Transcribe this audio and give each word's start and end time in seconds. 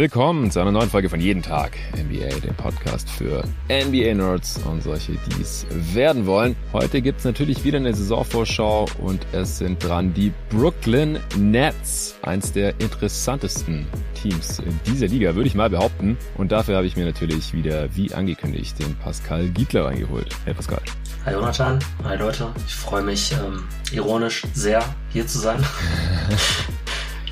Willkommen 0.00 0.50
zu 0.50 0.60
einer 0.60 0.72
neuen 0.72 0.88
Folge 0.88 1.10
von 1.10 1.20
Jeden 1.20 1.42
Tag 1.42 1.72
NBA, 1.94 2.40
dem 2.40 2.54
Podcast 2.54 3.06
für 3.10 3.44
NBA-Nerds 3.68 4.62
und 4.64 4.82
solche, 4.82 5.12
die 5.12 5.42
es 5.42 5.66
werden 5.92 6.24
wollen. 6.24 6.56
Heute 6.72 7.02
gibt's 7.02 7.24
natürlich 7.24 7.64
wieder 7.64 7.76
eine 7.76 7.92
Saisonvorschau 7.92 8.86
und 9.02 9.26
es 9.32 9.58
sind 9.58 9.84
dran 9.84 10.14
die 10.14 10.32
Brooklyn 10.48 11.18
Nets, 11.36 12.14
eins 12.22 12.50
der 12.50 12.80
interessantesten 12.80 13.86
Teams 14.14 14.60
in 14.60 14.80
dieser 14.86 15.08
Liga, 15.08 15.34
würde 15.34 15.48
ich 15.48 15.54
mal 15.54 15.68
behaupten. 15.68 16.16
Und 16.38 16.50
dafür 16.50 16.78
habe 16.78 16.86
ich 16.86 16.96
mir 16.96 17.04
natürlich 17.04 17.52
wieder, 17.52 17.94
wie 17.94 18.14
angekündigt, 18.14 18.78
den 18.78 18.94
Pascal 18.94 19.48
Giedler 19.48 19.84
reingeholt. 19.84 20.34
Hey 20.46 20.54
Pascal. 20.54 20.80
Hi 21.26 21.34
Jonathan, 21.34 21.78
hi 22.04 22.16
Leute. 22.16 22.50
Ich 22.66 22.74
freue 22.74 23.02
mich 23.02 23.32
ähm, 23.32 23.64
ironisch 23.92 24.44
sehr, 24.54 24.82
hier 25.12 25.26
zu 25.26 25.38
sein. 25.38 25.62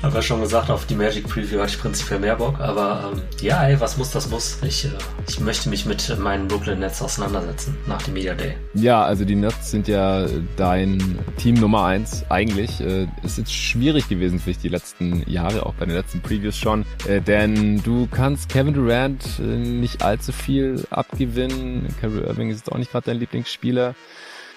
Hab 0.01 0.13
ja 0.13 0.21
schon 0.21 0.39
gesagt, 0.39 0.69
auf 0.69 0.85
die 0.85 0.95
Magic 0.95 1.27
Preview 1.27 1.59
hatte 1.59 1.71
ich 1.71 1.79
prinzipiell 1.79 2.21
mehr 2.21 2.37
Bock, 2.37 2.59
aber 2.61 3.11
ähm, 3.13 3.21
ja, 3.41 3.67
ey, 3.67 3.79
was 3.81 3.97
muss, 3.97 4.11
das 4.11 4.29
muss. 4.29 4.57
Ich, 4.63 4.85
äh, 4.85 4.89
ich 5.27 5.41
möchte 5.41 5.67
mich 5.67 5.85
mit 5.85 6.17
meinen 6.19 6.47
Brooklyn 6.47 6.79
Nets 6.79 7.01
auseinandersetzen 7.01 7.75
nach 7.85 8.01
dem 8.03 8.13
Media 8.13 8.33
Day. 8.33 8.55
Ja, 8.75 9.03
also 9.03 9.25
die 9.25 9.35
Nets 9.35 9.71
sind 9.71 9.89
ja 9.89 10.25
dein 10.55 11.19
Team 11.37 11.55
Nummer 11.55 11.83
eins 11.83 12.23
eigentlich. 12.29 12.79
Äh, 12.79 13.07
ist 13.23 13.37
jetzt 13.37 13.53
schwierig 13.53 14.07
gewesen 14.07 14.39
für 14.39 14.51
dich 14.51 14.59
die 14.59 14.69
letzten 14.69 15.29
Jahre, 15.29 15.65
auch 15.65 15.73
bei 15.73 15.85
den 15.85 15.95
letzten 15.95 16.21
Previews 16.21 16.55
schon, 16.55 16.85
äh, 17.05 17.19
denn 17.19 17.83
du 17.83 18.07
kannst 18.09 18.47
Kevin 18.47 18.73
Durant 18.73 19.25
äh, 19.39 19.43
nicht 19.43 20.01
allzu 20.01 20.31
viel 20.31 20.85
abgewinnen. 20.91 21.87
Kyrie 21.99 22.21
Irving 22.21 22.49
ist 22.51 22.59
jetzt 22.59 22.71
auch 22.71 22.77
nicht 22.77 22.91
gerade 22.91 23.07
dein 23.07 23.19
Lieblingsspieler. 23.19 23.95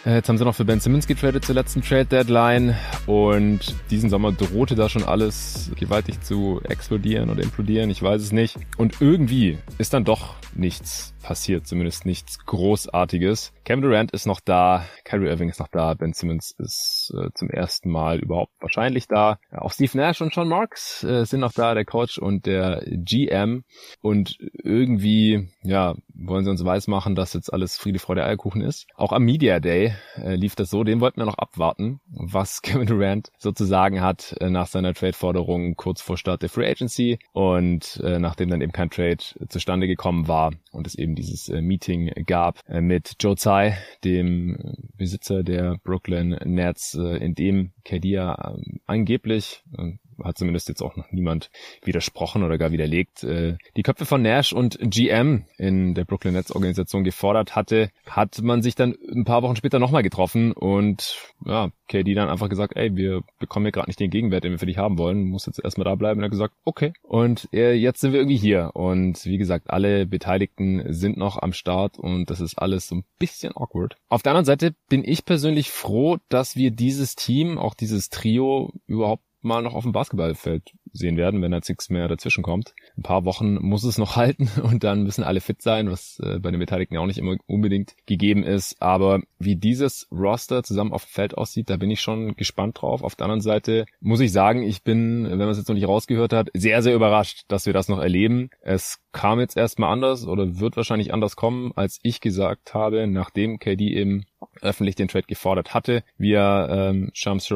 Äh, 0.05 0.15
jetzt 0.15 0.29
haben 0.29 0.39
sie 0.39 0.45
noch 0.45 0.55
für 0.55 0.65
Ben 0.65 0.81
Simmons 0.81 1.07
getradet 1.07 1.45
zur 1.45 1.55
letzten 1.55 1.83
Trade 1.83 2.07
Deadline 2.07 2.77
und 3.07 3.61
diesen 3.91 4.11
Sommer 4.11 4.33
drohte 4.33 4.75
da 4.75 4.89
schon 4.89 5.05
alles 5.05 5.71
gewaltig 5.79 6.23
zu 6.23 6.61
explodieren 6.69 7.31
oder 7.31 7.43
implodieren, 7.43 7.91
ich 7.91 8.03
weiß 8.03 8.21
es 8.21 8.33
nicht. 8.33 8.57
Und 8.77 9.01
irgendwie 9.01 9.59
ist 9.79 9.95
dann 9.95 10.05
doch 10.05 10.35
nichts 10.55 11.12
passiert, 11.23 11.67
zumindest 11.67 12.07
nichts 12.07 12.45
Großartiges. 12.45 13.53
Kevin 13.65 13.83
Durant 13.83 14.11
ist 14.13 14.27
noch 14.27 14.41
da, 14.41 14.85
Kyrie 15.05 15.29
Irving 15.29 15.49
ist 15.49 15.61
noch 15.61 15.69
da, 15.69 15.95
Ben 15.95 16.13
Simmons 16.13 16.55
ist 16.59 17.15
äh, 17.17 17.31
zum 17.35 17.49
ersten 17.49 17.91
Mal 17.91 18.19
überhaupt 18.19 18.53
wahrscheinlich 18.61 19.07
da. 19.07 19.39
Ja, 19.51 19.63
auch 19.63 19.73
Steve 19.73 19.97
Nash 19.97 20.21
und 20.21 20.35
Sean 20.35 20.49
Marks 20.49 21.05
äh, 21.05 21.25
sind 21.25 21.41
noch 21.41 21.53
da, 21.53 21.75
der 21.75 21.85
Coach 21.85 22.19
und 22.19 22.47
der 22.47 22.83
GM. 22.87 23.65
Und 24.01 24.37
irgendwie, 24.63 25.49
ja, 25.63 25.95
wollen 26.15 26.45
sie 26.45 26.51
uns 26.51 26.65
weismachen, 26.65 27.15
dass 27.15 27.33
jetzt 27.35 27.53
alles 27.53 27.77
Friede, 27.79 27.99
Freude, 27.99 28.25
Eierkuchen 28.25 28.63
ist. 28.63 28.87
Auch 28.95 29.13
am 29.13 29.25
Media 29.25 29.61
Day 29.61 29.95
äh, 30.17 30.35
lief 30.35 30.57
das 30.57 30.71
so, 30.71 30.85
den 30.85 31.01
wollten 31.01 31.21
wir 31.21 31.27
noch 31.27 31.39
abwarten, 31.39 32.01
was 32.07 32.63
Kevin 32.63 32.87
Durant 32.87 33.31
sozusagen 33.39 34.01
hat 34.01 34.35
äh, 34.41 34.51
nach 34.51 34.67
seiner 34.67 34.95
Trade-Forderung 34.95 35.77
kurz 35.77 36.01
vor 36.01 36.17
Start 36.17 36.43
der 36.43 36.49
Free 36.49 36.69
Agency 36.69 37.19
und 37.33 38.01
äh, 38.05 38.19
nachdem 38.19 38.51
dann 38.51 38.61
eben 38.61 38.73
kein 38.73 38.91
Trade 38.91 39.19
zustande 39.49 39.87
gekommen 39.87 40.29
war 40.29 40.53
und 40.71 40.87
es 40.87 40.95
eben 40.95 41.12
eben 41.13 41.15
dieses 41.15 41.49
äh, 41.49 41.61
Meeting 41.61 42.11
gab 42.27 42.61
äh, 42.69 42.81
mit 42.81 43.17
Joe 43.21 43.37
Tsai, 43.37 43.77
dem 44.05 44.57
äh, 44.57 44.75
Besitzer 44.97 45.43
der 45.43 45.79
Brooklyn 45.85 46.39
Nets, 46.45 46.95
in 46.95 47.35
dem 47.35 47.73
KD 47.85 48.09
ja 48.09 48.55
ähm, 48.55 48.81
angeblich 48.87 49.63
äh, 49.77 49.93
hat 50.23 50.39
zumindest 50.39 50.69
jetzt 50.69 50.83
auch 50.83 50.97
noch 50.97 51.11
niemand 51.11 51.51
widersprochen 51.85 52.43
oder 52.43 52.59
gar 52.59 52.73
widerlegt, 52.73 53.25
äh, 53.25 53.57
die 53.77 53.83
Köpfe 53.83 54.07
von 54.07 54.23
Nash 54.23 54.53
und 54.53 54.79
GM 54.81 55.45
in 55.59 55.95
der 55.95 56.05
Brooklyn 56.05 56.35
Nets 56.35 56.53
Organisation 56.53 57.05
gefordert 57.05 57.57
hatte, 57.57 57.91
hat 58.07 58.41
man 58.43 58.63
sich 58.63 58.75
dann 58.75 58.95
ein 59.11 59.25
paar 59.25 59.43
Wochen 59.43 59.57
später 59.57 59.79
nochmal 59.79 60.03
getroffen 60.03 60.53
und 60.53 61.17
ja, 61.45 61.71
KD 61.93 62.15
dann 62.15 62.31
einfach 62.31 62.49
gesagt, 62.49 62.75
ey, 62.77 62.97
wir 62.97 63.23
bekommen 63.39 63.67
hier 63.67 63.73
gerade 63.73 63.89
nicht 63.89 64.01
den 64.01 64.11
Gegenwert, 64.11 64.45
den 64.45 64.53
wir 64.53 64.59
für 64.59 64.67
dich 64.67 64.79
haben 64.79 64.99
wollen, 64.99 65.25
muss 65.25 65.47
jetzt 65.47 65.63
erstmal 65.63 65.85
da 65.85 65.95
bleiben. 65.95 66.19
Und 66.19 66.25
er 66.25 66.27
hat 66.27 66.33
gesagt, 66.33 66.55
okay. 66.65 66.93
Und 67.03 67.49
äh, 67.53 67.75
jetzt 67.75 68.01
sind 68.01 68.13
wir 68.13 68.21
irgendwie 68.21 68.39
hier. 68.39 68.71
Und 68.75 69.25
wie 69.27 69.39
gesagt, 69.39 69.71
alle 69.71 70.07
Beteiligten 70.07 70.83
sind 70.93 71.17
noch 71.19 71.41
am 71.41 71.53
Start 71.53 71.99
und 71.99 72.31
das 72.31 72.41
ist 72.41 72.59
alles 72.59 72.89
so 72.89 72.97
ein 72.97 73.05
bisschen 73.19 73.53
awkward. 73.55 73.97
Auf 74.09 74.23
der 74.23 74.33
anderen 74.33 74.47
Seite 74.47 74.75
bin 74.89 75.05
ich 75.05 75.25
persönlich 75.25 75.71
froh, 75.71 76.17
dass 76.29 76.57
wir 76.57 76.71
dieses 76.71 77.15
Team, 77.15 77.59
auch 77.59 77.75
dieses 77.75 78.09
Trio 78.09 78.73
überhaupt 78.87 79.23
mal 79.43 79.63
noch 79.63 79.75
auf 79.75 79.85
dem 79.85 79.93
Basketballfeld 79.93 80.73
sehen 80.93 81.17
werden, 81.17 81.41
wenn 81.43 81.53
jetzt 81.53 81.69
nichts 81.69 81.91
mehr 81.91 82.09
dazwischen 82.09 82.43
kommt. 82.43 82.75
Ein 82.97 83.03
paar 83.03 83.25
Wochen 83.25 83.55
muss 83.55 83.85
es 83.85 83.99
noch 83.99 84.17
halten 84.17 84.49
und 84.63 84.85
dann 84.85 85.03
müssen 85.03 85.25
alle 85.25 85.41
fit 85.41 85.63
sein, 85.63 85.91
was 85.91 86.21
äh, 86.23 86.39
bei 86.39 86.51
den 86.51 86.61
Beteiligten 86.61 86.97
auch 86.99 87.07
nicht 87.07 87.19
immer 87.19 87.37
unbedingt 87.47 87.95
gegeben 88.07 88.43
ist. 88.43 88.81
Aber 88.81 89.21
wie 89.39 89.57
dieses 89.57 90.07
Roster 90.11 90.63
zusammen 90.63 90.93
auf 90.93 91.05
dem 91.05 91.11
Feld 91.11 91.37
aussieht, 91.37 91.71
da 91.71 91.77
bin 91.77 91.91
ich 91.91 92.01
schon 92.01 92.37
gespannt 92.37 92.81
drauf. 92.81 93.03
Auf 93.03 93.15
der 93.15 93.25
anderen 93.25 93.41
Seite 93.41 93.87
muss 94.01 94.21
ich 94.21 94.33
sagen, 94.33 94.63
ich 94.63 94.83
bin, 94.83 95.25
wenn 95.29 95.39
man 95.39 95.49
es 95.51 95.59
jetzt 95.59 95.69
noch 95.69 95.75
nicht 95.75 95.89
rausgehört 95.89 96.33
hat, 96.33 96.51
sehr, 96.55 96.83
sehr 96.83 96.95
überrascht, 96.95 97.45
dass 97.49 97.67
wir 97.67 97.73
das 97.73 97.89
noch 97.89 97.99
erleben. 97.99 98.51
Es 98.61 98.99
kam 99.13 99.41
jetzt 99.41 99.57
erstmal 99.57 99.93
anders 99.93 100.27
oder 100.27 100.59
wird 100.59 100.77
wahrscheinlich 100.77 101.13
anders 101.13 101.37
kommen, 101.37 101.73
als 101.77 101.99
ich 102.03 102.21
gesagt 102.21 102.75
habe, 102.75 103.07
nachdem 103.07 103.59
KD 103.59 103.95
eben 103.95 104.25
öffentlich 104.61 104.97
den 104.97 105.09
Trade 105.09 105.27
gefordert 105.27 105.75
hatte, 105.75 106.03
via 106.17 106.89
ähm, 106.89 107.11
Shams 107.13 107.47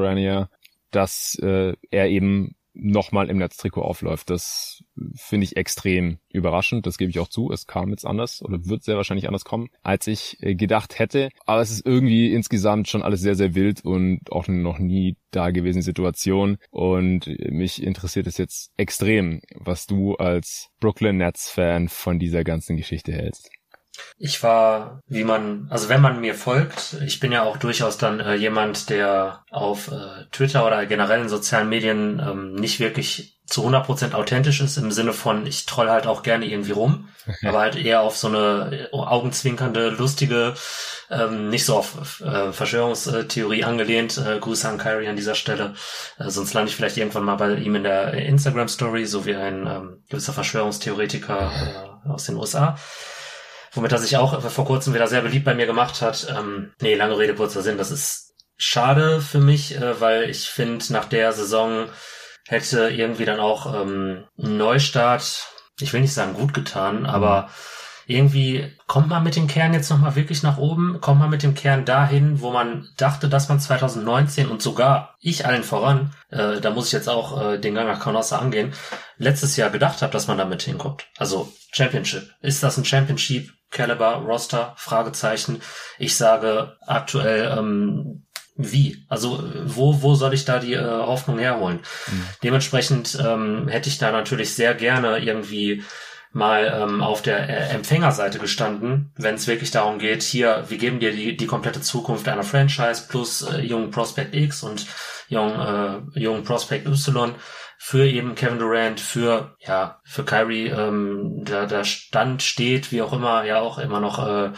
dass 0.96 1.38
äh, 1.42 1.74
er 1.90 2.08
eben 2.08 2.56
nochmal 2.78 3.30
im 3.30 3.38
Netztrikot 3.38 3.82
aufläuft. 3.82 4.30
Das 4.30 4.82
finde 5.14 5.44
ich 5.44 5.56
extrem 5.56 6.18
überraschend. 6.30 6.86
Das 6.86 6.98
gebe 6.98 7.10
ich 7.10 7.18
auch 7.18 7.28
zu. 7.28 7.50
Es 7.50 7.66
kam 7.66 7.90
jetzt 7.90 8.06
anders 8.06 8.42
oder 8.42 8.66
wird 8.66 8.84
sehr 8.84 8.96
wahrscheinlich 8.96 9.26
anders 9.26 9.44
kommen, 9.44 9.68
als 9.82 10.06
ich 10.06 10.42
äh, 10.42 10.54
gedacht 10.54 10.98
hätte. 10.98 11.30
Aber 11.46 11.60
es 11.60 11.70
ist 11.70 11.86
irgendwie 11.86 12.32
insgesamt 12.32 12.88
schon 12.88 13.02
alles 13.02 13.20
sehr, 13.20 13.34
sehr 13.34 13.54
wild 13.54 13.84
und 13.84 14.20
auch 14.30 14.48
noch 14.48 14.78
nie 14.78 15.16
dagewesene 15.30 15.82
Situation. 15.82 16.58
Und 16.70 17.26
mich 17.50 17.82
interessiert 17.82 18.26
es 18.26 18.38
jetzt 18.38 18.72
extrem, 18.76 19.40
was 19.54 19.86
du 19.86 20.14
als 20.16 20.68
Brooklyn 20.80 21.16
Nets 21.18 21.50
Fan 21.50 21.88
von 21.88 22.18
dieser 22.18 22.44
ganzen 22.44 22.76
Geschichte 22.76 23.12
hältst. 23.12 23.50
Ich 24.18 24.42
war, 24.42 25.00
wie 25.06 25.24
man, 25.24 25.66
also 25.70 25.88
wenn 25.88 26.00
man 26.00 26.20
mir 26.20 26.34
folgt, 26.34 26.96
ich 27.04 27.20
bin 27.20 27.32
ja 27.32 27.42
auch 27.42 27.56
durchaus 27.56 27.98
dann 27.98 28.20
äh, 28.20 28.34
jemand, 28.34 28.88
der 28.90 29.44
auf 29.50 29.88
äh, 29.88 30.24
Twitter 30.32 30.66
oder 30.66 30.86
generell 30.86 31.22
in 31.22 31.28
sozialen 31.28 31.68
Medien 31.68 32.20
ähm, 32.20 32.54
nicht 32.54 32.80
wirklich 32.80 33.36
zu 33.46 33.64
100% 33.66 34.14
authentisch 34.14 34.60
ist, 34.60 34.76
im 34.76 34.90
Sinne 34.90 35.12
von, 35.12 35.46
ich 35.46 35.66
troll 35.66 35.88
halt 35.88 36.06
auch 36.06 36.22
gerne 36.22 36.46
irgendwie 36.46 36.72
rum, 36.72 37.08
aber 37.44 37.60
halt 37.60 37.76
eher 37.76 38.00
auf 38.00 38.16
so 38.16 38.26
eine 38.26 38.88
äh, 38.92 38.96
augenzwinkernde, 38.96 39.90
lustige, 39.90 40.54
ähm, 41.10 41.48
nicht 41.48 41.64
so 41.64 41.76
auf 41.76 42.20
äh, 42.20 42.52
Verschwörungstheorie 42.52 43.64
angelehnt. 43.64 44.18
Äh, 44.18 44.40
Grüße 44.40 44.68
an 44.68 44.78
Kyrie 44.78 45.08
an 45.08 45.16
dieser 45.16 45.36
Stelle. 45.36 45.74
Äh, 46.18 46.28
sonst 46.30 46.54
lande 46.54 46.70
ich 46.70 46.76
vielleicht 46.76 46.96
irgendwann 46.96 47.24
mal 47.24 47.36
bei 47.36 47.54
ihm 47.54 47.76
in 47.76 47.84
der 47.84 48.14
Instagram-Story, 48.14 49.06
so 49.06 49.26
wie 49.26 49.36
ein 49.36 49.66
ähm, 49.66 50.02
gewisser 50.08 50.32
Verschwörungstheoretiker 50.32 51.52
äh, 52.04 52.08
aus 52.08 52.24
den 52.24 52.36
USA 52.36 52.76
womit 53.72 53.92
er 53.92 53.98
sich 53.98 54.16
auch 54.16 54.40
vor 54.42 54.64
kurzem 54.64 54.94
wieder 54.94 55.06
sehr 55.06 55.22
beliebt 55.22 55.44
bei 55.44 55.54
mir 55.54 55.66
gemacht 55.66 56.02
hat. 56.02 56.26
Ähm, 56.36 56.72
nee, 56.80 56.94
lange 56.94 57.18
Rede, 57.18 57.34
kurzer 57.34 57.62
Sinn. 57.62 57.78
Das 57.78 57.90
ist 57.90 58.34
schade 58.56 59.20
für 59.20 59.40
mich, 59.40 59.76
äh, 59.76 60.00
weil 60.00 60.30
ich 60.30 60.48
finde, 60.48 60.84
nach 60.92 61.06
der 61.06 61.32
Saison 61.32 61.88
hätte 62.46 62.88
irgendwie 62.88 63.24
dann 63.24 63.40
auch 63.40 63.74
ähm, 63.74 64.24
ein 64.38 64.56
Neustart, 64.56 65.46
ich 65.80 65.92
will 65.92 66.00
nicht 66.00 66.14
sagen 66.14 66.34
gut 66.34 66.54
getan, 66.54 67.06
aber 67.06 67.42
mhm 67.42 67.52
irgendwie 68.06 68.72
kommt 68.86 69.08
man 69.08 69.24
mit 69.24 69.34
dem 69.34 69.48
Kern 69.48 69.74
jetzt 69.74 69.90
nochmal 69.90 70.14
wirklich 70.14 70.42
nach 70.44 70.58
oben, 70.58 71.00
kommt 71.00 71.18
man 71.18 71.30
mit 71.30 71.42
dem 71.42 71.54
Kern 71.54 71.84
dahin, 71.84 72.40
wo 72.40 72.52
man 72.52 72.88
dachte, 72.96 73.28
dass 73.28 73.48
man 73.48 73.58
2019 73.58 74.48
und 74.48 74.62
sogar 74.62 75.16
ich 75.20 75.44
allen 75.44 75.64
voran, 75.64 76.14
äh, 76.30 76.60
da 76.60 76.70
muss 76.70 76.86
ich 76.86 76.92
jetzt 76.92 77.08
auch 77.08 77.40
äh, 77.40 77.58
den 77.58 77.74
Gang 77.74 77.88
nach 77.88 78.00
Canossa 78.00 78.38
angehen, 78.38 78.72
letztes 79.18 79.56
Jahr 79.56 79.70
gedacht 79.70 80.02
habe, 80.02 80.12
dass 80.12 80.28
man 80.28 80.38
damit 80.38 80.62
hinkommt. 80.62 81.06
Also 81.18 81.52
Championship. 81.72 82.30
Ist 82.40 82.62
das 82.62 82.78
ein 82.78 82.84
Championship 82.84 83.50
Caliber 83.70 84.16
Roster? 84.16 84.74
Fragezeichen. 84.76 85.60
Ich 85.98 86.16
sage 86.16 86.76
aktuell 86.86 87.56
ähm, 87.58 88.26
wie? 88.56 89.04
Also 89.08 89.42
wo, 89.64 90.02
wo 90.02 90.14
soll 90.14 90.32
ich 90.32 90.44
da 90.44 90.58
die 90.58 90.74
äh, 90.74 90.82
Hoffnung 90.82 91.38
herholen? 91.38 91.80
Mhm. 92.06 92.26
Dementsprechend 92.42 93.18
ähm, 93.20 93.68
hätte 93.68 93.88
ich 93.88 93.98
da 93.98 94.10
natürlich 94.10 94.54
sehr 94.54 94.74
gerne 94.74 95.18
irgendwie 95.18 95.84
mal 96.32 96.80
ähm, 96.82 97.02
auf 97.02 97.22
der 97.22 97.48
äh, 97.48 97.74
Empfängerseite 97.74 98.38
gestanden, 98.38 99.12
wenn 99.16 99.36
es 99.36 99.46
wirklich 99.46 99.70
darum 99.70 99.98
geht, 99.98 100.22
hier, 100.22 100.64
wir 100.68 100.76
geben 100.76 101.00
dir 101.00 101.12
die, 101.12 101.36
die 101.36 101.46
komplette 101.46 101.80
Zukunft 101.80 102.28
einer 102.28 102.42
Franchise 102.42 103.04
plus 103.08 103.42
äh, 103.42 103.60
jungen 103.60 103.90
Prospect 103.90 104.34
X 104.34 104.62
und 104.62 104.86
jungen, 105.28 106.12
äh, 106.14 106.20
jungen 106.20 106.44
Prospect 106.44 106.86
Y 106.86 107.34
für 107.78 108.06
eben 108.06 108.34
Kevin 108.34 108.58
Durant, 108.58 109.00
für 109.00 109.56
ja, 109.60 110.00
für 110.04 110.24
Kyrie, 110.24 110.68
ähm, 110.68 111.44
der, 111.44 111.66
der 111.66 111.84
Stand 111.84 112.42
steht, 112.42 112.92
wie 112.92 113.02
auch 113.02 113.12
immer, 113.12 113.44
ja 113.44 113.60
auch 113.60 113.78
immer 113.78 114.00
noch 114.00 114.18
äh, 114.18 114.52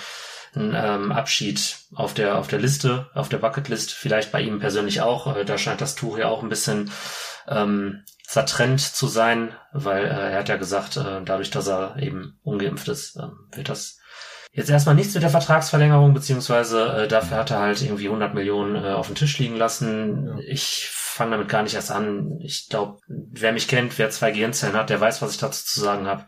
ein 0.54 0.74
ähm, 0.74 1.12
Abschied 1.12 1.78
auf 1.94 2.14
der 2.14 2.38
auf 2.38 2.48
der 2.48 2.58
Liste, 2.58 3.10
auf 3.14 3.28
der 3.28 3.38
Bucketlist, 3.38 3.92
vielleicht 3.92 4.32
bei 4.32 4.40
ihm 4.40 4.60
persönlich 4.60 5.00
auch. 5.00 5.36
Äh, 5.36 5.44
da 5.44 5.58
scheint 5.58 5.80
das 5.80 5.94
Tuch 5.94 6.18
ja 6.18 6.28
auch 6.28 6.42
ein 6.42 6.48
bisschen 6.48 6.90
ähm, 7.46 8.04
zertrennt 8.26 8.80
zu 8.80 9.06
sein, 9.06 9.54
weil 9.72 10.04
äh, 10.04 10.32
er 10.32 10.38
hat 10.38 10.48
ja 10.48 10.56
gesagt, 10.56 10.96
äh, 10.96 11.22
dadurch, 11.24 11.50
dass 11.50 11.66
er 11.66 11.96
eben 11.98 12.38
ungeimpft 12.42 12.88
ist, 12.88 13.16
äh, 13.16 13.56
wird 13.56 13.68
das 13.68 13.97
Jetzt 14.52 14.70
erstmal 14.70 14.94
nichts 14.94 15.14
mit 15.14 15.22
der 15.22 15.30
Vertragsverlängerung, 15.30 16.14
beziehungsweise 16.14 17.04
äh, 17.04 17.08
dafür 17.08 17.38
hat 17.38 17.50
er 17.50 17.60
halt 17.60 17.82
irgendwie 17.82 18.06
100 18.06 18.34
Millionen 18.34 18.82
äh, 18.82 18.88
auf 18.88 19.06
den 19.06 19.16
Tisch 19.16 19.38
liegen 19.38 19.56
lassen. 19.56 20.26
Ja. 20.26 20.44
Ich 20.48 20.88
fange 20.90 21.32
damit 21.32 21.48
gar 21.48 21.62
nicht 21.62 21.74
erst 21.74 21.90
an. 21.90 22.38
Ich 22.40 22.68
glaube, 22.68 23.00
wer 23.08 23.52
mich 23.52 23.68
kennt, 23.68 23.98
wer 23.98 24.10
zwei 24.10 24.30
Gehirnzellen 24.30 24.76
hat, 24.76 24.90
der 24.90 25.00
weiß, 25.00 25.20
was 25.20 25.32
ich 25.32 25.38
dazu 25.38 25.64
zu 25.64 25.80
sagen 25.80 26.06
habe. 26.06 26.24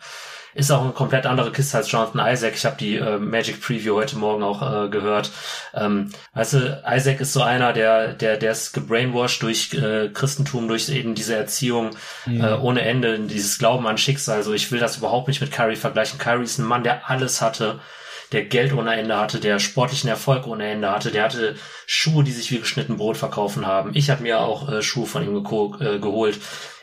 Ist 0.52 0.72
auch 0.72 0.82
eine 0.82 0.92
komplett 0.92 1.26
andere 1.26 1.52
Kiste 1.52 1.76
als 1.76 1.90
Jonathan 1.92 2.26
Isaac. 2.26 2.54
Ich 2.54 2.64
habe 2.64 2.76
die 2.76 2.96
äh, 2.96 3.18
Magic 3.18 3.60
Preview 3.60 3.94
heute 3.94 4.18
Morgen 4.18 4.42
auch 4.42 4.62
äh, 4.62 4.88
gehört. 4.88 5.30
Ähm, 5.74 6.10
weißt 6.34 6.54
du, 6.54 6.82
Isaac 6.88 7.20
ist 7.20 7.32
so 7.32 7.42
einer, 7.42 7.72
der, 7.72 8.14
der, 8.14 8.36
der 8.36 8.50
ist 8.50 8.72
gebrainwashed 8.72 9.42
durch 9.42 9.72
äh, 9.74 10.08
Christentum, 10.08 10.66
durch 10.66 10.88
eben 10.88 11.14
diese 11.14 11.36
Erziehung 11.36 11.90
mhm. 12.26 12.40
äh, 12.40 12.54
ohne 12.54 12.82
Ende, 12.82 13.20
dieses 13.20 13.58
Glauben 13.58 13.86
an 13.86 13.96
Schicksal. 13.96 14.38
Also 14.38 14.52
ich 14.52 14.72
will 14.72 14.80
das 14.80 14.96
überhaupt 14.96 15.28
nicht 15.28 15.40
mit 15.40 15.52
Kyrie 15.52 15.76
vergleichen. 15.76 16.18
Kyrie 16.18 16.42
ist 16.42 16.58
ein 16.58 16.66
Mann, 16.66 16.82
der 16.82 17.08
alles 17.08 17.40
hatte 17.40 17.78
der 18.32 18.44
Geld 18.44 18.72
ohne 18.72 18.94
Ende 18.94 19.16
hatte, 19.16 19.40
der 19.40 19.58
sportlichen 19.58 20.08
Erfolg 20.08 20.46
ohne 20.46 20.68
Ende 20.68 20.90
hatte, 20.90 21.10
der 21.10 21.24
hatte 21.24 21.56
Schuhe, 21.86 22.24
die 22.24 22.32
sich 22.32 22.50
wie 22.50 22.60
geschnitten 22.60 22.96
Brot 22.96 23.16
verkaufen 23.16 23.66
haben. 23.66 23.90
Ich 23.94 24.10
habe 24.10 24.22
mir 24.22 24.40
auch 24.40 24.70
äh, 24.70 24.82
Schuhe 24.82 25.06
von 25.06 25.24
ihm 25.24 25.36
äh, 25.36 25.98
geholt 25.98 26.38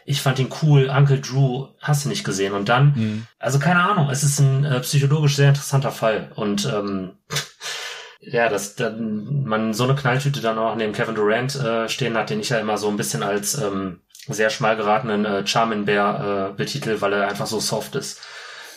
ich 0.10 0.22
fand 0.22 0.40
ihn 0.40 0.50
cool, 0.62 0.90
Uncle 0.90 1.20
Drew, 1.20 1.68
hast 1.82 2.06
du 2.06 2.10
nicht 2.10 2.24
gesehen. 2.24 2.54
Und 2.54 2.70
dann, 2.70 2.94
mhm. 2.96 3.28
also 3.40 3.60
keine 3.60 3.84
Ahnung, 3.84 4.10
es 4.10 4.24
ist 4.24 4.40
ein 4.40 4.64
äh, 4.64 4.80
psychologisch 4.80 5.36
sehr 5.36 5.50
interessanter 5.50 5.92
Fall. 5.92 6.32
Und 6.36 6.66
ähm, 6.66 7.18
ja, 8.22 8.48
dass 8.48 8.76
dann 8.78 9.44
man 9.44 9.74
so 9.74 9.84
eine 9.84 9.96
Knalltüte 9.96 10.40
dann 10.40 10.58
auch 10.58 10.76
neben 10.76 10.94
Kevin 10.94 11.16
Durant 11.16 11.56
äh, 11.56 11.90
stehen 11.90 12.18
hat, 12.18 12.30
den 12.30 12.40
ich 12.40 12.48
ja 12.48 12.60
immer 12.60 12.78
so 12.78 12.88
ein 12.88 12.96
bisschen 12.96 13.22
als 13.22 13.62
ähm, 13.62 14.00
sehr 14.30 14.50
schmal 14.50 14.78
geratenen 14.78 15.26
äh, 15.26 15.46
Charmin 15.46 15.84
Bear 15.84 16.52
äh, 16.52 16.54
betitel, 16.54 17.02
weil 17.02 17.12
er 17.12 17.28
einfach 17.28 17.48
so 17.48 17.60
soft 17.60 17.96
ist. 17.96 18.22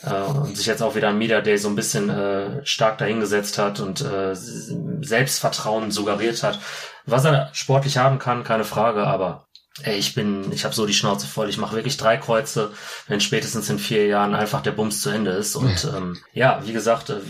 Äh, 0.03 0.21
und 0.23 0.57
sich 0.57 0.65
jetzt 0.65 0.81
auch 0.81 0.95
wieder 0.95 1.09
am 1.09 1.17
Media 1.17 1.41
Day 1.41 1.57
so 1.57 1.69
ein 1.69 1.75
bisschen 1.75 2.09
äh, 2.09 2.65
stark 2.65 2.97
dahingesetzt 2.97 3.57
hat 3.57 3.79
und 3.79 4.01
äh, 4.01 4.33
Selbstvertrauen 4.35 5.91
suggeriert 5.91 6.43
hat. 6.43 6.59
Was 7.05 7.25
er 7.25 7.49
sportlich 7.53 7.97
haben 7.97 8.19
kann, 8.19 8.43
keine 8.43 8.63
Frage, 8.63 9.07
aber 9.07 9.47
Ey, 9.83 9.97
ich 9.97 10.13
bin, 10.13 10.51
ich 10.51 10.65
habe 10.65 10.75
so 10.75 10.85
die 10.85 10.93
Schnauze 10.93 11.27
voll. 11.27 11.49
Ich 11.49 11.57
mache 11.57 11.75
wirklich 11.75 11.95
drei 11.95 12.17
Kreuze, 12.17 12.71
wenn 13.07 13.21
spätestens 13.21 13.69
in 13.69 13.79
vier 13.79 14.05
Jahren 14.05 14.35
einfach 14.35 14.61
der 14.61 14.73
Bums 14.73 15.01
zu 15.01 15.09
Ende 15.09 15.31
ist. 15.31 15.55
Und 15.55 15.89
ähm, 15.95 16.17
ja, 16.33 16.61
wie 16.65 16.73
gesagt, 16.73 17.09
äh, 17.09 17.21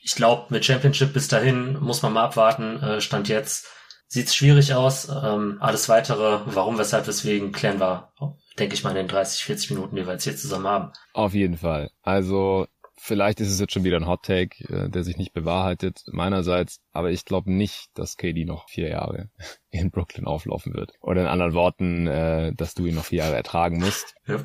ich 0.00 0.14
glaube, 0.14 0.46
mit 0.50 0.64
Championship 0.64 1.12
bis 1.12 1.26
dahin 1.26 1.76
muss 1.80 2.02
man 2.02 2.12
mal 2.12 2.24
abwarten. 2.24 2.80
Äh, 2.80 3.00
Stand 3.00 3.28
jetzt 3.28 3.66
sieht's 4.06 4.36
schwierig 4.36 4.74
aus. 4.74 5.08
Ähm, 5.08 5.58
alles 5.60 5.88
weitere, 5.88 6.38
warum, 6.46 6.78
weshalb, 6.78 7.08
weswegen, 7.08 7.50
klären 7.50 7.80
wir, 7.80 8.12
denke 8.58 8.74
ich 8.74 8.84
mal, 8.84 8.90
in 8.90 8.96
den 8.96 9.08
30, 9.08 9.44
40 9.44 9.70
Minuten, 9.70 9.96
die 9.96 10.06
wir 10.06 10.12
jetzt 10.12 10.24
hier 10.24 10.36
zusammen 10.36 10.66
haben. 10.66 10.92
Auf 11.12 11.34
jeden 11.34 11.56
Fall. 11.56 11.90
Also 12.02 12.66
Vielleicht 12.98 13.40
ist 13.40 13.50
es 13.50 13.60
jetzt 13.60 13.74
schon 13.74 13.84
wieder 13.84 13.98
ein 13.98 14.06
Hot 14.06 14.22
Take, 14.22 14.64
äh, 14.72 14.88
der 14.88 15.04
sich 15.04 15.18
nicht 15.18 15.34
bewahrheitet 15.34 16.04
meinerseits, 16.06 16.80
aber 16.92 17.10
ich 17.10 17.26
glaube 17.26 17.52
nicht, 17.52 17.90
dass 17.94 18.16
KD 18.16 18.46
noch 18.46 18.68
vier 18.68 18.88
Jahre 18.88 19.28
in 19.70 19.90
Brooklyn 19.90 20.26
auflaufen 20.26 20.74
wird. 20.74 20.92
Oder 21.00 21.20
in 21.20 21.26
anderen 21.26 21.52
Worten, 21.52 22.06
äh, 22.06 22.52
dass 22.54 22.74
du 22.74 22.86
ihn 22.86 22.94
noch 22.94 23.04
vier 23.04 23.18
Jahre 23.18 23.36
ertragen 23.36 23.78
musst. 23.78 24.14
Ja. 24.26 24.44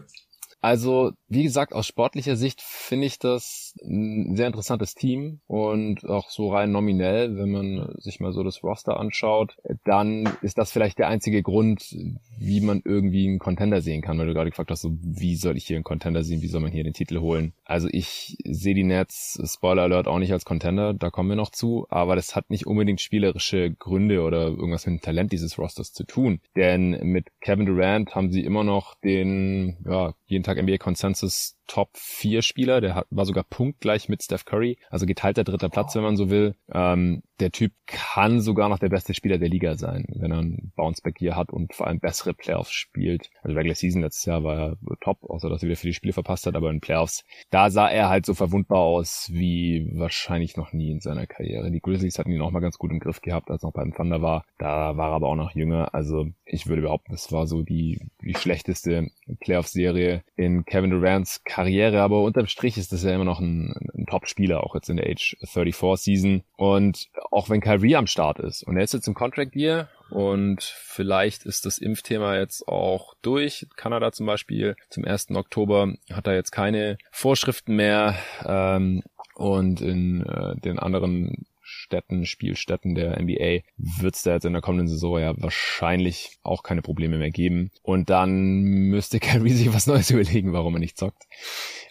Also, 0.62 1.12
wie 1.28 1.44
gesagt, 1.44 1.74
aus 1.74 1.88
sportlicher 1.88 2.36
Sicht 2.36 2.62
finde 2.62 3.08
ich 3.08 3.18
das 3.18 3.74
ein 3.84 4.36
sehr 4.36 4.46
interessantes 4.46 4.94
Team 4.94 5.42
und 5.48 6.06
auch 6.08 6.30
so 6.30 6.52
rein 6.52 6.72
nominell, 6.72 7.36
wenn 7.36 7.52
man 7.52 7.96
sich 7.98 8.20
mal 8.20 8.32
so 8.32 8.44
das 8.44 8.64
Roster 8.64 9.00
anschaut, 9.00 9.58
dann 9.86 10.30
ist 10.44 10.60
das 10.60 10.72
vielleicht 10.72 11.00
der 11.00 11.08
einzige 11.08 11.42
Grund, 11.42 11.96
wie 12.38 12.62
man 12.62 12.82
irgendwie 12.86 13.28
einen 13.28 13.40
Contender 13.40 13.82
sehen 13.82 14.04
kann, 14.04 14.20
weil 14.20 14.28
du 14.28 14.36
gerade 14.36 14.52
gefragt 14.52 14.70
hast, 14.70 14.82
so, 14.82 14.92
wie 15.02 15.36
soll 15.36 15.58
ich 15.58 15.66
hier 15.66 15.78
einen 15.78 15.84
Contender 15.84 16.24
sehen, 16.24 16.44
wie 16.44 16.48
soll 16.48 16.62
man 16.62 16.72
hier 16.72 16.84
den 16.84 16.94
Titel 16.94 17.20
holen? 17.20 17.54
Also 17.66 17.88
ich 17.92 18.38
sehe 18.46 18.76
die 18.76 18.84
Nets, 18.84 19.42
Spoiler 19.44 19.84
Alert, 19.84 20.08
auch 20.08 20.20
nicht 20.20 20.32
als 20.32 20.46
Contender, 20.46 20.94
da 20.94 21.10
kommen 21.10 21.30
wir 21.30 21.36
noch 21.36 21.52
zu, 21.52 21.88
aber 21.90 22.16
das 22.16 22.36
hat 22.36 22.52
nicht 22.52 22.68
unbedingt 22.68 23.02
spielerische 23.02 23.72
Gründe 23.72 24.22
oder 24.22 24.48
irgendwas 24.48 24.86
mit 24.86 25.00
dem 25.00 25.02
Talent 25.02 25.32
dieses 25.32 25.58
Rosters 25.58 25.92
zu 25.92 26.04
tun, 26.04 26.40
denn 26.56 27.00
mit 27.04 27.30
Kevin 27.42 27.66
Durant 27.66 28.14
haben 28.14 28.32
sie 28.32 28.44
immer 28.44 28.64
noch 28.64 28.94
den, 28.96 29.78
ja, 29.86 30.14
jeden 30.32 30.44
Tag 30.44 30.58
NBA 30.58 30.78
Consensus 30.78 31.58
Top 31.72 31.92
4 31.94 32.42
Spieler, 32.42 32.82
der 32.82 32.96
hat, 32.96 33.08
war 33.12 33.26
sogar 33.26 33.46
punktgleich 33.46 34.10
mit 34.10 34.22
Steph 34.22 34.44
Curry, 34.44 34.78
also 34.90 35.06
geteilter 35.06 35.46
dritter 35.46 35.70
Platz, 35.70 35.96
wenn 35.96 36.04
man 36.04 36.18
so 36.18 36.30
will. 36.30 36.54
Ähm, 36.70 37.24
der 37.40 37.52
Typ 37.52 37.72
kann 37.88 38.42
sogar 38.42 38.68
noch 38.68 38.78
der 38.78 38.90
beste 38.90 39.14
Spieler 39.14 39.38
der 39.38 39.48
Liga 39.48 39.76
sein, 39.76 40.06
wenn 40.10 40.34
er 40.34 40.40
einen 40.40 40.74
Bounceback 40.76 41.16
hier 41.18 41.38
hat 41.38 41.50
und 41.50 41.74
vor 41.74 41.88
allem 41.88 42.02
bessere 42.02 42.34
Playoffs 42.34 42.74
spielt. 42.74 43.30
Also 43.42 43.56
Regular 43.56 43.76
Season 43.76 44.02
letztes 44.02 44.26
Jahr 44.26 44.44
war 44.44 44.58
er 44.58 44.78
top, 45.00 45.24
außer 45.24 45.48
dass 45.48 45.64
er 45.64 45.70
wieder 45.70 45.78
viele 45.78 45.94
Spiele 45.94 46.12
verpasst 46.12 46.46
hat, 46.46 46.56
aber 46.56 46.70
in 46.72 46.82
Playoffs, 46.82 47.24
da 47.52 47.70
sah 47.70 47.88
er 47.88 48.10
halt 48.10 48.26
so 48.26 48.34
verwundbar 48.34 48.80
aus 48.80 49.30
wie 49.32 49.90
wahrscheinlich 49.94 50.58
noch 50.58 50.74
nie 50.74 50.92
in 50.92 51.00
seiner 51.00 51.26
Karriere. 51.26 51.72
Die 51.72 51.80
Grizzlies 51.80 52.20
hatten 52.20 52.32
ihn 52.32 52.42
auch 52.42 52.52
mal 52.52 52.60
ganz 52.60 52.78
gut 52.78 52.92
im 52.92 53.00
Griff 53.00 53.22
gehabt, 53.22 53.50
als 53.50 53.64
er 53.64 53.68
noch 53.68 53.74
beim 53.74 53.94
Thunder 53.94 54.22
war. 54.22 54.44
Da 54.58 54.98
war 54.98 55.12
er 55.12 55.16
aber 55.16 55.30
auch 55.30 55.36
noch 55.36 55.56
jünger. 55.56 55.96
Also 55.96 56.28
ich 56.44 56.68
würde 56.68 56.82
behaupten, 56.82 57.14
das 57.14 57.32
war 57.32 57.48
so 57.48 57.62
die, 57.62 58.10
die 58.22 58.36
schlechteste 58.36 59.10
Playoff-Serie 59.40 60.24
in 60.36 60.66
Kevin 60.66 60.90
Durant's 60.92 61.46
Karriere 61.46 61.61
Karriere, 61.62 62.02
aber 62.02 62.24
unterm 62.24 62.48
Strich 62.48 62.78
ist 62.78 62.92
das 62.92 63.04
ja 63.04 63.14
immer 63.14 63.24
noch 63.24 63.40
ein, 63.40 63.76
ein 63.94 64.08
Top-Spieler, 64.08 64.64
auch 64.64 64.74
jetzt 64.74 64.90
in 64.90 64.98
der 64.98 65.08
Age 65.08 65.38
34 65.44 66.04
Season. 66.04 66.44
Und 66.58 67.08
auch 67.30 67.50
wenn 67.50 67.62
Kyrie 67.62 67.96
am 67.96 68.08
Start 68.08 68.40
ist 68.40 68.64
und 68.64 68.78
er 68.78 68.84
ist 68.84 68.94
jetzt 68.94 69.08
im 69.08 69.14
Contract 69.14 69.56
Year 69.56 69.88
und 70.10 70.64
vielleicht 70.64 71.46
ist 71.46 71.68
das 71.68 71.78
Impfthema 71.78 72.36
jetzt 72.38 72.68
auch 72.68 73.14
durch. 73.22 73.68
Kanada 73.76 74.12
zum 74.12 74.26
Beispiel 74.26 74.76
zum 74.90 75.06
1. 75.06 75.32
Oktober 75.32 75.94
hat 76.12 76.26
er 76.26 76.34
jetzt 76.34 76.52
keine 76.52 76.98
Vorschriften 77.12 77.76
mehr. 77.76 78.16
Ähm, 78.44 79.04
und 79.36 79.82
in 79.82 80.26
äh, 80.26 80.56
den 80.58 80.78
anderen 80.78 81.46
Städten, 81.72 82.26
Spielstätten 82.26 82.96
der 82.96 83.20
NBA 83.22 83.62
wird 83.78 84.16
es 84.16 84.24
da 84.24 84.34
jetzt 84.34 84.46
in 84.46 84.54
der 84.54 84.62
kommenden 84.62 84.88
Saison 84.88 85.20
ja 85.20 85.34
wahrscheinlich 85.38 86.38
auch 86.44 86.64
keine 86.64 86.82
Probleme 86.82 87.18
mehr 87.18 87.32
geben. 87.32 87.72
Und 87.82 88.10
dann 88.10 88.62
müsste 88.62 89.20
Kyrie 89.22 89.52
sich 89.52 89.74
was 89.74 89.88
Neues 89.88 90.12
überlegen, 90.12 90.54
warum 90.54 90.76
er 90.76 90.80
nicht 90.80 90.98
zockt. 90.98 91.24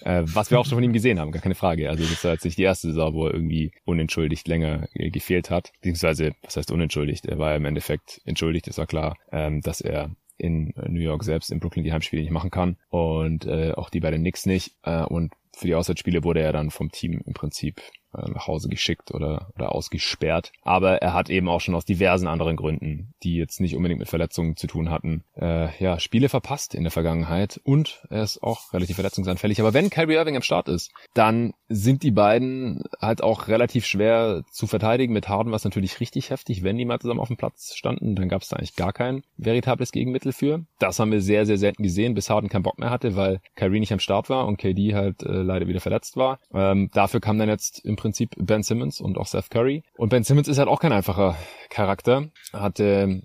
Äh, 0.03 0.23
was 0.25 0.51
wir 0.51 0.61
auch 0.61 0.67
schon 0.67 0.77
von 0.77 0.85
ihm 0.85 0.93
gesehen 0.93 1.19
haben, 1.19 1.33
gar 1.33 1.43
keine 1.43 1.55
Frage. 1.55 1.89
Also 1.89 2.05
das 2.05 2.23
war 2.25 2.33
jetzt 2.33 2.45
nicht 2.45 2.59
die 2.59 2.63
erste 2.63 2.89
Saison, 2.89 3.15
wo 3.15 3.27
er 3.27 3.35
irgendwie 3.35 3.73
unentschuldigt 3.85 4.47
länger 4.47 4.89
äh, 4.95 5.11
gefehlt 5.11 5.51
hat. 5.51 5.73
Beziehungsweise, 5.81 6.33
was 6.43 6.57
heißt 6.57 6.71
unentschuldigt? 6.71 7.27
Er 7.27 7.39
war 7.39 7.51
ja 7.51 7.57
im 7.57 7.65
Endeffekt 7.65 8.21
entschuldigt, 8.25 8.69
es 8.69 8.79
war 8.79 8.87
klar, 8.87 9.17
ähm, 9.33 9.63
dass 9.63 9.81
er 9.81 10.11
in 10.37 10.73
New 10.89 11.01
York 11.01 11.23
selbst, 11.23 11.51
in 11.51 11.61
Brooklyn 11.61 11.85
die 11.85 11.93
Heimspiele 11.93 12.23
nicht 12.23 12.31
machen 12.31 12.51
kann 12.51 12.77
und 12.89 13.47
äh, 13.47 13.73
auch 13.73 13.91
die 13.91 14.01
bei 14.01 14.11
den 14.11 14.23
Knicks 14.23 14.47
nicht. 14.47 14.73
Äh, 14.83 15.03
und 15.05 15.35
für 15.55 15.67
die 15.67 15.75
Auswärtsspiele 15.75 16.25
wurde 16.25 16.41
er 16.41 16.53
dann 16.53 16.71
vom 16.71 16.91
Team 16.91 17.21
im 17.25 17.35
Prinzip 17.35 17.83
nach 18.13 18.47
Hause 18.47 18.69
geschickt 18.69 19.13
oder, 19.13 19.51
oder 19.55 19.73
ausgesperrt. 19.73 20.53
Aber 20.63 20.97
er 21.03 21.15
hat 21.15 21.31
eben 21.31 21.49
auch 21.49 21.61
schon 21.61 21.75
aus 21.75 21.85
diversen 21.85 22.27
anderen 22.27 22.57
Gründen, 22.57 23.15
die 23.23 23.37
jetzt 23.37 23.61
nicht 23.61 23.77
unbedingt 23.77 24.01
mit 24.01 24.09
Verletzungen 24.09 24.57
zu 24.57 24.67
tun 24.67 24.91
hatten, 24.91 25.25
äh, 25.37 25.77
ja, 25.83 25.99
Spiele 25.99 26.29
verpasst 26.29 26.75
in 26.75 26.83
der 26.83 26.91
Vergangenheit 26.91 27.61
und 27.65 28.03
er 28.11 28.23
ist 28.23 28.43
auch 28.43 28.73
relativ 28.73 28.97
verletzungsanfällig. 28.97 29.61
Aber 29.61 29.75
wenn 29.75 29.91
Kyrie 29.91 30.15
Irving 30.15 30.37
am 30.37 30.43
Start 30.43 30.69
ist, 30.69 30.91
dann 31.15 31.53
sind 31.69 32.03
die 32.03 32.11
beiden 32.11 32.83
halt 33.01 33.23
auch 33.23 33.49
relativ 33.49 33.87
schwer 33.87 34.43
zu 34.51 34.67
verteidigen. 34.67 35.13
Mit 35.13 35.29
Harden 35.29 35.53
war 35.53 35.57
es 35.57 35.65
natürlich 35.65 36.01
richtig 36.01 36.31
heftig, 36.31 36.63
wenn 36.63 36.77
die 36.77 36.85
mal 36.85 36.99
zusammen 36.99 37.21
auf 37.21 37.29
dem 37.29 37.37
Platz 37.37 37.75
standen, 37.75 38.17
dann 38.17 38.29
gab 38.29 38.43
es 38.43 38.49
da 38.49 38.57
eigentlich 38.57 38.77
gar 38.77 38.93
kein 38.93 39.23
veritables 39.37 39.93
Gegenmittel 39.93 40.33
für. 40.33 40.65
Das 40.79 40.99
haben 40.99 41.13
wir 41.13 41.21
sehr, 41.21 41.47
sehr 41.47 41.59
selten 41.59 41.83
gesehen, 41.83 42.15
bis 42.15 42.31
Harden 42.31 42.49
keinen 42.49 42.63
Bock 42.63 42.79
mehr 42.79 42.91
hatte, 42.91 43.17
weil 43.17 43.41
Kyrie 43.55 43.81
nicht 43.81 43.93
am 43.93 44.01
Start 44.01 44.29
war 44.31 44.47
und 44.47 44.57
KD 44.57 44.95
halt 44.95 45.23
äh, 45.23 45.43
leider 45.43 45.69
wieder 45.69 45.81
verletzt 45.81 46.17
war. 46.17 46.41
Ähm, 46.53 46.91
dafür 46.93 47.21
kam 47.21 47.39
dann 47.39 47.49
jetzt 47.49 47.85
im 47.85 47.97
Prinzip 48.01 48.35
Ben 48.39 48.63
Simmons 48.63 49.01
und 49.01 49.19
auch 49.19 49.27
Seth 49.27 49.51
Curry. 49.51 49.83
Und 49.97 50.09
Ben 50.09 50.25
Simmons 50.25 50.49
ist 50.49 50.59
halt 50.59 50.69
auch 50.69 50.81
kein 50.81 50.93
einfacher 50.93 51.37
Charakter. 51.69 52.31
Hatte 52.53 53.23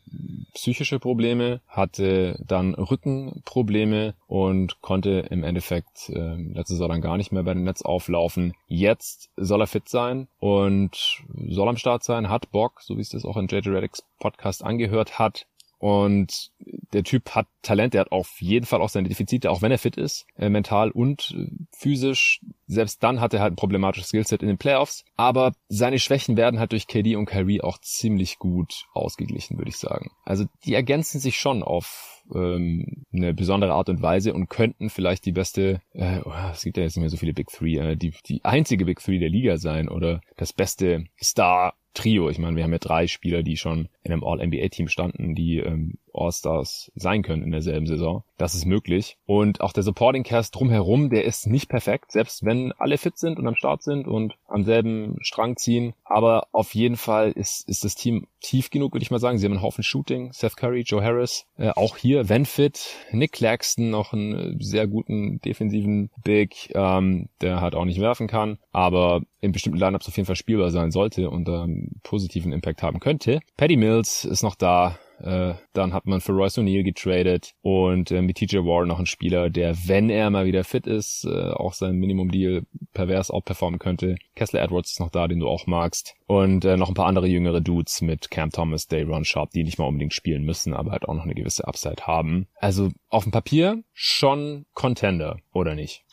psychische 0.53 0.99
Probleme, 0.99 1.61
hatte 1.67 2.37
dann 2.45 2.75
Rückenprobleme 2.75 4.15
und 4.27 4.81
konnte 4.81 5.27
im 5.29 5.43
Endeffekt 5.43 6.09
äh, 6.09 6.35
letzte 6.35 6.73
Saison 6.73 6.89
dann 6.89 7.01
gar 7.01 7.17
nicht 7.17 7.31
mehr 7.31 7.43
bei 7.43 7.53
den 7.53 7.63
Netz 7.63 7.81
auflaufen. 7.81 8.53
Jetzt 8.67 9.29
soll 9.37 9.61
er 9.61 9.67
fit 9.67 9.87
sein 9.87 10.27
und 10.39 11.23
soll 11.47 11.69
am 11.69 11.77
Start 11.77 12.03
sein, 12.03 12.29
hat 12.29 12.51
Bock, 12.51 12.81
so 12.81 12.97
wie 12.97 13.01
es 13.01 13.09
das 13.09 13.25
auch 13.25 13.37
in 13.37 13.47
JJ 13.47 13.69
Reddicks 13.69 14.03
Podcast 14.19 14.63
angehört 14.63 15.19
hat. 15.19 15.47
Und 15.77 16.51
der 16.93 17.03
Typ 17.03 17.31
hat 17.31 17.47
Talent, 17.61 17.93
der 17.93 18.01
hat 18.01 18.11
auf 18.11 18.39
jeden 18.39 18.65
Fall 18.65 18.81
auch 18.81 18.89
seine 18.89 19.09
Defizite, 19.09 19.51
auch 19.51 19.61
wenn 19.61 19.71
er 19.71 19.77
fit 19.77 19.97
ist, 19.97 20.25
äh, 20.37 20.49
mental 20.49 20.91
und 20.91 21.35
äh, 21.37 21.47
physisch. 21.75 22.41
Selbst 22.67 23.03
dann 23.03 23.21
hat 23.21 23.33
er 23.33 23.41
halt 23.41 23.53
ein 23.53 23.57
problematisches 23.57 24.09
Skillset 24.09 24.41
in 24.41 24.47
den 24.47 24.57
Playoffs. 24.57 25.03
Aber 25.15 25.53
seine 25.67 25.99
Schwächen 25.99 26.37
werden 26.37 26.59
halt 26.59 26.71
durch 26.71 26.87
KD 26.87 27.15
und 27.15 27.25
Kyrie 27.25 27.61
auch 27.61 27.77
ziemlich 27.79 28.39
gut 28.39 28.85
ausgeglichen, 28.93 29.57
würde 29.57 29.69
ich 29.69 29.77
sagen. 29.77 30.11
Also 30.23 30.45
die 30.63 30.73
ergänzen 30.73 31.19
sich 31.19 31.37
schon 31.37 31.61
auf 31.61 32.23
ähm, 32.33 33.05
eine 33.13 33.33
besondere 33.33 33.73
Art 33.73 33.89
und 33.89 34.01
Weise 34.01 34.33
und 34.33 34.49
könnten 34.49 34.89
vielleicht 34.89 35.25
die 35.25 35.31
beste, 35.31 35.81
äh, 35.93 36.19
oh, 36.23 36.31
es 36.51 36.63
gibt 36.63 36.77
ja 36.77 36.83
jetzt 36.83 36.95
nicht 36.95 37.01
mehr 37.01 37.09
so 37.09 37.17
viele 37.17 37.33
Big 37.33 37.49
Three, 37.49 37.77
äh, 37.77 37.95
die, 37.95 38.13
die 38.25 38.43
einzige 38.43 38.85
Big 38.85 38.99
Three 38.99 39.19
der 39.19 39.29
Liga 39.29 39.57
sein 39.57 39.89
oder 39.89 40.21
das 40.37 40.53
beste 40.53 41.05
Star 41.21 41.73
Trio. 41.95 42.29
Ich 42.29 42.37
meine, 42.37 42.55
wir 42.55 42.63
haben 42.63 42.71
ja 42.71 42.77
drei 42.77 43.07
Spieler, 43.07 43.41
die 43.41 43.57
schon 43.57 43.89
in 44.03 44.11
einem 44.11 44.23
All-NBA-Team 44.23 44.87
standen, 44.87 45.33
die 45.33 45.57
ähm, 45.57 45.97
All-Stars 46.13 46.91
sein 46.95 47.23
können 47.23 47.43
in 47.43 47.51
derselben 47.51 47.87
Saison. 47.87 48.23
Das 48.37 48.53
ist 48.53 48.65
möglich. 48.65 49.17
Und 49.25 49.61
auch 49.61 49.73
der 49.73 49.83
Supporting 49.83 50.23
Cast 50.23 50.55
drumherum, 50.55 51.09
der 51.09 51.25
ist 51.25 51.47
nicht 51.47 51.69
perfekt, 51.69 52.11
selbst 52.11 52.45
wenn 52.45 52.71
alle 52.73 52.97
fit 52.97 53.17
sind 53.17 53.39
und 53.39 53.47
am 53.47 53.55
Start 53.55 53.81
sind 53.81 54.07
und 54.07 54.35
am 54.47 54.63
selben 54.63 55.17
Strang 55.21 55.57
ziehen. 55.57 55.93
Aber 56.03 56.47
auf 56.51 56.75
jeden 56.75 56.97
Fall 56.97 57.31
ist, 57.31 57.67
ist 57.67 57.83
das 57.83 57.95
Team 57.95 58.27
tief 58.41 58.69
genug, 58.69 58.93
würde 58.93 59.03
ich 59.03 59.11
mal 59.11 59.19
sagen. 59.19 59.37
Sie 59.37 59.45
haben 59.45 59.53
einen 59.53 59.61
Haufen 59.61 59.83
Shooting. 59.83 60.31
Seth 60.33 60.57
Curry, 60.57 60.81
Joe 60.81 61.03
Harris, 61.03 61.47
äh, 61.57 61.69
auch 61.69 61.97
hier, 61.97 62.29
wenn 62.29 62.45
fit. 62.45 62.95
Nick 63.11 63.31
Claxton, 63.31 63.89
noch 63.89 64.13
einen 64.13 64.59
sehr 64.59 64.87
guten 64.87 65.39
defensiven 65.41 66.11
Big, 66.23 66.71
ähm, 66.75 67.29
der 67.41 67.61
halt 67.61 67.75
auch 67.75 67.85
nicht 67.85 67.99
werfen 67.99 68.27
kann, 68.27 68.57
aber 68.71 69.21
in 69.45 69.51
bestimmten 69.51 69.79
Lineups 69.79 70.07
auf 70.07 70.17
jeden 70.17 70.27
Fall 70.27 70.35
spielbar 70.35 70.71
sein 70.71 70.91
sollte 70.91 71.29
und 71.29 71.47
ähm, 71.47 71.91
positiven 72.03 72.51
Impact 72.51 72.83
haben 72.83 72.99
könnte. 72.99 73.39
Paddy 73.57 73.77
Mills 73.77 74.25
ist 74.25 74.43
noch 74.43 74.55
da, 74.55 74.97
äh, 75.19 75.53
dann 75.73 75.93
hat 75.93 76.05
man 76.05 76.21
für 76.21 76.33
Royce 76.33 76.57
O'Neill 76.57 76.83
getradet 76.83 77.53
und 77.61 78.11
äh, 78.11 78.21
mit 78.21 78.37
TJ 78.37 78.57
Ward 78.57 78.87
noch 78.87 78.99
ein 78.99 79.05
Spieler, 79.05 79.49
der, 79.49 79.75
wenn 79.87 80.09
er 80.09 80.29
mal 80.29 80.45
wieder 80.45 80.63
fit 80.63 80.87
ist, 80.87 81.25
äh, 81.25 81.51
auch 81.51 81.73
sein 81.73 81.95
Minimum-Deal 81.95 82.63
pervers 82.93 83.31
outperformen 83.31 83.79
könnte. 83.79 84.15
Kessler 84.35 84.61
Edwards 84.61 84.91
ist 84.91 84.99
noch 84.99 85.09
da, 85.09 85.27
den 85.27 85.39
du 85.39 85.47
auch 85.47 85.67
magst. 85.67 86.15
Und 86.27 86.63
noch 86.63 86.87
ein 86.87 86.95
paar 86.95 87.05
andere 87.05 87.27
jüngere 87.27 87.61
Dudes 87.61 88.01
mit 88.01 88.31
Cam 88.31 88.49
Thomas, 88.49 88.87
Dayron 88.87 89.25
Sharp, 89.25 89.51
die 89.51 89.63
nicht 89.63 89.77
mal 89.77 89.85
unbedingt 89.85 90.13
spielen 90.13 90.43
müssen, 90.43 90.73
aber 90.73 90.91
halt 90.91 91.07
auch 91.07 91.13
noch 91.13 91.23
eine 91.23 91.35
gewisse 91.35 91.67
Upside 91.67 92.07
haben. 92.07 92.47
Also 92.55 92.89
auf 93.09 93.23
dem 93.23 93.31
Papier 93.31 93.83
schon 93.93 94.65
Contender, 94.73 95.37
oder 95.53 95.75
nicht? 95.75 96.03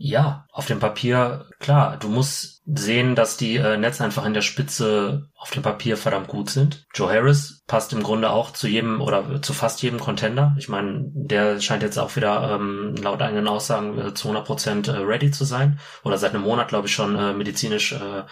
Ja, 0.00 0.46
auf 0.52 0.66
dem 0.66 0.78
Papier, 0.78 1.46
klar, 1.58 1.96
du 1.96 2.08
musst 2.08 2.62
sehen, 2.66 3.16
dass 3.16 3.36
die 3.36 3.56
äh, 3.56 3.76
Nets 3.76 4.00
einfach 4.00 4.24
in 4.24 4.32
der 4.32 4.42
Spitze 4.42 5.28
auf 5.36 5.50
dem 5.50 5.64
Papier 5.64 5.96
verdammt 5.96 6.28
gut 6.28 6.50
sind. 6.50 6.86
Joe 6.94 7.12
Harris 7.12 7.64
passt 7.66 7.92
im 7.92 8.04
Grunde 8.04 8.30
auch 8.30 8.52
zu 8.52 8.68
jedem 8.68 9.00
oder 9.00 9.42
zu 9.42 9.52
fast 9.52 9.82
jedem 9.82 9.98
Contender. 9.98 10.54
Ich 10.56 10.68
meine, 10.68 11.02
der 11.14 11.60
scheint 11.60 11.82
jetzt 11.82 11.98
auch 11.98 12.14
wieder 12.14 12.54
ähm, 12.54 12.94
laut 13.02 13.20
eigenen 13.22 13.48
Aussagen 13.48 13.98
äh, 13.98 14.14
zu 14.14 14.28
100 14.28 14.46
Prozent, 14.46 14.88
äh, 14.88 14.92
ready 14.92 15.32
zu 15.32 15.44
sein 15.44 15.80
oder 16.04 16.16
seit 16.16 16.32
einem 16.32 16.44
Monat, 16.44 16.68
glaube 16.68 16.86
ich, 16.86 16.94
schon 16.94 17.16
äh, 17.16 17.32
medizinisch 17.32 17.92
äh, 17.92 18.22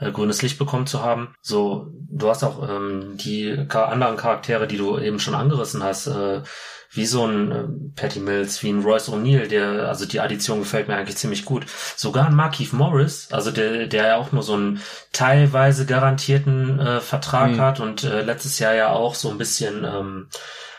äh, 0.00 0.10
grünes 0.10 0.42
Licht 0.42 0.58
bekommen 0.58 0.86
zu 0.86 1.02
haben. 1.02 1.34
So, 1.42 1.92
du 2.10 2.28
hast 2.28 2.42
auch 2.42 2.68
ähm, 2.68 3.16
die 3.16 3.66
anderen 3.72 4.16
Charaktere, 4.16 4.66
die 4.66 4.78
du 4.78 4.98
eben 4.98 5.20
schon 5.20 5.34
angerissen 5.34 5.82
hast, 5.82 6.08
äh, 6.08 6.42
wie 6.90 7.06
so 7.06 7.26
ein 7.26 7.52
äh, 7.52 7.64
Patty 7.94 8.20
Mills, 8.20 8.62
wie 8.62 8.70
ein 8.70 8.82
Royce 8.82 9.10
O'Neill, 9.10 9.46
der, 9.46 9.88
also 9.88 10.06
die 10.06 10.20
Addition 10.20 10.60
gefällt 10.60 10.88
mir 10.88 10.96
eigentlich 10.96 11.16
ziemlich 11.16 11.44
gut. 11.44 11.66
Sogar 11.96 12.26
ein 12.26 12.34
Markeith 12.34 12.72
Morris, 12.72 13.28
also 13.30 13.50
der, 13.50 13.86
der 13.86 14.06
ja 14.06 14.16
auch 14.16 14.32
nur 14.32 14.42
so 14.42 14.54
einen 14.54 14.80
teilweise 15.12 15.86
garantierten 15.86 16.78
äh, 16.80 17.00
Vertrag 17.00 17.52
mhm. 17.52 17.60
hat 17.60 17.80
und 17.80 18.04
äh, 18.04 18.22
letztes 18.22 18.58
Jahr 18.58 18.74
ja 18.74 18.90
auch 18.90 19.14
so 19.14 19.30
ein 19.30 19.38
bisschen 19.38 19.84
ähm, 19.84 20.28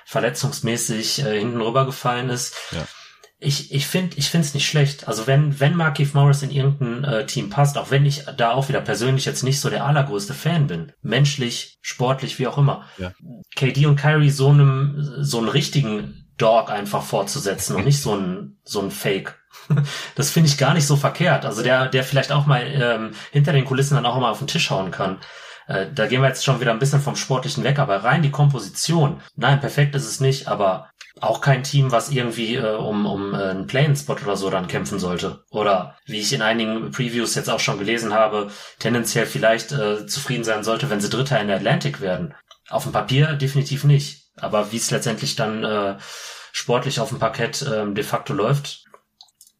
verletzungsmäßig 0.06 1.26
äh, 1.26 1.40
hinten 1.40 1.62
rübergefallen 1.62 2.30
ist. 2.30 2.56
Ja 2.72 2.86
ich, 3.42 3.74
ich 3.74 3.88
finde 3.88 4.18
ich 4.18 4.30
finde 4.30 4.46
es 4.46 4.54
nicht 4.54 4.68
schlecht. 4.68 5.08
Also 5.08 5.26
wenn 5.26 5.60
wenn 5.62 5.76
Markif 5.76 6.14
Morris 6.14 6.44
in 6.44 6.52
irgendein 6.52 7.04
äh, 7.06 7.26
Team 7.26 7.50
passt, 7.50 7.78
auch 7.78 7.90
wenn 7.90 8.06
ich 8.06 8.26
da 8.36 8.52
auch 8.52 8.68
wieder 8.68 8.82
persönlich 8.82 9.24
jetzt 9.24 9.44
nicht 9.44 9.62
so 9.62 9.70
der 9.70 9.86
allergrößte 9.86 10.34
Fan 10.34 10.68
bin, 10.68 10.92
menschlich, 11.02 11.80
sportlich, 11.82 12.38
wie 12.38 12.48
auch 12.48 12.58
immer. 12.58 12.84
Ja. 12.98 13.14
KD 13.56 13.86
und 13.86 13.96
Kyrie 13.96 14.30
so 14.30 14.50
einem 14.50 14.96
so 15.20 15.40
einen 15.40 15.48
richtigen 15.48 16.26
Dog 16.38 16.70
einfach 16.70 17.04
fortzusetzen 17.04 17.78
und 17.78 17.86
nicht 17.86 18.02
so 18.02 18.16
ein 18.16 18.58
so 18.64 18.82
ein 18.82 18.92
Fake. 18.92 19.36
Das 20.16 20.32
finde 20.32 20.50
ich 20.50 20.58
gar 20.58 20.74
nicht 20.74 20.86
so 20.86 20.96
verkehrt. 20.98 21.46
Also 21.46 21.64
der 21.64 21.88
der 21.88 22.04
vielleicht 22.04 22.34
auch 22.34 22.46
mal 22.46 22.64
ähm, 22.66 23.12
hinter 23.32 23.54
den 23.54 23.66
Kulissen 23.66 23.96
dann 23.96 24.06
auch 24.06 24.20
mal 24.20 24.32
auf 24.32 24.40
den 24.40 24.48
Tisch 24.48 24.70
hauen 24.70 24.92
kann. 24.92 25.20
Äh, 25.70 25.88
da 25.94 26.08
gehen 26.08 26.22
wir 26.22 26.28
jetzt 26.28 26.44
schon 26.44 26.60
wieder 26.60 26.72
ein 26.72 26.80
bisschen 26.80 27.00
vom 27.00 27.16
Sportlichen 27.16 27.64
weg, 27.64 27.78
aber 27.78 28.04
rein 28.04 28.24
die 28.24 28.32
Komposition. 28.32 29.22
Nein, 29.36 29.60
perfekt 29.60 29.94
ist 29.96 30.08
es 30.08 30.20
nicht, 30.20 30.48
aber 30.48 30.90
auch 31.22 31.42
kein 31.42 31.64
Team, 31.64 31.92
was 31.92 32.10
irgendwie 32.10 32.56
äh, 32.56 32.76
um, 32.76 33.06
um 33.06 33.36
äh, 33.36 33.38
einen 33.38 33.68
Play-in-Spot 33.68 34.14
oder 34.14 34.36
so 34.36 34.50
dann 34.50 34.68
kämpfen 34.68 34.98
sollte. 34.98 35.44
Oder 35.52 35.96
wie 36.06 36.20
ich 36.20 36.34
in 36.34 36.42
einigen 36.42 36.92
Previews 36.92 37.36
jetzt 37.36 37.50
auch 37.50 37.60
schon 37.60 37.78
gelesen 37.78 38.14
habe, 38.14 38.50
tendenziell 38.80 39.28
vielleicht 39.28 39.72
äh, 39.72 40.08
zufrieden 40.08 40.44
sein 40.44 40.64
sollte, 40.64 40.90
wenn 40.90 41.02
sie 41.02 41.10
Dritter 41.10 41.40
in 41.40 41.48
der 41.48 41.58
Atlantic 41.58 42.02
werden. 42.02 42.34
Auf 42.70 42.84
dem 42.84 42.92
Papier 42.92 43.34
definitiv 43.34 43.84
nicht. 43.84 44.32
Aber 44.38 44.72
wie 44.72 44.78
es 44.78 44.90
letztendlich 44.90 45.36
dann 45.36 45.64
äh, 45.64 45.98
sportlich 46.52 47.00
auf 47.00 47.10
dem 47.10 47.20
Parkett 47.20 47.62
äh, 47.62 47.92
de 47.92 48.04
facto 48.04 48.34
läuft, 48.34 48.86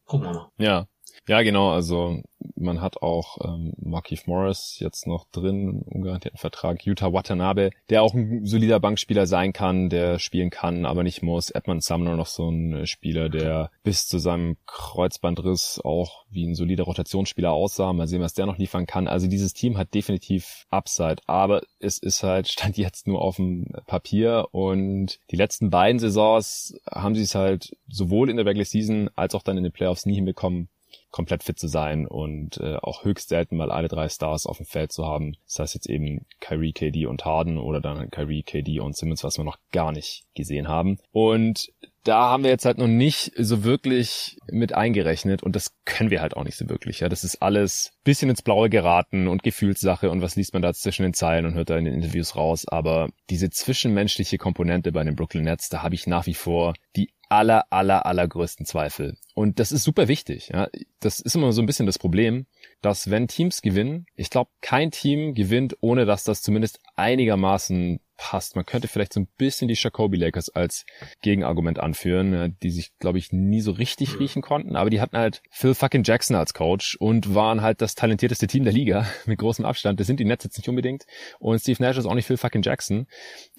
gucken 0.06 0.26
wir 0.26 0.34
mal. 0.34 0.48
Ja, 0.58 0.86
ja, 1.30 1.42
genau. 1.42 1.70
Also 1.70 2.20
man 2.56 2.80
hat 2.80 3.02
auch 3.02 3.38
ähm, 3.44 3.72
Markif 3.80 4.26
Morris 4.26 4.78
jetzt 4.80 5.06
noch 5.06 5.26
drin, 5.30 5.80
ungarantierten 5.86 6.38
Vertrag. 6.38 6.84
Utah 6.84 7.12
Watanabe, 7.12 7.70
der 7.88 8.02
auch 8.02 8.14
ein 8.14 8.44
solider 8.44 8.80
Bankspieler 8.80 9.28
sein 9.28 9.52
kann, 9.52 9.90
der 9.90 10.18
spielen 10.18 10.50
kann, 10.50 10.84
aber 10.84 11.04
nicht 11.04 11.22
muss. 11.22 11.50
Edmund 11.50 11.84
Sumner 11.84 12.16
noch 12.16 12.26
so 12.26 12.50
ein 12.50 12.84
Spieler, 12.84 13.28
der 13.28 13.70
bis 13.84 14.08
zu 14.08 14.18
seinem 14.18 14.56
Kreuzbandriss 14.66 15.80
auch 15.84 16.24
wie 16.30 16.44
ein 16.44 16.56
solider 16.56 16.82
Rotationsspieler 16.82 17.52
aussah. 17.52 17.92
Mal 17.92 18.08
sehen, 18.08 18.22
was 18.22 18.34
der 18.34 18.46
noch 18.46 18.58
liefern 18.58 18.86
kann. 18.86 19.06
Also 19.06 19.28
dieses 19.28 19.54
Team 19.54 19.78
hat 19.78 19.94
definitiv 19.94 20.66
Upside, 20.68 21.22
aber 21.28 21.62
es 21.78 21.98
ist 21.98 22.24
halt, 22.24 22.48
stand 22.60 22.76
jetzt 22.76 23.06
nur 23.06 23.22
auf 23.22 23.36
dem 23.36 23.68
Papier 23.86 24.48
und 24.50 25.20
die 25.30 25.36
letzten 25.36 25.70
beiden 25.70 26.00
Saisons 26.00 26.74
haben 26.90 27.14
sie 27.14 27.22
es 27.22 27.36
halt 27.36 27.76
sowohl 27.88 28.30
in 28.30 28.36
der 28.36 28.46
Regular 28.46 28.64
Season 28.64 29.10
als 29.14 29.36
auch 29.36 29.44
dann 29.44 29.56
in 29.58 29.62
den 29.62 29.72
Playoffs 29.72 30.06
nie 30.06 30.16
hinbekommen, 30.16 30.68
komplett 31.10 31.42
fit 31.42 31.58
zu 31.58 31.68
sein 31.68 32.06
und 32.06 32.58
äh, 32.58 32.76
auch 32.76 33.04
höchst 33.04 33.28
selten 33.28 33.56
mal 33.56 33.70
alle 33.70 33.88
drei 33.88 34.08
Stars 34.08 34.46
auf 34.46 34.58
dem 34.58 34.66
Feld 34.66 34.92
zu 34.92 35.06
haben. 35.06 35.36
Das 35.46 35.58
heißt 35.58 35.74
jetzt 35.74 35.88
eben 35.88 36.26
Kyrie, 36.40 36.72
KD 36.72 37.06
und 37.06 37.24
Harden 37.24 37.58
oder 37.58 37.80
dann 37.80 38.10
Kyrie, 38.10 38.42
KD 38.42 38.80
und 38.80 38.96
Simmons, 38.96 39.24
was 39.24 39.38
wir 39.38 39.44
noch 39.44 39.58
gar 39.72 39.92
nicht 39.92 40.24
gesehen 40.34 40.68
haben. 40.68 40.98
Und 41.12 41.72
da 42.04 42.30
haben 42.30 42.44
wir 42.44 42.50
jetzt 42.50 42.64
halt 42.64 42.78
noch 42.78 42.86
nicht 42.86 43.32
so 43.36 43.62
wirklich 43.62 44.38
mit 44.50 44.74
eingerechnet 44.74 45.42
und 45.42 45.54
das 45.54 45.74
können 45.84 46.10
wir 46.10 46.22
halt 46.22 46.34
auch 46.36 46.44
nicht 46.44 46.56
so 46.56 46.68
wirklich. 46.68 47.00
Ja, 47.00 47.08
das 47.08 47.24
ist 47.24 47.42
alles 47.42 47.92
bisschen 48.04 48.30
ins 48.30 48.42
Blaue 48.42 48.70
geraten 48.70 49.28
und 49.28 49.42
Gefühlssache 49.42 50.10
und 50.10 50.22
was 50.22 50.36
liest 50.36 50.54
man 50.54 50.62
da 50.62 50.72
zwischen 50.72 51.02
den 51.02 51.12
Zeilen 51.12 51.44
und 51.44 51.54
hört 51.54 51.68
da 51.68 51.76
in 51.76 51.84
den 51.84 51.94
Interviews 51.94 52.36
raus. 52.36 52.66
Aber 52.66 53.10
diese 53.28 53.50
zwischenmenschliche 53.50 54.38
Komponente 54.38 54.92
bei 54.92 55.04
den 55.04 55.14
Brooklyn 55.14 55.44
Nets, 55.44 55.68
da 55.68 55.82
habe 55.82 55.94
ich 55.94 56.06
nach 56.06 56.26
wie 56.26 56.34
vor 56.34 56.74
die 56.96 57.10
aller, 57.30 57.72
aller, 57.72 58.04
allergrößten 58.06 58.66
Zweifel. 58.66 59.16
Und 59.34 59.58
das 59.60 59.72
ist 59.72 59.84
super 59.84 60.08
wichtig. 60.08 60.50
Ja. 60.52 60.68
Das 60.98 61.20
ist 61.20 61.34
immer 61.36 61.52
so 61.52 61.62
ein 61.62 61.66
bisschen 61.66 61.86
das 61.86 61.98
Problem, 61.98 62.46
dass 62.82 63.10
wenn 63.10 63.28
Teams 63.28 63.62
gewinnen, 63.62 64.06
ich 64.16 64.30
glaube, 64.30 64.50
kein 64.60 64.90
Team 64.90 65.34
gewinnt, 65.34 65.76
ohne 65.80 66.04
dass 66.04 66.24
das 66.24 66.42
zumindest 66.42 66.80
einigermaßen 66.96 68.00
passt. 68.20 68.54
Man 68.54 68.66
könnte 68.66 68.86
vielleicht 68.86 69.14
so 69.14 69.20
ein 69.20 69.28
bisschen 69.38 69.66
die 69.66 69.78
Jacoby 69.78 70.18
Lakers 70.18 70.50
als 70.50 70.84
Gegenargument 71.22 71.78
anführen, 71.78 72.54
die 72.62 72.70
sich, 72.70 72.90
glaube 72.98 73.16
ich, 73.16 73.32
nie 73.32 73.62
so 73.62 73.72
richtig 73.72 74.18
riechen 74.20 74.42
konnten, 74.42 74.76
aber 74.76 74.90
die 74.90 75.00
hatten 75.00 75.16
halt 75.16 75.40
Phil 75.50 75.74
fucking 75.74 76.04
Jackson 76.04 76.36
als 76.36 76.52
Coach 76.52 76.96
und 76.96 77.34
waren 77.34 77.62
halt 77.62 77.80
das 77.80 77.94
talentierteste 77.94 78.46
Team 78.46 78.64
der 78.64 78.74
Liga 78.74 79.06
mit 79.24 79.38
großem 79.38 79.64
Abstand. 79.64 80.00
Das 80.00 80.06
sind 80.06 80.20
die 80.20 80.26
Nets 80.26 80.44
jetzt 80.44 80.58
nicht 80.58 80.68
unbedingt 80.68 81.06
und 81.38 81.58
Steve 81.60 81.82
Nash 81.82 81.96
ist 81.96 82.04
auch 82.04 82.14
nicht 82.14 82.26
Phil 82.26 82.36
fucking 82.36 82.62
Jackson 82.62 83.06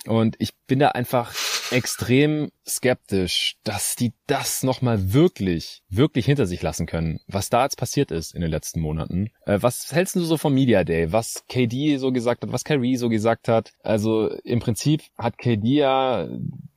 und 0.06 0.36
ich 0.38 0.51
bin 0.68 0.77
da 0.77 0.89
einfach 0.89 1.34
extrem 1.72 2.51
skeptisch, 2.68 3.56
dass 3.63 3.96
die 3.96 4.13
das 4.27 4.63
nochmal 4.63 5.13
wirklich, 5.13 5.82
wirklich 5.89 6.25
hinter 6.25 6.46
sich 6.46 6.62
lassen 6.62 6.86
können, 6.86 7.20
was 7.27 7.50
da 7.50 7.63
jetzt 7.63 7.77
passiert 7.77 8.12
ist 8.12 8.36
in 8.36 8.41
den 8.41 8.51
letzten 8.51 8.80
Monaten. 8.80 9.30
Äh, 9.46 9.60
was 9.62 9.91
hältst 9.91 10.15
du 10.15 10.22
so 10.22 10.38
vom 10.38 10.53
Media 10.53 10.84
Day? 10.84 11.12
Was 11.12 11.44
KD 11.48 11.98
so 11.98 12.12
gesagt 12.12 12.44
hat, 12.44 12.51
was 12.51 12.63
Kyrie 12.63 12.98
so 12.98 13.10
gesagt 13.10 13.48
hat? 13.48 13.74
Also 13.84 14.30
im 14.51 14.60
Prinzip 14.60 15.03
hat 15.17 15.38
KD 15.38 15.75
ja 15.75 16.27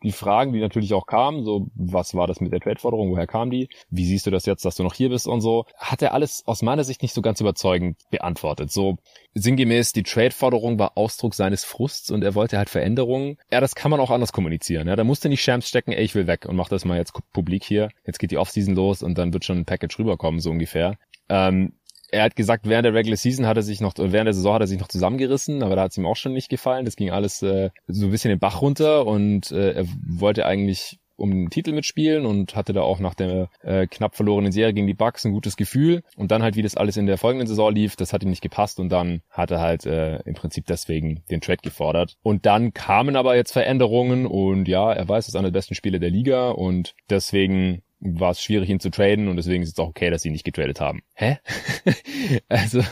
die 0.02 0.12
Fragen, 0.12 0.52
die 0.52 0.60
natürlich 0.60 0.92
auch 0.94 1.06
kamen, 1.06 1.44
so 1.44 1.66
was 1.74 2.14
war 2.14 2.26
das 2.26 2.40
mit 2.40 2.52
der 2.52 2.60
Trade-Forderung, 2.60 3.10
woher 3.10 3.26
kam 3.26 3.50
die? 3.50 3.68
Wie 3.90 4.04
siehst 4.04 4.26
du 4.26 4.30
das 4.30 4.46
jetzt, 4.46 4.64
dass 4.64 4.76
du 4.76 4.82
noch 4.82 4.94
hier 4.94 5.08
bist 5.08 5.26
und 5.26 5.40
so? 5.40 5.64
Hat 5.76 6.02
er 6.02 6.12
alles 6.14 6.42
aus 6.46 6.62
meiner 6.62 6.84
Sicht 6.84 7.02
nicht 7.02 7.14
so 7.14 7.22
ganz 7.22 7.40
überzeugend 7.40 7.96
beantwortet. 8.10 8.70
So 8.70 8.96
sinngemäß, 9.34 9.92
die 9.92 10.02
Trade-Forderung 10.02 10.78
war 10.78 10.96
Ausdruck 10.96 11.34
seines 11.34 11.64
Frusts 11.64 12.10
und 12.10 12.22
er 12.22 12.34
wollte 12.34 12.58
halt 12.58 12.70
Veränderungen. 12.70 13.38
Ja, 13.50 13.60
das 13.60 13.74
kann 13.74 13.90
man 13.90 14.00
auch 14.00 14.10
anders 14.10 14.32
kommunizieren. 14.32 14.88
Ja, 14.88 14.96
da 14.96 15.04
musste 15.04 15.28
nicht 15.28 15.42
Shams 15.42 15.68
stecken, 15.68 15.92
ey, 15.92 16.04
ich 16.04 16.14
will 16.14 16.26
weg 16.26 16.46
und 16.46 16.56
mach 16.56 16.68
das 16.68 16.84
mal 16.84 16.98
jetzt 16.98 17.14
publik 17.32 17.64
hier. 17.64 17.88
Jetzt 18.06 18.18
geht 18.18 18.30
die 18.30 18.38
Offseason 18.38 18.74
los 18.74 19.02
und 19.02 19.18
dann 19.18 19.32
wird 19.32 19.44
schon 19.44 19.58
ein 19.58 19.64
Package 19.64 19.98
rüberkommen, 19.98 20.40
so 20.40 20.50
ungefähr. 20.50 20.96
Ähm, 21.28 21.72
er 22.10 22.24
hat 22.24 22.36
gesagt, 22.36 22.68
während 22.68 22.84
der 22.84 22.94
Regular 22.94 23.16
Season 23.16 23.46
hat 23.46 23.56
er 23.56 23.62
sich 23.62 23.80
noch, 23.80 23.94
während 23.96 24.26
der 24.26 24.34
Saison 24.34 24.54
hat 24.54 24.60
er 24.60 24.66
sich 24.66 24.78
noch 24.78 24.88
zusammengerissen, 24.88 25.62
aber 25.62 25.76
da 25.76 25.82
hat 25.82 25.92
es 25.92 25.98
ihm 25.98 26.06
auch 26.06 26.16
schon 26.16 26.32
nicht 26.32 26.48
gefallen. 26.48 26.84
Das 26.84 26.96
ging 26.96 27.10
alles 27.10 27.42
äh, 27.42 27.70
so 27.86 28.06
ein 28.06 28.10
bisschen 28.10 28.30
den 28.30 28.38
Bach 28.38 28.62
runter 28.62 29.06
und 29.06 29.50
äh, 29.52 29.72
er 29.72 29.86
wollte 30.06 30.46
eigentlich 30.46 30.98
um 31.16 31.30
den 31.30 31.50
Titel 31.50 31.72
mitspielen 31.72 32.26
und 32.26 32.56
hatte 32.56 32.72
da 32.72 32.82
auch 32.82 32.98
nach 32.98 33.14
der 33.14 33.48
äh, 33.62 33.86
knapp 33.86 34.16
verlorenen 34.16 34.52
Serie 34.52 34.74
gegen 34.74 34.86
die 34.86 34.94
Bucks 34.94 35.24
ein 35.24 35.32
gutes 35.32 35.56
Gefühl. 35.56 36.02
Und 36.16 36.30
dann 36.30 36.42
halt, 36.42 36.56
wie 36.56 36.62
das 36.62 36.76
alles 36.76 36.96
in 36.96 37.06
der 37.06 37.18
folgenden 37.18 37.46
Saison 37.46 37.72
lief, 37.72 37.96
das 37.96 38.12
hat 38.12 38.22
ihm 38.22 38.30
nicht 38.30 38.42
gepasst 38.42 38.80
und 38.80 38.88
dann 38.88 39.22
hat 39.30 39.50
er 39.50 39.60
halt 39.60 39.86
äh, 39.86 40.18
im 40.22 40.34
Prinzip 40.34 40.66
deswegen 40.66 41.22
den 41.30 41.40
Trade 41.40 41.60
gefordert. 41.62 42.16
Und 42.22 42.46
dann 42.46 42.74
kamen 42.74 43.16
aber 43.16 43.36
jetzt 43.36 43.52
Veränderungen 43.52 44.26
und 44.26 44.66
ja, 44.68 44.92
er 44.92 45.08
weiß, 45.08 45.24
es 45.24 45.28
ist 45.28 45.36
einer 45.36 45.50
der 45.50 45.58
besten 45.58 45.74
Spiele 45.74 46.00
der 46.00 46.10
Liga 46.10 46.50
und 46.50 46.94
deswegen 47.10 47.82
war 48.04 48.32
es 48.32 48.42
schwierig, 48.42 48.68
ihn 48.68 48.80
zu 48.80 48.90
traden 48.90 49.28
und 49.28 49.36
deswegen 49.36 49.62
ist 49.62 49.70
es 49.70 49.78
auch 49.78 49.88
okay, 49.88 50.10
dass 50.10 50.22
sie 50.22 50.28
ihn 50.28 50.32
nicht 50.32 50.44
getradet 50.44 50.80
haben. 50.80 51.02
Hä? 51.14 51.38
also 52.48 52.82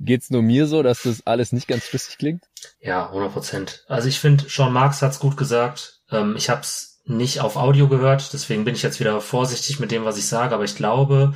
geht's 0.00 0.30
nur 0.30 0.42
mir 0.42 0.66
so, 0.66 0.82
dass 0.82 1.02
das 1.02 1.26
alles 1.26 1.52
nicht 1.52 1.68
ganz 1.68 1.84
schlüssig 1.84 2.18
klingt? 2.18 2.44
Ja, 2.80 3.06
100 3.06 3.32
Prozent. 3.32 3.84
Also 3.88 4.08
ich 4.08 4.18
finde, 4.18 4.44
Sean 4.48 4.72
Marks 4.72 5.02
hat's 5.02 5.20
gut 5.20 5.36
gesagt. 5.36 6.00
Ähm, 6.10 6.34
ich 6.36 6.50
habe 6.50 6.62
es 6.62 7.00
nicht 7.04 7.40
auf 7.40 7.56
Audio 7.56 7.88
gehört, 7.88 8.32
deswegen 8.32 8.64
bin 8.64 8.74
ich 8.74 8.82
jetzt 8.82 8.98
wieder 8.98 9.20
vorsichtig 9.20 9.78
mit 9.78 9.92
dem, 9.92 10.04
was 10.04 10.18
ich 10.18 10.26
sage, 10.26 10.54
aber 10.54 10.64
ich 10.64 10.74
glaube, 10.74 11.34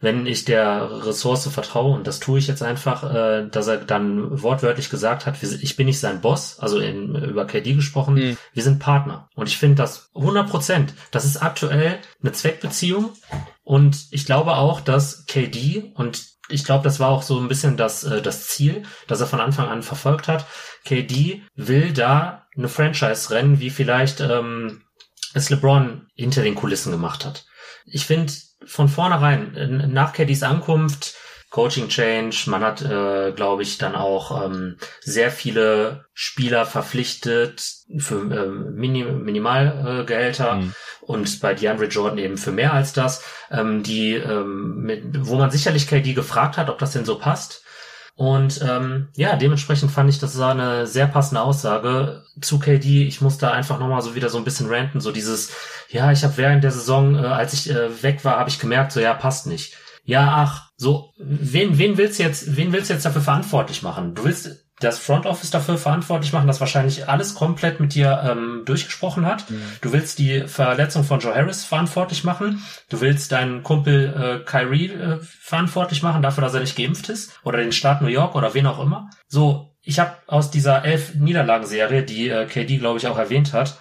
wenn 0.00 0.26
ich 0.26 0.44
der 0.44 1.04
Ressource 1.06 1.48
vertraue, 1.48 1.94
und 1.94 2.06
das 2.06 2.20
tue 2.20 2.38
ich 2.38 2.46
jetzt 2.46 2.62
einfach, 2.62 3.02
äh, 3.12 3.48
dass 3.48 3.66
er 3.66 3.78
dann 3.78 4.42
wortwörtlich 4.42 4.90
gesagt 4.90 5.26
hat, 5.26 5.42
ich 5.42 5.76
bin 5.76 5.86
nicht 5.86 5.98
sein 5.98 6.20
Boss, 6.20 6.58
also 6.60 6.78
in, 6.78 7.14
über 7.16 7.46
KD 7.46 7.74
gesprochen, 7.74 8.14
mhm. 8.14 8.36
wir 8.52 8.62
sind 8.62 8.78
Partner. 8.78 9.28
Und 9.34 9.48
ich 9.48 9.58
finde 9.58 9.76
das 9.76 10.10
100 10.14 10.48
Prozent, 10.48 10.94
das 11.10 11.24
ist 11.24 11.42
aktuell 11.42 11.98
eine 12.22 12.32
Zweckbeziehung. 12.32 13.12
Und 13.64 14.06
ich 14.12 14.24
glaube 14.24 14.56
auch, 14.56 14.80
dass 14.80 15.26
KD, 15.26 15.92
und 15.94 16.38
ich 16.48 16.64
glaube, 16.64 16.84
das 16.84 17.00
war 17.00 17.08
auch 17.10 17.22
so 17.22 17.38
ein 17.38 17.48
bisschen 17.48 17.76
das, 17.76 18.04
äh, 18.04 18.22
das 18.22 18.46
Ziel, 18.46 18.84
das 19.08 19.20
er 19.20 19.26
von 19.26 19.40
Anfang 19.40 19.68
an 19.68 19.82
verfolgt 19.82 20.28
hat. 20.28 20.46
KD 20.84 21.42
will 21.54 21.92
da 21.92 22.46
eine 22.56 22.68
Franchise 22.68 23.30
rennen, 23.30 23.60
wie 23.60 23.70
vielleicht 23.70 24.20
ähm, 24.20 24.82
es 25.34 25.50
LeBron 25.50 26.06
hinter 26.14 26.42
den 26.42 26.54
Kulissen 26.54 26.92
gemacht 26.92 27.24
hat. 27.24 27.46
Ich 27.84 28.06
finde, 28.06 28.32
von 28.64 28.88
vornherein, 28.88 29.90
nach 29.92 30.12
Caddys 30.12 30.42
Ankunft, 30.42 31.14
Coaching 31.50 31.88
Change, 31.88 32.44
man 32.46 32.62
hat, 32.62 32.82
äh, 32.82 33.32
glaube 33.32 33.62
ich, 33.62 33.78
dann 33.78 33.94
auch 33.94 34.44
ähm, 34.44 34.76
sehr 35.00 35.30
viele 35.30 36.04
Spieler 36.12 36.66
verpflichtet 36.66 37.62
für 37.96 38.20
äh, 38.30 38.48
Minim 38.48 39.22
Minimalgehälter 39.22 40.56
mhm. 40.56 40.74
und 41.00 41.40
bei 41.40 41.54
DeAndre 41.54 41.86
Jordan 41.86 42.18
eben 42.18 42.36
für 42.36 42.52
mehr 42.52 42.74
als 42.74 42.92
das, 42.92 43.24
ähm, 43.50 43.82
die, 43.82 44.12
ähm, 44.14 44.82
mit, 44.82 45.26
wo 45.26 45.36
man 45.36 45.50
sicherlich 45.50 45.88
KD 45.88 46.12
gefragt 46.12 46.58
hat, 46.58 46.68
ob 46.68 46.78
das 46.78 46.92
denn 46.92 47.06
so 47.06 47.18
passt. 47.18 47.64
Und 48.18 48.60
ähm, 48.68 49.10
ja, 49.14 49.36
dementsprechend 49.36 49.92
fand 49.92 50.10
ich, 50.10 50.18
das 50.18 50.36
war 50.40 50.50
eine 50.50 50.88
sehr 50.88 51.06
passende 51.06 51.40
Aussage 51.40 52.24
zu 52.40 52.58
KD. 52.58 53.04
Ich 53.06 53.20
muss 53.20 53.38
da 53.38 53.52
einfach 53.52 53.78
nochmal 53.78 54.02
so 54.02 54.16
wieder 54.16 54.28
so 54.28 54.38
ein 54.38 54.44
bisschen 54.44 54.68
ranten, 54.68 55.00
so 55.00 55.12
dieses, 55.12 55.52
ja, 55.88 56.10
ich 56.10 56.24
habe 56.24 56.36
während 56.36 56.64
der 56.64 56.72
Saison, 56.72 57.14
äh, 57.14 57.18
als 57.18 57.52
ich 57.52 57.70
äh, 57.70 58.02
weg 58.02 58.24
war, 58.24 58.40
habe 58.40 58.50
ich 58.50 58.58
gemerkt, 58.58 58.90
so 58.90 58.98
ja, 58.98 59.14
passt 59.14 59.46
nicht. 59.46 59.76
Ja, 60.02 60.32
ach, 60.34 60.68
so, 60.76 61.12
wen, 61.16 61.78
wen 61.78 61.96
willst 61.96 62.18
du 62.18 62.24
jetzt, 62.24 62.56
wen 62.56 62.72
willst 62.72 62.90
du 62.90 62.94
jetzt 62.94 63.06
dafür 63.06 63.22
verantwortlich 63.22 63.84
machen? 63.84 64.16
Du 64.16 64.24
willst 64.24 64.67
das 64.80 64.98
Front 64.98 65.26
Office 65.26 65.50
dafür 65.50 65.76
verantwortlich 65.76 66.32
machen, 66.32 66.46
dass 66.46 66.60
wahrscheinlich 66.60 67.08
alles 67.08 67.34
komplett 67.34 67.80
mit 67.80 67.94
dir 67.94 68.22
ähm, 68.24 68.62
durchgesprochen 68.64 69.26
hat. 69.26 69.50
Mhm. 69.50 69.62
Du 69.80 69.92
willst 69.92 70.18
die 70.18 70.46
Verletzung 70.46 71.04
von 71.04 71.20
Joe 71.20 71.34
Harris 71.34 71.64
verantwortlich 71.64 72.24
machen. 72.24 72.62
Du 72.88 73.00
willst 73.00 73.32
deinen 73.32 73.62
Kumpel 73.62 74.42
äh, 74.42 74.44
Kyrie 74.44 74.90
äh, 74.90 75.18
verantwortlich 75.20 76.02
machen 76.02 76.22
dafür, 76.22 76.42
dass 76.42 76.54
er 76.54 76.60
nicht 76.60 76.76
geimpft 76.76 77.08
ist 77.08 77.38
oder 77.42 77.58
den 77.58 77.72
Staat 77.72 78.02
New 78.02 78.08
York 78.08 78.34
oder 78.34 78.54
wen 78.54 78.66
auch 78.66 78.80
immer. 78.80 79.10
So, 79.26 79.74
ich 79.82 79.98
habe 79.98 80.16
aus 80.26 80.50
dieser 80.50 80.84
elf 80.84 81.14
Niederlagenserie, 81.14 82.02
die 82.02 82.28
äh, 82.28 82.46
KD 82.46 82.78
glaube 82.78 82.98
ich 82.98 83.06
auch 83.08 83.18
erwähnt 83.18 83.52
hat, 83.52 83.78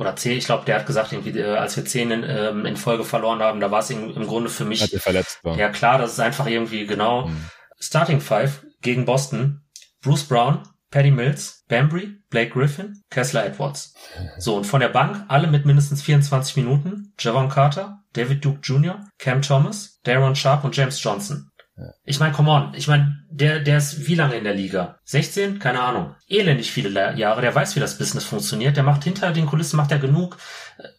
oder 0.00 0.16
zehn, 0.16 0.38
ich 0.38 0.46
glaube, 0.46 0.64
der 0.64 0.76
hat 0.76 0.86
gesagt, 0.86 1.12
irgendwie, 1.12 1.38
äh, 1.38 1.56
als 1.56 1.76
wir 1.76 1.84
zehn 1.84 2.10
in, 2.10 2.24
ähm, 2.26 2.64
in 2.64 2.76
Folge 2.76 3.04
verloren 3.04 3.40
haben, 3.40 3.60
da 3.60 3.70
war 3.70 3.80
es 3.80 3.90
im, 3.90 4.26
Grunde 4.26 4.48
für 4.48 4.64
mich. 4.64 4.80
Hat 4.80 4.92
er 4.94 5.00
verletzt. 5.00 5.40
Ja 5.44 5.68
klar, 5.68 5.98
das 5.98 6.12
ist 6.12 6.20
einfach 6.20 6.46
irgendwie 6.46 6.86
genau. 6.86 7.26
Mhm. 7.26 7.44
Starting 7.78 8.20
Five 8.20 8.64
gegen 8.80 9.04
Boston 9.04 9.59
Bruce 10.02 10.24
Brown, 10.24 10.62
Paddy 10.90 11.10
Mills, 11.10 11.64
Bambry, 11.68 12.16
Blake 12.30 12.50
Griffin, 12.50 13.02
Kessler 13.10 13.46
Edwards. 13.46 13.94
So, 14.38 14.56
und 14.56 14.64
von 14.64 14.80
der 14.80 14.88
Bank 14.88 15.24
alle 15.28 15.46
mit 15.46 15.66
mindestens 15.66 16.02
24 16.02 16.56
Minuten. 16.56 17.12
Javon 17.18 17.48
Carter, 17.48 18.00
David 18.12 18.44
Duke 18.44 18.60
Jr., 18.62 19.06
Cam 19.18 19.42
Thomas, 19.42 20.00
Daron 20.02 20.34
Sharp 20.34 20.64
und 20.64 20.76
James 20.76 21.02
Johnson. 21.02 21.50
Ich 22.04 22.20
meine, 22.20 22.32
come 22.32 22.50
on. 22.50 22.74
Ich 22.74 22.88
meine, 22.88 23.18
der, 23.30 23.60
der 23.60 23.78
ist 23.78 24.06
wie 24.06 24.14
lange 24.14 24.36
in 24.36 24.44
der 24.44 24.54
Liga? 24.54 24.98
16? 25.04 25.58
Keine 25.58 25.80
Ahnung. 25.80 26.14
Elendig 26.28 26.70
viele 26.70 27.16
Jahre. 27.16 27.40
Der 27.40 27.54
weiß, 27.54 27.76
wie 27.76 27.80
das 27.80 27.98
Business 27.98 28.24
funktioniert. 28.24 28.76
Der 28.76 28.82
macht 28.82 29.04
hinter 29.04 29.32
den 29.32 29.46
Kulissen, 29.46 29.76
macht 29.76 29.92
er 29.92 29.98
genug. 29.98 30.36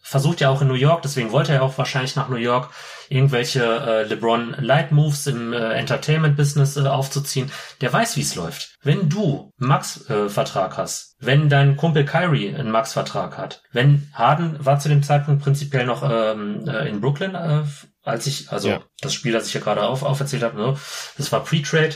Versucht 0.02 0.40
ja 0.40 0.48
auch 0.48 0.62
in 0.62 0.68
New 0.68 0.74
York. 0.74 1.02
Deswegen 1.02 1.32
wollte 1.32 1.52
er 1.52 1.62
auch 1.62 1.78
wahrscheinlich 1.78 2.16
nach 2.16 2.28
New 2.28 2.36
York 2.36 2.70
irgendwelche 3.12 3.62
äh, 3.62 4.02
LeBron 4.04 4.56
Light 4.58 4.90
Moves 4.92 5.26
im 5.26 5.52
äh, 5.52 5.74
Entertainment 5.74 6.36
Business 6.36 6.76
äh, 6.76 6.86
aufzuziehen. 6.86 7.50
Der 7.80 7.92
weiß, 7.92 8.16
wie 8.16 8.22
es 8.22 8.34
läuft. 8.34 8.76
Wenn 8.82 9.08
du 9.08 9.50
Max 9.58 10.08
äh, 10.08 10.28
Vertrag 10.28 10.76
hast, 10.76 11.16
wenn 11.20 11.48
dein 11.48 11.76
Kumpel 11.76 12.04
Kyrie 12.04 12.54
einen 12.54 12.70
Max 12.70 12.92
Vertrag 12.92 13.36
hat, 13.38 13.62
wenn 13.72 14.08
Harden 14.14 14.56
war 14.64 14.78
zu 14.78 14.88
dem 14.88 15.02
Zeitpunkt 15.02 15.42
prinzipiell 15.42 15.86
noch 15.86 16.02
ähm, 16.08 16.66
äh, 16.68 16.88
in 16.88 17.00
Brooklyn 17.00 17.34
äh, 17.34 17.62
als 18.02 18.26
ich, 18.26 18.50
also 18.50 18.68
ja. 18.68 18.80
das 19.00 19.14
Spiel, 19.14 19.32
das 19.32 19.46
ich 19.46 19.52
hier 19.52 19.60
gerade 19.60 19.82
auf, 19.84 20.02
auferzählt 20.02 20.42
habe, 20.42 20.56
ne, 20.56 20.76
das 21.16 21.30
war 21.30 21.44
Pre-Trade. 21.44 21.94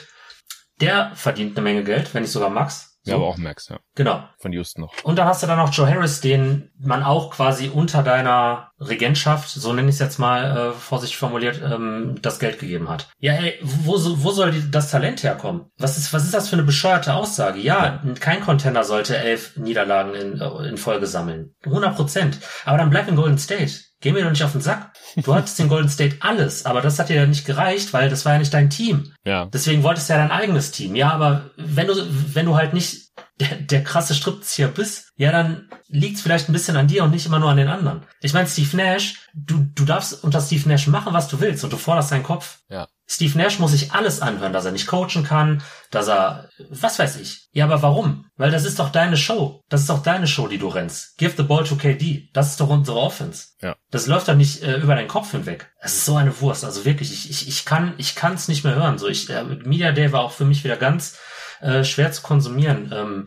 Der 0.81 1.13
verdient 1.15 1.57
eine 1.57 1.65
Menge 1.65 1.85
Geld, 1.85 2.13
wenn 2.15 2.23
nicht 2.23 2.33
sogar 2.33 2.51
Max. 2.51 2.96
So. 3.07 3.13
Ja, 3.13 3.19
aber 3.19 3.29
auch 3.29 3.37
Max, 3.37 3.69
ja. 3.69 3.79
Genau. 3.95 4.25
Von 4.37 4.53
Houston 4.53 4.81
noch. 4.81 4.93
Und 5.05 5.17
dann 5.17 5.29
hast 5.29 5.41
du 5.41 5.47
dann 5.47 5.59
noch 5.59 5.73
Joe 5.73 5.89
Harris, 5.89 6.21
den 6.21 6.73
man 6.77 7.05
auch 7.05 7.31
quasi 7.31 7.69
unter 7.69 8.03
deiner 8.03 8.73
Regentschaft, 8.81 9.49
so 9.49 9.73
nenne 9.73 9.89
ich 9.89 9.95
es 9.95 10.01
jetzt 10.01 10.19
mal 10.19 10.71
äh, 10.71 10.73
vorsichtig 10.73 11.17
formuliert, 11.17 11.63
ähm, 11.63 12.17
das 12.21 12.41
Geld 12.41 12.59
gegeben 12.59 12.89
hat. 12.89 13.09
Ja, 13.21 13.35
ey, 13.35 13.61
wo, 13.63 13.93
wo 13.95 14.33
soll 14.33 14.51
die, 14.51 14.71
das 14.73 14.91
Talent 14.91 15.23
herkommen? 15.23 15.67
Was 15.79 15.97
ist, 15.97 16.13
was 16.13 16.25
ist 16.25 16.35
das 16.35 16.49
für 16.49 16.57
eine 16.57 16.65
bescheuerte 16.65 17.15
Aussage? 17.15 17.61
Ja, 17.61 18.03
ja. 18.05 18.15
kein 18.19 18.41
Contender 18.41 18.83
sollte 18.83 19.17
elf 19.17 19.57
Niederlagen 19.57 20.15
in, 20.15 20.41
äh, 20.41 20.69
in 20.69 20.77
Folge 20.77 21.07
sammeln. 21.07 21.55
100 21.65 21.95
Prozent. 21.95 22.41
Aber 22.65 22.77
dann 22.77 22.91
bleib 22.91 23.07
in 23.07 23.15
Golden 23.15 23.39
State. 23.39 23.86
Geh 24.07 24.13
mir 24.13 24.23
doch 24.23 24.31
nicht 24.31 24.45
auf 24.45 24.53
den 24.53 24.61
Sack. 24.61 24.93
Du 25.17 25.35
hattest 25.35 25.59
in 25.59 25.69
Golden 25.69 25.89
State 25.89 26.19
alles, 26.21 26.65
aber 26.65 26.81
das 26.81 27.01
hat 27.01 27.09
dir 27.09 27.17
ja 27.17 27.27
nicht 27.27 27.45
gereicht, 27.45 27.93
weil 27.93 28.09
das 28.09 28.25
war 28.25 28.35
ja 28.35 28.39
nicht 28.39 28.55
dein 28.55 28.71
Team. 28.71 29.13
Ja. 29.25 29.47
Deswegen 29.47 29.83
wolltest 29.83 30.09
du 30.09 30.13
ja 30.13 30.21
dein 30.21 30.31
eigenes 30.31 30.71
Team. 30.71 30.95
Ja, 30.95 31.11
aber 31.11 31.51
wenn 31.57 31.89
du, 31.89 31.95
wenn 32.33 32.47
du 32.47 32.55
halt 32.55 32.73
nicht 32.73 33.09
der, 33.41 33.57
der 33.57 33.83
krasse 33.83 34.15
Strippzieher 34.15 34.69
bist, 34.69 35.11
ja, 35.17 35.33
dann 35.33 35.69
liegt's 35.89 36.21
vielleicht 36.21 36.49
ein 36.49 36.53
bisschen 36.53 36.77
an 36.77 36.87
dir 36.87 37.03
und 37.03 37.11
nicht 37.11 37.27
immer 37.27 37.41
nur 37.41 37.51
an 37.51 37.57
den 37.57 37.67
anderen. 37.67 38.07
Ich 38.21 38.33
meine, 38.33 38.47
Steve 38.47 38.77
Nash, 38.77 39.29
du, 39.35 39.67
du 39.75 39.85
darfst 39.85 40.23
unter 40.23 40.41
Steve 40.41 40.69
Nash 40.69 40.87
machen, 40.87 41.13
was 41.13 41.27
du 41.27 41.41
willst 41.41 41.65
und 41.65 41.73
du 41.73 41.77
forderst 41.77 42.13
deinen 42.13 42.23
Kopf. 42.23 42.61
Ja. 42.71 42.87
Steve 43.09 43.39
Nash 43.39 43.61
muss 43.61 43.71
sich 43.71 43.93
alles 43.93 44.21
anhören, 44.21 44.53
dass 44.53 44.65
er 44.65 44.73
nicht 44.73 44.89
coachen 44.89 45.23
kann, 45.23 45.63
dass 45.91 46.09
er, 46.09 46.49
was 46.71 46.99
weiß 46.99 47.17
ich. 47.17 47.49
Ja, 47.53 47.65
aber 47.65 47.81
warum? 47.83 48.27
Weil 48.37 48.51
das 48.51 48.65
ist 48.65 48.81
doch 48.81 48.91
deine 48.91 49.17
Show. 49.17 49.63
Das 49.69 49.83
ist 49.83 49.91
doch 49.91 50.03
deine 50.03 50.27
Show, 50.27 50.49
die 50.49 50.59
du 50.59 50.69
rennst. 50.69 51.17
Give 51.17 51.35
the 51.37 51.45
ball 51.45 51.63
to 51.65 51.77
KD. 51.77 52.29
Das 52.33 52.51
ist 52.51 52.61
doch 52.61 52.69
unsere 52.69 52.99
Offense. 52.99 53.49
Ja. 53.63 53.77
Das 53.91 54.09
läuft 54.09 54.27
doch 54.27 54.35
nicht 54.35 54.63
äh, 54.63 54.79
über 54.79 54.97
deinen 54.97 55.09
Kopf 55.09 55.31
hinweg. 55.31 55.71
Es 55.79 55.95
ist 55.95 56.05
so 56.05 56.17
eine 56.17 56.41
Wurst. 56.41 56.65
Also 56.65 56.85
wirklich, 56.85 57.13
ich, 57.13 57.31
ich, 57.31 57.49
ich 57.49 57.65
kann, 57.65 57.95
ich 57.99 58.17
kann's 58.17 58.49
nicht 58.49 58.65
mehr 58.65 58.75
hören. 58.75 58.99
So, 58.99 59.07
ich, 59.07 59.31
äh, 59.31 59.45
Media 59.45 59.93
Day 59.93 60.11
war 60.11 60.23
auch 60.23 60.33
für 60.33 60.45
mich 60.45 60.65
wieder 60.65 60.77
ganz 60.77 61.17
äh, 61.61 61.85
schwer 61.85 62.11
zu 62.11 62.23
konsumieren. 62.23 62.93
Ähm, 62.93 63.27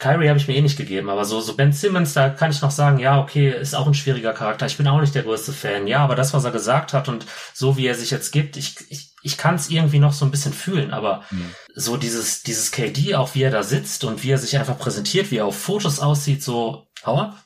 Kyrie 0.00 0.28
habe 0.28 0.38
ich 0.38 0.48
mir 0.48 0.56
eh 0.56 0.62
nicht 0.62 0.78
gegeben, 0.78 1.10
aber 1.10 1.26
so, 1.26 1.40
so 1.40 1.54
Ben 1.54 1.72
Simmons, 1.72 2.14
da 2.14 2.30
kann 2.30 2.50
ich 2.50 2.62
noch 2.62 2.70
sagen, 2.70 2.98
ja, 2.98 3.20
okay, 3.20 3.50
ist 3.50 3.74
auch 3.74 3.86
ein 3.86 3.94
schwieriger 3.94 4.32
Charakter. 4.32 4.64
Ich 4.64 4.78
bin 4.78 4.88
auch 4.88 5.00
nicht 5.00 5.14
der 5.14 5.24
größte 5.24 5.52
Fan, 5.52 5.86
ja, 5.86 5.98
aber 5.98 6.16
das, 6.16 6.32
was 6.32 6.44
er 6.44 6.50
gesagt 6.50 6.94
hat 6.94 7.08
und 7.08 7.26
so 7.52 7.76
wie 7.76 7.86
er 7.86 7.94
sich 7.94 8.10
jetzt 8.10 8.32
gibt, 8.32 8.56
ich, 8.56 8.76
ich, 8.88 9.12
ich 9.22 9.36
kann 9.36 9.56
es 9.56 9.68
irgendwie 9.68 9.98
noch 9.98 10.14
so 10.14 10.24
ein 10.24 10.30
bisschen 10.30 10.54
fühlen, 10.54 10.90
aber 10.90 11.22
mhm. 11.30 11.54
so 11.74 11.98
dieses, 11.98 12.42
dieses 12.42 12.72
KD, 12.72 13.14
auch 13.14 13.34
wie 13.34 13.42
er 13.42 13.50
da 13.50 13.62
sitzt 13.62 14.02
und 14.04 14.24
wie 14.24 14.30
er 14.30 14.38
sich 14.38 14.56
einfach 14.58 14.78
präsentiert, 14.78 15.30
wie 15.30 15.36
er 15.36 15.46
auf 15.46 15.60
Fotos 15.60 16.00
aussieht, 16.00 16.42
so, 16.42 16.88
hau 17.04 17.18
ab. 17.20 17.36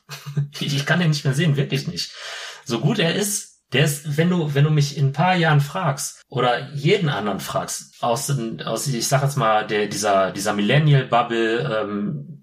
ich 0.59 0.85
kann 0.85 0.99
den 0.99 1.09
nicht 1.09 1.25
mehr 1.25 1.33
sehen, 1.33 1.57
wirklich 1.57 1.87
nicht. 1.87 2.13
So 2.63 2.79
gut 2.79 2.99
er 2.99 3.15
ist, 3.15 3.55
der 3.73 3.83
ist, 3.83 4.17
wenn 4.17 4.29
du, 4.29 4.53
wenn 4.53 4.63
du 4.63 4.69
mich 4.69 4.97
in 4.97 5.07
ein 5.07 5.13
paar 5.13 5.35
Jahren 5.35 5.59
fragst 5.59 6.21
oder 6.29 6.71
jeden 6.73 7.09
anderen 7.09 7.41
fragst 7.41 8.01
aus, 8.01 8.31
aus 8.63 8.87
ich 8.87 9.07
sag 9.07 9.23
jetzt 9.23 9.35
mal 9.35 9.67
der 9.67 9.87
dieser 9.87 10.31
dieser 10.31 10.53
Millennial 10.53 11.05
Bubble 11.05 11.81
ähm, 11.81 12.34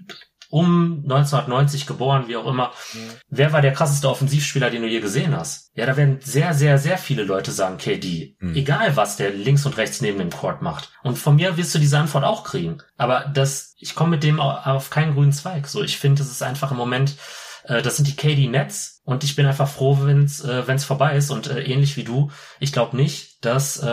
um 0.52 1.00
1990 1.04 1.86
geboren, 1.86 2.24
wie 2.28 2.36
auch 2.36 2.46
immer. 2.46 2.72
Mhm. 2.92 2.98
Wer 3.30 3.54
war 3.54 3.62
der 3.62 3.72
krasseste 3.72 4.06
Offensivspieler, 4.10 4.68
den 4.68 4.82
du 4.82 4.88
je 4.88 5.00
gesehen 5.00 5.34
hast? 5.34 5.70
Ja, 5.74 5.86
da 5.86 5.96
werden 5.96 6.18
sehr, 6.22 6.52
sehr, 6.52 6.76
sehr 6.76 6.98
viele 6.98 7.22
Leute 7.24 7.50
sagen 7.50 7.78
KD. 7.78 8.36
Mhm. 8.38 8.54
Egal, 8.54 8.94
was 8.94 9.16
der 9.16 9.30
links 9.30 9.64
und 9.64 9.78
rechts 9.78 10.02
neben 10.02 10.18
dem 10.18 10.28
Court 10.28 10.60
macht. 10.60 10.92
Und 11.02 11.16
von 11.16 11.36
mir 11.36 11.56
wirst 11.56 11.74
du 11.74 11.78
diese 11.78 11.96
Antwort 11.96 12.24
auch 12.24 12.44
kriegen. 12.44 12.82
Aber 12.98 13.30
das, 13.32 13.74
ich 13.78 13.94
komme 13.94 14.10
mit 14.10 14.24
dem 14.24 14.40
auf 14.40 14.90
keinen 14.90 15.14
grünen 15.14 15.32
Zweig. 15.32 15.68
So, 15.68 15.82
ich 15.82 15.96
finde, 15.96 16.22
es 16.22 16.30
ist 16.30 16.42
einfach 16.42 16.70
im 16.70 16.76
Moment, 16.76 17.16
äh, 17.64 17.80
das 17.80 17.96
sind 17.96 18.06
die 18.06 18.16
KD 18.16 18.46
Nets. 18.48 19.00
Und 19.04 19.24
ich 19.24 19.34
bin 19.34 19.46
einfach 19.46 19.68
froh, 19.68 20.00
wenn's 20.02 20.44
äh, 20.44 20.68
wenn's 20.68 20.84
vorbei 20.84 21.16
ist. 21.16 21.30
Und 21.30 21.46
äh, 21.46 21.62
ähnlich 21.62 21.96
wie 21.96 22.04
du, 22.04 22.30
ich 22.60 22.74
glaube 22.74 22.94
nicht, 22.94 23.42
dass 23.42 23.78
äh, 23.78 23.86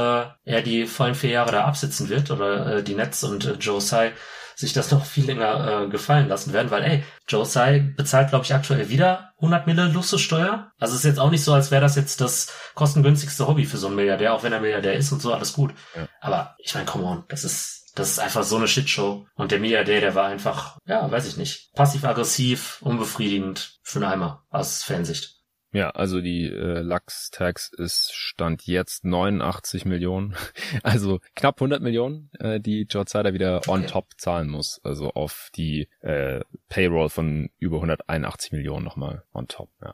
er 0.43 0.61
die 0.61 0.87
vollen 0.87 1.15
vier 1.15 1.29
Jahre 1.29 1.53
da 1.53 1.63
absitzen 1.63 2.09
wird 2.09 2.31
oder 2.31 2.79
äh, 2.79 2.83
die 2.83 2.95
Nets 2.95 3.23
und 3.23 3.45
äh, 3.45 3.53
Joe 3.53 3.79
Tsai 3.79 4.11
sich 4.59 4.73
das 4.73 4.91
noch 4.91 5.05
viel 5.05 5.25
länger 5.25 5.83
äh, 5.83 5.87
gefallen 5.87 6.27
lassen 6.27 6.51
werden, 6.51 6.69
weil 6.69 6.83
ey, 6.83 7.03
Joe 7.29 7.45
Tsai 7.45 7.79
bezahlt, 7.79 8.29
glaube 8.29 8.43
ich, 8.43 8.53
aktuell 8.53 8.89
wieder 8.89 9.31
100 9.37 9.67
Mille 9.67 9.87
Luxussteuer. 9.87 10.73
Also 10.77 10.95
es 10.95 10.99
ist 10.99 11.05
jetzt 11.05 11.19
auch 11.19 11.31
nicht 11.31 11.45
so, 11.45 11.53
als 11.53 11.71
wäre 11.71 11.81
das 11.81 11.95
jetzt 11.95 12.19
das 12.19 12.51
kostengünstigste 12.75 13.47
Hobby 13.47 13.63
für 13.63 13.77
so 13.77 13.87
einen 13.87 13.95
Milliardär, 13.95 14.33
auch 14.33 14.43
wenn 14.43 14.51
er 14.51 14.59
Milliardär 14.59 14.95
ist 14.95 15.13
und 15.13 15.21
so, 15.21 15.33
alles 15.33 15.53
gut. 15.53 15.73
Ja. 15.95 16.07
Aber 16.19 16.55
ich 16.57 16.73
meine, 16.73 16.85
come 16.85 17.05
on, 17.05 17.23
das 17.29 17.45
ist 17.45 17.79
das 17.95 18.11
ist 18.11 18.19
einfach 18.19 18.43
so 18.43 18.57
eine 18.57 18.67
Shitshow. 18.67 19.25
Und 19.35 19.51
der 19.51 19.59
Milliardär, 19.59 20.01
der 20.01 20.15
war 20.15 20.27
einfach, 20.27 20.77
ja, 20.85 21.09
weiß 21.09 21.27
ich 21.27 21.37
nicht, 21.37 21.73
passiv-aggressiv, 21.73 22.81
unbefriedigend 22.81 23.79
für 23.81 23.99
einen 23.99 24.11
Eimer 24.11 24.45
aus 24.49 24.83
Fansicht. 24.83 25.38
Ja, 25.71 25.91
also 25.91 26.19
die 26.19 26.45
äh, 26.45 26.81
Lux-Tax 26.81 27.71
ist 27.77 28.11
Stand 28.13 28.65
jetzt 28.65 29.05
89 29.05 29.85
Millionen, 29.85 30.35
also 30.83 31.19
knapp 31.35 31.57
100 31.57 31.81
Millionen, 31.81 32.31
äh, 32.39 32.59
die 32.59 32.85
George 32.85 33.11
Sider 33.11 33.33
wieder 33.33 33.61
on 33.67 33.85
top 33.85 34.07
zahlen 34.17 34.49
muss, 34.49 34.81
also 34.83 35.11
auf 35.11 35.49
die 35.55 35.87
äh, 36.01 36.41
Payroll 36.69 37.09
von 37.09 37.49
über 37.59 37.77
181 37.77 38.51
Millionen 38.51 38.83
nochmal 38.83 39.23
on 39.31 39.47
top. 39.47 39.69
Ja. 39.81 39.93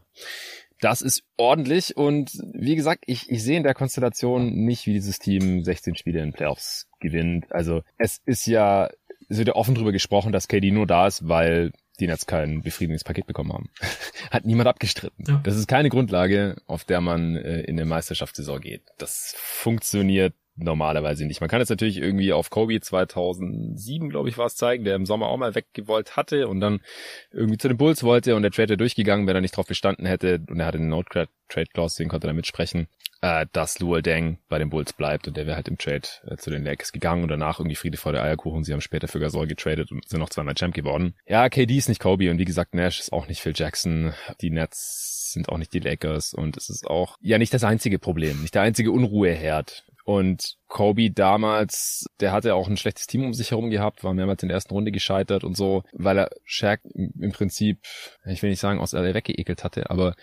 Das 0.80 1.02
ist 1.02 1.24
ordentlich 1.36 1.98
und 1.98 2.32
wie 2.54 2.76
gesagt, 2.76 3.04
ich, 3.08 3.30
ich 3.30 3.44
sehe 3.44 3.58
in 3.58 3.64
der 3.64 3.74
Konstellation 3.74 4.54
nicht, 4.54 4.86
wie 4.86 4.94
dieses 4.94 5.20
Team 5.20 5.64
16 5.64 5.96
Spiele 5.96 6.22
in 6.22 6.32
Playoffs 6.32 6.88
gewinnt. 7.00 7.52
Also 7.52 7.82
es 7.98 8.22
ist 8.26 8.46
ja, 8.46 8.90
es 9.28 9.38
wird 9.38 9.50
ja 9.50 9.56
offen 9.56 9.76
drüber 9.76 9.92
gesprochen, 9.92 10.32
dass 10.32 10.48
KD 10.48 10.72
nur 10.72 10.88
da 10.88 11.08
ist, 11.08 11.28
weil 11.28 11.72
die 12.00 12.08
Nets 12.08 12.26
kein 12.26 12.62
befriedigendes 12.62 13.04
Paket 13.04 13.28
bekommen 13.28 13.54
haben. 13.54 13.70
Hat 14.32 14.46
niemand 14.46 14.68
abgestritten. 14.68 15.26
Ja. 15.28 15.42
Das 15.44 15.56
ist 15.56 15.68
keine 15.68 15.90
Grundlage, 15.90 16.58
auf 16.68 16.84
der 16.84 17.02
man 17.02 17.36
äh, 17.36 17.62
in 17.62 17.80
eine 17.80 17.86
Meisterschaftssaison 17.86 18.62
geht. 18.62 18.84
Das 18.98 19.36
funktioniert 19.38 20.34
normalerweise 20.58 21.26
nicht. 21.26 21.42
Man 21.42 21.50
kann 21.50 21.60
jetzt 21.60 21.70
natürlich 21.70 21.98
irgendwie 21.98 22.32
auf 22.32 22.50
Kobe 22.50 22.80
2007, 22.80 24.10
glaube 24.10 24.30
ich, 24.30 24.38
war 24.38 24.46
es 24.46 24.56
zeigen, 24.56 24.86
der 24.86 24.96
im 24.96 25.06
Sommer 25.06 25.28
auch 25.28 25.38
mal 25.38 25.54
weggewollt 25.54 26.16
hatte 26.16 26.48
und 26.48 26.62
dann 26.62 26.80
irgendwie 27.32 27.58
zu 27.58 27.68
den 27.68 27.78
Bulls 27.78 28.04
wollte 28.04 28.36
und 28.36 28.42
der 28.42 28.52
Trade 28.52 28.78
durchgegangen, 28.78 29.28
wenn 29.28 29.36
er 29.36 29.42
nicht 29.42 29.58
drauf 29.58 29.68
bestanden 29.68 30.06
hätte 30.06 30.42
und 30.50 30.60
er 30.60 30.66
hatte 30.66 30.78
eine 30.78 30.88
No-Trade-Clause, 30.88 31.98
den 31.98 32.10
konnte 32.10 32.28
er 32.28 32.30
da 32.30 32.34
mitsprechen, 32.34 32.88
äh, 33.22 33.46
dass 33.52 33.80
Luol 33.80 34.02
Deng 34.02 34.40
bei 34.50 34.60
den 34.60 34.70
Bulls 34.70 34.94
bleibt 34.94 35.28
und 35.28 35.38
der 35.38 35.46
wäre 35.46 35.56
halt 35.56 35.68
im 35.68 35.78
Trade 35.78 36.08
äh, 36.28 36.38
zu 36.38 36.50
den 36.50 36.64
Lakers 36.64 36.92
gegangen 36.92 37.24
und 37.24 37.30
danach 37.30 37.60
irgendwie 37.60 37.76
Friede 37.76 37.98
vor 37.98 38.12
der 38.12 38.24
Eierkuchen. 38.24 38.64
Sie 38.64 38.74
haben 38.74 38.82
später 38.82 39.08
für 39.08 39.20
Gasol 39.20 39.48
getradet 39.48 39.92
und 39.92 40.08
sind 40.08 40.20
noch 40.20 40.30
zweimal 40.30 40.56
Champ 40.56 40.74
geworden. 40.74 41.16
Ja, 41.26 41.50
KD 41.50 41.78
ist 41.78 41.90
nicht 41.90 42.02
Kobe 42.02 42.30
und 42.30 42.40
wie 42.40 42.46
gesagt, 42.46 42.74
Nash 42.74 43.00
ist 43.00 43.14
auch 43.14 43.28
nicht 43.28 43.42
Phil 43.42 43.54
Jackson. 43.56 44.14
Die 44.42 44.50
Nets 44.50 45.32
sind 45.34 45.50
auch 45.50 45.58
nicht 45.58 45.74
die 45.74 45.80
Lakers 45.80 46.34
und 46.34 46.58
es 46.58 46.70
ist 46.70 46.88
auch 46.88 47.18
ja 47.22 47.38
nicht 47.38 47.54
das 47.54 47.64
einzige 47.64 48.00
Problem, 48.00 48.42
nicht 48.42 48.56
der 48.56 48.62
einzige 48.64 48.92
Unruheherd. 48.92 49.86
Und 50.06 50.58
Kobe 50.68 51.10
damals, 51.10 52.06
der 52.20 52.32
hatte 52.32 52.54
auch 52.54 52.68
ein 52.68 52.78
schlechtes 52.78 53.08
Team 53.08 53.26
um 53.26 53.34
sich 53.34 53.50
herum 53.50 53.72
gehabt, 53.72 54.04
war 54.04 54.14
mehrmals 54.14 54.44
in 54.44 54.50
der 54.50 54.56
ersten 54.56 54.74
Runde 54.74 54.92
gescheitert 54.92 55.44
und 55.44 55.58
so, 55.58 55.84
weil 55.94 56.20
er 56.20 56.30
Shaq 56.44 56.82
im 56.94 57.32
Prinzip, 57.32 57.80
ich 58.24 58.44
will 58.44 58.52
nicht 58.52 58.60
sagen, 58.60 58.80
aus 58.80 58.94
LA 58.94 59.16
weggeekelt 59.16 59.64
hatte, 59.64 59.90
aber 59.90 60.16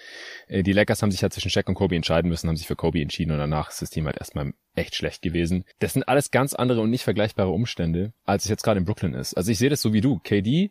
äh, 0.46 0.62
die 0.62 0.72
Lakers 0.72 1.02
haben 1.02 1.10
sich 1.10 1.22
halt 1.22 1.32
zwischen 1.32 1.50
Shaq 1.50 1.68
und 1.68 1.74
Kobe 1.74 1.96
entscheiden 1.96 2.28
müssen, 2.28 2.48
haben 2.48 2.56
sich 2.56 2.68
für 2.68 2.76
Kobe 2.76 3.02
entschieden 3.02 3.32
und 3.32 3.38
danach 3.38 3.70
ist 3.70 3.82
das 3.82 3.90
Team 3.90 4.06
halt 4.06 4.18
erstmal 4.18 4.52
echt 4.76 4.94
schlecht 4.94 5.20
gewesen. 5.20 5.64
Das 5.80 5.94
sind 5.94 6.06
alles 6.06 6.30
ganz 6.30 6.54
andere 6.54 6.80
und 6.80 6.90
nicht 6.90 7.02
vergleichbare 7.02 7.50
Umstände, 7.50 8.12
als 8.24 8.44
es 8.44 8.50
jetzt 8.50 8.62
gerade 8.62 8.78
in 8.78 8.86
Brooklyn 8.86 9.14
ist. 9.14 9.34
Also 9.34 9.50
ich 9.50 9.58
sehe 9.58 9.70
das 9.70 9.82
so 9.82 9.92
wie 9.92 10.00
du. 10.00 10.20
KD 10.20 10.70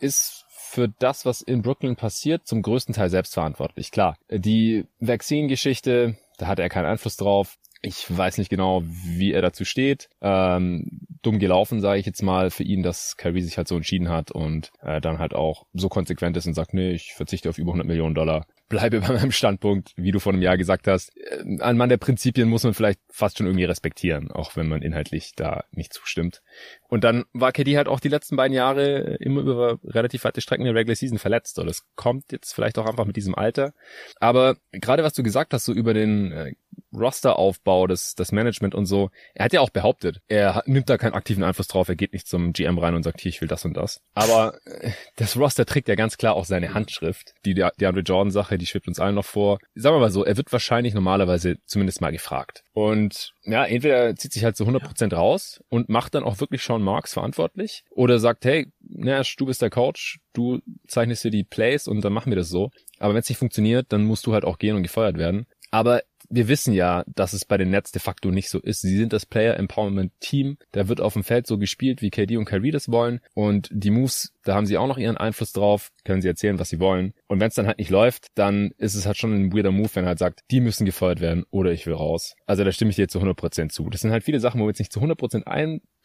ist 0.00 0.44
für 0.48 0.88
das, 0.88 1.24
was 1.24 1.40
in 1.40 1.62
Brooklyn 1.62 1.96
passiert, 1.96 2.46
zum 2.46 2.62
größten 2.62 2.94
Teil 2.94 3.08
selbst 3.08 3.34
verantwortlich. 3.34 3.90
Klar, 3.90 4.18
die 4.30 4.84
Vaccine-Geschichte, 5.00 6.18
da 6.38 6.46
hat 6.46 6.58
er 6.58 6.68
keinen 6.68 6.86
Einfluss 6.86 7.16
drauf. 7.16 7.56
Ich 7.80 8.04
weiß 8.08 8.38
nicht 8.38 8.50
genau, 8.50 8.82
wie 8.84 9.32
er 9.32 9.42
dazu 9.42 9.64
steht. 9.64 10.08
Ähm, 10.20 11.06
dumm 11.22 11.38
gelaufen, 11.38 11.80
sage 11.80 12.00
ich 12.00 12.06
jetzt 12.06 12.22
mal, 12.22 12.50
für 12.50 12.64
ihn, 12.64 12.82
dass 12.82 13.16
Kyrie 13.16 13.42
sich 13.42 13.56
halt 13.56 13.68
so 13.68 13.76
entschieden 13.76 14.08
hat 14.08 14.30
und 14.30 14.70
äh, 14.82 15.00
dann 15.00 15.18
halt 15.18 15.34
auch 15.34 15.66
so 15.74 15.88
konsequent 15.88 16.36
ist 16.36 16.46
und 16.46 16.54
sagt, 16.54 16.74
nee, 16.74 16.92
ich 16.92 17.14
verzichte 17.14 17.48
auf 17.48 17.58
über 17.58 17.70
100 17.70 17.86
Millionen 17.86 18.14
Dollar 18.14 18.46
bleibe 18.68 19.00
bei 19.00 19.12
meinem 19.12 19.32
Standpunkt, 19.32 19.92
wie 19.96 20.12
du 20.12 20.20
vor 20.20 20.32
einem 20.32 20.42
Jahr 20.42 20.56
gesagt 20.56 20.86
hast. 20.86 21.16
Äh, 21.16 21.60
ein 21.60 21.76
Mann 21.76 21.88
der 21.88 21.96
Prinzipien 21.96 22.48
muss 22.48 22.64
man 22.64 22.74
vielleicht 22.74 23.00
fast 23.08 23.38
schon 23.38 23.46
irgendwie 23.46 23.64
respektieren, 23.64 24.30
auch 24.30 24.56
wenn 24.56 24.68
man 24.68 24.82
inhaltlich 24.82 25.32
da 25.34 25.64
nicht 25.70 25.92
zustimmt. 25.92 26.42
Und 26.88 27.04
dann 27.04 27.24
war 27.32 27.52
KD 27.52 27.76
halt 27.76 27.88
auch 27.88 28.00
die 28.00 28.08
letzten 28.08 28.36
beiden 28.36 28.54
Jahre 28.54 29.16
immer 29.20 29.40
über 29.40 29.78
relativ 29.84 30.24
weite 30.24 30.40
Strecken 30.40 30.64
der 30.64 30.74
Regular 30.74 30.96
Season 30.96 31.18
verletzt. 31.18 31.58
Und 31.58 31.66
das 31.66 31.86
kommt 31.96 32.32
jetzt 32.32 32.52
vielleicht 32.52 32.78
auch 32.78 32.86
einfach 32.86 33.06
mit 33.06 33.16
diesem 33.16 33.34
Alter. 33.34 33.72
Aber 34.20 34.56
gerade 34.72 35.02
was 35.02 35.14
du 35.14 35.22
gesagt 35.22 35.54
hast, 35.54 35.64
so 35.64 35.72
über 35.72 35.94
den 35.94 36.32
äh, 36.32 36.52
Rosteraufbau, 36.94 37.86
das, 37.86 38.14
das 38.14 38.32
Management 38.32 38.74
und 38.74 38.86
so, 38.86 39.10
er 39.34 39.44
hat 39.44 39.52
ja 39.52 39.60
auch 39.60 39.70
behauptet, 39.70 40.20
er 40.28 40.62
nimmt 40.66 40.88
da 40.88 40.98
keinen 40.98 41.14
aktiven 41.14 41.42
Einfluss 41.44 41.68
drauf, 41.68 41.88
er 41.88 41.96
geht 41.96 42.12
nicht 42.12 42.26
zum 42.26 42.52
GM 42.52 42.78
rein 42.78 42.94
und 42.94 43.02
sagt, 43.02 43.20
hier, 43.20 43.30
ich 43.30 43.40
will 43.40 43.48
das 43.48 43.64
und 43.64 43.76
das. 43.76 44.00
Aber 44.14 44.58
äh, 44.64 44.90
das 45.16 45.36
Roster 45.36 45.66
trägt 45.66 45.88
ja 45.88 45.94
ganz 45.94 46.16
klar 46.16 46.34
auch 46.34 46.44
seine 46.44 46.74
Handschrift. 46.74 47.34
Die, 47.44 47.54
die 47.54 47.86
Andre 47.86 48.02
Jordan-Sache, 48.02 48.58
die 48.58 48.66
schwebt 48.66 48.88
uns 48.88 49.00
allen 49.00 49.14
noch 49.14 49.24
vor. 49.24 49.58
Sagen 49.74 49.96
wir 49.96 50.00
mal 50.00 50.10
so, 50.10 50.24
er 50.24 50.36
wird 50.36 50.52
wahrscheinlich 50.52 50.94
normalerweise 50.94 51.56
zumindest 51.66 52.00
mal 52.00 52.12
gefragt. 52.12 52.64
Und 52.72 53.32
ja, 53.42 53.64
entweder 53.64 54.14
zieht 54.14 54.32
sich 54.32 54.44
halt 54.44 54.56
zu 54.56 54.64
100% 54.64 55.14
raus 55.14 55.62
und 55.68 55.88
macht 55.88 56.14
dann 56.14 56.22
auch 56.22 56.40
wirklich 56.40 56.62
Sean 56.62 56.82
Marks 56.82 57.12
verantwortlich 57.12 57.84
oder 57.90 58.18
sagt, 58.18 58.44
hey, 58.44 58.70
Nash, 58.80 59.36
du 59.36 59.46
bist 59.46 59.62
der 59.62 59.70
Coach, 59.70 60.20
du 60.32 60.60
zeichnest 60.86 61.24
dir 61.24 61.30
die 61.30 61.44
Plays 61.44 61.88
und 61.88 62.02
dann 62.04 62.12
machen 62.12 62.30
wir 62.30 62.36
das 62.36 62.48
so. 62.48 62.70
Aber 62.98 63.14
wenn 63.14 63.20
es 63.20 63.28
nicht 63.28 63.38
funktioniert, 63.38 63.86
dann 63.90 64.04
musst 64.04 64.26
du 64.26 64.32
halt 64.32 64.44
auch 64.44 64.58
gehen 64.58 64.76
und 64.76 64.82
gefeuert 64.82 65.18
werden. 65.18 65.46
Aber 65.70 66.02
wir 66.30 66.48
wissen 66.48 66.74
ja, 66.74 67.04
dass 67.06 67.32
es 67.32 67.44
bei 67.44 67.56
den 67.56 67.70
Nets 67.70 67.92
de 67.92 68.00
facto 68.00 68.30
nicht 68.30 68.50
so 68.50 68.58
ist. 68.60 68.82
Sie 68.82 68.96
sind 68.96 69.12
das 69.12 69.26
Player 69.26 69.56
Empowerment 69.56 70.12
Team. 70.20 70.58
Da 70.72 70.88
wird 70.88 71.00
auf 71.00 71.14
dem 71.14 71.24
Feld 71.24 71.46
so 71.46 71.58
gespielt, 71.58 72.02
wie 72.02 72.10
KD 72.10 72.36
und 72.36 72.44
Kyrie 72.44 72.70
das 72.70 72.90
wollen. 72.90 73.20
Und 73.34 73.68
die 73.72 73.90
Moves, 73.90 74.32
da 74.44 74.54
haben 74.54 74.66
sie 74.66 74.76
auch 74.76 74.86
noch 74.86 74.98
ihren 74.98 75.16
Einfluss 75.16 75.52
drauf. 75.52 75.90
Können 76.04 76.22
sie 76.22 76.28
erzählen, 76.28 76.58
was 76.58 76.68
sie 76.68 76.80
wollen. 76.80 77.14
Und 77.26 77.40
wenn 77.40 77.48
es 77.48 77.54
dann 77.54 77.66
halt 77.66 77.78
nicht 77.78 77.90
läuft, 77.90 78.28
dann 78.34 78.72
ist 78.78 78.94
es 78.94 79.06
halt 79.06 79.16
schon 79.16 79.32
ein 79.32 79.52
weirder 79.52 79.72
Move, 79.72 79.90
wenn 79.94 80.04
er 80.04 80.08
halt 80.08 80.18
sagt, 80.18 80.40
die 80.50 80.60
müssen 80.60 80.84
gefeuert 80.84 81.20
werden 81.20 81.44
oder 81.50 81.72
ich 81.72 81.86
will 81.86 81.94
raus. 81.94 82.34
Also 82.46 82.64
da 82.64 82.72
stimme 82.72 82.90
ich 82.90 82.96
dir 82.96 83.08
zu 83.08 83.20
100% 83.20 83.70
zu. 83.70 83.88
Das 83.90 84.02
sind 84.02 84.10
halt 84.10 84.24
viele 84.24 84.40
Sachen, 84.40 84.60
wo 84.60 84.64
wir 84.64 84.70
jetzt 84.70 84.78
nicht 84.78 84.92
zu 84.92 85.00
100% 85.00 85.46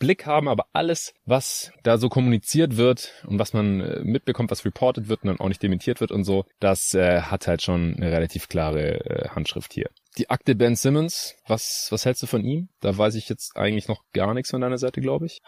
Einblick 0.04 0.26
haben, 0.26 0.50
aber 0.50 0.66
alles, 0.74 1.13
was 1.26 1.72
da 1.84 1.98
so 1.98 2.10
kommuniziert 2.10 2.76
wird 2.76 3.13
und 3.26 3.39
was 3.39 3.54
man 3.54 3.80
äh, 3.80 4.02
mitbekommt, 4.04 4.52
was 4.52 4.66
reported 4.66 5.08
wird 5.08 5.24
und 5.24 5.30
dann 5.30 5.39
auch 5.39 5.48
nicht 5.48 5.63
dementiert 5.63 6.02
wird 6.02 6.12
und 6.12 6.26
so, 6.26 6.46
das 6.60 6.94
äh, 6.94 7.22
hat 7.22 7.48
halt 7.48 7.62
schon 7.62 7.96
eine 7.96 8.12
relativ 8.12 8.50
klare 8.50 9.06
äh, 9.06 9.30
Handschrift 9.30 9.72
hier. 9.74 9.89
Die 10.18 10.30
Akte 10.30 10.56
Ben 10.56 10.76
Simmons, 10.76 11.36
was, 11.48 11.88
was 11.89 12.06
hältst 12.06 12.22
du 12.22 12.28
von 12.28 12.44
ihm? 12.44 12.68
Da 12.82 12.96
weiß 12.96 13.16
ich 13.16 13.30
jetzt 13.30 13.56
eigentlich 13.56 13.88
noch 13.88 14.04
gar 14.13 14.34
nichts 14.34 14.52
von 14.52 14.62
deiner 14.62 14.78
Seite, 14.78 15.02
glaube 15.02 15.26
ich. 15.26 15.42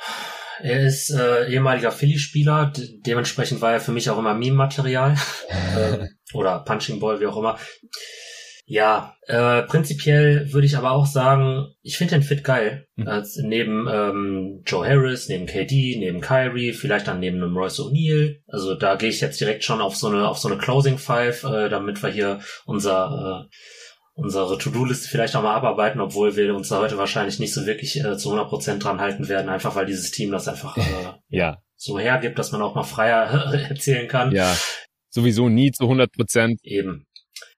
Er 0.59 0.87
ist 0.87 1.11
äh, 1.11 1.51
ehemaliger 1.51 1.91
Philly-Spieler, 1.91 2.71
de 2.75 3.01
dementsprechend 3.05 3.61
war 3.61 3.73
er 3.73 3.81
für 3.81 3.91
mich 3.91 4.09
auch 4.09 4.17
immer 4.17 4.33
Meme-Material. 4.33 5.17
äh, 5.75 6.07
oder 6.33 6.59
Punching 6.59 6.99
Ball, 6.99 7.19
wie 7.19 7.27
auch 7.27 7.37
immer. 7.37 7.59
Ja, 8.67 9.15
äh, 9.27 9.61
prinzipiell 9.61 10.51
würde 10.51 10.65
ich 10.65 10.75
aber 10.75 10.91
auch 10.91 11.05
sagen, 11.05 11.67
ich 11.83 11.97
finde 11.97 12.15
den 12.15 12.23
Fit 12.23 12.43
geil. 12.43 12.87
Mhm. 12.95 13.07
Als 13.07 13.37
neben 13.37 13.87
ähm, 13.87 14.63
Joe 14.65 14.87
Harris, 14.87 15.29
neben 15.29 15.45
KD, 15.45 15.97
neben 15.99 16.19
Kyrie, 16.19 16.73
vielleicht 16.73 17.07
dann 17.07 17.19
neben 17.19 17.43
einem 17.43 17.55
Royce 17.55 17.81
O'Neal. 17.81 18.37
Also 18.47 18.73
da 18.73 18.95
gehe 18.95 19.09
ich 19.09 19.21
jetzt 19.21 19.39
direkt 19.39 19.63
schon 19.63 19.81
auf 19.81 19.95
so 19.95 20.07
eine 20.07 20.27
auf 20.27 20.39
so 20.39 20.49
eine 20.49 20.57
Closing 20.57 20.97
Five, 20.97 21.43
äh, 21.43 21.69
damit 21.69 22.01
wir 22.01 22.09
hier 22.09 22.39
unser 22.65 23.47
äh, 23.51 23.55
unsere 24.15 24.57
To-Do-Liste 24.57 25.09
vielleicht 25.09 25.35
auch 25.35 25.43
mal 25.43 25.55
abarbeiten, 25.55 26.01
obwohl 26.01 26.35
wir 26.35 26.55
uns 26.55 26.69
da 26.69 26.79
heute 26.79 26.97
wahrscheinlich 26.97 27.37
nicht 27.37 27.53
so 27.53 27.65
wirklich 27.65 27.99
äh, 27.99 28.17
zu 28.17 28.29
100 28.29 28.49
Prozent 28.49 28.83
dran 28.83 28.99
halten 28.99 29.27
werden, 29.27 29.49
einfach 29.49 29.75
weil 29.75 29.85
dieses 29.85 30.09
Team 30.11 30.31
das 30.31 30.47
einfach 30.47 30.77
äh, 30.77 30.81
ja. 31.27 31.57
so 31.75 31.99
hergibt, 31.99 32.39
dass 32.39 32.51
man 32.51 32.61
auch 32.61 32.75
mal 32.75 32.83
freier 32.83 33.25
erzählen 33.69 34.07
kann. 34.07 34.31
Ja, 34.31 34.55
sowieso 35.09 35.49
nie 35.49 35.71
zu 35.71 35.83
100%. 35.83 36.15
Prozent. 36.15 36.59
Eben. 36.63 37.05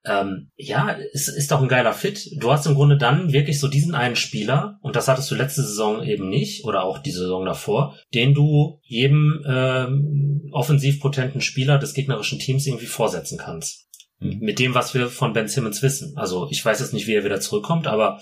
Ähm, 0.05 0.51
ja, 0.55 0.97
es 1.13 1.27
ist 1.27 1.51
doch 1.51 1.61
ein 1.61 1.67
geiler 1.67 1.93
Fit. 1.93 2.29
Du 2.39 2.51
hast 2.51 2.65
im 2.65 2.75
Grunde 2.75 2.97
dann 2.97 3.33
wirklich 3.33 3.59
so 3.59 3.67
diesen 3.67 3.93
einen 3.93 4.15
Spieler, 4.15 4.79
und 4.81 4.95
das 4.95 5.07
hattest 5.07 5.29
du 5.29 5.35
letzte 5.35 5.63
Saison 5.63 6.03
eben 6.03 6.29
nicht, 6.29 6.63
oder 6.65 6.83
auch 6.83 6.99
die 6.99 7.11
Saison 7.11 7.45
davor, 7.45 7.95
den 8.13 8.33
du 8.33 8.79
jedem 8.83 9.43
ähm, 9.47 10.49
offensiv 10.51 10.99
potenten 10.99 11.41
Spieler 11.41 11.77
des 11.77 11.93
gegnerischen 11.93 12.39
Teams 12.39 12.65
irgendwie 12.65 12.85
vorsetzen 12.85 13.37
kannst. 13.37 13.87
Mhm. 14.19 14.39
mit 14.39 14.57
dem, 14.57 14.73
was 14.73 14.93
wir 14.95 15.09
von 15.09 15.33
Ben 15.33 15.47
Simmons 15.47 15.83
wissen. 15.83 16.17
Also 16.17 16.47
ich 16.49 16.63
weiß 16.63 16.79
jetzt 16.79 16.93
nicht, 16.93 17.05
wie 17.05 17.13
er 17.13 17.23
wieder 17.23 17.39
zurückkommt, 17.39 17.85
aber 17.85 18.19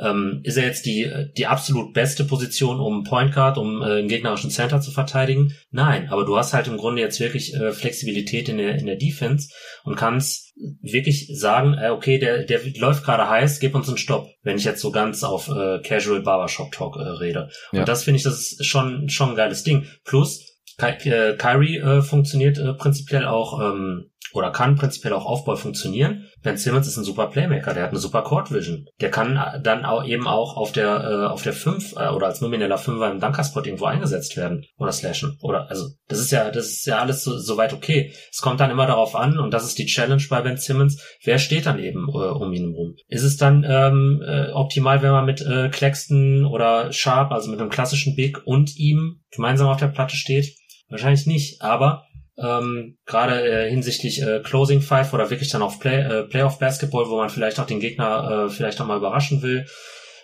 ähm, 0.00 0.40
ist 0.44 0.56
er 0.56 0.64
jetzt 0.64 0.86
die, 0.86 1.10
die 1.36 1.46
absolut 1.46 1.92
beste 1.92 2.24
Position, 2.24 2.80
um 2.80 3.04
Point 3.04 3.34
Guard, 3.34 3.58
um 3.58 3.82
äh, 3.82 3.98
einen 3.98 4.08
gegnerischen 4.08 4.50
Center 4.50 4.80
zu 4.80 4.90
verteidigen? 4.90 5.52
Nein, 5.70 6.08
aber 6.08 6.24
du 6.24 6.36
hast 6.36 6.52
halt 6.54 6.68
im 6.68 6.76
Grunde 6.76 7.02
jetzt 7.02 7.20
wirklich 7.20 7.54
äh, 7.54 7.72
Flexibilität 7.72 8.48
in 8.48 8.58
der, 8.58 8.76
in 8.76 8.86
der 8.86 8.96
Defense 8.96 9.50
und 9.84 9.96
kannst 9.96 10.54
wirklich 10.82 11.30
sagen, 11.32 11.74
äh, 11.74 11.90
okay, 11.90 12.18
der, 12.18 12.44
der 12.44 12.60
läuft 12.76 13.04
gerade 13.04 13.28
heiß, 13.28 13.60
gib 13.60 13.74
uns 13.74 13.88
einen 13.88 13.98
Stopp, 13.98 14.28
wenn 14.42 14.56
ich 14.56 14.64
jetzt 14.64 14.80
so 14.80 14.90
ganz 14.90 15.22
auf 15.22 15.48
äh, 15.48 15.80
Casual 15.82 16.22
Barbershop 16.22 16.72
Talk 16.72 16.96
äh, 16.96 17.02
rede. 17.02 17.50
Ja. 17.72 17.80
Und 17.80 17.88
das 17.88 18.04
finde 18.04 18.18
ich, 18.18 18.24
das 18.24 18.34
ist 18.38 18.66
schon, 18.66 19.08
schon 19.08 19.30
ein 19.30 19.36
geiles 19.36 19.64
Ding. 19.64 19.86
Plus, 20.04 20.46
Ky 20.78 21.10
äh, 21.10 21.36
Kyrie 21.36 21.78
äh, 21.78 22.02
funktioniert 22.02 22.58
äh, 22.58 22.72
prinzipiell 22.72 23.26
auch 23.26 23.60
ähm, 23.60 24.10
oder 24.32 24.50
kann 24.50 24.76
prinzipiell 24.76 25.12
auch 25.12 25.26
Aufbau 25.26 25.56
funktionieren. 25.56 26.26
Ben 26.42 26.56
Simmons 26.56 26.86
ist 26.86 26.96
ein 26.96 27.04
super 27.04 27.26
Playmaker, 27.28 27.74
der 27.74 27.84
hat 27.84 27.90
eine 27.90 27.98
super 27.98 28.22
Court 28.22 28.52
Vision. 28.52 28.86
Der 29.00 29.10
kann 29.10 29.38
dann 29.62 29.84
auch 29.84 30.04
eben 30.04 30.26
auch 30.26 30.56
auf 30.56 30.72
der 30.72 31.04
äh, 31.04 31.26
auf 31.26 31.42
der 31.42 31.52
5 31.52 31.92
äh, 31.96 32.08
oder 32.08 32.26
als 32.26 32.40
nomineller 32.40 32.78
5er 32.78 33.10
im 33.10 33.20
Dunkerspot 33.20 33.66
irgendwo 33.66 33.86
eingesetzt 33.86 34.36
werden 34.36 34.64
oder 34.78 34.92
slashen 34.92 35.36
oder 35.40 35.68
also 35.68 35.86
das 36.08 36.18
ist 36.18 36.30
ja 36.30 36.50
das 36.50 36.66
ist 36.66 36.86
ja 36.86 36.98
alles 36.98 37.24
so, 37.24 37.38
soweit 37.38 37.72
okay. 37.72 38.12
Es 38.30 38.40
kommt 38.40 38.60
dann 38.60 38.70
immer 38.70 38.86
darauf 38.86 39.14
an 39.14 39.38
und 39.38 39.52
das 39.52 39.64
ist 39.64 39.78
die 39.78 39.86
Challenge 39.86 40.22
bei 40.28 40.40
Ben 40.42 40.56
Simmons, 40.56 41.02
wer 41.24 41.38
steht 41.38 41.66
dann 41.66 41.78
eben 41.78 42.08
äh, 42.08 42.12
um 42.12 42.52
ihn 42.52 42.74
rum. 42.74 42.94
Ist 43.08 43.24
es 43.24 43.36
dann 43.36 43.64
ähm, 43.68 44.22
äh, 44.26 44.50
optimal, 44.52 45.02
wenn 45.02 45.10
man 45.10 45.26
mit 45.26 45.40
äh, 45.40 45.68
Claxton 45.68 46.44
oder 46.46 46.92
Sharp, 46.92 47.32
also 47.32 47.50
mit 47.50 47.60
einem 47.60 47.70
klassischen 47.70 48.16
Big 48.16 48.46
und 48.46 48.76
ihm 48.76 49.20
gemeinsam 49.30 49.68
auf 49.68 49.78
der 49.78 49.88
Platte 49.88 50.16
steht? 50.16 50.54
Wahrscheinlich 50.88 51.26
nicht, 51.26 51.62
aber 51.62 52.04
ähm, 52.42 52.98
gerade 53.06 53.42
äh, 53.42 53.70
hinsichtlich 53.70 54.22
äh, 54.22 54.40
Closing 54.40 54.80
Five 54.80 55.12
oder 55.12 55.30
wirklich 55.30 55.50
dann 55.50 55.62
auf 55.62 55.78
Play, 55.78 56.00
äh, 56.00 56.22
Playoff 56.24 56.58
Basketball, 56.58 57.08
wo 57.08 57.16
man 57.16 57.30
vielleicht 57.30 57.60
auch 57.60 57.66
den 57.66 57.80
Gegner 57.80 58.46
äh, 58.46 58.50
vielleicht 58.50 58.80
auch 58.80 58.86
mal 58.86 58.96
überraschen 58.96 59.42
will 59.42 59.66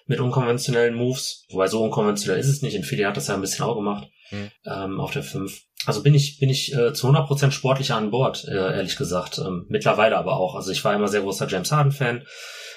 mit 0.07 0.20
unkonventionellen 0.20 0.94
Moves. 0.94 1.44
Wobei 1.50 1.66
so 1.66 1.83
unkonventionell 1.83 2.40
ist 2.40 2.48
es 2.48 2.62
nicht. 2.62 2.74
In 2.74 2.85
Philly 2.85 3.02
hat 3.02 3.16
das 3.16 3.29
ja 3.29 3.35
ein 3.35 3.40
bisschen 3.40 3.64
auch 3.64 3.74
gemacht 3.74 4.09
mhm. 4.31 4.50
ähm, 4.64 5.00
auf 5.00 5.12
der 5.12 5.22
5. 5.22 5.62
Also 5.85 6.02
bin 6.02 6.14
ich 6.14 6.38
bin 6.38 6.48
ich 6.48 6.74
äh, 6.74 6.92
zu 6.92 7.09
100% 7.09 7.50
sportlich 7.50 7.92
an 7.92 8.11
Bord, 8.11 8.44
äh, 8.48 8.55
ehrlich 8.55 8.96
gesagt. 8.96 9.38
Ähm, 9.38 9.66
mittlerweile 9.68 10.16
aber 10.16 10.37
auch. 10.37 10.55
Also 10.55 10.70
ich 10.70 10.85
war 10.85 10.94
immer 10.94 11.09
sehr 11.09 11.22
großer 11.22 11.48
James 11.48 11.72
Harden 11.72 11.92
Fan. 11.92 12.24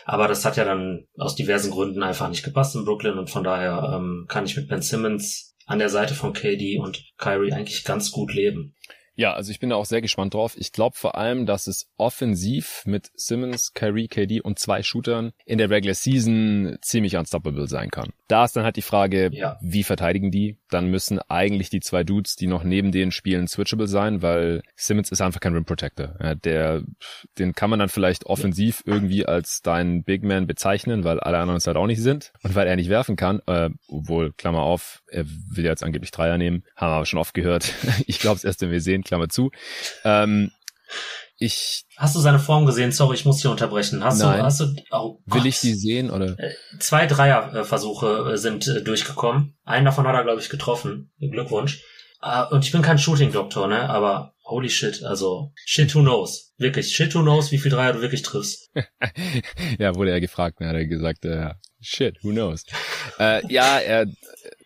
Aber 0.06 0.28
das 0.28 0.44
hat 0.44 0.58
ja 0.58 0.66
dann 0.66 1.06
aus 1.18 1.36
diversen 1.36 1.72
Gründen 1.72 2.02
einfach 2.02 2.30
nicht 2.30 2.44
gepasst 2.44 2.76
in 2.76 2.84
Brooklyn 2.84 3.20
und 3.20 3.30
von 3.30 3.44
daher 3.44 3.94
ähm, 3.94 4.26
kann 4.28 4.46
ich 4.46 4.56
mit 4.58 4.68
Ben 4.68 4.82
Simmons 4.82 5.56
an 5.68 5.78
der 5.78 5.90
Seite 5.90 6.16
von 6.16 6.34
KD 6.34 6.80
und 6.80 7.04
Kyrie 7.18 7.54
eigentlich 7.54 7.84
ganz 7.84 8.10
gut 8.10 8.34
leben. 8.34 8.74
Ja, 9.20 9.34
also 9.34 9.52
ich 9.52 9.60
bin 9.60 9.70
da 9.70 9.76
auch 9.76 9.86
sehr 9.86 10.00
gespannt 10.00 10.34
drauf. 10.34 10.56
Ich 10.56 10.72
glaube 10.72 10.96
vor 10.96 11.18
allem, 11.18 11.46
dass 11.46 11.68
es 11.68 11.92
offensiv 11.98 12.84
mit 12.86 13.12
Simmons, 13.16 13.74
Kyrie, 13.74 14.08
KD 14.08 14.40
und 14.40 14.60
zwei 14.60 14.82
Shootern 14.82 15.34
in 15.44 15.58
der 15.58 15.70
Regular 15.70 15.94
Season 15.94 16.78
ziemlich 16.82 17.18
unstoppable 17.18 17.68
sein 17.68 17.90
kann. 17.90 18.14
Da 18.30 18.46
ist 18.46 18.56
dann 18.56 18.64
halt 18.64 18.78
die 18.78 18.82
Frage, 18.82 19.30
ja. 19.34 19.58
wie 19.60 19.84
verteidigen 19.84 20.32
die? 20.32 20.58
Dann 20.70 20.88
müssen 20.88 21.20
eigentlich 21.28 21.70
die 21.70 21.82
zwei 21.82 22.06
Dudes, 22.06 22.38
die 22.38 22.48
noch 22.48 22.64
neben 22.64 22.94
denen 22.94 23.12
spielen, 23.12 23.50
switchable 23.50 23.88
sein, 23.88 24.22
weil 24.22 24.62
Simmons 24.78 25.12
ist 25.12 25.20
einfach 25.20 25.42
kein 25.42 25.54
Rim 25.54 25.66
Protector. 25.66 26.16
Ja, 26.22 26.36
der, 26.36 26.84
den 27.38 27.52
kann 27.54 27.70
man 27.70 27.80
dann 27.80 27.90
vielleicht 27.90 28.26
offensiv 28.26 28.84
ja. 28.86 28.94
irgendwie 28.94 29.26
als 29.26 29.62
deinen 29.62 30.06
Big 30.06 30.24
Man 30.24 30.48
bezeichnen, 30.48 31.04
weil 31.04 31.20
alle 31.20 31.40
anderen 31.40 31.58
es 31.58 31.68
halt 31.68 31.76
auch 31.76 31.88
nicht 31.88 32.02
sind 32.02 32.32
und 32.42 32.56
weil 32.56 32.68
er 32.68 32.78
nicht 32.78 32.90
werfen 32.90 33.18
kann, 33.18 33.42
äh, 33.48 33.70
obwohl, 33.90 34.32
Klammer 34.32 34.62
auf, 34.62 35.04
er 35.08 35.26
will 35.26 35.66
ja 35.66 35.72
jetzt 35.72 35.84
angeblich 35.84 36.12
Dreier 36.12 36.38
nehmen, 36.38 36.64
haben 36.78 36.92
wir 36.92 36.96
aber 36.96 37.06
schon 37.06 37.20
oft 37.20 37.34
gehört. 37.34 37.74
ich 38.08 38.20
glaube 38.20 38.38
es 38.38 38.46
erst, 38.46 38.62
wenn 38.62 38.72
wir 38.72 38.80
sehen, 38.80 39.04
Klammer 39.10 39.28
zu. 39.28 39.52
Ähm, 40.06 40.52
ich. 41.38 41.84
Hast 41.98 42.16
du 42.16 42.20
seine 42.20 42.40
Form 42.40 42.66
gesehen? 42.66 42.92
Sorry, 42.92 43.16
ich 43.16 43.26
muss 43.26 43.42
hier 43.42 43.52
unterbrechen. 43.52 44.04
Hast 44.04 44.20
nein. 44.20 44.40
du, 44.40 44.46
hast 44.46 44.60
du, 44.60 44.76
oh 44.92 45.20
Will 45.26 45.46
ich 45.46 45.60
die 45.60 45.74
sehen, 45.74 46.12
oder? 46.12 46.38
Äh, 46.38 46.54
zwei 46.80 47.08
Dreierversuche 47.08 48.34
äh, 48.34 48.38
sind 48.38 48.68
äh, 48.68 48.84
durchgekommen. 48.84 49.58
Einen 49.66 49.86
davon 49.86 50.08
hat 50.08 50.16
er, 50.16 50.24
glaube 50.24 50.42
ich, 50.42 50.50
getroffen. 50.50 51.12
Glückwunsch. 51.20 51.84
Und 52.52 52.66
ich 52.66 52.74
bin 52.74 52.82
kein 52.82 52.98
Shooting-Doktor, 52.98 53.70
ne, 53.70 53.90
aber 53.90 54.34
holy 54.44 54.70
shit, 54.70 55.04
also, 55.04 55.54
shit 55.64 55.96
who 55.96 56.02
knows. 56.02 56.54
Wirklich, 56.58 56.94
shit 56.94 57.16
who 57.16 57.22
knows, 57.22 57.54
wie 57.54 57.58
viel 57.58 57.72
Dreier 57.72 57.94
du 57.94 58.02
wirklich 58.02 58.24
triffst. 58.24 58.70
ja, 59.80 59.96
wurde 59.96 60.12
er 60.12 60.20
gefragt, 60.20 60.60
ne, 60.60 60.68
hat 60.68 60.76
er 60.76 60.86
gesagt, 60.86 61.24
äh, 61.24 61.52
shit, 61.80 62.22
who 62.22 62.32
knows. 62.32 62.66
äh, 63.20 63.42
ja, 63.48 63.80
er, 63.80 64.08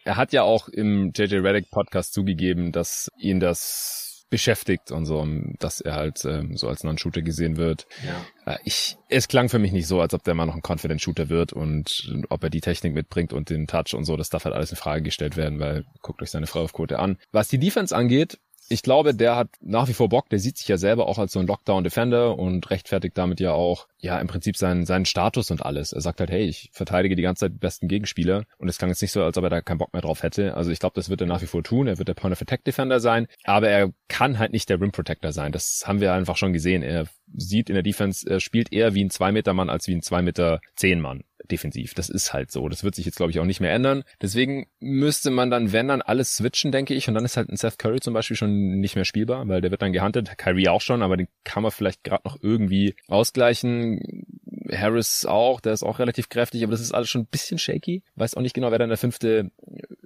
er 0.04 0.18
hat 0.18 0.34
ja 0.34 0.42
auch 0.42 0.68
im 0.68 1.12
JJ 1.16 1.36
Reddick 1.36 1.70
Podcast 1.70 2.14
zugegeben, 2.14 2.72
dass 2.72 3.12
ihn 3.20 3.40
das 3.40 4.13
beschäftigt 4.34 4.92
und 4.92 5.06
so, 5.06 5.28
dass 5.60 5.80
er 5.80 5.94
halt 5.94 6.26
ähm, 6.26 6.58
so 6.58 6.68
als 6.68 6.84
Non-Shooter 6.84 7.22
gesehen 7.22 7.56
wird. 7.56 7.86
Ja. 8.04 8.54
Äh, 8.54 8.58
ich, 8.66 8.98
es 9.08 9.28
klang 9.28 9.48
für 9.48 9.60
mich 9.60 9.72
nicht 9.72 9.86
so, 9.86 10.02
als 10.02 10.16
ob 10.16 10.24
der 10.24 10.34
mal 10.34 10.48
noch 10.48 10.56
ein 10.56 10.64
Confident 10.68 11.04
Shooter 11.04 11.30
wird 11.30 11.54
und 11.54 12.12
ob 12.30 12.44
er 12.44 12.50
die 12.50 12.60
Technik 12.60 12.96
mitbringt 12.96 13.32
und 13.32 13.52
den 13.52 13.68
Touch 13.68 13.94
und 13.94 14.06
so, 14.06 14.18
das 14.18 14.30
darf 14.30 14.46
halt 14.46 14.56
alles 14.56 14.72
in 14.72 14.78
Frage 14.78 15.04
gestellt 15.04 15.38
werden, 15.38 15.60
weil 15.60 15.86
guckt 16.02 16.24
euch 16.24 16.32
seine 16.32 16.48
Freiwurfquote 16.48 16.98
an. 16.98 17.20
Was 17.32 17.48
die 17.48 17.60
Defense 17.60 17.96
angeht, 17.96 18.40
ich 18.74 18.82
glaube, 18.82 19.14
der 19.14 19.36
hat 19.36 19.50
nach 19.62 19.88
wie 19.88 19.94
vor 19.94 20.10
Bock, 20.10 20.30
der 20.30 20.40
sieht 20.40 20.58
sich 20.58 20.68
ja 20.68 20.78
selber 20.78 21.08
auch 21.08 21.20
als 21.20 21.32
so 21.32 21.40
ein 21.40 21.46
Lockdown-Defender 21.46 22.38
und 22.38 22.72
rechtfertigt 22.72 23.16
damit 23.18 23.40
ja 23.40 23.52
auch, 23.52 23.88
ja, 24.00 24.20
im 24.20 24.28
Prinzip 24.28 24.58
seinen, 24.58 24.86
seinen 24.86 25.06
Status 25.06 25.52
und 25.52 25.64
alles. 25.64 25.94
Er 25.94 26.02
sagt 26.02 26.20
halt, 26.20 26.32
hey, 26.32 26.44
ich 26.46 26.70
verteidige 26.74 27.16
die 27.16 27.22
ganze 27.22 27.42
Zeit 27.42 27.54
die 27.54 27.60
besten 27.60 27.88
Gegenspieler 27.88 28.46
und 28.58 28.68
es 28.68 28.80
klang 28.80 28.90
jetzt 28.90 29.02
nicht 29.02 29.12
so, 29.12 29.24
als 29.24 29.38
ob 29.38 29.44
er 29.44 29.52
da 29.52 29.62
keinen 29.62 29.78
Bock 29.78 29.94
mehr 29.94 30.02
drauf 30.02 30.24
hätte. 30.24 30.56
Also 30.56 30.72
ich 30.72 30.80
glaube, 30.80 30.96
das 30.96 31.10
wird 31.10 31.22
er 31.22 31.28
nach 31.28 31.42
wie 31.42 31.46
vor 31.46 31.64
tun. 31.64 31.88
Er 31.88 32.00
wird 32.00 32.08
der 32.08 32.16
Point-of-Attack-Defender 32.16 33.00
sein, 33.00 33.28
aber 33.44 33.70
er 33.70 33.92
kann 34.08 34.40
halt 34.40 34.52
nicht 34.52 34.70
der 34.70 34.82
Rim-Protector 34.82 35.32
sein. 35.32 35.52
Das 35.52 35.84
haben 35.86 36.02
wir 36.02 36.14
einfach 36.14 36.36
schon 36.36 36.52
gesehen. 36.52 36.82
Er 36.82 37.06
sieht 37.36 37.70
in 37.70 37.76
der 37.76 37.84
Defense, 37.84 38.30
er 38.30 38.40
spielt 38.40 38.74
eher 38.74 38.94
wie 38.94 39.04
ein 39.04 39.10
2-Meter-Mann 39.10 39.70
als 39.70 39.88
wie 39.88 39.96
ein 39.96 40.02
2-Meter-10-Mann 40.02 41.24
defensiv. 41.52 41.94
Das 41.94 42.10
ist 42.10 42.34
halt 42.34 42.52
so. 42.52 42.70
Das 42.70 42.84
wird 42.84 42.96
sich 42.96 43.06
jetzt, 43.06 43.18
glaube 43.18 43.32
ich, 43.32 43.40
auch 43.40 43.46
nicht 43.46 43.60
mehr 43.60 43.74
ändern. 43.74 44.04
Deswegen 44.22 44.68
müsste 44.80 45.30
man 45.30 45.50
dann, 45.50 45.72
wenn 45.72 45.88
dann 45.88 46.02
alles 46.02 46.36
switchen, 46.36 46.72
denke 46.72 46.94
ich. 46.94 47.08
Und 47.08 47.16
dann 47.16 47.26
ist 47.26 47.38
halt 47.38 47.50
ein 47.50 47.58
Seth 47.58 47.80
Curry 47.80 48.00
zum 48.00 48.14
Beispiel 48.14 48.38
schon 48.38 48.80
nicht 48.80 48.96
mehr 48.96 49.06
spielbar, 49.06 49.48
weil 49.48 49.62
der 49.62 49.72
wird 49.72 49.82
dann 49.82 49.94
gehuntet. 49.94 50.38
Kyrie 50.38 50.70
auch 50.70 50.82
schon, 50.82 51.02
aber 51.02 51.18
den 51.18 51.28
kann 51.44 51.64
man 51.64 51.72
vielleicht 51.72 52.04
gerade 52.04 52.24
noch 52.26 52.38
irgendwie 52.42 52.96
ausgleichen. 53.08 54.26
Harris 54.72 55.26
auch, 55.26 55.60
der 55.60 55.74
ist 55.74 55.84
auch 55.84 56.00
relativ 56.00 56.30
kräftig, 56.30 56.64
aber 56.64 56.72
das 56.72 56.82
ist 56.82 56.94
alles 56.94 57.10
schon 57.10 57.22
ein 57.22 57.28
bisschen 57.28 57.58
shaky. 57.58 58.04
Weiß 58.16 58.36
auch 58.36 58.42
nicht 58.42 58.54
genau, 58.54 58.72
wer 58.72 58.80
dann 58.80 58.90
der 58.90 58.98
fünfte 58.98 59.52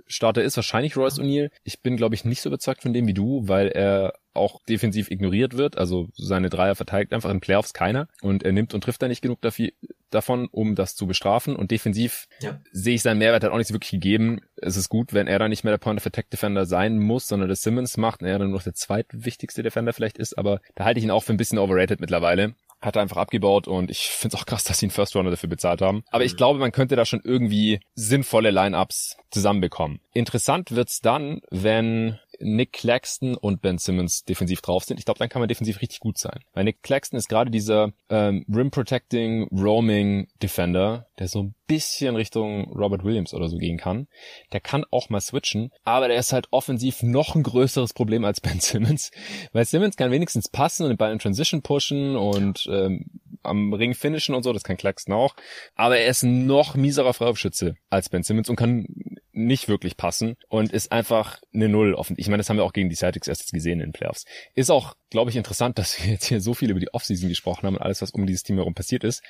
Starter 0.08 0.44
ist. 0.44 0.56
Wahrscheinlich 0.56 0.96
Royce 0.96 1.20
O'Neill. 1.20 1.50
Ich 1.64 1.82
bin, 1.82 1.98
glaube 1.98 2.16
ich, 2.16 2.26
nicht 2.26 2.42
so 2.42 2.50
überzeugt 2.50 2.82
von 2.82 2.94
dem 2.94 3.08
wie 3.08 3.14
du, 3.14 3.48
weil 3.48 3.68
er 3.68 4.14
auch 4.34 4.62
defensiv 4.64 5.12
ignoriert 5.12 5.58
wird. 5.58 5.78
Also 5.78 6.08
seine 6.14 6.50
Dreier 6.50 6.76
verteidigt 6.76 7.14
einfach 7.14 7.30
in 7.30 7.42
Playoffs 7.42 7.74
keiner 7.74 8.08
und 8.22 8.44
er 8.44 8.52
nimmt 8.52 8.74
und 8.74 8.84
trifft 8.84 9.02
da 9.02 9.08
nicht 9.08 9.22
genug 9.22 9.42
dafür, 9.42 9.70
davon, 10.10 10.48
um 10.52 10.76
das 10.76 10.96
zu 10.96 11.08
bestrafen. 11.08 11.56
Und 11.56 11.72
defensiv 11.72 12.28
ja. 12.42 12.62
sehe 12.72 12.96
ich 12.96 13.02
seinen 13.02 13.18
Mehrwert 13.18 13.44
halt 13.44 13.52
auch 13.52 13.58
nicht 13.58 13.68
so 13.68 13.74
wirklich 13.74 13.92
gegeben. 13.92 14.40
Es 14.56 14.78
ist 14.78 14.90
gut, 14.90 15.14
wenn 15.14 15.28
er 15.28 15.40
dann 15.40 15.50
nicht 15.50 15.64
mehr 15.64 15.74
der 15.74 15.80
Point 15.80 16.00
of 16.00 16.06
Attack 16.06 16.30
Defender 16.30 16.66
sein 16.66 17.00
muss, 17.00 17.28
sondern 17.28 17.50
das 17.50 17.62
Simmons 17.62 17.98
macht 17.98 18.22
und 18.22 18.28
er 18.28 18.40
dann 18.40 18.52
noch 18.52 18.64
der 18.64 18.74
zweitwichtigste 18.74 19.64
Defender 19.64 19.92
vielleicht 19.92 20.18
ist. 20.18 20.38
Aber 20.38 20.62
da 20.76 20.86
halte 20.86 21.00
ich 21.00 21.04
ihn 21.04 21.12
auch 21.12 21.24
für 21.24 21.34
ein 21.34 21.38
bisschen 21.38 21.58
overrated 21.58 22.00
mittlerweile 22.00 22.56
hat 22.82 22.96
er 22.96 23.02
einfach 23.02 23.18
abgebaut 23.18 23.68
und 23.68 23.90
ich 23.90 24.08
finde 24.08 24.36
es 24.36 24.42
auch 24.42 24.46
krass, 24.46 24.64
dass 24.64 24.80
sie 24.80 24.86
einen 24.86 24.92
First 24.92 25.16
Runner 25.16 25.32
dafür 25.32 25.50
bezahlt 25.50 25.82
haben. 25.82 26.04
Aber 26.12 26.24
ich 26.24 26.34
mhm. 26.34 26.38
glaube, 26.38 26.60
man 26.60 26.72
könnte 26.72 26.96
da 26.96 27.06
schon 27.06 27.22
irgendwie 27.24 27.80
sinnvolle 27.96 28.52
Lineups 28.52 29.18
zusammenbekommen. 29.32 30.00
Interessant 30.14 30.72
wird's 30.72 31.02
dann, 31.02 31.42
wenn 31.50 32.20
Nick 32.40 32.74
Claxton 32.74 33.36
und 33.36 33.62
Ben 33.62 33.78
Simmons 33.78 34.24
defensiv 34.24 34.62
drauf 34.62 34.84
sind. 34.84 35.00
Ich 35.00 35.06
glaube, 35.06 35.20
dann 35.20 35.30
kann 35.30 35.42
man 35.42 35.50
defensiv 35.50 35.82
richtig 35.82 36.00
gut 36.00 36.18
sein. 36.18 36.40
Weil 36.54 36.64
Nick 36.64 36.84
Claxton 36.84 37.18
ist 37.18 37.30
gerade 37.30 37.52
dieser 37.52 37.92
ähm, 38.10 38.46
Rim 38.54 38.72
Protecting 38.72 39.48
Roaming 39.52 40.28
Defender, 40.42 41.08
der 41.20 41.28
so 41.28 41.44
ein 41.44 41.56
bisschen 41.68 42.16
Richtung 42.16 42.72
Robert 42.72 43.04
Williams 43.04 43.34
oder 43.34 43.50
so 43.50 43.58
gehen 43.58 43.78
kann. 43.78 44.08
Der 44.54 44.60
kann 44.60 44.86
auch 44.92 45.10
mal 45.10 45.22
switchen, 45.22 45.72
aber 45.84 46.08
der 46.08 46.18
ist 46.18 46.34
halt 46.34 46.48
offensiv 46.52 47.04
noch 47.04 47.36
ein 47.36 47.44
größeres 47.44 47.94
Problem 47.94 48.26
als 48.26 48.42
Ben 48.42 48.60
Simmons, 48.60 49.12
weil 49.52 49.66
Simmons 49.66 49.98
kann 49.98 50.12
wenigstens 50.12 50.50
passen 50.50 50.84
und 50.84 50.90
den 50.90 50.98
Ball 50.98 51.12
in 51.12 51.20
Transition 51.20 51.62
pushen 51.62 52.16
und 52.16 52.68
ähm, 52.72 53.06
am 53.44 53.74
Ring 53.74 53.94
finishen 53.94 54.36
und 54.36 54.44
so, 54.44 54.54
das 54.54 54.64
kann 54.64 54.78
Claxton 54.78 55.14
auch, 55.14 55.36
aber 55.76 55.98
er 55.98 56.08
ist 56.08 56.24
noch 56.24 56.76
mieserer 56.76 57.14
Freiwurfschütze 57.14 57.76
als 57.90 58.10
Ben 58.10 58.24
Simmons 58.24 58.50
und 58.50 58.56
kann 58.56 58.88
nicht 59.32 59.68
wirklich 59.68 59.98
passen 59.98 60.36
und 60.50 60.74
ist 60.74 60.92
einfach 60.92 61.40
eine 61.54 61.70
Null 61.70 61.94
offen. 61.94 62.16
Meine, 62.30 62.38
das 62.38 62.50
haben 62.50 62.58
wir 62.58 62.64
auch 62.64 62.74
gegen 62.74 62.90
die 62.90 62.96
Celtics 62.96 63.28
erst 63.28 63.52
gesehen 63.52 63.80
in 63.80 63.88
den 63.88 63.94
Playoffs. 63.94 64.26
Ist 64.56 64.70
auch, 64.70 64.96
glaube 65.10 65.30
ich, 65.30 65.36
interessant, 65.36 65.78
dass 65.80 66.04
wir 66.04 66.12
jetzt 66.12 66.26
hier 66.26 66.42
so 66.42 66.54
viel 66.54 66.70
über 66.70 66.80
die 66.80 66.94
Offseason 66.94 67.30
gesprochen 67.30 67.68
haben 67.68 67.76
und 67.76 67.82
alles, 67.82 68.02
was 68.02 68.12
um 68.12 68.26
dieses 68.26 68.44
Team 68.44 68.58
herum 68.58 68.74
passiert 68.74 69.04
ist. 69.04 69.24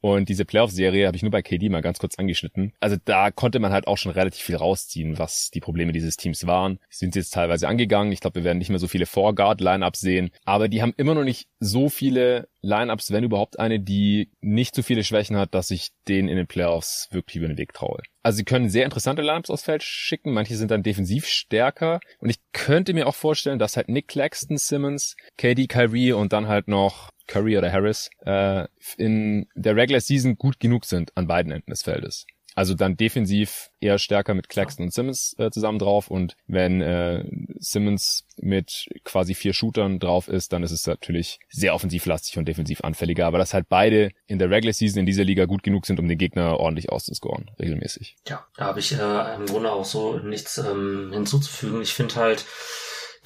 Und 0.00 0.28
diese 0.28 0.44
Playoff-Serie 0.44 1.06
habe 1.06 1.16
ich 1.16 1.22
nur 1.22 1.30
bei 1.30 1.42
KD 1.42 1.68
mal 1.68 1.80
ganz 1.80 1.98
kurz 1.98 2.18
angeschnitten. 2.18 2.72
Also 2.80 2.96
da 3.04 3.30
konnte 3.30 3.60
man 3.60 3.72
halt 3.72 3.86
auch 3.86 3.98
schon 3.98 4.12
relativ 4.12 4.42
viel 4.42 4.56
rausziehen, 4.56 5.18
was 5.18 5.50
die 5.50 5.60
Probleme 5.60 5.92
dieses 5.92 6.16
Teams 6.16 6.46
waren. 6.46 6.78
Sind 6.90 7.14
jetzt 7.14 7.32
teilweise 7.32 7.68
angegangen. 7.68 8.12
Ich 8.12 8.20
glaube, 8.20 8.40
wir 8.40 8.44
werden 8.44 8.58
nicht 8.58 8.70
mehr 8.70 8.78
so 8.78 8.88
viele 8.88 9.06
Four-Guard-Lineups 9.06 10.00
sehen. 10.00 10.30
Aber 10.44 10.68
die 10.68 10.82
haben 10.82 10.94
immer 10.96 11.14
noch 11.14 11.24
nicht 11.24 11.48
so 11.60 11.88
viele 11.88 12.48
Lineups, 12.62 13.10
wenn 13.10 13.24
überhaupt 13.24 13.58
eine, 13.58 13.80
die 13.80 14.30
nicht 14.40 14.74
so 14.74 14.82
viele 14.82 15.04
Schwächen 15.04 15.36
hat, 15.36 15.54
dass 15.54 15.70
ich 15.70 15.90
denen 16.08 16.28
in 16.28 16.36
den 16.36 16.46
Playoffs 16.46 17.08
wirklich 17.10 17.36
über 17.36 17.48
den 17.48 17.58
Weg 17.58 17.72
traue. 17.74 18.00
Also 18.22 18.36
sie 18.36 18.44
können 18.44 18.70
sehr 18.70 18.84
interessante 18.84 19.20
Lineups 19.22 19.50
aufs 19.50 19.64
Feld 19.64 19.82
schicken. 19.82 20.32
Manche 20.32 20.56
sind 20.56 20.70
dann 20.70 20.84
defensiv 20.84 21.26
stärker. 21.26 22.00
Und 22.20 22.30
ich 22.30 22.38
könnte 22.52 22.94
mir 22.94 23.08
auch 23.08 23.16
vorstellen, 23.16 23.58
dass 23.58 23.76
halt 23.76 23.88
Nick 23.88 24.08
Claxton, 24.08 24.56
Simmons, 24.56 25.16
KD, 25.36 25.66
Kyrie 25.66 26.12
und 26.12 26.32
dann 26.32 26.46
halt 26.46 26.68
noch 26.68 27.10
Curry 27.26 27.58
oder 27.58 27.72
Harris 27.72 28.10
äh, 28.24 28.66
in 28.96 29.48
der 29.54 29.76
Regular 29.76 30.00
Season 30.00 30.36
gut 30.36 30.60
genug 30.60 30.84
sind 30.84 31.16
an 31.16 31.26
beiden 31.26 31.52
Enden 31.52 31.70
des 31.70 31.82
Feldes. 31.82 32.26
Also 32.54 32.74
dann 32.74 32.96
defensiv 32.96 33.70
eher 33.80 33.98
stärker 33.98 34.34
mit 34.34 34.48
Claxton 34.48 34.86
und 34.86 34.92
Simmons 34.92 35.34
äh, 35.38 35.50
zusammen 35.50 35.78
drauf 35.78 36.10
und 36.10 36.36
wenn 36.46 36.80
äh, 36.80 37.24
Simmons 37.58 38.24
mit 38.36 38.88
quasi 39.04 39.34
vier 39.34 39.52
Shootern 39.52 39.98
drauf 39.98 40.28
ist, 40.28 40.52
dann 40.52 40.62
ist 40.62 40.70
es 40.70 40.86
natürlich 40.86 41.38
sehr 41.48 41.74
offensivlastig 41.74 42.38
und 42.38 42.46
defensiv 42.46 42.82
anfälliger. 42.82 43.26
Aber 43.26 43.38
dass 43.38 43.54
halt 43.54 43.68
beide 43.68 44.10
in 44.26 44.38
der 44.38 44.50
Regular 44.50 44.72
Season 44.72 45.00
in 45.00 45.06
dieser 45.06 45.24
Liga 45.24 45.46
gut 45.46 45.62
genug 45.62 45.86
sind, 45.86 46.00
um 46.00 46.08
den 46.08 46.18
Gegner 46.18 46.58
ordentlich 46.58 46.90
auszuscoren, 46.90 47.50
regelmäßig. 47.58 48.16
Ja, 48.28 48.46
da 48.56 48.66
habe 48.66 48.80
ich 48.80 48.92
äh, 48.92 49.34
im 49.36 49.46
Grunde 49.46 49.72
auch 49.72 49.84
so 49.84 50.18
nichts 50.18 50.58
ähm, 50.58 51.10
hinzuzufügen. 51.12 51.82
Ich 51.82 51.94
finde 51.94 52.16
halt, 52.16 52.44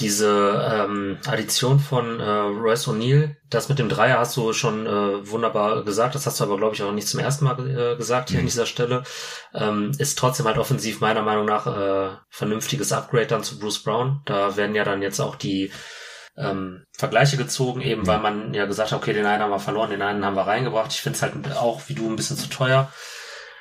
diese 0.00 0.68
ähm, 0.70 1.18
Addition 1.26 1.80
von 1.80 2.20
äh, 2.20 2.24
Royce 2.24 2.88
O'Neill, 2.88 3.36
das 3.48 3.70
mit 3.70 3.78
dem 3.78 3.88
Dreier 3.88 4.18
hast 4.18 4.36
du 4.36 4.52
schon 4.52 4.86
äh, 4.86 5.30
wunderbar 5.30 5.84
gesagt, 5.84 6.14
das 6.14 6.26
hast 6.26 6.38
du 6.38 6.44
aber, 6.44 6.58
glaube 6.58 6.74
ich, 6.74 6.82
auch 6.82 6.92
nicht 6.92 7.08
zum 7.08 7.20
ersten 7.20 7.46
Mal 7.46 7.58
äh, 7.70 7.96
gesagt 7.96 8.28
hier 8.28 8.38
mhm. 8.38 8.42
an 8.42 8.46
dieser 8.46 8.66
Stelle, 8.66 9.04
ähm, 9.54 9.92
ist 9.98 10.18
trotzdem 10.18 10.46
halt 10.46 10.58
offensiv 10.58 11.00
meiner 11.00 11.22
Meinung 11.22 11.46
nach 11.46 11.66
äh, 11.66 12.16
vernünftiges 12.28 12.92
Upgrade 12.92 13.28
dann 13.28 13.42
zu 13.42 13.58
Bruce 13.58 13.82
Brown. 13.82 14.20
Da 14.26 14.56
werden 14.56 14.74
ja 14.74 14.84
dann 14.84 15.00
jetzt 15.00 15.20
auch 15.20 15.34
die 15.34 15.72
ähm, 16.36 16.84
Vergleiche 16.92 17.38
gezogen, 17.38 17.80
eben 17.80 18.02
mhm. 18.02 18.06
weil 18.06 18.20
man 18.20 18.52
ja 18.52 18.66
gesagt 18.66 18.92
hat, 18.92 18.98
okay, 18.98 19.14
den 19.14 19.24
einen 19.24 19.42
haben 19.42 19.50
wir 19.50 19.58
verloren, 19.58 19.90
den 19.90 20.02
einen 20.02 20.26
haben 20.26 20.36
wir 20.36 20.46
reingebracht. 20.46 20.92
Ich 20.92 21.00
finde 21.00 21.16
es 21.16 21.22
halt 21.22 21.34
auch 21.56 21.80
wie 21.86 21.94
du 21.94 22.06
ein 22.06 22.16
bisschen 22.16 22.36
zu 22.36 22.50
teuer. 22.50 22.92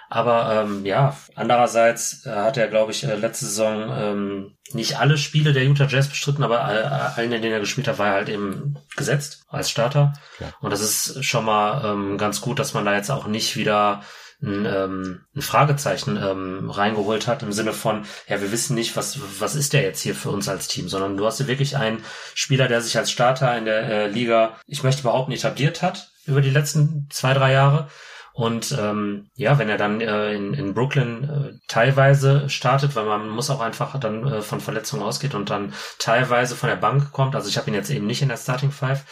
Aber 0.10 0.64
ähm, 0.64 0.86
ja, 0.86 1.16
andererseits 1.36 2.26
äh, 2.26 2.30
hat 2.30 2.58
er, 2.58 2.68
glaube 2.68 2.92
ich, 2.92 3.04
äh, 3.04 3.16
letzte 3.16 3.46
Saison 3.46 3.92
ähm, 3.98 4.52
nicht 4.74 5.00
alle 5.00 5.18
Spiele 5.18 5.54
der 5.54 5.66
Utah 5.66 5.88
Jazz 5.88 6.08
bestritten, 6.10 6.44
aber 6.44 6.64
allen, 6.64 7.32
in 7.32 7.42
denen 7.42 7.54
er 7.54 7.60
gespielt 7.60 7.88
hat, 7.88 8.00
war 8.00 8.08
er 8.08 8.14
halt 8.14 8.30
eben 8.30 8.78
gesetzt 8.96 9.46
als 9.50 9.70
Starter. 9.70 10.14
Ja. 10.40 10.54
Und 10.60 10.72
das 10.72 10.82
ist 10.82 11.24
schon 11.24 11.46
mal 11.46 11.86
ähm, 11.86 12.18
ganz 12.18 12.42
gut, 12.42 12.60
dass 12.60 12.74
man 12.74 12.86
da 12.86 12.96
jetzt 12.96 13.12
auch 13.12 13.28
nicht 13.28 13.56
wieder 13.56 14.02
ein, 14.42 14.66
ähm, 14.66 15.22
ein 15.36 15.42
Fragezeichen 15.42 16.18
ähm, 16.18 16.70
reingeholt 16.70 17.28
hat 17.28 17.44
im 17.44 17.52
Sinne 17.52 17.74
von, 17.74 18.06
ja, 18.28 18.42
wir 18.42 18.52
wissen 18.52 18.76
nicht, 18.76 18.96
was, 18.96 19.20
was 19.40 19.56
ist 19.56 19.74
der 19.74 19.82
jetzt 19.82 20.02
hier 20.02 20.16
für 20.16 20.30
uns 20.30 20.50
als 20.50 20.68
Team, 20.68 20.90
sondern 20.90 21.18
du 21.18 21.26
hast 21.26 21.40
ja 21.40 21.48
wirklich 21.48 21.78
einen 21.78 22.04
Spieler, 22.34 22.68
der 22.68 22.82
sich 22.82 22.98
als 22.98 23.12
Starter 23.12 23.58
in 23.58 23.66
der 23.66 23.84
äh, 23.90 24.08
Liga, 24.08 24.58
ich 24.68 24.84
möchte 24.84 25.04
behaupten, 25.04 25.32
etabliert 25.32 25.82
hat 25.82 26.12
über 26.26 26.42
die 26.42 26.50
letzten 26.50 27.08
zwei, 27.12 27.34
drei 27.34 27.54
Jahre. 27.54 27.88
Und 28.36 28.76
ähm, 28.78 29.30
ja, 29.36 29.58
wenn 29.60 29.70
er 29.70 29.78
dann 29.78 30.02
äh, 30.02 30.34
in, 30.34 30.54
in 30.54 30.74
Brooklyn 30.74 31.24
äh, 31.24 31.60
teilweise 31.70 32.50
startet, 32.50 32.94
weil 32.98 33.06
man 33.06 33.30
muss 33.30 33.50
auch 33.50 33.62
einfach 33.62 33.98
dann 33.98 34.28
äh, 34.28 34.42
von 34.42 34.60
Verletzungen 34.60 35.04
ausgeht 35.04 35.34
und 35.36 35.50
dann 35.50 35.74
teilweise 36.00 36.58
von 36.58 36.68
der 36.68 36.76
Bank 36.76 37.14
kommt, 37.14 37.34
also 37.34 37.48
ich 37.48 37.58
habe 37.58 37.70
ihn 37.70 37.76
jetzt 37.76 37.90
eben 37.90 38.06
nicht 38.06 38.22
in 38.22 38.28
der 38.28 38.36
Starting 38.36 38.72
Five, 38.72 39.06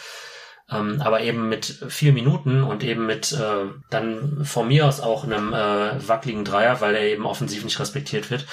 ähm, 0.70 1.00
aber 1.00 1.22
eben 1.22 1.48
mit 1.48 1.64
vier 1.88 2.12
Minuten 2.12 2.62
und 2.62 2.84
eben 2.84 3.06
mit 3.06 3.32
äh, 3.32 3.64
dann 3.88 4.44
von 4.44 4.68
mir 4.68 4.86
aus 4.86 5.00
auch 5.00 5.24
einem 5.24 5.54
äh, 5.54 6.06
wackeligen 6.06 6.44
Dreier, 6.44 6.82
weil 6.82 6.94
er 6.94 7.04
eben 7.04 7.24
offensiv 7.24 7.64
nicht 7.64 7.80
respektiert 7.80 8.30
wird, 8.30 8.44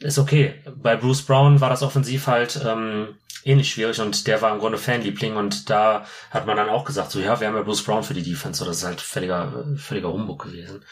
ist 0.00 0.18
okay. 0.18 0.62
Bei 0.76 0.94
Bruce 0.94 1.22
Brown 1.22 1.62
war 1.62 1.70
das 1.70 1.82
offensiv 1.82 2.26
halt 2.26 2.60
ähm, 2.66 3.16
ähnlich 3.44 3.70
schwierig 3.70 4.00
und 4.00 4.26
der 4.26 4.42
war 4.42 4.52
im 4.52 4.58
Grunde 4.58 4.78
Fanliebling 4.78 5.36
und 5.36 5.70
da 5.70 6.06
hat 6.30 6.46
man 6.46 6.56
dann 6.56 6.68
auch 6.68 6.84
gesagt, 6.84 7.10
so 7.10 7.20
ja, 7.20 7.40
wir 7.40 7.46
haben 7.46 7.56
ja 7.56 7.62
Bruce 7.62 7.82
Brown 7.82 8.02
für 8.02 8.14
die 8.14 8.22
Defense, 8.22 8.58
so 8.58 8.64
das 8.64 8.78
ist 8.78 8.84
halt 8.84 9.00
völliger, 9.00 9.64
völliger 9.76 10.12
Humbug 10.12 10.44
gewesen. 10.44 10.84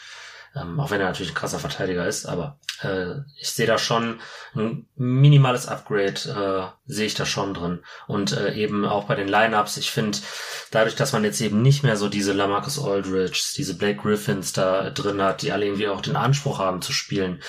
Ähm, 0.55 0.79
auch 0.79 0.89
wenn 0.91 1.01
er 1.01 1.07
natürlich 1.07 1.31
ein 1.31 1.35
krasser 1.35 1.59
Verteidiger 1.59 2.07
ist, 2.07 2.25
aber 2.25 2.57
äh, 2.81 3.19
ich 3.39 3.49
sehe 3.49 3.67
da 3.67 3.77
schon 3.77 4.19
ein 4.55 4.87
minimales 4.95 5.67
Upgrade, 5.67 6.73
äh, 6.87 6.91
sehe 6.91 7.05
ich 7.05 7.15
da 7.15 7.25
schon 7.25 7.53
drin. 7.53 7.83
Und 8.07 8.31
äh, 8.31 8.53
eben 8.53 8.85
auch 8.85 9.05
bei 9.05 9.15
den 9.15 9.27
Lineups, 9.27 9.77
ich 9.77 9.91
finde, 9.91 10.17
dadurch, 10.71 10.95
dass 10.95 11.13
man 11.13 11.23
jetzt 11.23 11.41
eben 11.41 11.61
nicht 11.61 11.83
mehr 11.83 11.97
so 11.97 12.09
diese 12.09 12.33
Lamarcus 12.33 12.83
Aldridge, 12.83 13.53
diese 13.57 13.75
Blake 13.75 14.01
Griffins 14.01 14.53
da 14.53 14.89
drin 14.89 15.21
hat, 15.21 15.41
die 15.41 15.51
alle 15.51 15.65
irgendwie 15.65 15.89
auch 15.89 16.01
den 16.01 16.15
Anspruch 16.15 16.59
haben 16.59 16.81
zu 16.81 16.93
spielen, 16.93 17.41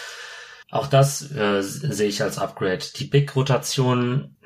auch 0.71 0.87
das 0.87 1.33
äh, 1.33 1.63
sehe 1.63 2.09
ich 2.09 2.23
als 2.23 2.39
Upgrade. 2.39 2.85
Die 2.97 3.07
Big-Rotation, 3.07 4.37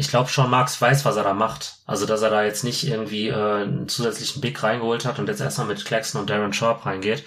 ich 0.00 0.08
glaube 0.08 0.30
schon, 0.30 0.48
Marx 0.48 0.80
weiß, 0.80 1.04
was 1.04 1.16
er 1.16 1.24
da 1.24 1.34
macht. 1.34 1.74
Also, 1.86 2.06
dass 2.06 2.22
er 2.22 2.30
da 2.30 2.42
jetzt 2.42 2.64
nicht 2.64 2.88
irgendwie 2.88 3.28
äh, 3.28 3.34
einen 3.34 3.86
zusätzlichen 3.86 4.40
Big 4.40 4.60
reingeholt 4.62 5.04
hat 5.04 5.18
und 5.18 5.28
jetzt 5.28 5.42
erstmal 5.42 5.66
mit 5.66 5.84
Claxton 5.84 6.22
und 6.22 6.30
Darren 6.30 6.54
Sharp 6.54 6.86
reingeht. 6.86 7.24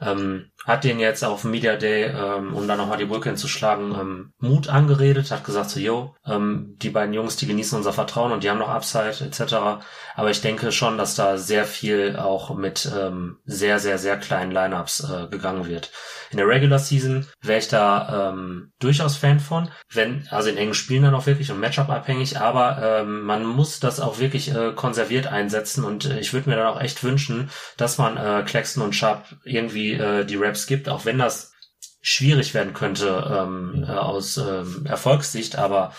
Ähm, 0.00 0.50
hat 0.66 0.84
den 0.84 1.00
jetzt 1.00 1.24
auf 1.24 1.44
Media 1.44 1.76
Day, 1.76 2.04
ähm, 2.04 2.54
um 2.54 2.68
da 2.68 2.76
nochmal 2.76 2.98
die 2.98 3.06
Brücke 3.06 3.30
hinzuschlagen, 3.30 3.94
ähm, 3.98 4.32
Mut 4.38 4.68
angeredet, 4.68 5.30
hat 5.30 5.44
gesagt 5.44 5.70
so, 5.70 5.80
yo, 5.80 6.14
ähm, 6.26 6.76
die 6.82 6.90
beiden 6.90 7.14
Jungs, 7.14 7.36
die 7.36 7.46
genießen 7.46 7.78
unser 7.78 7.92
Vertrauen 7.92 8.32
und 8.32 8.44
die 8.44 8.50
haben 8.50 8.58
noch 8.58 8.68
Upside 8.68 9.24
etc. 9.24 9.82
Aber 10.14 10.30
ich 10.30 10.42
denke 10.42 10.70
schon, 10.70 10.98
dass 10.98 11.14
da 11.14 11.38
sehr 11.38 11.64
viel 11.64 12.16
auch 12.16 12.54
mit 12.54 12.90
ähm, 12.94 13.38
sehr, 13.44 13.78
sehr, 13.78 13.98
sehr 13.98 14.18
kleinen 14.18 14.52
Lineups 14.52 15.08
äh, 15.10 15.28
gegangen 15.28 15.66
wird. 15.66 15.90
In 16.30 16.36
der 16.36 16.46
Regular 16.46 16.78
Season 16.78 17.26
wäre 17.40 17.58
ich 17.58 17.68
da 17.68 18.30
ähm, 18.30 18.72
durchaus 18.78 19.16
Fan 19.16 19.40
von, 19.40 19.68
wenn, 19.92 20.28
also 20.30 20.48
in 20.48 20.56
engen 20.56 20.74
Spielen 20.74 21.02
dann 21.02 21.14
auch 21.14 21.26
wirklich 21.26 21.50
und 21.50 21.58
Matchup 21.58 21.88
abhängig, 21.88 22.38
aber 22.38 23.00
ähm, 23.00 23.22
man 23.22 23.44
muss 23.44 23.80
das 23.80 23.98
auch 23.98 24.18
wirklich 24.20 24.54
äh, 24.54 24.72
konserviert 24.72 25.26
einsetzen 25.26 25.84
und 25.84 26.04
äh, 26.04 26.20
ich 26.20 26.32
würde 26.32 26.48
mir 26.48 26.56
dann 26.56 26.68
auch 26.68 26.80
echt 26.80 27.02
wünschen, 27.02 27.50
dass 27.76 27.98
man 27.98 28.16
äh, 28.16 28.44
Claxton 28.44 28.84
und 28.84 28.94
Sharp 28.94 29.24
irgendwie 29.44 29.94
äh, 29.94 30.24
die 30.24 30.36
Raps 30.50 30.66
gibt, 30.66 30.88
auch 30.88 31.04
wenn 31.04 31.18
das 31.18 31.52
schwierig 32.02 32.54
werden 32.54 32.74
könnte 32.74 33.30
ähm, 33.30 33.84
äh, 33.86 33.92
aus 33.92 34.36
ähm, 34.36 34.86
Erfolgssicht, 34.86 35.56
aber 35.56 35.92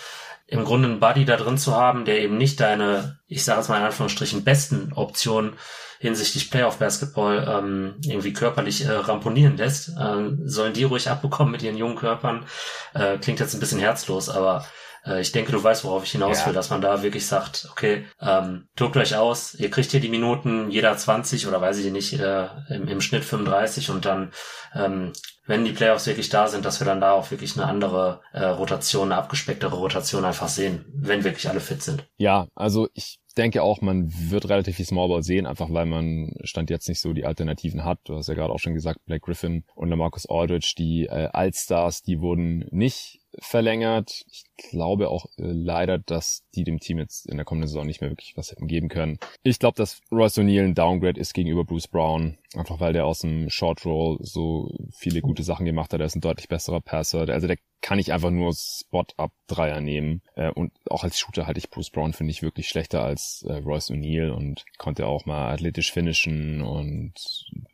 im 0.46 0.64
Grunde 0.64 0.88
einen 0.88 1.00
Buddy 1.00 1.24
da 1.24 1.36
drin 1.36 1.56
zu 1.56 1.74
haben, 1.74 2.04
der 2.04 2.20
eben 2.20 2.36
nicht 2.36 2.60
deine, 2.60 3.18
ich 3.26 3.44
sage 3.44 3.60
es 3.60 3.68
mal 3.68 3.78
in 3.78 3.84
Anführungsstrichen, 3.84 4.44
besten 4.44 4.92
Optionen 4.92 5.54
hinsichtlich 5.98 6.50
Playoff 6.50 6.78
Basketball 6.78 7.46
ähm, 7.48 7.94
irgendwie 8.04 8.32
körperlich 8.32 8.84
äh, 8.84 8.92
ramponieren 8.92 9.56
lässt, 9.56 9.90
äh, 9.90 10.30
sollen 10.44 10.72
die 10.74 10.84
ruhig 10.84 11.08
abbekommen 11.08 11.52
mit 11.52 11.62
ihren 11.62 11.76
jungen 11.76 11.96
Körpern. 11.96 12.44
Äh, 12.92 13.18
klingt 13.18 13.40
jetzt 13.40 13.54
ein 13.54 13.60
bisschen 13.60 13.78
herzlos, 13.78 14.28
aber 14.28 14.66
äh, 15.04 15.20
ich 15.20 15.32
denke, 15.32 15.52
du 15.52 15.62
weißt, 15.62 15.84
worauf 15.84 16.04
ich 16.04 16.12
hinaus 16.12 16.44
will, 16.46 16.52
ja. 16.52 16.56
dass 16.56 16.70
man 16.70 16.80
da 16.80 17.02
wirklich 17.02 17.26
sagt, 17.26 17.68
okay, 17.70 18.06
ähm, 18.20 18.68
tobt 18.76 18.96
euch 18.96 19.16
aus, 19.16 19.54
ihr 19.54 19.70
kriegt 19.70 19.90
hier 19.90 20.00
die 20.00 20.08
Minuten, 20.08 20.70
jeder 20.70 20.96
20 20.96 21.46
oder 21.46 21.60
weiß 21.60 21.78
ich 21.78 21.92
nicht, 21.92 22.18
äh, 22.18 22.48
im, 22.68 22.88
im 22.88 23.00
Schnitt 23.00 23.24
35 23.24 23.90
und 23.90 24.04
dann 24.04 24.32
ähm, 24.74 25.12
wenn 25.46 25.64
die 25.64 25.72
Playoffs 25.72 26.06
wirklich 26.06 26.28
da 26.28 26.46
sind, 26.46 26.64
dass 26.64 26.80
wir 26.80 26.84
dann 26.86 27.00
da 27.00 27.12
auch 27.12 27.30
wirklich 27.30 27.56
eine 27.56 27.66
andere 27.66 28.20
äh, 28.32 28.44
Rotation, 28.44 29.10
eine 29.10 29.20
abgespecktere 29.20 29.74
Rotation 29.74 30.24
einfach 30.24 30.48
sehen, 30.48 30.84
wenn 30.94 31.24
wirklich 31.24 31.48
alle 31.48 31.60
fit 31.60 31.82
sind. 31.82 32.06
Ja, 32.16 32.46
also 32.54 32.88
ich 32.94 33.18
denke 33.34 33.62
auch, 33.62 33.80
man 33.80 34.12
wird 34.30 34.48
relativ 34.48 34.76
viel 34.76 34.86
Smallball 34.86 35.22
sehen, 35.22 35.46
einfach 35.46 35.72
weil 35.72 35.86
man 35.86 36.32
Stand 36.44 36.70
jetzt 36.70 36.88
nicht 36.88 37.00
so 37.00 37.12
die 37.12 37.24
Alternativen 37.24 37.84
hat. 37.84 38.00
Du 38.04 38.16
hast 38.16 38.28
ja 38.28 38.34
gerade 38.34 38.52
auch 38.52 38.58
schon 38.58 38.74
gesagt, 38.74 39.04
Blake 39.06 39.24
Griffin 39.24 39.64
und 39.74 39.90
Marcus 39.90 40.26
Aldridge, 40.26 40.74
die 40.78 41.06
äh, 41.06 41.28
Allstars, 41.32 42.02
die 42.02 42.20
wurden 42.20 42.66
nicht 42.70 43.20
verlängert. 43.38 44.24
Ich 44.30 44.44
glaube 44.56 45.08
auch 45.08 45.26
äh, 45.38 45.44
leider, 45.44 45.98
dass 45.98 46.44
die 46.54 46.64
dem 46.64 46.80
Team 46.80 46.98
jetzt 46.98 47.26
in 47.26 47.36
der 47.36 47.44
kommenden 47.44 47.68
Saison 47.68 47.86
nicht 47.86 48.00
mehr 48.00 48.10
wirklich 48.10 48.36
was 48.36 48.50
hätten 48.50 48.66
geben 48.66 48.88
können. 48.88 49.18
Ich 49.42 49.58
glaube, 49.58 49.76
dass 49.76 50.00
Royce 50.10 50.38
O'Neill 50.38 50.64
ein 50.64 50.74
Downgrade 50.74 51.18
ist 51.18 51.32
gegenüber 51.32 51.64
Bruce 51.64 51.88
Brown, 51.88 52.38
einfach 52.54 52.80
weil 52.80 52.92
der 52.92 53.06
aus 53.06 53.20
dem 53.20 53.48
Short 53.48 53.84
Roll 53.84 54.18
so 54.20 54.70
viele 54.92 55.22
gute 55.22 55.42
Sachen 55.42 55.66
gemacht 55.66 55.92
hat. 55.92 56.00
Er 56.00 56.06
ist 56.06 56.16
ein 56.16 56.20
deutlich 56.20 56.48
besserer 56.48 56.80
Passer. 56.80 57.28
Also 57.28 57.46
der 57.46 57.58
kann 57.82 57.98
ich 57.98 58.12
einfach 58.12 58.30
nur 58.30 58.54
Spot-Up-Dreier 58.54 59.80
nehmen. 59.80 60.22
Äh, 60.36 60.50
und 60.50 60.72
auch 60.88 61.02
als 61.02 61.18
Shooter 61.18 61.46
halte 61.46 61.58
ich 61.58 61.68
Bruce 61.68 61.90
Brown, 61.90 62.12
finde 62.12 62.30
ich, 62.30 62.42
wirklich 62.42 62.68
schlechter 62.68 63.02
als 63.02 63.44
äh, 63.46 63.54
Royce 63.54 63.90
O'Neill 63.90 64.30
und 64.30 64.64
konnte 64.78 65.06
auch 65.06 65.26
mal 65.26 65.52
athletisch 65.52 65.92
finishen. 65.92 66.62
Und 66.62 67.14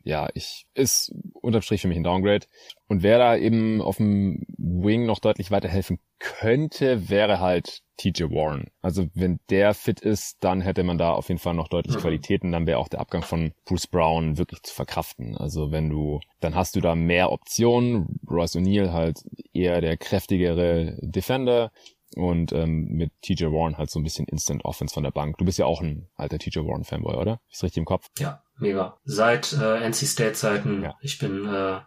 ja, 0.03 0.27
ich 0.33 0.65
ist 0.73 1.13
unterm 1.33 1.61
Strich 1.61 1.81
für 1.81 1.87
mich 1.87 1.97
ein 1.97 2.03
Downgrade. 2.03 2.47
Und 2.89 3.03
wer 3.03 3.19
da 3.19 3.37
eben 3.37 3.81
auf 3.81 3.97
dem 3.97 4.45
Wing 4.57 5.05
noch 5.05 5.19
deutlich 5.19 5.51
weiterhelfen 5.51 5.99
könnte, 6.17 7.07
wäre 7.07 7.39
halt 7.39 7.83
TJ 7.97 8.23
Warren. 8.23 8.71
Also 8.81 9.09
wenn 9.13 9.39
der 9.51 9.75
fit 9.75 9.99
ist, 9.99 10.43
dann 10.43 10.61
hätte 10.61 10.83
man 10.83 10.97
da 10.97 11.13
auf 11.13 11.27
jeden 11.27 11.39
Fall 11.39 11.53
noch 11.53 11.67
deutlich 11.67 11.97
mhm. 11.97 11.99
Qualitäten. 11.99 12.51
Dann 12.51 12.65
wäre 12.65 12.79
auch 12.79 12.87
der 12.87 12.99
Abgang 12.99 13.21
von 13.21 13.51
Bruce 13.65 13.85
Brown 13.85 14.39
wirklich 14.39 14.63
zu 14.63 14.73
verkraften. 14.73 15.37
Also 15.37 15.71
wenn 15.71 15.89
du, 15.89 16.19
dann 16.39 16.55
hast 16.55 16.75
du 16.75 16.81
da 16.81 16.95
mehr 16.95 17.31
Optionen. 17.31 18.19
Royce 18.27 18.55
O'Neill 18.55 18.91
halt 18.91 19.19
eher 19.53 19.81
der 19.81 19.95
kräftigere 19.95 20.97
Defender 20.99 21.71
und 22.15 22.51
ähm, 22.53 22.87
mit 22.89 23.11
TJ 23.21 23.45
Warren 23.45 23.77
halt 23.77 23.91
so 23.91 23.99
ein 23.99 24.03
bisschen 24.03 24.25
Instant 24.25 24.65
Offense 24.65 24.95
von 24.95 25.03
der 25.03 25.11
Bank. 25.11 25.37
Du 25.37 25.45
bist 25.45 25.59
ja 25.59 25.67
auch 25.67 25.81
ein 25.81 26.07
alter 26.15 26.39
TJ 26.39 26.61
Warren 26.61 26.85
Fanboy, 26.85 27.17
oder? 27.17 27.39
Ist 27.51 27.63
richtig 27.63 27.77
im 27.77 27.85
Kopf? 27.85 28.07
Ja, 28.17 28.41
mega. 28.57 28.97
Seit 29.03 29.53
äh, 29.53 29.87
NC 29.87 30.07
State 30.07 30.33
Zeiten. 30.33 30.81
Ja. 30.81 30.95
Ich 31.01 31.19
bin 31.19 31.45
äh, 31.45 31.81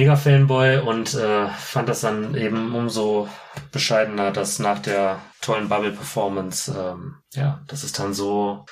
mega 0.00 0.16
Fanboy 0.16 0.78
und 0.78 1.12
äh, 1.12 1.48
fand 1.48 1.90
das 1.90 2.00
dann 2.00 2.34
eben 2.34 2.74
umso 2.74 3.28
bescheidener, 3.70 4.30
dass 4.30 4.58
nach 4.58 4.78
der 4.78 5.20
tollen 5.42 5.68
Bubble 5.68 5.92
Performance, 5.92 6.74
ähm, 6.74 7.16
ja, 7.34 7.60
dass 7.66 7.82
es 7.82 7.92
dann 7.92 8.14
so 8.14 8.64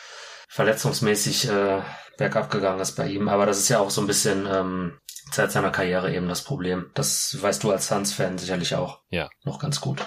verletzungsmäßig 0.49 1.51
äh, 1.51 1.83
bergab 2.17 2.51
gegangen 2.51 2.81
ist 2.81 2.93
bei 2.93 3.09
ihm. 3.09 3.29
Aber 3.29 3.45
das 3.45 3.59
ist 3.59 3.69
ja 3.69 3.79
auch 3.79 3.91
so 3.91 4.01
ein 4.01 4.07
bisschen 4.07 4.47
ähm, 4.51 4.99
Zeit 5.31 5.53
seiner 5.53 5.71
Karriere 5.71 6.15
eben 6.15 6.29
das 6.29 6.43
Problem. 6.43 6.91
Das 6.95 7.37
weißt 7.39 7.63
du 7.63 7.73
als 7.73 7.89
Suns-Fan 7.89 8.39
sicherlich 8.39 8.75
auch. 8.75 9.01
Ja. 9.11 9.29
Noch 9.45 9.59
ganz 9.59 9.83
gut. 9.83 10.07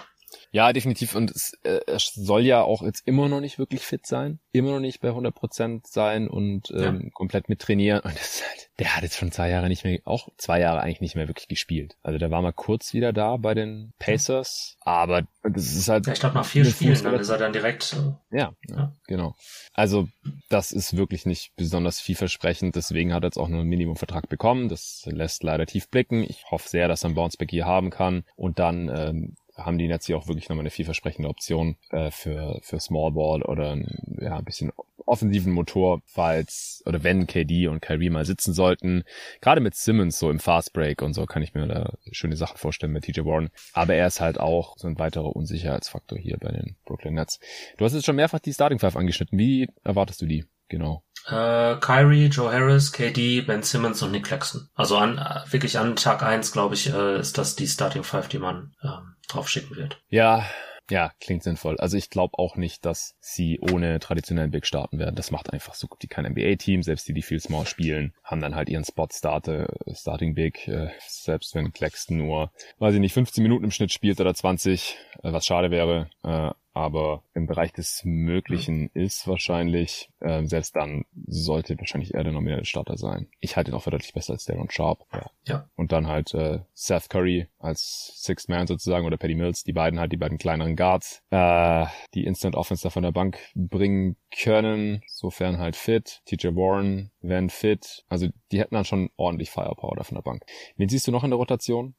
Ja, 0.54 0.74
definitiv. 0.74 1.16
Und 1.16 1.32
es, 1.32 1.54
äh, 1.64 1.80
es 1.88 2.14
soll 2.14 2.42
ja 2.42 2.62
auch 2.62 2.82
jetzt 2.82 3.08
immer 3.08 3.30
noch 3.30 3.40
nicht 3.40 3.58
wirklich 3.58 3.82
fit 3.82 4.06
sein. 4.06 4.40
Immer 4.52 4.72
noch 4.72 4.80
nicht 4.82 5.00
bei 5.00 5.08
100 5.08 5.34
Prozent 5.34 5.88
sein 5.88 6.28
und 6.28 6.72
ähm, 6.72 7.02
ja. 7.04 7.10
komplett 7.14 7.48
mit 7.48 7.60
trainieren. 7.60 8.02
Und 8.02 8.14
das 8.14 8.36
ist 8.36 8.48
halt, 8.48 8.70
der 8.80 8.96
hat 8.96 9.04
jetzt 9.04 9.18
schon 9.18 9.32
zwei 9.32 9.50
Jahre 9.50 9.70
nicht 9.70 9.86
mehr, 9.86 10.00
auch 10.04 10.28
zwei 10.38 10.60
Jahre 10.60 10.82
eigentlich 10.82 11.00
nicht 11.00 11.16
mehr 11.16 11.30
wirklich 11.30 11.48
gespielt. 11.48 11.96
Also 12.04 12.20
der 12.20 12.32
war 12.32 12.42
mal 12.42 12.52
kurz 12.52 12.94
wieder 12.94 13.14
da 13.14 13.38
bei 13.38 13.54
den 13.54 13.94
Pacers, 13.98 14.76
aber 14.82 15.24
das 15.44 15.74
ist 15.74 15.88
halt. 15.88 16.06
Ja, 16.08 16.14
ich 16.14 16.20
glaube 16.20 16.36
nach 16.36 16.46
vier 16.46 16.66
Spielen, 16.66 17.02
dann 17.02 17.16
ist 17.16 17.30
er 17.30 17.38
dann 17.38 17.54
direkt. 17.54 17.94
Äh, 17.94 18.38
ja, 18.38 18.54
ja, 18.68 18.94
genau. 19.08 19.36
Also 19.74 20.10
das 20.50 20.74
ist 20.74 20.98
wirklich 20.98 21.26
nicht 21.26 21.54
besonders 21.56 22.02
vielversprechend. 22.02 22.76
Deswegen 22.76 23.14
hat 23.14 23.24
er 23.24 23.28
jetzt 23.28 23.38
auch 23.38 23.48
nur 23.48 23.62
einen 23.62 23.70
Minimumvertrag 23.70 24.28
bekommen. 24.28 24.68
Das 24.68 25.04
lässt 25.06 25.44
leider 25.44 25.66
tief 25.66 25.90
blicken. 25.90 26.24
Ich 26.24 26.44
hoffe 26.52 26.68
sehr, 26.68 26.90
dass 26.90 27.04
er 27.04 27.08
einen 27.08 27.16
Bounceback 27.16 27.50
hier 27.50 27.66
haben 27.66 27.90
kann 27.90 28.26
und 28.36 28.60
dann 28.60 28.90
ähm, 28.90 29.36
haben 29.66 29.78
die 29.78 29.88
Nets 29.88 30.06
hier 30.06 30.18
auch 30.18 30.28
wirklich 30.28 30.50
nochmal 30.50 30.64
eine 30.64 30.70
vielversprechende 30.70 31.30
Option 31.30 31.76
äh, 31.90 32.12
für, 32.12 32.60
für 32.62 32.80
Small 32.80 33.12
Ball 33.12 33.42
oder 33.42 33.78
ja, 34.20 34.38
ein 34.38 34.46
bisschen 34.46 34.72
offensiven 35.06 35.52
Motor, 35.52 36.02
falls 36.06 36.84
oder 36.86 37.04
wenn 37.04 37.28
KD 37.28 37.68
und 37.68 37.82
Kyrie 37.82 38.10
mal 38.10 38.26
sitzen 38.26 38.54
sollten. 38.54 39.04
Gerade 39.42 39.62
mit 39.62 39.76
Simmons 39.76 40.18
so 40.18 40.30
im 40.30 40.40
Fast 40.40 40.74
Break 40.74 41.02
und 41.02 41.14
so 41.14 41.26
kann 41.26 41.44
ich 41.44 41.54
mir 41.54 41.68
da 41.68 41.94
schöne 42.12 42.38
Sachen 42.38 42.58
vorstellen 42.58 42.94
mit 42.94 43.04
TJ 43.04 43.22
Warren. 43.26 43.50
Aber 43.74 43.94
er 43.94 44.08
ist 44.08 44.22
halt 44.22 44.40
auch 44.40 44.78
so 44.78 44.88
ein 44.88 45.00
weiterer 45.00 45.36
Unsicherheitsfaktor 45.36 46.18
hier 46.18 46.38
bei 46.38 46.52
den 46.52 46.76
Brooklyn 46.86 47.16
Nets. 47.16 47.40
Du 47.78 47.86
hast 47.86 47.94
jetzt 47.94 48.06
schon 48.06 48.16
mehrfach 48.16 48.40
die 48.40 48.54
Starting 48.54 48.80
Five 48.80 48.96
angeschnitten. 48.96 49.38
Wie 49.38 49.68
erwartest 49.84 50.22
du 50.22 50.26
die? 50.26 50.46
Genau. 50.70 51.04
Äh, 51.28 51.76
Kyrie, 51.76 52.28
Joe 52.28 52.52
Harris, 52.52 52.94
KD, 52.94 53.42
Ben 53.42 53.62
Simmons 53.62 54.02
und 54.02 54.12
Nick 54.12 54.24
Claxton. 54.24 54.70
Also 54.74 54.98
an 54.98 55.18
äh, 55.18 55.52
wirklich 55.52 55.78
an 55.78 55.96
Tag 55.96 56.24
eins, 56.24 56.52
glaube 56.52 56.76
ich, 56.76 56.92
äh, 56.92 57.20
ist 57.20 57.38
das 57.38 57.56
die 57.56 57.68
Starting 57.68 58.04
Five, 58.04 58.30
die 58.30 58.40
man 58.40 58.74
ähm, 58.82 59.16
drauf 59.34 59.50
schicken 59.50 59.76
wird. 59.76 60.02
Ja, 60.10 60.46
ja, 60.92 61.14
klingt 61.22 61.42
sinnvoll. 61.42 61.78
Also 61.78 61.96
ich 61.96 62.10
glaube 62.10 62.38
auch 62.38 62.58
nicht, 62.58 62.86
dass 62.86 63.16
sie 63.22 63.62
ohne 63.62 64.00
traditionellen 64.00 64.52
Big 64.52 64.66
starten 64.66 65.00
werden. 65.00 65.16
Das 65.16 65.32
macht 65.32 65.54
einfach 65.54 65.74
so 65.74 65.88
gut 65.88 66.04
wie 66.04 66.08
kein 66.08 66.26
NBA-Team. 66.26 66.84
Selbst 66.84 67.08
die, 67.08 67.14
die 67.14 67.22
viel 67.22 67.40
Small 67.40 67.66
spielen, 67.66 68.14
haben 68.26 68.42
dann 68.42 68.56
halt 68.56 68.68
ihren 68.68 68.84
Spot-Starter, 68.84 69.74
Starting 69.94 70.36
Big. 70.36 70.68
Äh, 70.68 70.90
selbst 71.08 71.56
wenn 71.56 71.72
Claxton 71.72 72.18
nur, 72.18 72.52
weiß 72.80 72.94
ich 72.94 73.00
nicht, 73.00 73.14
15 73.14 73.42
Minuten 73.42 73.64
im 73.64 73.72
Schnitt 73.72 73.94
spielt 73.94 74.20
oder 74.20 74.34
20, 74.34 74.98
äh, 75.24 75.32
was 75.32 75.46
schade 75.46 75.72
wäre. 75.72 76.10
Äh, 76.24 76.52
aber 76.74 77.24
im 77.34 77.48
Bereich 77.48 77.74
des 77.74 78.02
Möglichen 78.06 78.90
ist 78.94 79.28
wahrscheinlich, 79.28 80.10
äh, 80.20 80.46
selbst 80.46 80.76
dann 80.76 81.06
sollte 81.28 81.78
wahrscheinlich 81.78 82.14
er 82.14 82.24
der 82.24 82.34
nominelle 82.34 82.66
Starter 82.66 82.98
sein. 82.98 83.28
Ich 83.40 83.58
halte 83.58 83.72
ihn 83.72 83.76
auch 83.76 83.84
für 83.84 83.92
deutlich 83.92 84.14
besser 84.14 84.34
als 84.34 84.46
Darren 84.46 84.70
Sharp. 84.70 85.06
Ja. 85.14 85.32
ja. 85.46 85.70
Und 85.76 85.92
dann 85.92 86.08
halt 86.08 86.34
äh, 86.34 86.60
Seth 86.74 87.10
Curry 87.10 87.48
als 87.60 88.14
Sixth 88.16 88.50
Man 88.50 88.68
sozusagen 88.68 89.06
oder 89.06 89.18
Paddy 89.18 89.36
Mills, 89.36 89.64
die 89.64 89.74
beiden 89.74 90.00
halt, 90.00 90.12
die 90.12 90.18
beiden 90.18 90.38
kleineren 90.38 90.76
Guards, 90.76 91.24
äh, 91.30 91.86
die 92.14 92.26
Instant 92.26 92.56
Offense 92.56 92.84
da 92.84 92.90
von 92.90 93.04
der 93.04 93.12
Bank 93.12 93.40
bringen 93.56 94.16
können, 94.32 95.02
sofern 95.08 95.60
halt 95.60 95.76
fit. 95.76 96.22
TJ 96.26 96.48
Warren, 96.50 97.12
wenn 97.22 97.50
fit. 97.50 98.04
Also 98.08 98.28
die 98.52 98.60
hätten 98.60 98.76
dann 98.76 98.86
schon 98.86 99.10
ordentlich 99.18 99.52
Firepower 99.52 99.96
da 99.96 100.04
von 100.04 100.16
der 100.16 100.22
Bank. 100.22 100.44
Wen 100.78 100.90
siehst 100.90 101.08
du 101.08 101.12
noch 101.12 101.24
in 101.24 101.30
der 101.30 101.38
Rotation? 101.38 101.96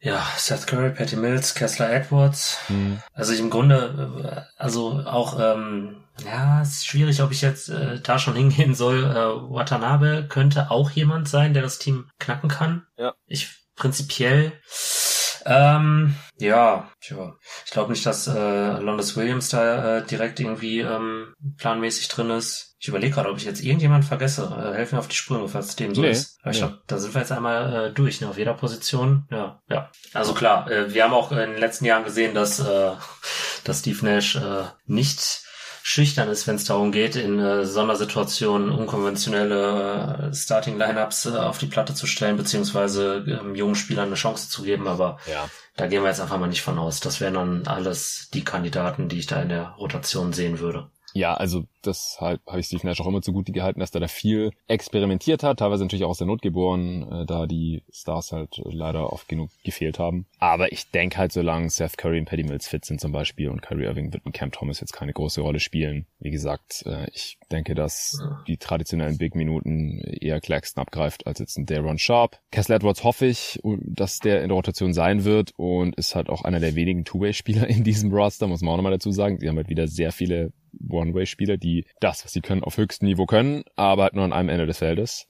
Ja. 0.00 0.26
Seth 0.36 0.66
Curry, 0.66 0.90
Patty 0.90 1.16
Mills, 1.16 1.54
Kessler 1.54 1.92
Edwards. 1.92 2.58
Hm. 2.68 3.00
Also 3.12 3.34
im 3.34 3.50
Grunde, 3.50 4.46
äh, 4.56 4.60
also 4.62 5.02
auch, 5.04 5.38
ähm, 5.40 6.04
ja, 6.24 6.62
es 6.62 6.68
ist 6.68 6.86
schwierig, 6.86 7.22
ob 7.22 7.30
ich 7.32 7.42
jetzt 7.42 7.68
äh, 7.68 8.00
da 8.00 8.18
schon 8.18 8.36
hingehen 8.36 8.74
soll. 8.74 9.04
Äh, 9.04 9.50
Watanabe 9.50 10.26
könnte 10.28 10.70
auch 10.70 10.90
jemand 10.90 11.28
sein, 11.28 11.54
der 11.54 11.62
das 11.62 11.78
Team 11.78 12.08
knacken 12.18 12.48
kann. 12.48 12.86
Ja. 12.96 13.14
Ich 13.26 13.48
prinzipiell 13.74 14.52
ähm, 15.46 16.14
ja, 16.38 16.90
tja. 17.00 17.34
Ich 17.64 17.70
glaube 17.70 17.92
nicht, 17.92 18.04
dass 18.04 18.26
äh, 18.26 18.78
Londis 18.80 19.16
Williams 19.16 19.48
da 19.48 19.98
äh, 19.98 20.06
direkt 20.06 20.40
irgendwie 20.40 20.80
ähm, 20.80 21.34
planmäßig 21.58 22.08
drin 22.08 22.30
ist. 22.30 22.76
Ich 22.78 22.88
überlege 22.88 23.14
gerade, 23.14 23.30
ob 23.30 23.38
ich 23.38 23.44
jetzt 23.44 23.62
irgendjemand 23.62 24.04
vergesse. 24.04 24.44
Äh, 24.44 24.76
helf 24.76 24.92
mir 24.92 24.98
auf 24.98 25.08
die 25.08 25.16
Sprünge, 25.16 25.48
falls 25.48 25.76
dem 25.76 25.94
so 25.94 26.02
nee, 26.02 26.10
ist. 26.10 26.38
Aber 26.42 26.50
ich 26.50 26.60
nee. 26.60 26.66
glaube, 26.66 26.82
da 26.86 26.98
sind 26.98 27.14
wir 27.14 27.20
jetzt 27.20 27.32
einmal 27.32 27.86
äh, 27.86 27.92
durch, 27.92 28.20
ne? 28.20 28.28
Auf 28.28 28.38
jeder 28.38 28.54
Position. 28.54 29.26
Ja, 29.30 29.62
ja. 29.68 29.90
Also 30.12 30.34
klar, 30.34 30.70
äh, 30.70 30.92
wir 30.92 31.04
haben 31.04 31.14
auch 31.14 31.30
in 31.30 31.38
den 31.38 31.58
letzten 31.58 31.84
Jahren 31.84 32.04
gesehen, 32.04 32.34
dass, 32.34 32.60
äh, 32.60 32.92
dass 33.64 33.80
Steve 33.80 34.04
Nash 34.04 34.36
äh, 34.36 34.64
nicht 34.86 35.45
schüchtern 35.88 36.28
ist, 36.28 36.48
wenn 36.48 36.56
es 36.56 36.64
darum 36.64 36.90
geht, 36.90 37.14
in 37.14 37.38
äh, 37.38 37.64
Sondersituationen 37.64 38.72
unkonventionelle 38.72 40.30
äh, 40.32 40.34
Starting-Lineups 40.34 41.26
äh, 41.26 41.36
auf 41.36 41.58
die 41.58 41.66
Platte 41.66 41.94
zu 41.94 42.08
stellen, 42.08 42.36
beziehungsweise 42.36 43.24
ähm, 43.28 43.54
jungen 43.54 43.76
Spielern 43.76 44.08
eine 44.08 44.16
Chance 44.16 44.48
zu 44.48 44.64
geben. 44.64 44.88
Aber 44.88 45.20
ja. 45.30 45.48
da 45.76 45.86
gehen 45.86 46.02
wir 46.02 46.08
jetzt 46.08 46.20
einfach 46.20 46.40
mal 46.40 46.48
nicht 46.48 46.62
von 46.62 46.80
aus. 46.80 46.98
Das 46.98 47.20
wären 47.20 47.34
dann 47.34 47.66
alles 47.68 48.30
die 48.34 48.42
Kandidaten, 48.42 49.08
die 49.08 49.20
ich 49.20 49.28
da 49.28 49.40
in 49.40 49.48
der 49.48 49.76
Rotation 49.78 50.32
sehen 50.32 50.58
würde. 50.58 50.90
Ja, 51.14 51.34
also 51.34 51.66
deshalb 51.86 52.40
habe 52.46 52.60
ich 52.60 52.66
Steve 52.66 52.86
Nash 52.86 53.00
auch 53.00 53.06
immer 53.06 53.22
zugute 53.22 53.52
gehalten, 53.52 53.80
dass 53.80 53.94
er 53.94 54.00
da 54.00 54.08
viel 54.08 54.50
experimentiert 54.66 55.42
hat, 55.42 55.58
teilweise 55.58 55.84
natürlich 55.84 56.04
auch 56.04 56.10
aus 56.10 56.18
der 56.18 56.26
Not 56.26 56.42
geboren, 56.42 57.10
äh, 57.10 57.26
da 57.26 57.46
die 57.46 57.82
Stars 57.90 58.32
halt 58.32 58.60
leider 58.64 59.12
oft 59.12 59.28
genug 59.28 59.50
gefehlt 59.64 59.98
haben. 59.98 60.26
Aber 60.38 60.72
ich 60.72 60.90
denke 60.90 61.18
halt, 61.18 61.32
solange 61.32 61.70
Seth 61.70 61.96
Curry 61.98 62.18
und 62.18 62.26
Paddy 62.26 62.44
Mills 62.44 62.68
fit 62.68 62.84
sind 62.84 63.00
zum 63.00 63.12
Beispiel 63.12 63.48
und 63.48 63.62
Kyrie 63.62 63.84
Irving 63.84 64.12
wird 64.12 64.24
mit 64.24 64.34
Cam 64.34 64.52
Thomas 64.52 64.80
jetzt 64.80 64.92
keine 64.92 65.12
große 65.12 65.40
Rolle 65.40 65.60
spielen. 65.60 66.06
Wie 66.18 66.30
gesagt, 66.30 66.84
äh, 66.86 67.08
ich 67.12 67.38
denke, 67.50 67.74
dass 67.74 68.18
die 68.46 68.56
traditionellen 68.56 69.18
Big-Minuten 69.18 70.00
eher 70.00 70.40
Claxton 70.40 70.82
abgreift 70.82 71.26
als 71.26 71.38
jetzt 71.38 71.56
ein 71.56 71.66
Daron 71.66 71.98
Sharp. 71.98 72.38
Kessler 72.50 72.76
Edwards 72.76 73.04
hoffe 73.04 73.26
ich, 73.26 73.60
dass 73.82 74.18
der 74.18 74.42
in 74.42 74.48
der 74.48 74.56
Rotation 74.56 74.92
sein 74.92 75.24
wird 75.24 75.52
und 75.56 75.94
ist 75.96 76.14
halt 76.14 76.28
auch 76.28 76.42
einer 76.42 76.60
der 76.60 76.74
wenigen 76.74 77.04
Two-Way-Spieler 77.04 77.66
in 77.68 77.84
diesem 77.84 78.12
Roster, 78.12 78.46
muss 78.46 78.62
man 78.62 78.72
auch 78.72 78.76
nochmal 78.76 78.92
dazu 78.92 79.12
sagen. 79.12 79.38
Sie 79.38 79.48
haben 79.48 79.56
halt 79.56 79.68
wieder 79.68 79.88
sehr 79.88 80.12
viele 80.12 80.52
One-Way-Spieler, 80.88 81.56
die 81.56 81.75
das, 82.00 82.24
was 82.24 82.32
sie 82.32 82.40
können, 82.40 82.64
auf 82.64 82.76
höchstem 82.76 83.08
Niveau 83.08 83.26
können, 83.26 83.64
aber 83.74 84.04
halt 84.04 84.14
nur 84.14 84.24
an 84.24 84.32
einem 84.32 84.48
Ende 84.48 84.66
des 84.66 84.78
Feldes. 84.78 85.26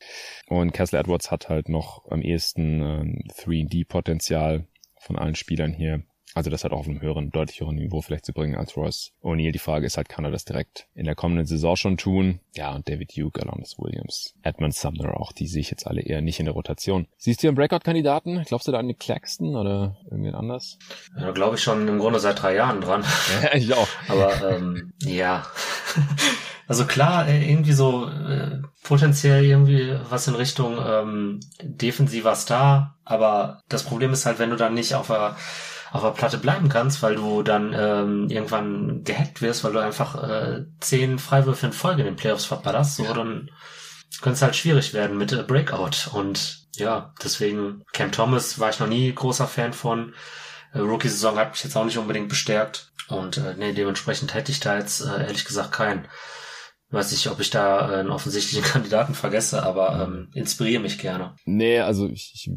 Und 0.47 0.73
Kessler 0.73 1.01
Edwards 1.01 1.31
hat 1.31 1.49
halt 1.49 1.69
noch 1.69 2.11
am 2.11 2.23
ehesten 2.23 2.83
äh, 2.83 3.33
3D-Potenzial 3.33 4.67
von 5.01 5.19
allen 5.19 5.35
Spielern 5.35 5.73
hier. 5.73 6.03
Also 6.37 6.51
das 6.51 6.65
halt 6.65 6.75
auch 6.75 6.81
auf 6.81 6.87
einem 6.87 7.01
höheren, 7.01 7.31
deutlich 7.31 7.61
höheren 7.61 7.77
Niveau 7.77 8.03
vielleicht 8.03 8.27
zu 8.27 8.35
bringen 8.35 8.57
als 8.57 8.77
Royce 8.77 9.13
O'Neill. 9.23 9.53
Die 9.53 9.59
Frage 9.59 9.87
ist 9.87 9.97
halt, 9.97 10.11
kann 10.11 10.27
er 10.27 10.31
das 10.31 10.45
direkt 10.45 10.87
in 10.95 11.07
der 11.07 11.15
kommenden 11.15 11.47
Saison 11.47 11.77
schon 11.77 11.97
tun? 11.97 12.41
Ja, 12.55 12.75
und 12.75 12.87
David 12.91 13.17
Duke, 13.17 13.41
Alonso 13.41 13.79
Williams, 13.79 14.35
Edmund 14.43 14.75
Sumner 14.75 15.19
auch, 15.19 15.33
die 15.33 15.47
sehe 15.47 15.63
ich 15.63 15.71
jetzt 15.71 15.87
alle 15.87 16.03
eher 16.03 16.21
nicht 16.21 16.39
in 16.39 16.45
der 16.45 16.53
Rotation. 16.53 17.07
Siehst 17.17 17.43
du 17.43 17.49
einen 17.49 17.57
Breakout-Kandidaten? 17.57 18.43
Glaubst 18.45 18.69
du 18.69 18.73
da 18.73 18.81
an 18.81 18.89
die 18.89 18.93
Claxton 18.95 19.57
oder 19.57 19.97
irgendwen 20.11 20.35
anders? 20.35 20.79
Ja, 21.19 21.31
glaube 21.31 21.57
ich 21.57 21.63
schon 21.63 21.89
im 21.89 21.99
Grunde 21.99 22.21
seit 22.21 22.43
drei 22.43 22.55
Jahren 22.55 22.83
dran. 22.83 23.03
Ja, 23.43 23.55
ich 23.55 23.73
auch. 23.73 23.89
Aber 24.09 24.57
ähm, 24.57 24.93
ja. 25.01 25.47
Also 26.69 26.85
klar, 26.85 27.29
äh, 27.29 27.49
irgendwie 27.49 27.75
so 27.75 28.09
äh, 28.09 28.61
potenziell 28.83 29.45
irgendwie 29.45 29.97
was 30.11 30.27
in 30.27 30.35
Richtung 30.35 30.77
ähm, 30.85 31.39
defensiver 31.63 32.35
Star, 32.35 32.97
aber 33.05 33.63
das 33.69 33.85
Problem 33.85 34.13
ist 34.13 34.27
halt, 34.27 34.41
wenn 34.41 34.51
du 34.51 34.57
dann 34.57 34.75
nicht 34.75 34.95
auf 34.95 35.07
der 35.07 35.37
auf 35.93 36.03
der 36.03 36.11
Platte 36.11 36.39
bleiben 36.39 36.69
kannst, 36.69 37.03
weil 37.03 37.17
du 37.17 37.43
dann 37.43 37.73
ähm, 37.73 38.29
irgendwann 38.29 39.05
gehackt 39.05 39.43
wirst, 39.43 39.65
weil 39.65 39.73
du 39.73 39.79
einfach 39.79 40.23
äh, 40.23 40.65
zehn 40.81 41.19
Freiwürfe 41.19 41.67
in 41.67 41.73
Folge 41.73 42.03
in 42.03 42.07
den 42.07 42.17
Playoffs 42.17 42.45
verpasst, 42.45 42.97
so 42.97 43.05
ja. 43.05 43.15
dann 43.15 43.51
könnte 44.21 44.37
es 44.37 44.43
halt 44.43 44.57
schwierig 44.57 44.95
werden 44.95 45.19
mit 45.19 45.33
äh, 45.33 45.43
Breakout. 45.43 46.11
Und 46.13 46.67
ja, 46.77 47.15
deswegen 47.23 47.83
Cam 47.93 48.13
Thomas 48.13 48.59
war 48.59 48.71
ich 48.71 48.81
noch 48.81 48.89
nie 48.89 49.13
großer 49.13 49.47
Fan 49.47 49.73
von. 49.73 50.15
Äh, 50.73 50.79
Rookie-Saison 50.79 51.37
hat 51.37 51.53
mich 51.53 51.65
jetzt 51.65 51.77
auch 51.77 51.85
nicht 51.85 51.99
unbedingt 51.99 52.29
bestärkt. 52.29 52.93
Und 53.09 53.37
äh, 53.37 53.55
nee, 53.57 53.73
dementsprechend 53.73 54.35
hätte 54.35 54.53
ich 54.53 54.61
da 54.61 54.79
jetzt 54.79 55.01
äh, 55.01 55.23
ehrlich 55.23 55.45
gesagt 55.45 55.73
keinen. 55.73 56.09
Weiß 56.91 57.11
nicht, 57.11 57.29
ob 57.29 57.41
ich 57.41 57.51
da 57.51 57.91
äh, 57.91 58.01
einen 58.01 58.11
offensichtlichen 58.11 58.65
Kandidaten 58.73 59.15
vergesse, 59.15 59.63
aber 59.63 60.03
ähm, 60.03 60.31
inspiriere 60.35 60.83
mich 60.83 60.99
gerne. 60.99 61.37
Nee, 61.45 61.81
also 61.81 62.09
ich, 62.09 62.33
ich 62.35 62.51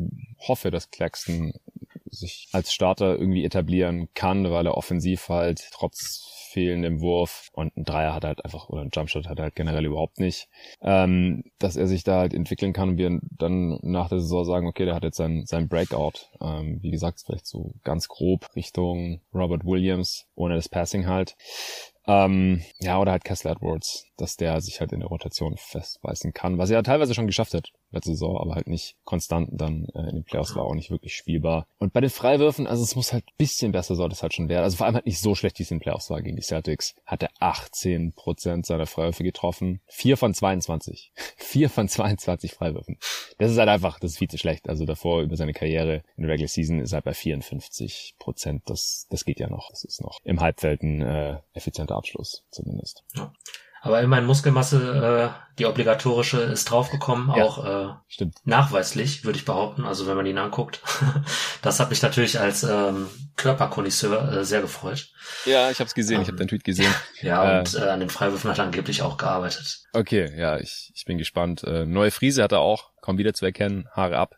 hoffe, 0.48 0.72
dass 0.72 0.92
Claxton 0.92 1.54
sich 2.12 2.48
als 2.52 2.74
Starter 2.74 3.18
irgendwie 3.18 3.46
etablieren 3.46 4.10
kann, 4.14 4.50
weil 4.50 4.66
er 4.66 4.78
offensiv 4.78 5.30
halt 5.30 5.70
trotz 5.72 6.30
fehlendem 6.50 7.02
Wurf 7.02 7.50
und 7.54 7.76
ein 7.78 7.86
Dreier 7.86 8.14
hat 8.14 8.26
halt 8.26 8.44
einfach, 8.44 8.70
oder 8.70 8.82
ein 8.82 8.90
Jumpshot 8.92 9.28
hat 9.28 9.38
er 9.38 9.44
halt 9.44 9.56
generell 9.56 9.86
überhaupt 9.86 10.20
nicht, 10.20 10.50
ähm, 10.82 11.44
dass 11.60 11.76
er 11.76 11.88
sich 11.88 12.04
da 12.04 12.18
halt 12.20 12.34
entwickeln 12.34 12.74
kann 12.74 12.90
und 12.90 12.98
wir 12.98 13.20
dann 13.22 13.80
nach 13.82 14.10
der 14.10 14.20
Saison 14.20 14.46
sagen, 14.46 14.68
okay, 14.68 14.86
der 14.86 14.96
hat 14.96 15.04
jetzt 15.04 15.18
sein, 15.18 15.44
sein 15.46 15.68
Breakout. 15.68 16.28
Ähm, 16.42 16.80
wie 16.82 16.92
gesagt, 16.92 17.22
vielleicht 17.26 17.48
so 17.48 17.76
ganz 17.84 18.08
grob 18.08 18.50
Richtung 18.56 19.22
Robert 19.34 19.64
Williams, 19.64 20.26
ohne 20.36 20.56
das 20.56 20.70
Passing 20.70 21.08
halt. 21.08 21.36
Ähm, 22.08 22.64
ja, 22.80 23.00
oder 23.00 23.12
halt 23.12 23.24
Kessler 23.24 23.52
Edwards, 23.52 24.08
dass 24.22 24.38
der 24.38 24.62
sich 24.62 24.80
halt 24.80 24.92
in 24.92 25.00
der 25.00 25.10
Rotation 25.10 25.56
festbeißen 25.58 26.34
kann, 26.34 26.58
was 26.58 26.70
er 26.70 26.78
ja 26.78 26.84
teilweise 26.84 27.14
schon 27.14 27.28
geschafft 27.28 27.54
hat 27.54 27.72
letzte 27.92 28.12
Saison, 28.12 28.38
aber 28.38 28.56
halt 28.56 28.68
nicht 28.68 28.96
konstant 29.04 29.50
dann 29.52 29.86
äh, 29.96 30.10
in 30.10 30.16
den 30.16 30.24
Playoffs 30.24 30.56
war 30.56 30.64
auch 30.64 30.76
nicht 30.76 30.92
wirklich 30.92 31.16
spielbar. 31.16 31.68
Und 31.80 31.94
bei 31.94 32.02
den 32.02 32.10
Freiwürfen, 32.10 32.68
also 32.68 32.84
es 32.84 32.96
muss 32.96 33.14
halt 33.14 33.26
bisschen 33.38 33.72
besser 33.72 33.96
sollte 33.96 34.14
es 34.14 34.22
halt 34.22 34.34
schon 34.34 34.50
werden. 34.50 34.64
Also 34.64 34.78
vor 34.78 34.86
allem 34.86 34.96
halt 34.96 35.06
nicht 35.06 35.20
so 35.20 35.36
schlecht, 35.36 35.60
wie 35.60 35.64
es 35.64 35.72
in 35.72 35.78
den 35.78 35.84
Playoffs 35.84 36.10
war 36.10 36.22
gegen 36.22 36.36
die 36.36 36.44
Celtics. 36.44 36.96
Hat 37.06 37.24
er 37.24 37.30
18 37.40 38.14
Prozent 38.14 38.66
seiner 38.66 38.86
Freiwürfe 38.86 39.24
getroffen. 39.24 39.82
Vier 39.88 40.18
von 40.18 40.34
22. 40.34 41.12
Vier 41.38 41.70
von 41.70 41.88
22 41.88 42.54
Freiwürfen. 42.54 42.98
Das 43.38 43.52
ist 43.52 43.58
halt 43.58 43.70
einfach, 43.70 44.00
das 44.00 44.12
ist 44.12 44.18
viel 44.18 44.30
zu 44.30 44.38
schlecht. 44.38 44.70
Also 44.70 44.86
davor 44.86 45.22
über 45.22 45.36
seine 45.36 45.54
Karriere 45.54 46.04
in 46.16 46.24
der 46.24 46.34
Regular 46.34 46.48
Season 46.48 46.80
ist 46.80 46.94
er 46.94 47.02
bei 47.02 47.14
54 47.14 48.16
Prozent. 48.20 48.64
Das, 48.68 49.08
das 49.10 49.26
geht 49.26 49.40
ja 49.40 49.50
noch. 49.50 49.70
Das 49.70 49.84
ist 49.84 50.02
noch 50.02 50.20
im 50.24 50.42
Halbfeld 50.42 50.84
ein 50.84 51.02
äh, 51.02 51.40
effizienter 51.54 51.96
Abschluss 51.96 52.46
zumindest. 52.52 53.04
Ja. 53.16 53.34
Aber 53.82 54.02
immerhin 54.02 54.26
Muskelmasse, 54.26 55.34
äh, 55.34 55.56
die 55.58 55.66
obligatorische, 55.66 56.40
ist 56.42 56.70
draufgekommen, 56.70 57.36
ja, 57.36 57.44
auch 57.44 57.66
äh, 57.66 57.94
stimmt. 58.08 58.36
nachweislich, 58.44 59.24
würde 59.24 59.38
ich 59.38 59.46
behaupten, 59.46 59.86
also 59.86 60.08
wenn 60.08 60.18
man 60.18 60.26
ihn 60.26 60.38
anguckt. 60.38 60.82
das 61.62 61.80
hat 61.80 61.90
mich 61.90 62.02
natürlich 62.02 62.40
als 62.40 62.64
ähm, 62.64 63.08
Körperkonisseur 63.36 64.32
äh, 64.32 64.46
sehr 64.46 64.62
gefreut. 64.62 65.10
Ja, 65.46 65.70
ich 65.72 65.80
habe 65.80 65.88
es 65.88 65.94
gesehen, 65.94 66.18
ähm, 66.18 66.22
ich 66.24 66.28
habe 66.28 66.38
deinen 66.38 66.50
Tweet 66.50 66.64
gesehen. 66.64 66.94
Ja, 67.22 67.58
äh, 67.58 67.60
und 67.60 67.76
äh, 67.76 67.90
an 67.90 68.00
den 68.00 68.10
Freiwürfen 68.10 68.50
hat 68.50 68.60
er 68.60 68.66
angeblich 68.66 69.02
auch 69.02 69.18
gearbeitet. 69.18 69.84
Okay, 69.94 70.32
ja, 70.38 70.58
ich, 70.58 70.92
ich 70.96 71.06
bin 71.06 71.18
gespannt. 71.18 71.64
Äh, 71.64 71.86
neue 71.86 72.12
Friese 72.12 72.44
hat 72.44 72.54
er 72.54 72.60
auch, 72.60 72.92
kaum 73.10 73.18
wieder 73.18 73.34
zu 73.34 73.46
erkennen, 73.46 73.88
Haare 73.92 74.18
ab, 74.18 74.36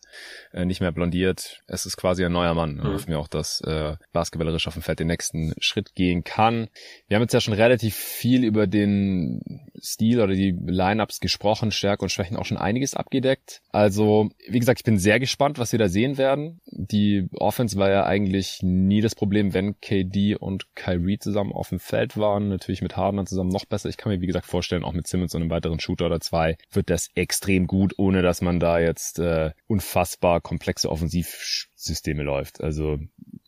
äh, 0.54 0.64
nicht 0.64 0.80
mehr 0.80 0.92
blondiert. 0.92 1.62
Es 1.68 1.86
ist 1.86 1.98
quasi 1.98 2.24
ein 2.24 2.32
neuer 2.32 2.54
Mann. 2.54 2.76
Mhm. 2.76 2.84
Hoffen 2.84 3.08
wir 3.10 3.20
auch, 3.20 3.28
dass 3.28 3.62
äh, 3.62 3.96
basketballerisch 4.14 4.68
auf 4.68 4.76
dem 4.76 4.84
Feld 4.84 5.00
den 5.00 5.08
nächsten 5.08 5.54
Schritt 5.60 5.94
gehen 5.96 6.24
kann. 6.24 6.70
Wir 7.08 7.16
haben 7.16 7.24
jetzt 7.24 7.34
ja 7.34 7.42
schon 7.42 7.54
relativ 7.54 7.96
viel 7.96 8.46
über 8.46 8.68
den 8.68 9.70
Stil 9.82 10.22
oder 10.22 10.34
die 10.34 10.56
Lineups 10.66 11.20
gesprochen, 11.20 11.72
Stärke 11.72 12.04
und 12.04 12.10
Schwächen 12.10 12.38
auch 12.38 12.46
schon 12.46 12.58
einiges 12.58 12.94
abgedeckt. 12.94 13.62
Also, 13.72 14.30
wie 14.48 14.60
gesagt, 14.60 14.80
ich 14.80 14.86
bin 14.86 14.98
sehr 14.98 15.20
gespannt, 15.20 15.60
was 15.60 15.72
wir 15.72 15.80
da 15.80 15.90
sehen 15.90 16.18
werden. 16.18 16.62
Die 16.68 17.28
Offense 17.34 17.78
war 17.78 17.90
ja 17.90 18.06
eigentlich 18.06 18.60
nie 18.62 19.02
nie 19.02 19.02
das 19.02 19.16
Problem, 19.16 19.54
wenn 19.54 19.80
KD 19.82 20.36
und 20.36 20.76
Kyrie 20.76 21.18
zusammen 21.18 21.52
auf 21.54 21.70
dem 21.70 21.80
Feld 21.80 22.18
waren. 22.18 22.50
Natürlich 22.50 22.82
mit 22.82 22.98
Harden 22.98 23.26
zusammen 23.26 23.50
noch 23.50 23.66
besser. 23.66 23.90
Ich 23.90 23.98
kann 23.98 24.12
mir, 24.12 24.22
wie 24.22 24.28
gesagt, 24.28 24.46
vorstellen, 24.46 24.84
auch 24.84 24.94
mit 24.94 25.08
Simmons 25.08 25.34
und 25.34 25.42
einem 25.42 25.50
weiteren 25.50 25.80
Shooter 25.80 26.06
oder 26.06 26.20
zwei 26.20 26.58
wird 26.72 26.90
das 26.90 27.10
extrem 27.16 27.68
gut, 27.68 27.94
ohne 27.98 28.22
dass 28.22 28.42
man 28.42 28.60
da 28.62 28.80
jetzt 28.80 29.20
äh, 29.20 29.52
unfassbar 29.68 30.42
komplexe 30.42 30.90
Offensivsysteme 30.90 32.24
läuft. 32.24 32.62
Also 32.62 33.00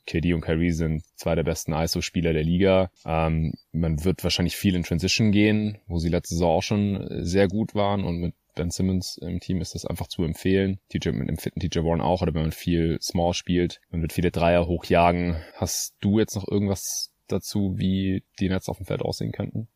KD 0.05 0.33
und 0.33 0.41
Kyrie 0.41 0.71
sind 0.71 1.03
zwei 1.15 1.35
der 1.35 1.43
besten 1.43 1.73
ISO-Spieler 1.73 2.33
der 2.33 2.43
Liga. 2.43 2.91
Ähm, 3.05 3.53
man 3.71 4.03
wird 4.03 4.23
wahrscheinlich 4.23 4.57
viel 4.57 4.75
in 4.75 4.83
Transition 4.83 5.31
gehen, 5.31 5.77
wo 5.87 5.99
sie 5.99 6.09
letzte 6.09 6.35
Saison 6.35 6.57
auch 6.57 6.63
schon 6.63 7.07
sehr 7.23 7.47
gut 7.47 7.75
waren 7.75 8.03
und 8.03 8.17
mit 8.17 8.33
Ben 8.55 8.69
Simmons 8.69 9.17
im 9.17 9.39
Team 9.39 9.61
ist 9.61 9.73
das 9.73 9.85
einfach 9.85 10.07
zu 10.07 10.23
empfehlen. 10.23 10.79
TJ 10.89 11.09
mit 11.09 11.27
einem 11.27 11.37
fitten 11.37 11.59
TJ 11.59 11.79
Warren 11.79 12.01
auch, 12.01 12.21
oder 12.21 12.33
wenn 12.33 12.43
man 12.43 12.51
viel 12.51 12.99
Small 13.01 13.33
spielt, 13.33 13.81
man 13.89 14.01
wird 14.01 14.13
viele 14.13 14.31
Dreier 14.31 14.67
hochjagen. 14.67 15.37
Hast 15.55 15.95
du 16.01 16.19
jetzt 16.19 16.35
noch 16.35 16.47
irgendwas 16.47 17.11
dazu, 17.27 17.73
wie 17.77 18.23
die 18.39 18.49
Nets 18.49 18.69
auf 18.69 18.77
dem 18.77 18.85
Feld 18.85 19.01
aussehen 19.01 19.31
könnten? 19.31 19.67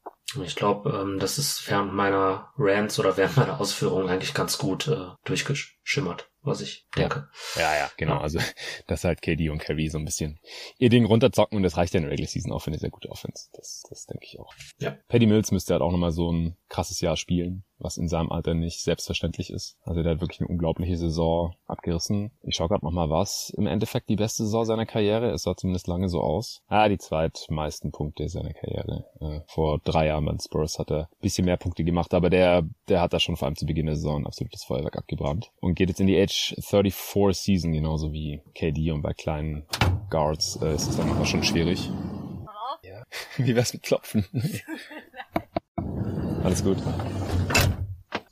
Ich 0.43 0.55
glaube, 0.55 0.89
ähm, 0.89 1.19
das 1.19 1.37
ist 1.37 1.69
während 1.69 1.93
meiner 1.93 2.51
Rants 2.57 2.99
oder 2.99 3.15
während 3.15 3.37
meiner 3.37 3.61
Ausführungen 3.61 4.09
eigentlich 4.09 4.33
ganz 4.33 4.57
gut 4.57 4.87
äh, 4.87 5.07
durchgeschimmert 5.23 6.29
was 6.41 6.61
ich 6.61 6.87
denke. 6.95 7.27
Ja, 7.55 7.75
ja, 7.75 7.91
genau. 7.97 8.15
Ja. 8.15 8.21
Also, 8.21 8.39
dass 8.87 9.03
halt 9.03 9.21
KD 9.21 9.49
und 9.49 9.59
Kyrie 9.59 9.89
so 9.89 9.97
ein 9.97 10.05
bisschen 10.05 10.39
ihr 10.77 10.89
Ding 10.89 11.05
runterzocken 11.05 11.57
und 11.57 11.63
das 11.63 11.77
reicht 11.77 11.93
ja 11.93 11.99
in 11.99 12.03
der 12.03 12.11
Regular 12.11 12.29
Season 12.29 12.51
auch 12.51 12.61
für 12.61 12.71
eine 12.71 12.79
sehr 12.79 12.89
gute 12.89 13.09
Offense. 13.09 13.49
Das, 13.53 13.83
das 13.89 14.05
denke 14.05 14.25
ich 14.25 14.39
auch. 14.39 14.53
Ja. 14.79 14.97
Paddy 15.07 15.25
Mills 15.25 15.51
müsste 15.51 15.73
halt 15.73 15.81
auch 15.81 15.91
nochmal 15.91 16.11
so 16.11 16.31
ein 16.31 16.55
krasses 16.69 17.01
Jahr 17.01 17.15
spielen, 17.15 17.63
was 17.79 17.97
in 17.97 18.07
seinem 18.07 18.31
Alter 18.31 18.53
nicht 18.53 18.81
selbstverständlich 18.81 19.51
ist. 19.51 19.77
Also 19.83 20.03
der 20.03 20.13
hat 20.13 20.21
wirklich 20.21 20.41
eine 20.41 20.49
unglaubliche 20.49 20.97
Saison 20.97 21.55
abgerissen. 21.65 22.31
Ich 22.41 22.55
schaue 22.55 22.69
gerade 22.69 22.85
nochmal 22.85 23.09
was. 23.09 23.51
Im 23.57 23.67
Endeffekt 23.67 24.09
die 24.09 24.15
beste 24.15 24.43
Saison 24.43 24.65
seiner 24.65 24.85
Karriere. 24.85 25.31
Es 25.31 25.43
sah 25.43 25.55
zumindest 25.55 25.87
lange 25.87 26.09
so 26.09 26.21
aus. 26.21 26.61
Ah, 26.67 26.89
die 26.89 26.97
zweitmeisten 26.97 27.91
Punkte 27.91 28.27
seiner 28.29 28.53
Karriere. 28.53 29.05
Äh, 29.21 29.41
vor 29.47 29.79
drei 29.83 30.07
Jahren 30.07 30.25
bei 30.25 30.35
Spurs 30.41 30.79
hat 30.79 30.91
er 30.91 31.03
ein 31.03 31.21
bisschen 31.21 31.45
mehr 31.45 31.57
Punkte 31.57 31.83
gemacht, 31.83 32.13
aber 32.13 32.29
der, 32.29 32.63
der 32.89 33.01
hat 33.01 33.13
da 33.13 33.19
schon 33.19 33.37
vor 33.37 33.45
allem 33.45 33.55
zu 33.55 33.65
Beginn 33.65 33.85
der 33.85 33.95
Saison 33.95 34.21
ein 34.21 34.27
absolutes 34.27 34.63
Feuerwerk 34.63 34.97
abgebrannt 34.97 35.51
und 35.59 35.75
geht 35.75 35.89
jetzt 35.89 36.01
in 36.01 36.07
die 36.07 36.17
Age 36.27 36.55
Age 36.57 36.93
34 36.93 37.41
Season, 37.41 37.71
genauso 37.71 38.11
wie 38.11 38.41
KD 38.53 38.91
und 38.91 39.01
bei 39.01 39.13
kleinen 39.13 39.65
Guards 40.09 40.57
äh, 40.61 40.75
ist 40.75 40.89
es 40.89 40.97
dann 40.97 41.07
manchmal 41.07 41.25
schon 41.25 41.43
schwierig. 41.43 41.89
Ja. 42.83 43.03
Wie 43.37 43.55
wär's 43.55 43.73
mit 43.73 43.83
Klopfen? 43.83 44.25
Alles 46.43 46.63
gut. 46.63 46.77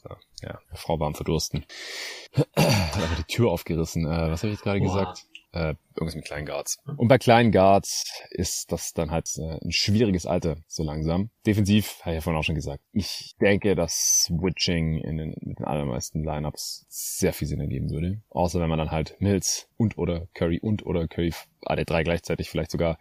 So, 0.03 0.09
ja, 0.41 0.59
Frau 0.73 0.99
war 0.99 1.07
am 1.07 1.15
Verdursten. 1.15 1.65
Hat 2.55 2.97
aber 2.97 3.15
die 3.17 3.33
Tür 3.33 3.49
aufgerissen. 3.49 4.05
Äh, 4.05 4.31
was 4.31 4.43
habe 4.43 4.49
ich 4.49 4.55
jetzt 4.55 4.63
gerade 4.63 4.81
gesagt? 4.81 5.25
Äh, 5.55 5.75
irgendwas 5.95 6.15
mit 6.15 6.25
kleinen 6.25 6.45
Guards. 6.45 6.79
Und 6.97 7.07
bei 7.07 7.17
kleinen 7.17 7.53
Guards 7.53 8.03
ist 8.29 8.73
das 8.73 8.91
dann 8.93 9.09
halt 9.09 9.29
äh, 9.37 9.57
ein 9.63 9.71
schwieriges 9.71 10.25
Alter, 10.25 10.57
so 10.67 10.83
langsam. 10.83 11.29
Defensiv, 11.47 11.99
habe 12.01 12.11
ich 12.11 12.15
ja 12.15 12.21
vorhin 12.21 12.37
auch 12.37 12.43
schon 12.43 12.55
gesagt. 12.55 12.83
Ich 12.91 13.35
denke, 13.39 13.73
dass 13.73 14.25
Switching 14.25 14.97
in 14.97 15.15
den, 15.15 15.35
mit 15.39 15.59
den 15.59 15.65
allermeisten 15.65 16.25
Lineups 16.25 16.85
sehr 16.89 17.31
viel 17.31 17.47
Sinn 17.47 17.61
ergeben 17.61 17.89
würde. 17.89 18.21
Außer 18.31 18.59
wenn 18.59 18.67
man 18.67 18.79
dann 18.79 18.91
halt 18.91 19.15
Mills 19.19 19.69
und 19.77 19.97
oder 19.97 20.27
Curry 20.33 20.59
und 20.59 20.85
oder 20.85 21.07
Curry 21.07 21.33
alle 21.61 21.85
drei 21.85 22.03
gleichzeitig 22.03 22.49
vielleicht 22.49 22.71
sogar, 22.71 22.99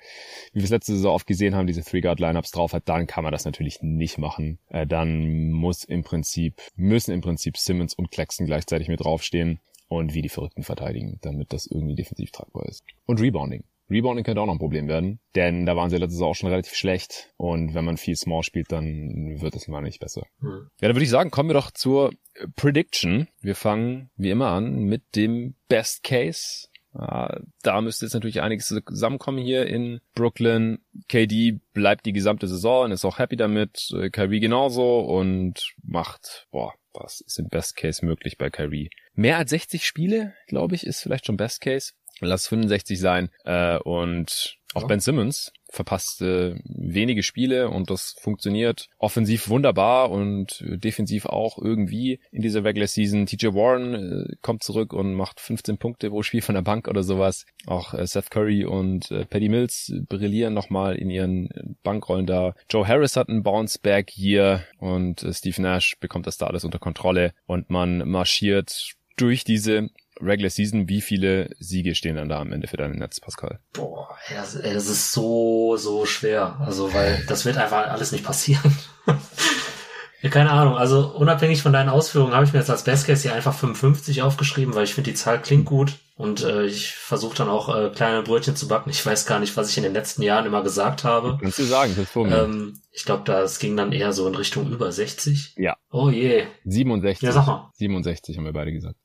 wie 0.52 0.60
wir 0.60 0.64
es 0.64 0.70
letzte 0.70 0.92
Saison 0.92 1.12
oft 1.12 1.26
gesehen 1.26 1.56
haben, 1.56 1.66
diese 1.66 1.82
Three-Guard-Lineups 1.82 2.52
drauf 2.52 2.72
hat, 2.72 2.88
dann 2.88 3.08
kann 3.08 3.24
man 3.24 3.32
das 3.32 3.44
natürlich 3.44 3.82
nicht 3.82 4.18
machen. 4.18 4.60
Äh, 4.68 4.86
dann 4.86 5.50
muss 5.50 5.82
im 5.82 6.04
Prinzip, 6.04 6.62
müssen 6.76 7.12
im 7.12 7.20
Prinzip 7.20 7.56
Simmons 7.56 7.94
und 7.94 8.12
Claxton 8.12 8.46
gleichzeitig 8.46 8.86
mit 8.86 9.00
draufstehen 9.00 9.58
und 9.88 10.14
wie 10.14 10.22
die 10.22 10.28
Verrückten 10.28 10.62
verteidigen, 10.62 11.18
damit 11.22 11.52
das 11.52 11.66
irgendwie 11.66 11.94
defensiv 11.94 12.30
tragbar 12.30 12.66
ist. 12.66 12.84
Und 13.06 13.20
Rebounding. 13.20 13.64
Rebounding 13.90 14.24
könnte 14.24 14.40
auch 14.40 14.46
noch 14.46 14.54
ein 14.54 14.58
Problem 14.58 14.88
werden, 14.88 15.20
denn 15.34 15.66
da 15.66 15.76
waren 15.76 15.90
sie 15.90 15.98
letztes 15.98 16.18
Jahr 16.18 16.30
auch 16.30 16.34
schon 16.34 16.48
relativ 16.48 16.74
schlecht 16.74 17.34
und 17.36 17.74
wenn 17.74 17.84
man 17.84 17.98
viel 17.98 18.16
Small 18.16 18.42
spielt, 18.42 18.72
dann 18.72 19.40
wird 19.40 19.54
es 19.54 19.68
mal 19.68 19.82
nicht 19.82 20.00
besser. 20.00 20.22
Hm. 20.40 20.68
Ja, 20.80 20.88
dann 20.88 20.96
würde 20.96 21.04
ich 21.04 21.10
sagen, 21.10 21.30
kommen 21.30 21.50
wir 21.50 21.54
doch 21.54 21.70
zur 21.70 22.10
Prediction. 22.56 23.28
Wir 23.40 23.54
fangen 23.54 24.10
wie 24.16 24.30
immer 24.30 24.48
an 24.48 24.84
mit 24.84 25.02
dem 25.14 25.54
Best 25.68 26.02
Case. 26.02 26.68
Da 26.94 27.80
müsste 27.80 28.06
jetzt 28.06 28.14
natürlich 28.14 28.40
einiges 28.40 28.68
zusammenkommen 28.68 29.38
hier 29.38 29.66
in 29.66 30.00
Brooklyn. 30.14 30.78
KD 31.08 31.58
bleibt 31.72 32.06
die 32.06 32.12
gesamte 32.12 32.46
Saison 32.46 32.84
und 32.84 32.92
ist 32.92 33.04
auch 33.04 33.18
happy 33.18 33.36
damit. 33.36 33.92
Kyrie 34.12 34.38
genauso 34.38 35.00
und 35.00 35.74
macht, 35.82 36.46
boah, 36.52 36.72
was 36.92 37.20
ist 37.20 37.40
im 37.40 37.48
Best 37.48 37.76
Case 37.76 38.06
möglich 38.06 38.38
bei 38.38 38.48
Kyrie? 38.48 38.90
Mehr 39.14 39.38
als 39.38 39.50
60 39.50 39.86
Spiele, 39.86 40.34
glaube 40.46 40.74
ich, 40.74 40.86
ist 40.86 41.00
vielleicht 41.00 41.26
schon 41.26 41.36
Best 41.36 41.60
Case. 41.60 41.92
Lass 42.20 42.46
65 42.48 42.98
sein. 42.98 43.30
Äh, 43.44 43.78
und 43.78 44.56
auch 44.74 44.82
ja. 44.82 44.86
Ben 44.88 45.00
Simmons 45.00 45.52
verpasst 45.70 46.22
äh, 46.22 46.54
wenige 46.64 47.22
Spiele 47.22 47.68
und 47.68 47.90
das 47.90 48.14
funktioniert 48.20 48.88
offensiv 48.98 49.48
wunderbar 49.48 50.10
und 50.10 50.62
defensiv 50.66 51.26
auch 51.26 51.58
irgendwie 51.58 52.20
in 52.30 52.42
dieser 52.42 52.64
Regular 52.64 52.86
Season. 52.86 53.26
TJ 53.26 53.48
Warren 53.48 53.94
äh, 53.94 54.36
kommt 54.40 54.62
zurück 54.62 54.92
und 54.92 55.14
macht 55.14 55.40
15 55.40 55.78
Punkte 55.78 56.10
pro 56.10 56.22
Spiel 56.22 56.42
von 56.42 56.54
der 56.54 56.62
Bank 56.62 56.88
oder 56.88 57.02
sowas. 57.02 57.44
Auch 57.66 57.94
äh, 57.94 58.06
Seth 58.06 58.30
Curry 58.30 58.64
und 58.64 59.10
äh, 59.10 59.24
Paddy 59.24 59.48
Mills 59.48 59.92
brillieren 60.08 60.54
nochmal 60.54 60.96
in 60.96 61.10
ihren 61.10 61.48
Bankrollen 61.82 62.26
da. 62.26 62.54
Joe 62.70 62.86
Harris 62.86 63.16
hat 63.16 63.28
einen 63.28 63.42
Bounce 63.42 63.78
Back 63.80 64.10
hier 64.10 64.64
und 64.78 65.22
äh, 65.22 65.32
Steve 65.32 65.60
Nash 65.60 65.96
bekommt 65.98 66.26
das 66.26 66.36
da 66.36 66.46
alles 66.46 66.64
unter 66.64 66.78
Kontrolle 66.78 67.32
und 67.46 67.70
man 67.70 68.08
marschiert 68.08 68.94
durch 69.16 69.44
diese 69.44 69.88
Regular 70.20 70.50
Season, 70.50 70.88
wie 70.88 71.00
viele 71.00 71.50
Siege 71.58 71.94
stehen 71.94 72.16
dann 72.16 72.28
da 72.28 72.40
am 72.40 72.52
Ende 72.52 72.68
für 72.68 72.76
deine 72.76 72.94
Netz, 72.94 73.20
Pascal? 73.20 73.58
Boah, 73.72 74.16
das, 74.32 74.54
das 74.54 74.86
ist 74.86 75.12
so, 75.12 75.76
so 75.76 76.06
schwer. 76.06 76.56
Also, 76.60 76.92
weil 76.94 77.24
das 77.26 77.44
wird 77.44 77.56
einfach 77.56 77.88
alles 77.88 78.12
nicht 78.12 78.24
passieren. 78.24 78.76
ja, 80.22 80.30
keine 80.30 80.50
Ahnung. 80.50 80.76
Also, 80.76 81.08
unabhängig 81.14 81.62
von 81.62 81.72
deinen 81.72 81.88
Ausführungen 81.88 82.34
habe 82.34 82.44
ich 82.44 82.52
mir 82.52 82.60
jetzt 82.60 82.70
als 82.70 82.84
Best 82.84 83.06
Case 83.06 83.22
hier 83.22 83.34
einfach 83.34 83.54
55 83.54 84.22
aufgeschrieben, 84.22 84.74
weil 84.74 84.84
ich 84.84 84.94
finde, 84.94 85.10
die 85.10 85.16
Zahl 85.16 85.42
klingt 85.42 85.64
gut. 85.64 85.94
Und 86.16 86.44
äh, 86.44 86.66
ich 86.66 86.94
versuche 86.94 87.36
dann 87.36 87.48
auch 87.48 87.74
äh, 87.74 87.90
kleine 87.90 88.22
Brötchen 88.22 88.54
zu 88.54 88.68
backen. 88.68 88.90
Ich 88.90 89.04
weiß 89.04 89.26
gar 89.26 89.40
nicht, 89.40 89.56
was 89.56 89.70
ich 89.70 89.76
in 89.76 89.82
den 89.82 89.92
letzten 89.92 90.22
Jahren 90.22 90.46
immer 90.46 90.62
gesagt 90.62 91.02
habe. 91.02 91.38
Kannst 91.40 91.58
du 91.58 91.64
sagen, 91.64 91.92
das 91.96 92.08
vor 92.08 92.24
mir. 92.24 92.44
Ähm, 92.44 92.80
ich 92.92 93.04
glaube, 93.04 93.24
das 93.24 93.58
ging 93.58 93.76
dann 93.76 93.90
eher 93.90 94.12
so 94.12 94.28
in 94.28 94.36
Richtung 94.36 94.70
über 94.70 94.92
60. 94.92 95.54
Ja. 95.56 95.76
Oh 95.90 96.10
je. 96.10 96.46
67. 96.64 97.22
Ja, 97.22 97.32
sag 97.32 97.46
mal. 97.48 97.70
67 97.74 98.36
haben 98.36 98.44
wir 98.44 98.52
beide 98.52 98.72
gesagt. 98.72 98.96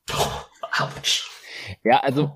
Autsch. 0.78 1.28
Ja, 1.82 1.98
also 1.98 2.30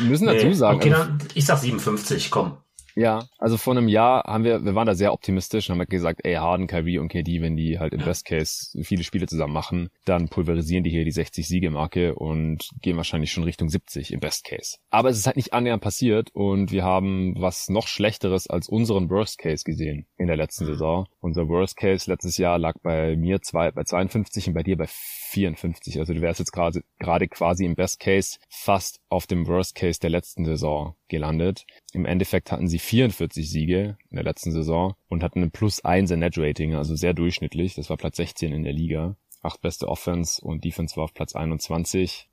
müssen 0.00 0.26
dazu 0.26 0.46
nee. 0.46 0.52
sagen. 0.52 0.78
Okay, 0.78 0.92
also, 0.92 1.04
dann, 1.04 1.18
ich 1.34 1.46
sag 1.46 1.58
57, 1.58 2.30
komm. 2.30 2.58
Ja, 2.98 3.28
also 3.38 3.56
vor 3.56 3.76
einem 3.76 3.86
Jahr 3.86 4.24
haben 4.24 4.42
wir, 4.42 4.64
wir 4.64 4.74
waren 4.74 4.88
da 4.88 4.94
sehr 4.96 5.12
optimistisch 5.12 5.70
und 5.70 5.78
haben 5.78 5.86
gesagt, 5.86 6.22
ey, 6.24 6.34
Harden, 6.34 6.66
Kyrie 6.66 6.98
und 6.98 7.06
KD, 7.06 7.40
wenn 7.40 7.54
die 7.54 7.78
halt 7.78 7.92
im 7.92 8.04
Best 8.04 8.24
Case 8.24 8.76
viele 8.82 9.04
Spiele 9.04 9.28
zusammen 9.28 9.52
machen, 9.52 9.90
dann 10.04 10.28
pulverisieren 10.28 10.82
die 10.82 10.90
hier 10.90 11.04
die 11.04 11.12
60 11.12 11.46
Siege-Marke 11.46 12.16
und 12.16 12.68
gehen 12.82 12.96
wahrscheinlich 12.96 13.30
schon 13.30 13.44
Richtung 13.44 13.68
70 13.68 14.12
im 14.12 14.18
Best 14.18 14.44
Case. 14.44 14.78
Aber 14.90 15.10
es 15.10 15.16
ist 15.16 15.26
halt 15.26 15.36
nicht 15.36 15.52
annähernd 15.52 15.80
passiert 15.80 16.30
und 16.32 16.72
wir 16.72 16.82
haben 16.82 17.36
was 17.38 17.68
noch 17.68 17.86
Schlechteres 17.86 18.48
als 18.48 18.68
unseren 18.68 19.08
Worst 19.10 19.38
Case 19.38 19.62
gesehen 19.64 20.08
in 20.16 20.26
der 20.26 20.36
letzten 20.36 20.64
mhm. 20.64 20.70
Saison. 20.70 21.06
Unser 21.20 21.46
Worst 21.46 21.76
Case 21.76 22.10
letztes 22.10 22.36
Jahr 22.36 22.58
lag 22.58 22.74
bei 22.82 23.14
mir 23.14 23.40
zwei, 23.42 23.70
bei 23.70 23.84
52 23.84 24.48
und 24.48 24.54
bei 24.54 24.64
dir 24.64 24.76
bei 24.76 24.88
54. 25.28 25.98
Also 25.98 26.14
du 26.14 26.20
wärst 26.20 26.40
jetzt 26.40 26.52
gerade 26.52 26.82
gerade 26.98 27.28
quasi 27.28 27.64
im 27.64 27.74
Best 27.74 28.00
Case 28.00 28.38
fast 28.48 29.00
auf 29.08 29.26
dem 29.26 29.46
Worst 29.46 29.74
Case 29.74 30.00
der 30.00 30.10
letzten 30.10 30.44
Saison 30.44 30.94
gelandet. 31.08 31.66
Im 31.92 32.06
Endeffekt 32.06 32.50
hatten 32.50 32.68
sie 32.68 32.78
44 32.78 33.48
Siege 33.48 33.98
in 34.10 34.16
der 34.16 34.24
letzten 34.24 34.52
Saison 34.52 34.94
und 35.08 35.22
hatten 35.22 35.42
ein 35.42 35.50
plus 35.50 35.84
1 35.84 36.10
Net 36.10 36.38
Rating, 36.38 36.74
also 36.74 36.94
sehr 36.94 37.14
durchschnittlich. 37.14 37.74
Das 37.74 37.90
war 37.90 37.96
Platz 37.96 38.16
16 38.16 38.52
in 38.52 38.64
der 38.64 38.72
Liga. 38.72 39.16
Acht 39.40 39.60
beste 39.60 39.86
Offense 39.86 40.44
und 40.44 40.64
Defense 40.64 40.96
war 40.96 41.04
auf 41.04 41.14
Platz 41.14 41.36
21. 41.36 42.28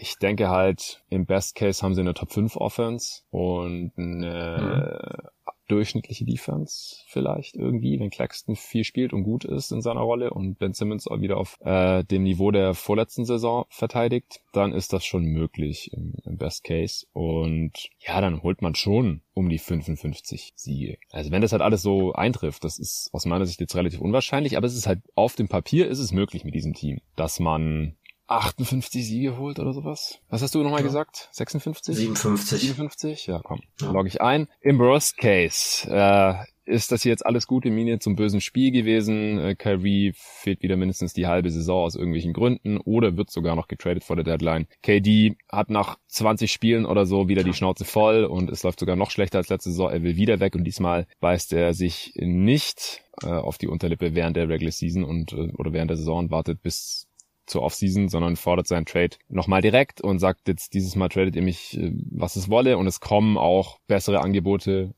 Ich 0.00 0.16
denke 0.16 0.48
halt, 0.48 1.04
im 1.08 1.24
Best 1.24 1.54
Case 1.54 1.82
haben 1.82 1.94
sie 1.94 2.00
eine 2.00 2.14
Top 2.14 2.32
5 2.32 2.56
Offense 2.56 3.22
und 3.30 3.92
eine 3.96 5.22
mhm 5.22 5.32
durchschnittliche 5.72 6.24
Defense 6.24 6.96
vielleicht 7.06 7.56
irgendwie, 7.56 7.98
wenn 7.98 8.10
Claxton 8.10 8.56
viel 8.56 8.84
spielt 8.84 9.12
und 9.12 9.24
gut 9.24 9.44
ist 9.44 9.72
in 9.72 9.82
seiner 9.82 10.00
Rolle 10.00 10.30
und 10.30 10.58
Ben 10.58 10.74
Simmons 10.74 11.08
auch 11.08 11.20
wieder 11.20 11.38
auf 11.38 11.58
äh, 11.60 12.04
dem 12.04 12.22
Niveau 12.22 12.50
der 12.50 12.74
vorletzten 12.74 13.24
Saison 13.24 13.64
verteidigt, 13.68 14.40
dann 14.52 14.72
ist 14.72 14.92
das 14.92 15.04
schon 15.04 15.24
möglich 15.24 15.92
im, 15.92 16.14
im 16.24 16.36
Best 16.36 16.64
Case. 16.64 17.06
Und 17.12 17.88
ja, 17.98 18.20
dann 18.20 18.42
holt 18.42 18.62
man 18.62 18.74
schon 18.74 19.22
um 19.34 19.48
die 19.48 19.58
55 19.58 20.52
Siege. 20.54 20.98
Also 21.10 21.30
wenn 21.30 21.42
das 21.42 21.52
halt 21.52 21.62
alles 21.62 21.82
so 21.82 22.12
eintrifft, 22.12 22.64
das 22.64 22.78
ist 22.78 23.08
aus 23.12 23.24
meiner 23.24 23.46
Sicht 23.46 23.60
jetzt 23.60 23.74
relativ 23.74 24.00
unwahrscheinlich, 24.00 24.56
aber 24.56 24.66
es 24.66 24.76
ist 24.76 24.86
halt 24.86 25.00
auf 25.14 25.36
dem 25.36 25.48
Papier 25.48 25.88
ist 25.88 25.98
es 25.98 26.12
möglich 26.12 26.44
mit 26.44 26.54
diesem 26.54 26.74
Team, 26.74 27.00
dass 27.16 27.40
man 27.40 27.96
58 28.36 29.06
Siege 29.06 29.36
holt 29.36 29.58
oder 29.58 29.72
sowas. 29.72 30.18
Was 30.28 30.42
hast 30.42 30.54
du 30.54 30.62
nochmal 30.62 30.80
ja. 30.80 30.86
gesagt? 30.86 31.28
56? 31.32 31.96
57. 31.96 32.60
57? 32.60 33.26
Ja, 33.26 33.40
komm. 33.42 33.60
Ja. 33.80 33.90
Log 33.90 34.06
ich 34.06 34.20
ein. 34.20 34.48
Im 34.60 34.78
Worst 34.78 35.16
Case. 35.18 35.88
Äh, 35.90 36.34
ist 36.64 36.92
das 36.92 37.02
jetzt 37.04 37.26
alles 37.26 37.46
gute 37.46 37.70
Miene 37.70 37.98
zum 37.98 38.14
bösen 38.14 38.40
Spiel 38.40 38.70
gewesen. 38.70 39.38
Äh, 39.38 39.54
Kyrie 39.56 40.12
fehlt 40.14 40.62
wieder 40.62 40.76
mindestens 40.76 41.12
die 41.12 41.26
halbe 41.26 41.50
Saison 41.50 41.84
aus 41.84 41.96
irgendwelchen 41.96 42.32
Gründen 42.32 42.78
oder 42.78 43.16
wird 43.16 43.30
sogar 43.30 43.56
noch 43.56 43.68
getradet 43.68 44.04
vor 44.04 44.16
der 44.16 44.24
Deadline. 44.24 44.66
KD 44.82 45.36
hat 45.50 45.70
nach 45.70 45.98
20 46.08 46.52
Spielen 46.52 46.86
oder 46.86 47.04
so 47.04 47.28
wieder 47.28 47.42
die 47.42 47.54
Schnauze 47.54 47.84
voll 47.84 48.24
und 48.24 48.50
es 48.50 48.62
läuft 48.62 48.78
sogar 48.78 48.96
noch 48.96 49.10
schlechter 49.10 49.38
als 49.38 49.48
letzte 49.48 49.70
Saison. 49.70 49.90
Er 49.90 50.02
will 50.02 50.16
wieder 50.16 50.40
weg 50.40 50.54
und 50.54 50.64
diesmal 50.64 51.06
beißt 51.20 51.52
er 51.52 51.74
sich 51.74 52.12
nicht 52.16 53.02
äh, 53.22 53.26
auf 53.26 53.58
die 53.58 53.68
Unterlippe 53.68 54.14
während 54.14 54.36
der 54.36 54.48
Regular 54.48 54.72
Season 54.72 55.04
und 55.04 55.32
äh, 55.32 55.50
oder 55.58 55.72
während 55.72 55.90
der 55.90 55.96
Saison 55.96 56.18
und 56.20 56.30
wartet 56.30 56.62
bis 56.62 57.08
zur 57.46 57.62
Offseason, 57.62 58.08
sondern 58.08 58.36
fordert 58.36 58.66
seinen 58.66 58.86
Trade 58.86 59.16
nochmal 59.28 59.62
direkt 59.62 60.00
und 60.00 60.18
sagt 60.18 60.48
jetzt 60.48 60.74
dieses 60.74 60.96
Mal 60.96 61.08
tradet 61.08 61.36
ihr 61.36 61.42
mich, 61.42 61.76
äh, 61.78 61.92
was 62.10 62.36
es 62.36 62.48
wolle. 62.48 62.78
Und 62.78 62.86
es 62.86 63.00
kommen 63.00 63.36
auch 63.36 63.78
bessere 63.86 64.20
Angebote 64.20 64.94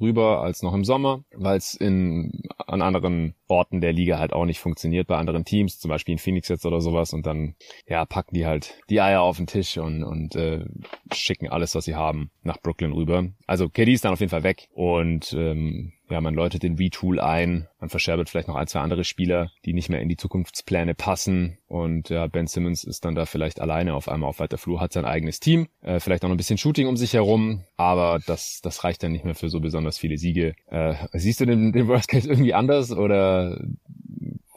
rüber 0.00 0.42
als 0.42 0.62
noch 0.62 0.74
im 0.74 0.84
Sommer, 0.84 1.24
weil 1.32 1.58
es 1.58 1.74
in 1.74 2.42
an 2.66 2.82
anderen 2.82 3.34
Orten 3.50 3.80
der 3.80 3.92
Liga 3.92 4.18
halt 4.18 4.32
auch 4.32 4.44
nicht 4.44 4.60
funktioniert 4.60 5.06
bei 5.06 5.16
anderen 5.16 5.44
Teams, 5.44 5.78
zum 5.78 5.88
Beispiel 5.88 6.12
in 6.12 6.18
Phoenix 6.18 6.48
jetzt 6.48 6.66
oder 6.66 6.80
sowas 6.80 7.12
und 7.12 7.26
dann 7.26 7.54
ja 7.86 8.04
packen 8.06 8.34
die 8.34 8.46
halt 8.46 8.74
die 8.88 9.00
Eier 9.00 9.22
auf 9.22 9.36
den 9.36 9.46
Tisch 9.46 9.78
und 9.78 10.04
und 10.04 10.36
äh, 10.36 10.64
schicken 11.12 11.48
alles, 11.48 11.74
was 11.74 11.84
sie 11.84 11.94
haben, 11.94 12.30
nach 12.42 12.60
Brooklyn 12.60 12.92
rüber. 12.92 13.28
Also 13.46 13.68
KD 13.68 13.92
ist 13.92 14.04
dann 14.04 14.12
auf 14.12 14.20
jeden 14.20 14.30
Fall 14.30 14.44
weg 14.44 14.68
und 14.72 15.32
ähm, 15.32 15.92
ja, 16.10 16.20
man 16.20 16.34
läutet 16.34 16.64
den 16.64 16.74
Retool 16.74 17.20
ein, 17.20 17.68
man 17.78 17.88
verscherbelt 17.88 18.28
vielleicht 18.28 18.48
noch 18.48 18.56
ein, 18.56 18.66
zwei 18.66 18.80
andere 18.80 19.04
Spieler, 19.04 19.50
die 19.64 19.72
nicht 19.72 19.88
mehr 19.88 20.00
in 20.00 20.08
die 20.08 20.16
Zukunftspläne 20.16 20.94
passen 20.94 21.58
und 21.68 22.08
ja, 22.08 22.26
Ben 22.26 22.48
Simmons 22.48 22.84
ist 22.84 23.04
dann 23.04 23.14
da 23.14 23.26
vielleicht 23.26 23.60
alleine 23.60 23.94
auf 23.94 24.08
einmal 24.08 24.28
auf 24.28 24.40
weiter 24.40 24.58
Flur, 24.58 24.80
hat 24.80 24.92
sein 24.92 25.04
eigenes 25.04 25.38
Team, 25.40 25.68
äh, 25.82 26.00
vielleicht 26.00 26.24
auch 26.24 26.28
noch 26.28 26.34
ein 26.34 26.38
bisschen 26.38 26.58
Shooting 26.58 26.88
um 26.88 26.96
sich 26.96 27.14
herum, 27.14 27.64
aber 27.76 28.18
das, 28.26 28.60
das 28.62 28.82
reicht 28.82 29.02
dann 29.02 29.12
nicht 29.12 29.24
mehr 29.24 29.36
für 29.36 29.48
so 29.48 29.60
besonders 29.60 29.98
viele 29.98 30.18
Siege. 30.18 30.54
Äh, 30.66 30.94
siehst 31.12 31.40
du 31.40 31.46
den, 31.46 31.72
den 31.72 31.86
Worst 31.88 32.08
Case 32.08 32.28
irgendwie 32.28 32.54
anders 32.54 32.90
oder 32.92 33.39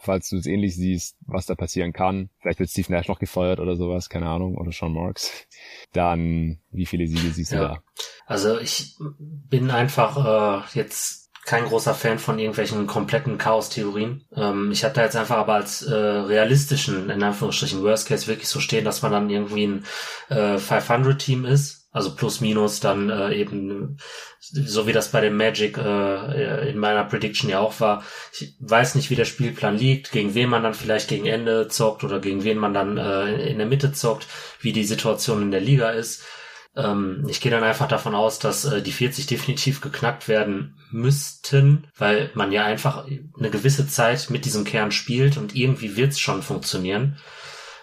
falls 0.04 0.30
du 0.30 0.38
es 0.38 0.46
ähnlich 0.46 0.76
siehst, 0.76 1.16
was 1.26 1.46
da 1.46 1.56
passieren 1.56 1.94
kann. 1.94 2.30
Vielleicht 2.40 2.60
wird 2.60 2.70
Steve 2.70 2.92
Nash 2.92 3.08
noch 3.08 3.20
gefeuert 3.20 3.60
oder 3.60 3.76
sowas, 3.76 4.10
keine 4.10 4.28
Ahnung, 4.28 4.58
oder 4.58 4.72
Sean 4.72 4.94
Marks. 4.94 5.32
Dann, 5.94 6.60
wie 6.72 6.86
viele 6.86 7.08
Siege 7.08 7.32
siehst 7.32 7.54
ja. 7.54 7.60
du 7.60 7.64
da? 7.66 7.84
Also 8.26 8.60
ich 8.60 8.96
bin 9.00 9.72
einfach 9.72 10.64
äh, 10.64 10.78
jetzt 10.78 11.24
kein 11.46 11.66
großer 11.66 11.94
Fan 11.94 12.20
von 12.20 12.40
irgendwelchen 12.40 12.88
kompletten 12.88 13.38
Chaos-Theorien. 13.38 14.26
Ähm, 14.36 14.72
ich 14.72 14.84
habe 14.84 14.94
da 14.94 15.04
jetzt 15.04 15.16
einfach 15.16 15.38
aber 15.38 15.56
als 15.56 15.82
äh, 15.82 15.94
realistischen, 15.94 17.10
in 17.10 17.22
Anführungsstrichen, 17.22 17.84
Worst 17.84 18.08
Case 18.08 18.28
wirklich 18.28 18.48
so 18.48 18.60
stehen, 18.60 18.86
dass 18.86 19.02
man 19.02 19.12
dann 19.12 19.30
irgendwie 19.30 19.68
ein 19.68 19.86
äh, 20.30 20.56
500-Team 20.56 21.46
ist. 21.46 21.83
Also 21.94 22.16
plus 22.16 22.42
minus 22.42 22.80
dann 22.80 23.12
äh, 23.12 23.36
eben, 23.36 23.98
so 24.40 24.88
wie 24.88 24.94
das 24.94 25.12
bei 25.12 25.22
dem 25.22 25.38
Magic 25.38 25.78
äh, 25.78 26.70
in 26.72 26.80
meiner 26.80 27.04
Prediction 27.06 27.52
ja 27.52 27.60
auch 27.60 27.80
war. 27.80 28.04
Ich 28.34 28.56
weiß 28.60 28.96
nicht, 28.96 29.12
wie 29.12 29.16
der 29.16 29.26
Spielplan 29.26 29.78
liegt, 29.78 30.12
gegen 30.12 30.34
wen 30.34 30.50
man 30.50 30.64
dann 30.64 30.74
vielleicht 30.74 31.08
gegen 31.08 31.28
Ende 31.28 31.68
zockt 31.68 32.04
oder 32.04 32.20
gegen 32.20 32.44
wen 32.44 32.58
man 32.58 32.74
dann 32.74 32.98
äh, 32.98 33.48
in 33.48 33.60
der 33.60 33.68
Mitte 33.68 33.94
zockt, 33.94 34.26
wie 34.60 34.74
die 34.74 34.84
Situation 34.84 35.44
in 35.44 35.52
der 35.52 35.62
Liga 35.62 35.92
ist. 35.92 36.24
Ähm, 36.76 37.26
ich 37.30 37.42
gehe 37.42 37.52
dann 37.52 37.64
einfach 37.64 37.88
davon 37.88 38.16
aus, 38.16 38.40
dass 38.40 38.66
äh, 38.66 38.82
die 38.82 38.92
40 38.92 39.28
definitiv 39.28 39.80
geknackt 39.80 40.28
werden 40.28 40.80
müssten, 40.90 41.88
weil 41.96 42.32
man 42.34 42.52
ja 42.52 42.66
einfach 42.66 43.06
eine 43.38 43.50
gewisse 43.52 43.88
Zeit 43.88 44.32
mit 44.32 44.46
diesem 44.46 44.64
Kern 44.64 44.92
spielt 44.92 45.38
und 45.38 45.56
irgendwie 45.56 45.96
wird's 45.96 46.20
schon 46.20 46.42
funktionieren, 46.42 47.20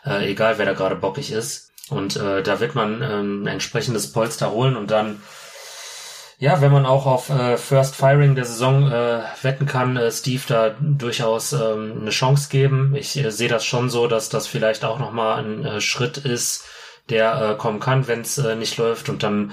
äh, 0.04 0.28
egal 0.30 0.58
wer 0.58 0.66
da 0.66 0.72
gerade 0.72 0.96
bockig 0.96 1.30
ist. 1.30 1.69
Und 1.90 2.16
äh, 2.16 2.42
da 2.42 2.60
wird 2.60 2.74
man 2.74 3.02
ähm, 3.02 3.42
ein 3.44 3.46
entsprechendes 3.46 4.12
Polster 4.12 4.50
holen 4.50 4.76
und 4.76 4.90
dann 4.90 5.20
ja, 6.40 6.62
wenn 6.62 6.72
man 6.72 6.86
auch 6.86 7.04
auf 7.04 7.28
äh, 7.28 7.58
First 7.58 7.94
Firing 7.94 8.34
der 8.34 8.46
Saison 8.46 8.90
äh, 8.90 9.20
wetten 9.42 9.66
kann, 9.66 9.98
äh, 9.98 10.10
Steve 10.10 10.42
da 10.48 10.70
durchaus 10.80 11.52
ähm, 11.52 11.98
eine 12.00 12.10
Chance 12.10 12.48
geben. 12.48 12.94
Ich 12.96 13.14
äh, 13.18 13.30
sehe 13.30 13.50
das 13.50 13.66
schon 13.66 13.90
so, 13.90 14.06
dass 14.06 14.30
das 14.30 14.46
vielleicht 14.46 14.82
auch 14.82 14.98
nochmal 14.98 15.44
ein 15.44 15.66
äh, 15.66 15.80
Schritt 15.82 16.16
ist, 16.16 16.64
der 17.10 17.50
äh, 17.50 17.54
kommen 17.58 17.78
kann, 17.78 18.08
wenn 18.08 18.22
es 18.22 18.38
äh, 18.38 18.56
nicht 18.56 18.78
läuft. 18.78 19.10
Und 19.10 19.22
dann 19.22 19.52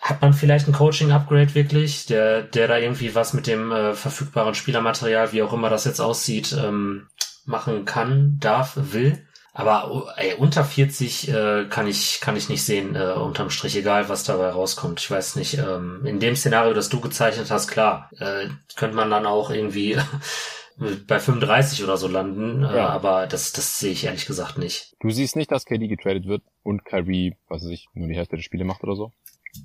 hat 0.00 0.22
man 0.22 0.32
vielleicht 0.32 0.66
ein 0.66 0.74
Coaching-Upgrade 0.74 1.54
wirklich, 1.54 2.06
der, 2.06 2.42
der 2.42 2.66
da 2.66 2.78
irgendwie 2.78 3.14
was 3.14 3.32
mit 3.32 3.46
dem 3.46 3.70
äh, 3.70 3.94
verfügbaren 3.94 4.56
Spielermaterial, 4.56 5.32
wie 5.32 5.44
auch 5.44 5.52
immer 5.52 5.70
das 5.70 5.84
jetzt 5.84 6.00
aussieht, 6.00 6.52
ähm, 6.52 7.06
machen 7.46 7.84
kann, 7.84 8.38
darf, 8.40 8.72
will. 8.74 9.24
Aber 9.56 10.12
ey, 10.16 10.34
unter 10.34 10.64
40 10.64 11.28
äh, 11.28 11.66
kann 11.70 11.86
ich 11.86 12.20
kann 12.20 12.36
ich 12.36 12.48
nicht 12.48 12.64
sehen, 12.64 12.96
äh, 12.96 13.12
unterm 13.12 13.50
Strich, 13.50 13.76
egal 13.76 14.08
was 14.08 14.24
dabei 14.24 14.48
rauskommt. 14.48 15.00
Ich 15.00 15.08
weiß 15.08 15.36
nicht, 15.36 15.58
ähm, 15.58 16.04
in 16.04 16.18
dem 16.18 16.34
Szenario, 16.34 16.74
das 16.74 16.88
du 16.88 17.00
gezeichnet 17.00 17.52
hast, 17.52 17.68
klar, 17.68 18.10
äh, 18.18 18.48
könnte 18.74 18.96
man 18.96 19.10
dann 19.10 19.26
auch 19.26 19.50
irgendwie 19.50 19.96
bei 21.06 21.20
35 21.20 21.84
oder 21.84 21.96
so 21.96 22.08
landen, 22.08 22.64
äh, 22.64 22.66
ja. 22.66 22.76
äh, 22.76 22.80
aber 22.80 23.28
das, 23.28 23.52
das 23.52 23.78
sehe 23.78 23.92
ich 23.92 24.04
ehrlich 24.04 24.26
gesagt 24.26 24.58
nicht. 24.58 24.96
Du 24.98 25.10
siehst 25.10 25.36
nicht, 25.36 25.52
dass 25.52 25.66
KD 25.66 25.86
getradet 25.86 26.26
wird 26.26 26.42
und 26.64 26.84
Kyrie, 26.84 27.36
was 27.48 27.62
weiß 27.62 27.70
ich, 27.70 27.86
nur 27.94 28.08
die 28.08 28.16
Hälfte 28.16 28.34
der 28.34 28.42
Spiele 28.42 28.64
macht 28.64 28.82
oder 28.82 28.96
so? 28.96 29.12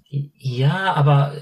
Ja, 0.08 0.94
aber 0.94 1.34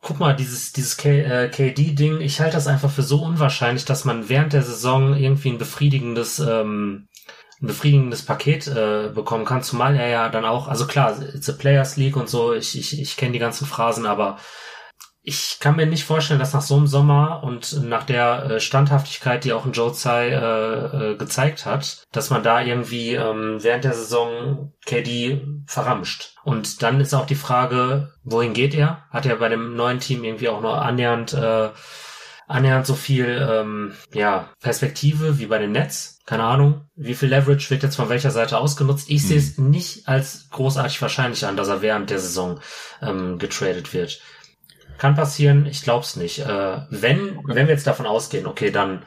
guck 0.00 0.20
mal, 0.20 0.36
dieses, 0.36 0.72
dieses 0.72 1.02
äh, 1.04 1.48
KD-Ding, 1.48 2.20
ich 2.20 2.40
halte 2.40 2.54
das 2.54 2.68
einfach 2.68 2.90
für 2.90 3.02
so 3.02 3.22
unwahrscheinlich, 3.22 3.84
dass 3.84 4.04
man 4.04 4.28
während 4.28 4.52
der 4.52 4.62
Saison 4.62 5.16
irgendwie 5.16 5.48
ein 5.48 5.58
befriedigendes, 5.58 6.38
ähm, 6.38 7.08
ein 7.64 7.66
befriedigendes 7.66 8.24
Paket 8.24 8.68
äh, 8.68 9.10
bekommen 9.14 9.44
kann, 9.44 9.62
zumal 9.62 9.96
er 9.96 10.08
ja 10.08 10.28
dann 10.28 10.44
auch, 10.44 10.68
also 10.68 10.86
klar, 10.86 11.16
it's 11.34 11.48
a 11.48 11.52
Players 11.52 11.96
League 11.96 12.16
und 12.16 12.28
so, 12.28 12.52
ich, 12.52 12.78
ich, 12.78 13.00
ich 13.00 13.16
kenne 13.16 13.32
die 13.32 13.38
ganzen 13.38 13.66
Phrasen, 13.66 14.06
aber 14.06 14.38
ich 15.26 15.56
kann 15.58 15.76
mir 15.76 15.86
nicht 15.86 16.04
vorstellen, 16.04 16.38
dass 16.38 16.52
nach 16.52 16.60
so 16.60 16.76
einem 16.76 16.86
Sommer 16.86 17.42
und 17.42 17.82
nach 17.82 18.04
der 18.04 18.44
äh, 18.44 18.60
Standhaftigkeit, 18.60 19.44
die 19.44 19.54
auch 19.54 19.64
ein 19.64 19.72
Joe 19.72 19.90
Tsai 19.90 20.28
äh, 20.28 21.12
äh, 21.12 21.16
gezeigt 21.16 21.64
hat, 21.64 22.02
dass 22.12 22.28
man 22.28 22.42
da 22.42 22.60
irgendwie 22.60 23.14
ähm, 23.14 23.56
während 23.62 23.84
der 23.84 23.94
Saison 23.94 24.74
KD 24.84 25.40
verramscht. 25.66 26.34
Und 26.44 26.82
dann 26.82 27.00
ist 27.00 27.14
auch 27.14 27.24
die 27.24 27.36
Frage, 27.36 28.12
wohin 28.22 28.52
geht 28.52 28.74
er? 28.74 29.04
Hat 29.08 29.24
er 29.24 29.36
bei 29.36 29.48
dem 29.48 29.74
neuen 29.74 29.98
Team 29.98 30.24
irgendwie 30.24 30.50
auch 30.50 30.60
nur 30.60 30.82
annähernd 30.82 31.32
äh, 31.32 31.70
annähernd 32.46 32.86
so 32.86 32.94
viel 32.94 33.46
ähm, 33.50 33.94
ja, 34.12 34.50
Perspektive 34.60 35.38
wie 35.38 35.46
bei 35.46 35.58
den 35.58 35.72
Nets. 35.72 36.18
Keine 36.26 36.44
Ahnung, 36.44 36.88
wie 36.96 37.14
viel 37.14 37.28
Leverage 37.28 37.70
wird 37.70 37.82
jetzt 37.82 37.96
von 37.96 38.08
welcher 38.08 38.30
Seite 38.30 38.58
ausgenutzt. 38.58 39.10
Ich 39.10 39.22
hm. 39.22 39.28
sehe 39.28 39.38
es 39.38 39.58
nicht 39.58 40.08
als 40.08 40.48
großartig 40.50 41.00
wahrscheinlich 41.02 41.44
an, 41.46 41.56
dass 41.56 41.68
er 41.68 41.82
während 41.82 42.10
der 42.10 42.18
Saison 42.18 42.60
ähm, 43.02 43.38
getradet 43.38 43.92
wird. 43.92 44.20
Kann 44.98 45.16
passieren, 45.16 45.66
ich 45.66 45.82
glaube 45.82 46.04
es 46.04 46.16
nicht. 46.16 46.38
Äh, 46.38 46.80
wenn, 46.90 47.38
okay. 47.38 47.54
wenn 47.54 47.66
wir 47.66 47.74
jetzt 47.74 47.86
davon 47.86 48.06
ausgehen, 48.06 48.46
okay, 48.46 48.70
dann 48.70 49.04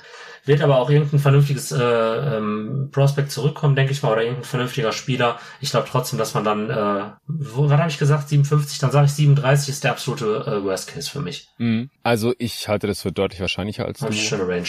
wird 0.47 0.61
aber 0.61 0.79
auch 0.79 0.89
irgendein 0.89 1.19
vernünftiges 1.19 1.71
äh, 1.71 1.83
ähm, 1.83 2.89
Prospect 2.91 3.31
zurückkommen, 3.31 3.75
denke 3.75 3.91
ich 3.91 4.01
mal, 4.01 4.13
oder 4.13 4.23
irgendein 4.23 4.45
vernünftiger 4.45 4.91
Spieler. 4.91 5.39
Ich 5.61 5.71
glaube 5.71 5.87
trotzdem, 5.89 6.17
dass 6.17 6.33
man 6.33 6.43
dann, 6.43 6.69
äh, 6.69 7.11
wo, 7.27 7.69
was 7.69 7.77
habe 7.77 7.89
ich 7.89 7.99
gesagt, 7.99 8.29
57, 8.29 8.79
dann 8.79 8.91
sage 8.91 9.05
ich 9.05 9.13
37 9.13 9.69
ist 9.69 9.83
der 9.83 9.91
absolute 9.91 10.25
äh, 10.47 10.63
Worst 10.63 10.87
Case 10.87 11.09
für 11.09 11.21
mich. 11.21 11.49
Mhm. 11.57 11.89
Also 12.03 12.33
ich 12.37 12.67
halte 12.67 12.87
das 12.87 13.01
für 13.01 13.11
deutlich 13.11 13.41
wahrscheinlicher 13.41 13.85
als 13.85 13.99
du. 13.99 14.11
Schöne 14.11 14.47
Range. 14.47 14.67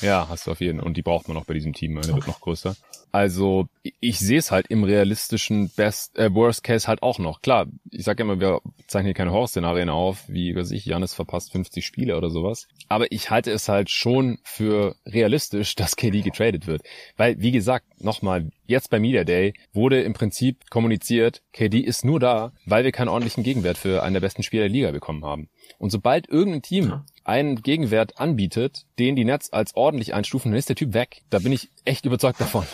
Ja, 0.00 0.28
hast 0.28 0.46
du 0.46 0.52
auf 0.52 0.60
jeden 0.60 0.78
Fall. 0.78 0.86
Und 0.86 0.96
die 0.96 1.02
braucht 1.02 1.28
man 1.28 1.36
auch 1.36 1.44
bei 1.44 1.54
diesem 1.54 1.72
Team. 1.72 1.94
Der 1.94 2.04
okay. 2.04 2.14
wird 2.14 2.26
noch 2.26 2.40
größer. 2.40 2.76
Also 3.12 3.68
ich 4.00 4.20
sehe 4.20 4.38
es 4.38 4.50
halt 4.50 4.68
im 4.68 4.84
realistischen 4.84 5.68
Best 5.70 6.16
äh, 6.16 6.32
Worst 6.32 6.62
Case 6.62 6.86
halt 6.86 7.02
auch 7.02 7.18
noch. 7.18 7.42
Klar, 7.42 7.66
ich 7.90 8.04
sage 8.04 8.22
immer, 8.22 8.38
wir 8.38 8.60
zeichnen 8.86 9.06
hier 9.06 9.14
keine 9.14 9.32
Horrorszenarien 9.32 9.88
auf, 9.88 10.28
wie 10.28 10.54
weiß 10.54 10.70
ich, 10.70 10.84
Janis 10.84 11.14
verpasst 11.14 11.50
50 11.50 11.84
Spiele 11.84 12.16
oder 12.16 12.30
sowas. 12.30 12.68
Aber 12.88 13.10
ich 13.10 13.30
halte 13.30 13.50
es 13.50 13.68
halt 13.68 13.90
schon 13.90 14.38
für 14.44 14.94
realistisch, 15.06 15.74
dass 15.76 15.96
KD 15.96 16.22
getradet 16.22 16.66
wird. 16.66 16.82
Weil, 17.16 17.40
wie 17.40 17.50
gesagt, 17.50 17.86
nochmal, 18.00 18.50
jetzt 18.70 18.88
bei 18.88 18.98
Media 18.98 19.24
Day 19.24 19.52
wurde 19.72 20.00
im 20.00 20.14
Prinzip 20.14 20.70
kommuniziert, 20.70 21.42
KD 21.52 21.80
ist 21.80 22.04
nur 22.04 22.20
da, 22.20 22.52
weil 22.64 22.84
wir 22.84 22.92
keinen 22.92 23.08
ordentlichen 23.08 23.44
Gegenwert 23.44 23.76
für 23.76 24.02
einen 24.02 24.14
der 24.14 24.20
besten 24.20 24.42
Spieler 24.42 24.62
der 24.62 24.70
Liga 24.70 24.90
bekommen 24.92 25.24
haben. 25.24 25.50
Und 25.78 25.90
sobald 25.90 26.28
irgendein 26.28 26.62
Team 26.62 27.02
einen 27.24 27.62
Gegenwert 27.62 28.18
anbietet, 28.18 28.86
den 28.98 29.16
die 29.16 29.24
Netz 29.24 29.48
als 29.52 29.74
ordentlich 29.76 30.14
einstufen, 30.14 30.52
dann 30.52 30.58
ist 30.58 30.68
der 30.68 30.76
Typ 30.76 30.94
weg. 30.94 31.22
Da 31.28 31.40
bin 31.40 31.52
ich 31.52 31.70
echt 31.84 32.06
überzeugt 32.06 32.40
davon. 32.40 32.64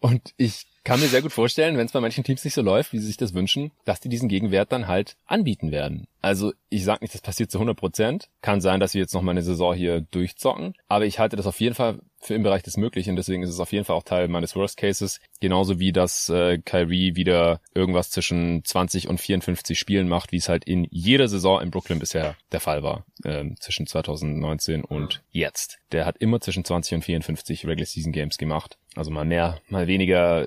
Und 0.00 0.34
ich 0.36 0.66
kann 0.84 1.00
mir 1.00 1.06
sehr 1.06 1.22
gut 1.22 1.32
vorstellen, 1.32 1.76
wenn 1.76 1.86
es 1.86 1.92
bei 1.92 2.00
manchen 2.00 2.24
Teams 2.24 2.44
nicht 2.44 2.54
so 2.54 2.62
läuft, 2.62 2.92
wie 2.92 2.98
sie 2.98 3.06
sich 3.06 3.16
das 3.16 3.34
wünschen, 3.34 3.70
dass 3.84 4.00
die 4.00 4.08
diesen 4.08 4.28
Gegenwert 4.28 4.72
dann 4.72 4.88
halt 4.88 5.16
anbieten 5.26 5.70
werden. 5.70 6.06
Also 6.20 6.52
ich 6.70 6.84
sage 6.84 7.00
nicht, 7.02 7.14
das 7.14 7.20
passiert 7.20 7.50
zu 7.50 7.58
100 7.58 7.76
Prozent. 7.76 8.28
Kann 8.40 8.60
sein, 8.60 8.80
dass 8.80 8.94
wir 8.94 9.00
jetzt 9.00 9.14
noch 9.14 9.22
mal 9.22 9.32
eine 9.32 9.42
Saison 9.42 9.74
hier 9.74 10.00
durchzocken. 10.00 10.74
Aber 10.88 11.04
ich 11.04 11.18
halte 11.18 11.36
das 11.36 11.46
auf 11.46 11.60
jeden 11.60 11.74
Fall 11.74 11.98
für 12.20 12.34
im 12.34 12.44
Bereich 12.44 12.62
des 12.62 12.76
Möglichen. 12.76 13.16
Deswegen 13.16 13.42
ist 13.42 13.50
es 13.50 13.58
auf 13.58 13.72
jeden 13.72 13.84
Fall 13.84 13.96
auch 13.96 14.04
Teil 14.04 14.28
meines 14.28 14.54
Worst 14.54 14.76
Cases. 14.76 15.20
Genauso 15.40 15.80
wie, 15.80 15.92
dass 15.92 16.28
äh, 16.28 16.58
Kyrie 16.58 17.16
wieder 17.16 17.60
irgendwas 17.74 18.10
zwischen 18.10 18.64
20 18.64 19.08
und 19.08 19.20
54 19.20 19.76
Spielen 19.76 20.08
macht, 20.08 20.30
wie 20.30 20.36
es 20.36 20.48
halt 20.48 20.64
in 20.64 20.86
jeder 20.90 21.26
Saison 21.26 21.60
in 21.60 21.72
Brooklyn 21.72 21.98
bisher 21.98 22.36
der 22.52 22.60
Fall 22.60 22.84
war. 22.84 23.04
Ähm, 23.24 23.56
zwischen 23.58 23.86
2019 23.88 24.84
und 24.84 25.22
jetzt. 25.32 25.78
Der 25.90 26.06
hat 26.06 26.18
immer 26.18 26.40
zwischen 26.40 26.64
20 26.64 26.94
und 26.94 27.02
54 27.02 27.66
Regular 27.66 27.86
Season 27.86 28.12
Games 28.12 28.38
gemacht. 28.38 28.78
Also 28.94 29.10
mal 29.10 29.24
mehr, 29.24 29.60
mal 29.68 29.86
weniger. 29.86 30.46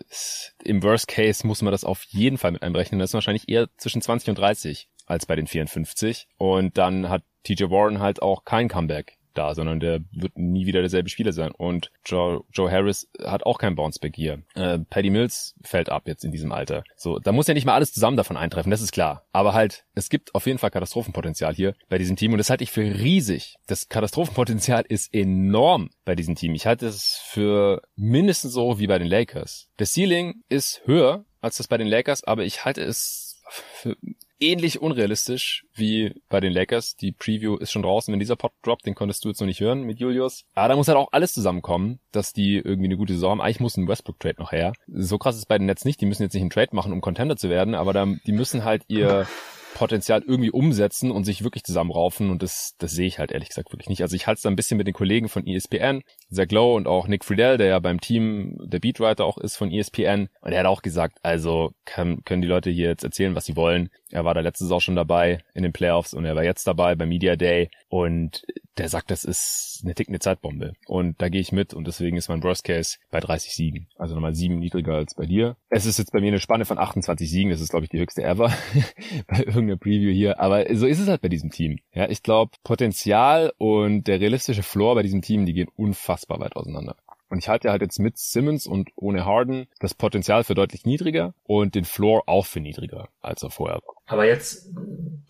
Im 0.64 0.84
Worst 0.84 1.08
Case 1.08 1.46
muss 1.46 1.62
man 1.62 1.72
das 1.72 1.84
auf 1.84 2.04
jeden 2.10 2.38
Fall 2.38 2.52
mit 2.52 2.62
einberechnen. 2.62 3.00
Das 3.00 3.10
ist 3.10 3.14
wahrscheinlich 3.16 3.50
eher 3.50 3.68
zwischen 3.78 4.02
20 4.02 4.30
und 4.30 4.38
30 4.38 4.88
als 5.08 5.26
bei 5.26 5.36
den 5.36 5.48
54. 5.48 6.28
Und 6.38 6.78
dann 6.78 7.10
hat 7.10 7.24
TJ 7.44 7.66
Warren 7.66 8.00
halt 8.00 8.22
auch 8.22 8.44
kein 8.46 8.68
Comeback 8.68 9.18
da, 9.38 9.54
sondern 9.56 9.80
der 9.80 10.02
wird 10.12 10.38
nie 10.38 10.66
wieder 10.66 10.82
derselbe 10.82 11.10
Spieler 11.10 11.34
sein. 11.34 11.52
Und 11.52 11.92
Joe, 12.06 12.44
Joe 12.52 12.72
Harris 12.72 13.10
hat 13.24 13.46
auch 13.46 13.58
kein 13.58 13.76
Bounceback 13.76 14.16
hier. 14.16 14.42
Äh, 14.56 14.80
Paddy 14.80 15.10
Mills 15.10 15.56
fällt 15.62 15.90
ab 15.90 16.04
jetzt 16.08 16.24
in 16.24 16.32
diesem 16.32 16.52
Alter. 16.52 16.84
So, 16.96 17.20
da 17.20 17.32
muss 17.32 17.48
ja 17.48 17.54
nicht 17.54 17.66
mal 17.66 17.76
alles 17.76 17.94
zusammen 17.94 18.18
davon 18.18 18.38
eintreffen, 18.38 18.72
das 18.72 18.82
ist 18.82 18.92
klar. 18.92 19.26
Aber 19.32 19.54
halt, 19.54 19.86
es 19.94 20.10
gibt 20.10 20.34
auf 20.36 20.46
jeden 20.46 20.60
Fall 20.60 20.72
Katastrophenpotenzial 20.72 21.54
hier 21.54 21.76
bei 21.90 21.98
diesem 21.98 22.16
Team 22.16 22.32
und 22.32 22.38
das 22.38 22.50
halte 22.50 22.64
ich 22.64 22.72
für 22.72 22.82
riesig. 22.82 23.56
Das 23.68 23.90
Katastrophenpotenzial 23.90 24.84
ist 24.88 25.14
enorm 25.14 25.90
bei 26.06 26.16
diesem 26.16 26.36
Team. 26.36 26.56
Ich 26.56 26.66
halte 26.66 26.88
es 26.88 27.20
für 27.26 27.82
mindestens 27.96 28.54
so 28.54 28.80
wie 28.80 28.88
bei 28.88 29.00
den 29.00 29.08
Lakers. 29.08 29.68
Das 29.78 29.94
Ceiling 29.94 30.44
ist 30.50 30.82
höher 30.86 31.26
als 31.42 31.58
das 31.58 31.68
bei 31.68 31.78
den 31.78 31.88
Lakers, 31.88 32.24
aber 32.24 32.44
ich 32.44 32.66
halte 32.66 32.82
es 32.82 33.42
für 33.50 33.96
ähnlich 34.40 34.82
unrealistisch 34.82 35.66
wie 35.74 36.14
bei 36.30 36.40
den 36.40 36.54
Lakers. 36.54 36.96
Die 36.96 37.12
Preview 37.12 37.58
ist 37.58 37.72
schon 37.72 37.84
draußen, 37.84 38.12
wenn 38.12 38.20
dieser 38.20 38.36
Pod 38.36 38.52
droppt, 38.64 38.86
den 38.86 38.96
konntest 38.96 39.24
du 39.24 39.30
jetzt 39.30 39.40
noch 39.40 39.48
nicht 39.48 39.60
hören 39.60 39.84
mit 39.84 40.00
Julius. 40.00 40.44
Aber 40.54 40.70
da 40.70 40.76
muss 40.76 40.88
halt 40.88 40.98
auch 40.98 41.10
alles 41.12 41.34
zusammenkommen, 41.34 42.00
dass 42.12 42.34
die 42.34 42.58
irgendwie 42.58 42.88
eine 42.88 42.98
gute 42.98 43.14
Saison 43.14 43.32
haben. 43.32 43.42
Eigentlich 43.42 43.60
muss 43.60 43.78
ein 43.78 43.88
Westbrook-Trade 43.88 44.36
noch 44.40 44.52
her. 44.52 44.74
So 44.88 45.18
krass 45.18 45.38
ist 45.38 45.48
bei 45.48 45.58
den 45.58 45.68
Nets 45.68 45.86
nicht. 45.86 46.02
Die 46.02 46.06
müssen 46.06 46.24
jetzt 46.24 46.34
nicht 46.34 46.42
einen 46.42 46.50
Trade 46.50 46.76
machen, 46.76 46.94
um 46.94 47.02
Contender 47.02 47.38
zu 47.38 47.50
werden, 47.50 47.76
aber 47.76 47.94
da, 47.94 48.06
die 48.06 48.32
müssen 48.32 48.64
halt 48.64 48.84
ihr 48.88 49.28
Potenzial 49.76 50.24
irgendwie 50.26 50.52
umsetzen 50.52 51.12
und 51.12 51.26
sich 51.26 51.44
wirklich 51.44 51.66
zusammenraufen 51.66 52.30
und 52.30 52.42
das, 52.42 52.76
das 52.78 52.94
sehe 52.94 53.08
ich 53.08 53.20
halt 53.20 53.32
ehrlich 53.32 53.50
gesagt 53.50 53.74
wirklich 53.74 53.90
nicht. 53.90 54.02
Also 54.02 54.16
ich 54.16 54.26
halte 54.26 54.38
es 54.38 54.42
da 54.44 54.50
ein 54.50 54.56
bisschen 54.56 54.78
mit 54.78 54.88
den 54.88 54.94
Kollegen 54.94 55.28
von 55.28 55.46
ESPN, 55.46 56.02
Zach 56.32 56.50
Lowe 56.50 56.76
und 56.76 56.88
auch 56.88 57.08
Nick 57.10 57.26
Friedel, 57.26 57.58
der 57.58 57.68
ja 57.68 57.80
beim 57.80 58.00
Team 58.00 58.58
der 58.64 58.80
Beatwriter 58.80 59.26
auch 59.26 59.38
ist 59.38 59.58
von 59.58 59.70
ESPN 59.70 60.30
und 60.40 60.52
er 60.54 60.60
hat 60.60 60.66
auch 60.66 60.82
gesagt, 60.82 61.20
also 61.24 61.74
kann, 61.84 62.24
können 62.24 62.42
die 62.42 62.48
Leute 62.48 62.70
hier 62.70 62.88
jetzt 62.88 63.04
erzählen, 63.04 63.36
was 63.36 63.46
sie 63.46 63.58
wollen. 63.58 63.90
Er 64.12 64.24
war 64.24 64.34
da 64.34 64.40
letztes 64.40 64.72
auch 64.72 64.80
schon 64.80 64.96
dabei 64.96 65.40
in 65.54 65.64
den 65.64 65.74
Playoffs 65.74 66.14
und 66.14 66.24
er 66.24 66.38
war 66.38 66.46
jetzt 66.46 66.66
dabei 66.66 66.96
beim 66.96 67.10
Media 67.10 67.36
Day 67.36 67.70
und 67.90 68.46
der 68.78 68.90
sagt, 68.90 69.10
das 69.12 69.24
ist 69.24 69.82
eine 69.84 69.96
tickende 69.96 70.20
Zeitbombe. 70.20 70.74
Und 70.88 71.22
da 71.22 71.30
gehe 71.30 71.42
ich 71.42 71.52
mit 71.52 71.74
und 71.74 71.88
deswegen 71.88 72.18
ist 72.18 72.28
mein 72.28 72.44
Worst 72.44 72.64
Case 72.64 72.98
bei 73.10 73.20
30 73.20 73.54
Siegen. 73.54 73.88
Also 73.96 74.16
nochmal 74.16 74.36
sieben 74.36 74.60
niedriger 74.60 74.96
als 74.96 75.16
bei 75.16 75.26
dir. 75.26 75.56
Es 75.70 75.86
ist 75.86 75.98
jetzt 75.98 76.12
bei 76.12 76.20
mir 76.20 76.28
eine 76.28 76.40
Spanne 76.40 76.66
von 76.66 76.78
28 76.78 77.30
Siegen. 77.30 77.52
Das 77.52 77.62
ist, 77.62 77.70
glaube 77.70 77.86
ich, 77.86 77.90
die 77.90 78.00
höchste 78.00 78.24
ever 78.24 78.52
bei 79.28 79.44
irgendeiner 79.70 79.78
Preview 79.98 80.12
hier. 80.12 80.40
Aber 80.40 80.66
so 80.76 80.86
ist 80.88 81.00
es 81.00 81.08
halt 81.08 81.22
bei 81.22 81.30
diesem 81.30 81.52
Team. 81.52 81.80
Ja, 81.94 82.10
ich 82.10 82.24
glaube, 82.24 82.52
Potenzial 82.64 83.54
und 83.58 84.06
der 84.06 84.20
realistische 84.20 84.64
Floor 84.64 84.96
bei 84.96 85.04
diesem 85.04 85.22
Team, 85.22 85.46
die 85.46 85.54
gehen 85.54 85.70
unfassbar 85.76 86.40
weit 86.40 86.56
auseinander. 86.56 86.96
Und 87.30 87.40
ich 87.40 87.50
halte 87.50 87.72
halt 87.72 87.82
jetzt 87.82 88.00
mit 88.00 88.18
Simmons 88.18 88.68
und 88.68 88.90
ohne 88.96 89.26
Harden 89.26 89.68
das 89.80 89.94
Potenzial 89.94 90.44
für 90.44 90.56
deutlich 90.56 90.86
niedriger 90.86 91.34
und 91.44 91.76
den 91.76 91.86
Floor 91.86 92.24
auch 92.28 92.46
für 92.46 92.60
niedriger, 92.60 93.10
als 93.22 93.44
er 93.44 93.50
vorher 93.50 93.78
war. 93.78 93.96
Aber 94.08 94.26
jetzt 94.26 94.70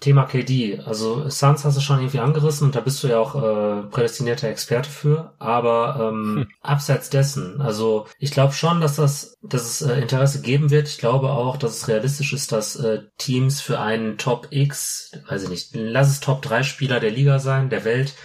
Thema 0.01 0.25
KD. 0.25 0.81
Also 0.85 1.29
Suns 1.29 1.63
hast 1.63 1.77
du 1.77 1.81
schon 1.81 1.99
irgendwie 1.99 2.19
angerissen 2.19 2.67
und 2.67 2.75
da 2.75 2.81
bist 2.81 3.01
du 3.01 3.07
ja 3.07 3.19
auch 3.19 3.35
äh, 3.35 3.83
prädestinierter 3.87 4.49
Experte 4.49 4.89
für. 4.89 5.33
Aber 5.39 6.11
ähm, 6.11 6.35
hm. 6.35 6.47
abseits 6.61 7.09
dessen, 7.09 7.61
also 7.61 8.05
ich 8.19 8.31
glaube 8.31 8.53
schon, 8.53 8.81
dass 8.81 8.97
das, 8.97 9.37
dass 9.41 9.63
es 9.63 9.81
äh, 9.81 10.01
Interesse 10.01 10.41
geben 10.41 10.69
wird. 10.69 10.89
Ich 10.89 10.97
glaube 10.97 11.29
auch, 11.29 11.55
dass 11.55 11.77
es 11.77 11.87
realistisch 11.87 12.33
ist, 12.33 12.51
dass 12.51 12.75
äh, 12.75 13.03
Teams 13.17 13.61
für 13.61 13.79
einen 13.79 14.17
Top 14.17 14.47
X, 14.49 15.11
weiß 15.27 15.43
ich 15.43 15.49
nicht, 15.49 15.69
lass 15.73 16.09
es 16.09 16.19
Top 16.19 16.41
3 16.41 16.63
Spieler 16.63 16.99
der 16.99 17.11
Liga 17.11 17.39
sein, 17.39 17.69
der 17.69 17.85
Welt, 17.85 18.15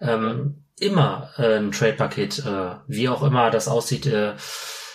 ähm, 0.00 0.64
immer 0.80 1.30
äh, 1.36 1.56
ein 1.56 1.72
Trade-Paket, 1.72 2.40
äh, 2.40 2.76
wie 2.86 3.08
auch 3.08 3.22
immer 3.22 3.50
das 3.50 3.68
aussieht, 3.68 4.06
äh, 4.06 4.34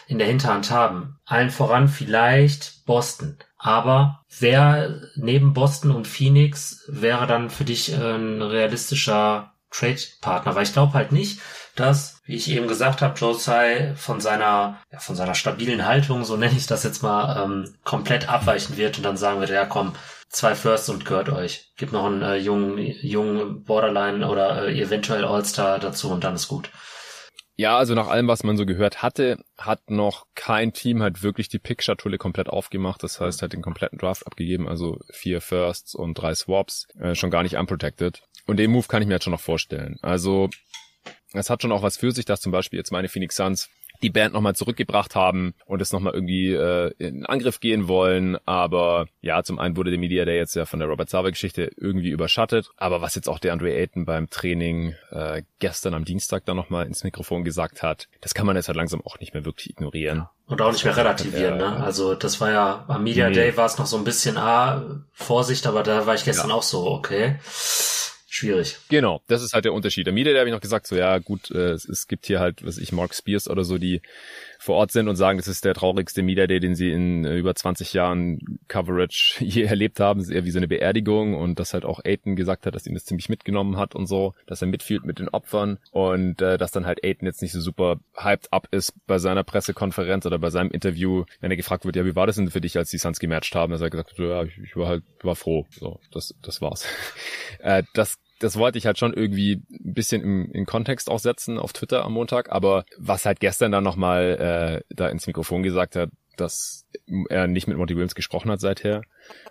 in 0.07 0.17
der 0.17 0.27
Hinterhand 0.27 0.71
haben. 0.71 1.19
Allen 1.25 1.49
voran 1.49 1.87
vielleicht 1.87 2.85
Boston. 2.85 3.37
Aber 3.57 4.23
wer 4.39 5.01
neben 5.15 5.53
Boston 5.53 5.91
und 5.91 6.07
Phoenix 6.07 6.83
wäre 6.87 7.27
dann 7.27 7.49
für 7.49 7.63
dich 7.63 7.93
äh, 7.93 8.15
ein 8.15 8.41
realistischer 8.41 9.53
Trade-Partner? 9.71 10.55
Weil 10.55 10.63
ich 10.63 10.73
glaube 10.73 10.93
halt 10.93 11.11
nicht, 11.11 11.39
dass, 11.75 12.21
wie 12.25 12.35
ich 12.35 12.49
eben 12.51 12.67
gesagt 12.67 13.01
habe, 13.01 13.17
Josai 13.17 13.93
von 13.95 14.21
seiner, 14.21 14.81
ja, 14.91 14.99
von 14.99 15.15
seiner 15.15 15.33
stabilen 15.33 15.85
Haltung, 15.85 16.23
so 16.23 16.37
nenne 16.37 16.55
ich 16.55 16.67
das 16.67 16.83
jetzt 16.83 17.01
mal, 17.01 17.43
ähm, 17.43 17.73
komplett 17.83 18.29
abweichen 18.29 18.77
wird 18.77 18.97
und 18.97 19.03
dann 19.03 19.17
sagen 19.17 19.39
wird, 19.39 19.49
ja 19.49 19.65
komm, 19.65 19.93
zwei 20.33 20.55
Firsts 20.55 20.89
und 20.89 21.05
gehört 21.05 21.29
euch. 21.29 21.71
Gibt 21.77 21.93
noch 21.93 22.05
einen 22.05 22.21
äh, 22.21 22.35
jungen, 22.35 22.77
jungen 22.77 23.63
Borderline 23.63 24.27
oder 24.27 24.67
äh, 24.67 24.81
eventuell 24.81 25.23
All-Star 25.23 25.79
dazu 25.79 26.11
und 26.11 26.23
dann 26.25 26.35
ist 26.35 26.49
gut. 26.49 26.69
Ja, 27.55 27.77
also 27.77 27.93
nach 27.93 28.07
allem, 28.07 28.27
was 28.27 28.43
man 28.43 28.57
so 28.57 28.65
gehört 28.65 29.03
hatte, 29.03 29.37
hat 29.59 29.91
noch 29.91 30.25
kein 30.33 30.73
Team 30.73 31.03
halt 31.03 31.21
wirklich 31.21 31.49
die 31.49 31.59
Pick-Schatulle 31.59 32.17
komplett 32.17 32.49
aufgemacht. 32.49 33.03
Das 33.03 33.21
heißt, 33.21 33.43
hat 33.43 33.53
den 33.53 33.61
kompletten 33.61 33.99
Draft 33.99 34.25
abgegeben, 34.25 34.67
also 34.67 34.97
vier 35.11 35.39
Firsts 35.39 35.93
und 35.93 36.15
drei 36.15 36.33
Swaps, 36.33 36.87
äh, 36.99 37.13
schon 37.13 37.29
gar 37.29 37.43
nicht 37.43 37.55
unprotected. 37.55 38.23
Und 38.47 38.57
den 38.57 38.71
Move 38.71 38.87
kann 38.87 39.03
ich 39.03 39.07
mir 39.07 39.15
jetzt 39.15 39.23
schon 39.23 39.31
noch 39.31 39.39
vorstellen. 39.39 39.97
Also, 40.01 40.49
es 41.33 41.51
hat 41.51 41.61
schon 41.61 41.71
auch 41.71 41.83
was 41.83 41.97
für 41.97 42.11
sich, 42.11 42.25
dass 42.25 42.41
zum 42.41 42.51
Beispiel 42.51 42.77
jetzt 42.77 42.91
meine 42.91 43.07
Phoenix 43.07 43.35
Suns 43.35 43.69
die 44.03 44.09
Band 44.09 44.33
nochmal 44.33 44.55
zurückgebracht 44.55 45.15
haben 45.15 45.53
und 45.65 45.81
es 45.81 45.91
nochmal 45.91 46.13
irgendwie 46.13 46.53
äh, 46.53 46.91
in 46.99 47.25
Angriff 47.25 47.59
gehen 47.59 47.87
wollen. 47.87 48.37
Aber 48.45 49.07
ja, 49.21 49.41
zum 49.43 49.57
einen 49.59 49.77
wurde 49.77 49.89
der 49.89 49.99
Media 49.99 50.25
Day 50.25 50.37
jetzt 50.37 50.55
ja 50.55 50.65
von 50.65 50.79
der 50.79 50.87
Robert 50.89 51.09
Sava-Geschichte 51.09 51.71
irgendwie 51.77 52.09
überschattet. 52.09 52.69
Aber 52.77 53.01
was 53.01 53.15
jetzt 53.15 53.29
auch 53.29 53.39
der 53.39 53.53
Andre 53.53 53.73
Ayton 53.73 54.05
beim 54.05 54.29
Training 54.29 54.95
äh, 55.11 55.43
gestern 55.59 55.93
am 55.93 56.05
Dienstag 56.05 56.45
dann 56.45 56.57
nochmal 56.57 56.85
ins 56.85 57.03
Mikrofon 57.03 57.43
gesagt 57.43 57.81
hat, 57.81 58.07
das 58.21 58.33
kann 58.33 58.45
man 58.45 58.55
jetzt 58.55 58.67
halt 58.67 58.77
langsam 58.77 59.01
auch 59.01 59.19
nicht 59.19 59.33
mehr 59.33 59.45
wirklich 59.45 59.69
ignorieren. 59.69 60.27
Und 60.45 60.61
auch 60.61 60.73
nicht 60.73 60.83
mehr 60.83 60.97
relativieren, 60.97 61.57
ne? 61.57 61.77
Also 61.77 62.15
das 62.15 62.41
war 62.41 62.51
ja, 62.51 62.85
am 62.89 63.03
Media 63.03 63.29
nee. 63.29 63.35
Day 63.35 63.57
war 63.57 63.65
es 63.65 63.77
noch 63.77 63.85
so 63.85 63.97
ein 63.97 64.03
bisschen, 64.03 64.37
ah, 64.37 65.01
Vorsicht, 65.13 65.65
aber 65.65 65.83
da 65.83 66.05
war 66.05 66.15
ich 66.15 66.25
gestern 66.25 66.49
ja. 66.49 66.55
auch 66.55 66.63
so, 66.63 66.85
okay 66.85 67.37
schwierig. 68.33 68.77
Genau, 68.89 69.21
das 69.27 69.41
ist 69.41 69.53
halt 69.53 69.65
der 69.65 69.73
Unterschied. 69.73 70.05
Der 70.05 70.13
Mieter, 70.13 70.31
der 70.31 70.39
habe 70.39 70.49
ich 70.49 70.53
noch 70.53 70.61
gesagt, 70.61 70.87
so 70.87 70.95
ja 70.95 71.17
gut, 71.19 71.51
äh, 71.51 71.71
es, 71.71 71.87
es 71.87 72.07
gibt 72.07 72.25
hier 72.25 72.39
halt, 72.39 72.65
was 72.65 72.77
ich, 72.77 72.91
Mark 72.91 73.13
Spears 73.13 73.49
oder 73.49 73.63
so, 73.63 73.77
die 73.77 74.01
vor 74.63 74.75
Ort 74.75 74.91
sind 74.91 75.09
und 75.09 75.17
sagen, 75.17 75.37
das 75.37 75.49
ist 75.49 75.65
der 75.65 75.73
traurigste 75.73 76.23
Media 76.23 76.47
Day, 76.47 76.61
den 76.61 76.73
sie 76.73 76.89
in 76.89 77.25
äh, 77.25 77.35
über 77.35 77.53
20 77.53 77.91
Jahren 77.91 78.39
Coverage 78.69 79.35
je 79.43 79.63
erlebt 79.63 79.99
haben. 79.99 80.19
Das 80.19 80.29
ist 80.29 80.33
eher 80.33 80.45
wie 80.45 80.51
so 80.51 80.59
eine 80.59 80.69
Beerdigung 80.69 81.35
und 81.35 81.59
dass 81.59 81.73
halt 81.73 81.83
auch 81.83 81.99
Aiden 82.05 82.37
gesagt 82.37 82.65
hat, 82.65 82.73
dass 82.73 82.87
ihn 82.87 82.93
das 82.93 83.03
ziemlich 83.03 83.27
mitgenommen 83.27 83.75
hat 83.75 83.93
und 83.93 84.07
so, 84.07 84.33
dass 84.47 84.61
er 84.61 84.69
mitfühlt 84.69 85.03
mit 85.03 85.19
den 85.19 85.27
Opfern 85.27 85.79
und 85.91 86.41
äh, 86.41 86.57
dass 86.57 86.71
dann 86.71 86.85
halt 86.85 87.03
Aiden 87.03 87.25
jetzt 87.25 87.41
nicht 87.41 87.51
so 87.51 87.59
super 87.59 87.99
hyped 88.15 88.53
up 88.53 88.69
ist 88.71 88.93
bei 89.05 89.19
seiner 89.19 89.43
Pressekonferenz 89.43 90.25
oder 90.25 90.39
bei 90.39 90.49
seinem 90.49 90.71
Interview, 90.71 91.25
wenn 91.41 91.51
er 91.51 91.57
gefragt 91.57 91.83
wird, 91.83 91.97
ja, 91.97 92.05
wie 92.05 92.15
war 92.15 92.27
das 92.27 92.37
denn 92.37 92.49
für 92.49 92.61
dich, 92.61 92.77
als 92.77 92.89
die 92.89 92.97
Suns 92.97 93.19
gematcht 93.19 93.55
haben? 93.55 93.73
Dass 93.73 93.81
er 93.81 93.89
gesagt 93.89 94.11
hat, 94.11 94.19
ja, 94.19 94.43
ich, 94.43 94.57
ich 94.59 94.77
war 94.77 94.87
halt, 94.87 95.03
war 95.23 95.35
froh. 95.35 95.65
So, 95.71 95.99
das, 96.11 96.33
das 96.41 96.61
war's. 96.61 96.87
äh, 97.59 97.83
das 97.93 98.17
das 98.43 98.57
wollte 98.57 98.77
ich 98.77 98.85
halt 98.85 98.97
schon 98.97 99.13
irgendwie 99.13 99.63
ein 99.71 99.93
bisschen 99.93 100.21
im, 100.21 100.51
im 100.51 100.65
Kontext 100.65 101.09
auch 101.09 101.19
setzen 101.19 101.57
auf 101.57 101.71
Twitter 101.71 102.03
am 102.03 102.13
Montag. 102.13 102.51
Aber 102.51 102.83
was 102.97 103.25
halt 103.25 103.39
gestern 103.39 103.71
dann 103.71 103.83
nochmal 103.83 104.83
äh, 104.89 104.93
da 104.93 105.07
ins 105.07 105.27
Mikrofon 105.27 105.63
gesagt 105.63 105.95
hat, 105.95 106.09
dass 106.35 106.85
er 107.29 107.47
nicht 107.47 107.67
mit 107.67 107.77
Monty 107.77 107.95
Williams 107.95 108.15
gesprochen 108.15 108.51
hat 108.51 108.59
seither. 108.59 109.03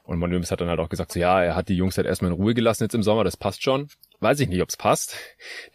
Und 0.02 0.18
Monty 0.18 0.32
Williams 0.32 0.50
hat 0.50 0.60
dann 0.60 0.68
halt 0.68 0.80
auch 0.80 0.90
gesagt, 0.90 1.12
so 1.12 1.20
ja, 1.20 1.42
er 1.42 1.56
hat 1.56 1.68
die 1.68 1.76
Jungs 1.76 1.96
halt 1.96 2.06
erstmal 2.06 2.32
in 2.32 2.36
Ruhe 2.36 2.54
gelassen 2.54 2.82
jetzt 2.84 2.94
im 2.94 3.02
Sommer, 3.02 3.24
das 3.24 3.36
passt 3.36 3.62
schon. 3.62 3.88
Weiß 4.22 4.38
ich 4.38 4.48
nicht, 4.48 4.62
ob's 4.62 4.76
passt. 4.76 5.16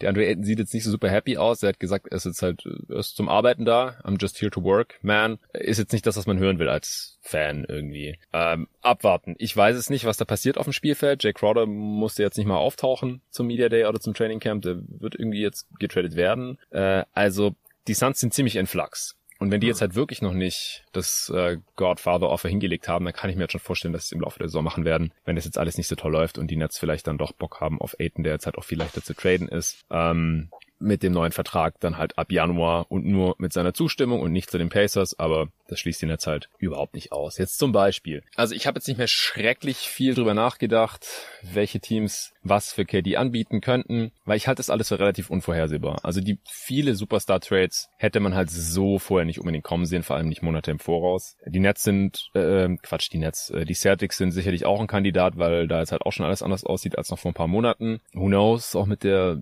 Der 0.00 0.08
Andre 0.08 0.24
Ayton 0.24 0.42
sieht 0.42 0.58
jetzt 0.58 0.72
nicht 0.72 0.82
so 0.82 0.90
super 0.90 1.10
happy 1.10 1.36
aus. 1.36 1.62
Er 1.62 1.68
hat 1.68 1.80
gesagt, 1.80 2.06
er 2.08 2.16
ist 2.16 2.24
jetzt 2.24 2.40
halt 2.40 2.64
er 2.88 2.96
ist 2.96 3.14
zum 3.14 3.28
Arbeiten 3.28 3.66
da. 3.66 4.00
I'm 4.04 4.16
just 4.18 4.40
here 4.40 4.50
to 4.50 4.64
work, 4.64 4.98
man. 5.02 5.38
Ist 5.52 5.76
jetzt 5.76 5.92
nicht 5.92 6.06
das, 6.06 6.16
was 6.16 6.26
man 6.26 6.38
hören 6.38 6.58
will 6.58 6.70
als 6.70 7.18
Fan 7.20 7.66
irgendwie. 7.68 8.18
Ähm, 8.32 8.68
abwarten. 8.80 9.34
Ich 9.36 9.54
weiß 9.54 9.76
es 9.76 9.90
nicht, 9.90 10.06
was 10.06 10.16
da 10.16 10.24
passiert 10.24 10.56
auf 10.56 10.64
dem 10.64 10.72
Spielfeld. 10.72 11.22
Jay 11.22 11.34
Crowder 11.34 11.66
musste 11.66 12.22
jetzt 12.22 12.38
nicht 12.38 12.46
mal 12.46 12.56
auftauchen 12.56 13.20
zum 13.28 13.48
Media 13.48 13.68
Day 13.68 13.84
oder 13.84 14.00
zum 14.00 14.14
Training 14.14 14.40
Camp. 14.40 14.62
Der 14.62 14.78
wird 14.78 15.14
irgendwie 15.14 15.42
jetzt 15.42 15.66
getradet 15.78 16.16
werden. 16.16 16.58
Äh, 16.70 17.04
also 17.12 17.54
die 17.86 17.92
Suns 17.92 18.18
sind 18.18 18.32
ziemlich 18.32 18.56
in 18.56 18.66
Flux. 18.66 19.17
Und 19.38 19.50
wenn 19.50 19.60
die 19.60 19.68
jetzt 19.68 19.80
halt 19.80 19.94
wirklich 19.94 20.20
noch 20.20 20.32
nicht 20.32 20.84
das 20.92 21.30
äh, 21.34 21.58
Godfather-Offer 21.76 22.48
hingelegt 22.48 22.88
haben, 22.88 23.04
dann 23.04 23.14
kann 23.14 23.30
ich 23.30 23.36
mir 23.36 23.42
jetzt 23.42 23.52
schon 23.52 23.60
vorstellen, 23.60 23.92
dass 23.92 24.02
sie 24.02 24.06
es 24.08 24.12
im 24.12 24.20
Laufe 24.20 24.38
der 24.38 24.48
Saison 24.48 24.64
machen 24.64 24.84
werden, 24.84 25.12
wenn 25.24 25.36
das 25.36 25.44
jetzt 25.44 25.58
alles 25.58 25.78
nicht 25.78 25.86
so 25.86 25.94
toll 25.94 26.12
läuft 26.12 26.38
und 26.38 26.50
die 26.50 26.56
Nets 26.56 26.78
vielleicht 26.78 27.06
dann 27.06 27.18
doch 27.18 27.32
Bock 27.32 27.60
haben 27.60 27.80
auf 27.80 27.94
Aiden, 28.00 28.24
der 28.24 28.32
jetzt 28.32 28.46
halt 28.46 28.58
auch 28.58 28.64
viel 28.64 28.78
leichter 28.78 29.02
zu 29.02 29.14
traden 29.14 29.48
ist. 29.48 29.84
Ähm, 29.90 30.48
mit 30.80 31.02
dem 31.02 31.12
neuen 31.12 31.32
Vertrag 31.32 31.80
dann 31.80 31.98
halt 31.98 32.18
ab 32.18 32.30
Januar 32.30 32.86
und 32.90 33.04
nur 33.04 33.34
mit 33.38 33.52
seiner 33.52 33.74
Zustimmung 33.74 34.20
und 34.20 34.32
nicht 34.32 34.50
zu 34.50 34.58
den 34.58 34.68
Pacers, 34.68 35.18
aber 35.18 35.48
das 35.66 35.80
schließt 35.80 36.02
ihn 36.02 36.08
jetzt 36.08 36.26
halt 36.26 36.48
überhaupt 36.58 36.94
nicht 36.94 37.12
aus. 37.12 37.38
Jetzt 37.38 37.58
zum 37.58 37.72
Beispiel. 37.72 38.22
Also 38.36 38.54
ich 38.54 38.66
habe 38.66 38.78
jetzt 38.78 38.88
nicht 38.88 38.98
mehr 38.98 39.08
schrecklich 39.08 39.78
viel 39.78 40.14
drüber 40.14 40.34
nachgedacht, 40.34 41.06
welche 41.42 41.80
Teams 41.80 42.32
was 42.42 42.72
für 42.72 42.84
KD 42.84 43.16
anbieten 43.16 43.60
könnten, 43.60 44.12
weil 44.24 44.36
ich 44.36 44.46
halte 44.46 44.60
das 44.60 44.70
alles 44.70 44.88
für 44.88 44.98
relativ 44.98 45.30
unvorhersehbar. 45.30 46.04
Also 46.04 46.20
die 46.20 46.38
viele 46.44 46.94
Superstar-Trades 46.94 47.88
hätte 47.96 48.20
man 48.20 48.34
halt 48.34 48.50
so 48.50 48.98
vorher 48.98 49.24
nicht 49.24 49.38
unbedingt 49.38 49.64
kommen 49.64 49.86
sehen, 49.86 50.02
vor 50.02 50.16
allem 50.16 50.28
nicht 50.28 50.42
Monate 50.42 50.70
im 50.70 50.78
Voraus. 50.78 51.36
Die 51.46 51.60
Nets 51.60 51.82
sind, 51.82 52.30
äh, 52.34 52.68
Quatsch, 52.82 53.10
die 53.12 53.18
Nets, 53.18 53.50
äh, 53.50 53.64
die 53.64 53.74
Celtics 53.74 54.16
sind 54.16 54.32
sicherlich 54.32 54.66
auch 54.66 54.80
ein 54.80 54.86
Kandidat, 54.86 55.38
weil 55.38 55.68
da 55.68 55.80
jetzt 55.80 55.92
halt 55.92 56.02
auch 56.02 56.12
schon 56.12 56.26
alles 56.26 56.42
anders 56.42 56.64
aussieht 56.64 56.98
als 56.98 57.10
noch 57.10 57.18
vor 57.18 57.30
ein 57.30 57.34
paar 57.34 57.48
Monaten. 57.48 58.00
Who 58.12 58.26
knows, 58.26 58.76
auch 58.76 58.86
mit 58.86 59.04
der 59.04 59.40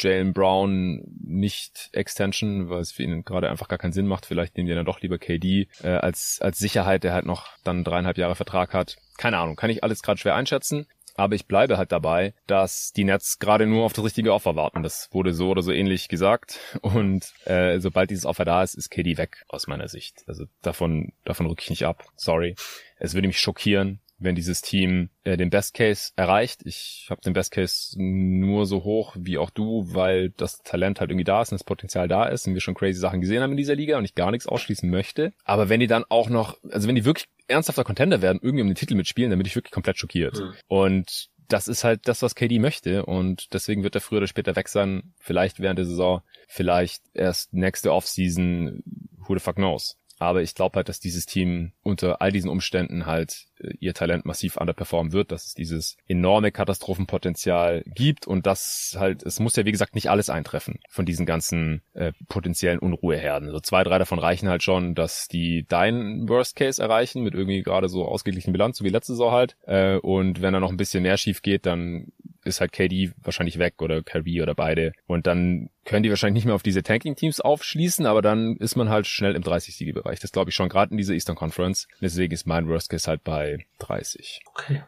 Jalen 0.00 0.32
Brown 0.32 1.02
nicht 1.24 1.90
Extension, 1.92 2.70
weil 2.70 2.80
es 2.80 2.92
für 2.92 3.02
ihn 3.02 3.24
gerade 3.24 3.50
einfach 3.50 3.68
gar 3.68 3.78
keinen 3.78 3.92
Sinn 3.92 4.06
macht. 4.06 4.26
Vielleicht 4.26 4.56
nehmen 4.56 4.68
die 4.68 4.74
dann 4.74 4.84
doch 4.84 5.00
lieber 5.00 5.18
KD 5.18 5.68
äh, 5.82 5.88
als, 5.88 6.38
als 6.40 6.58
Sicherheit, 6.58 7.04
der 7.04 7.12
halt 7.12 7.26
noch 7.26 7.48
dann 7.64 7.84
dreieinhalb 7.84 8.16
Jahre 8.16 8.36
Vertrag 8.36 8.74
hat. 8.74 8.96
Keine 9.16 9.38
Ahnung, 9.38 9.56
kann 9.56 9.70
ich 9.70 9.82
alles 9.82 10.02
gerade 10.02 10.20
schwer 10.20 10.36
einschätzen. 10.36 10.86
Aber 11.18 11.34
ich 11.34 11.46
bleibe 11.46 11.76
halt 11.78 11.90
dabei, 11.90 12.32
dass 12.46 12.92
die 12.92 13.02
Nets 13.04 13.40
gerade 13.40 13.66
nur 13.66 13.84
auf 13.84 13.92
das 13.92 14.04
richtige 14.04 14.32
Offer 14.32 14.54
warten. 14.54 14.84
Das 14.84 15.08
wurde 15.12 15.34
so 15.34 15.50
oder 15.50 15.62
so 15.62 15.72
ähnlich 15.72 16.08
gesagt 16.08 16.60
und 16.80 17.32
äh, 17.44 17.80
sobald 17.80 18.10
dieses 18.10 18.24
Offer 18.24 18.44
da 18.44 18.62
ist, 18.62 18.74
ist 18.74 18.90
KD 18.90 19.18
weg 19.18 19.44
aus 19.48 19.66
meiner 19.66 19.88
Sicht. 19.88 20.22
Also 20.28 20.44
davon 20.62 21.12
davon 21.24 21.46
rücke 21.46 21.62
ich 21.62 21.70
nicht 21.70 21.86
ab. 21.86 22.04
Sorry. 22.14 22.54
Es 22.98 23.14
würde 23.14 23.26
mich 23.26 23.40
schockieren, 23.40 24.00
wenn 24.18 24.34
dieses 24.34 24.62
Team 24.62 25.10
äh, 25.24 25.36
den 25.36 25.50
Best 25.50 25.74
Case 25.74 26.12
erreicht. 26.16 26.62
Ich 26.64 27.06
habe 27.08 27.20
den 27.20 27.32
Best 27.32 27.52
Case 27.52 27.94
nur 27.96 28.66
so 28.66 28.84
hoch 28.84 29.16
wie 29.18 29.38
auch 29.38 29.50
du, 29.50 29.94
weil 29.94 30.30
das 30.30 30.62
Talent 30.62 31.00
halt 31.00 31.10
irgendwie 31.10 31.24
da 31.24 31.42
ist 31.42 31.52
und 31.52 31.60
das 31.60 31.64
Potenzial 31.64 32.08
da 32.08 32.26
ist 32.26 32.46
und 32.46 32.54
wir 32.54 32.60
schon 32.60 32.74
crazy 32.74 32.98
Sachen 32.98 33.20
gesehen 33.20 33.42
haben 33.42 33.52
in 33.52 33.56
dieser 33.56 33.74
Liga 33.74 33.98
und 33.98 34.04
ich 34.04 34.14
gar 34.14 34.30
nichts 34.30 34.46
ausschließen 34.46 34.90
möchte. 34.90 35.32
Aber 35.44 35.68
wenn 35.68 35.80
die 35.80 35.86
dann 35.86 36.04
auch 36.08 36.28
noch, 36.28 36.58
also 36.70 36.88
wenn 36.88 36.96
die 36.96 37.04
wirklich 37.04 37.28
ernsthafter 37.46 37.84
Contender 37.84 38.20
werden, 38.20 38.40
irgendwie 38.42 38.62
um 38.62 38.68
den 38.68 38.74
Titel 38.74 38.94
mitspielen, 38.94 39.30
dann 39.30 39.38
bin 39.38 39.46
ich 39.46 39.56
wirklich 39.56 39.72
komplett 39.72 39.98
schockiert. 39.98 40.38
Mhm. 40.38 40.54
Und 40.66 41.30
das 41.48 41.66
ist 41.66 41.82
halt 41.82 42.06
das, 42.06 42.20
was 42.20 42.34
KD 42.34 42.58
möchte 42.58 43.06
und 43.06 43.54
deswegen 43.54 43.82
wird 43.82 43.94
er 43.94 44.02
früher 44.02 44.18
oder 44.18 44.26
später 44.26 44.54
weg 44.54 44.68
sein. 44.68 45.14
Vielleicht 45.18 45.60
während 45.60 45.78
der 45.78 45.86
Saison, 45.86 46.20
vielleicht 46.46 47.02
erst 47.14 47.54
nächste 47.54 47.92
Offseason, 47.92 48.82
who 49.16 49.34
the 49.34 49.40
fuck 49.40 49.56
knows. 49.56 49.96
Aber 50.18 50.42
ich 50.42 50.54
glaube 50.54 50.76
halt, 50.76 50.88
dass 50.88 51.00
dieses 51.00 51.26
Team 51.26 51.72
unter 51.82 52.20
all 52.20 52.32
diesen 52.32 52.50
Umständen 52.50 53.06
halt 53.06 53.46
äh, 53.58 53.72
ihr 53.80 53.94
Talent 53.94 54.24
massiv 54.24 54.56
underperformen 54.56 55.12
wird, 55.12 55.32
dass 55.32 55.46
es 55.46 55.54
dieses 55.54 55.96
enorme 56.06 56.52
Katastrophenpotenzial 56.52 57.82
gibt 57.86 58.26
und 58.26 58.46
das 58.46 58.96
halt, 58.98 59.22
es 59.22 59.40
muss 59.40 59.56
ja 59.56 59.64
wie 59.64 59.72
gesagt 59.72 59.94
nicht 59.94 60.10
alles 60.10 60.30
eintreffen 60.30 60.80
von 60.88 61.06
diesen 61.06 61.26
ganzen 61.26 61.82
äh, 61.94 62.12
potenziellen 62.28 62.78
Unruheherden. 62.78 63.48
So 63.48 63.54
also 63.54 63.60
zwei, 63.60 63.84
drei 63.84 63.98
davon 63.98 64.18
reichen 64.18 64.48
halt 64.48 64.62
schon, 64.62 64.94
dass 64.94 65.28
die 65.28 65.66
deinen 65.68 66.28
Worst 66.28 66.56
Case 66.56 66.82
erreichen 66.82 67.22
mit 67.22 67.34
irgendwie 67.34 67.62
gerade 67.62 67.88
so 67.88 68.04
ausgeglichenen 68.04 68.52
Bilanz, 68.52 68.78
so 68.78 68.84
wie 68.84 68.90
letzte 68.90 69.12
Saison 69.12 69.32
halt. 69.32 69.56
Äh, 69.66 69.96
und 69.96 70.42
wenn 70.42 70.52
da 70.52 70.60
noch 70.60 70.70
ein 70.70 70.76
bisschen 70.76 71.02
mehr 71.02 71.16
schief 71.16 71.42
geht, 71.42 71.66
dann 71.66 72.12
ist 72.48 72.60
halt 72.60 72.72
KD 72.72 73.12
wahrscheinlich 73.22 73.58
weg 73.58 73.80
oder 73.80 74.02
Kyrie 74.02 74.42
oder 74.42 74.54
beide. 74.54 74.92
Und 75.06 75.26
dann 75.26 75.70
können 75.84 76.02
die 76.02 76.10
wahrscheinlich 76.10 76.42
nicht 76.42 76.46
mehr 76.46 76.54
auf 76.54 76.62
diese 76.62 76.82
Tanking-Teams 76.82 77.40
aufschließen, 77.40 78.06
aber 78.06 78.22
dann 78.22 78.56
ist 78.56 78.76
man 78.76 78.88
halt 78.88 79.06
schnell 79.06 79.34
im 79.34 79.42
30-Siege-Bereich. 79.42 80.20
Das 80.20 80.32
glaube 80.32 80.50
ich 80.50 80.56
schon 80.56 80.68
gerade 80.68 80.90
in 80.90 80.98
dieser 80.98 81.14
Eastern 81.14 81.36
Conference. 81.36 81.88
Deswegen 82.00 82.34
ist 82.34 82.46
mein 82.46 82.68
Worst 82.68 82.90
Case 82.90 83.08
halt 83.08 83.24
bei 83.24 83.66
30. 83.78 84.40
Okay. 84.52 84.82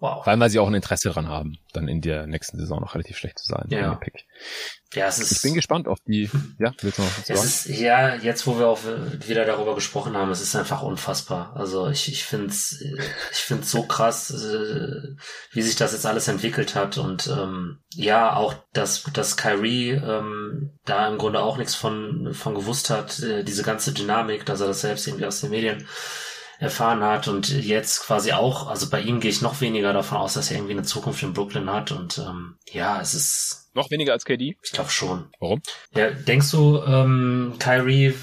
Wow. 0.00 0.24
Vor 0.24 0.28
allem, 0.28 0.40
weil 0.40 0.48
sie 0.48 0.58
auch 0.58 0.66
ein 0.66 0.74
Interesse 0.74 1.10
dran 1.10 1.28
haben, 1.28 1.58
dann 1.74 1.86
in 1.86 2.00
der 2.00 2.26
nächsten 2.26 2.58
Saison 2.58 2.80
noch 2.80 2.94
relativ 2.94 3.18
schlecht 3.18 3.38
zu 3.38 3.44
sein. 3.46 3.66
Ja. 3.68 3.94
Pick. 3.96 4.24
Ja, 4.94 5.06
es 5.06 5.18
ist, 5.18 5.30
ich 5.30 5.42
bin 5.42 5.54
gespannt 5.54 5.86
auf 5.86 5.98
die, 6.06 6.30
ja, 6.58 6.72
willst 6.80 6.98
du 6.98 7.02
noch 7.02 7.18
was 7.18 7.26
sagen? 7.26 7.40
Ist, 7.40 7.66
ja, 7.66 8.14
jetzt 8.16 8.46
wo 8.46 8.58
wir 8.58 8.66
auch 8.66 8.80
wieder 9.26 9.44
darüber 9.44 9.74
gesprochen 9.74 10.16
haben, 10.16 10.30
es 10.30 10.40
ist 10.40 10.56
einfach 10.56 10.82
unfassbar. 10.82 11.54
Also 11.54 11.88
ich, 11.88 12.08
ich 12.10 12.24
finde 12.24 12.46
es 12.46 12.80
ich 12.80 13.38
find's 13.38 13.70
so 13.70 13.82
krass, 13.82 14.30
äh, 14.30 15.16
wie 15.52 15.62
sich 15.62 15.76
das 15.76 15.92
jetzt 15.92 16.06
alles 16.06 16.28
entwickelt 16.28 16.74
hat 16.74 16.96
und 16.96 17.28
ähm, 17.28 17.78
ja, 17.94 18.34
auch, 18.34 18.54
dass, 18.72 19.04
dass 19.12 19.36
Kyrie 19.36 19.90
ähm, 19.90 20.72
da 20.86 21.08
im 21.08 21.18
Grunde 21.18 21.40
auch 21.40 21.58
nichts 21.58 21.74
von, 21.74 22.32
von 22.32 22.54
gewusst 22.54 22.88
hat, 22.88 23.20
äh, 23.20 23.44
diese 23.44 23.62
ganze 23.62 23.92
Dynamik, 23.92 24.46
dass 24.46 24.60
er 24.60 24.68
das 24.68 24.80
selbst 24.80 25.06
irgendwie 25.06 25.26
aus 25.26 25.40
den 25.40 25.50
Medien 25.50 25.86
erfahren 26.60 27.02
hat 27.02 27.26
und 27.26 27.48
jetzt 27.48 28.00
quasi 28.02 28.32
auch, 28.32 28.68
also 28.68 28.90
bei 28.90 29.00
ihm 29.00 29.20
gehe 29.20 29.30
ich 29.30 29.40
noch 29.40 29.62
weniger 29.62 29.94
davon 29.94 30.18
aus, 30.18 30.34
dass 30.34 30.50
er 30.50 30.58
irgendwie 30.58 30.74
eine 30.74 30.82
Zukunft 30.82 31.22
in 31.22 31.32
Brooklyn 31.32 31.72
hat 31.72 31.90
und 31.90 32.18
ähm, 32.18 32.58
ja, 32.70 33.00
es 33.00 33.14
ist 33.14 33.70
noch 33.72 33.90
weniger 33.90 34.12
als 34.12 34.26
KD? 34.26 34.56
Ich 34.62 34.72
glaube 34.72 34.90
schon. 34.90 35.30
Warum? 35.40 35.62
Ja, 35.94 36.10
denkst 36.10 36.50
du, 36.50 36.82
ähm, 36.86 37.54
Kyrie 37.58 38.14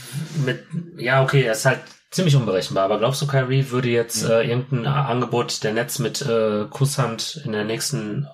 mit, 0.45 0.65
ja, 0.97 1.23
okay, 1.23 1.41
er 1.41 1.53
ist 1.53 1.65
halt 1.65 1.79
ziemlich 2.11 2.35
unberechenbar, 2.35 2.85
aber 2.85 2.99
glaubst 2.99 3.23
du, 3.23 3.27
Kyrie 3.27 3.71
würde 3.71 3.89
jetzt 3.89 4.23
mhm. 4.23 4.29
äh, 4.29 4.43
irgendein 4.43 4.85
Angebot 4.85 5.63
der 5.63 5.73
Netz 5.73 5.97
mit 5.97 6.21
äh, 6.21 6.65
Kusshand 6.69 7.41
in 7.43 7.53
der 7.53 7.63
nächsten, 7.63 8.27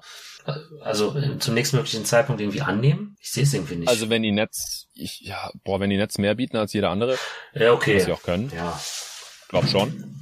äh, 0.45 0.51
also 0.82 1.16
zum 1.39 1.54
nächstmöglichen 1.54 2.04
Zeitpunkt 2.04 2.41
irgendwie 2.41 2.62
annehmen? 2.62 3.16
Ich 3.22 3.32
sehe 3.32 3.43
es 3.43 3.54
irgendwie 3.54 3.78
nicht. 3.78 3.88
Also 3.88 4.10
wenn 4.10 4.22
die 4.22 4.34
Netz, 4.34 4.88
ich, 4.93 5.22
ja, 5.22 5.49
boah, 5.64 5.80
wenn 5.80 5.89
die 5.89 5.97
Netz 5.97 6.18
mehr 6.18 6.36
bieten 6.36 6.58
als 6.58 6.74
jeder 6.74 6.89
andere, 6.89 7.18
ja, 7.54 7.72
okay. 7.72 7.95
was 7.95 8.04
sie 8.04 8.12
auch 8.12 8.24
können. 8.24 8.51
Ja. 8.54 8.78
Glaub 9.54 9.68
schon. 9.68 10.16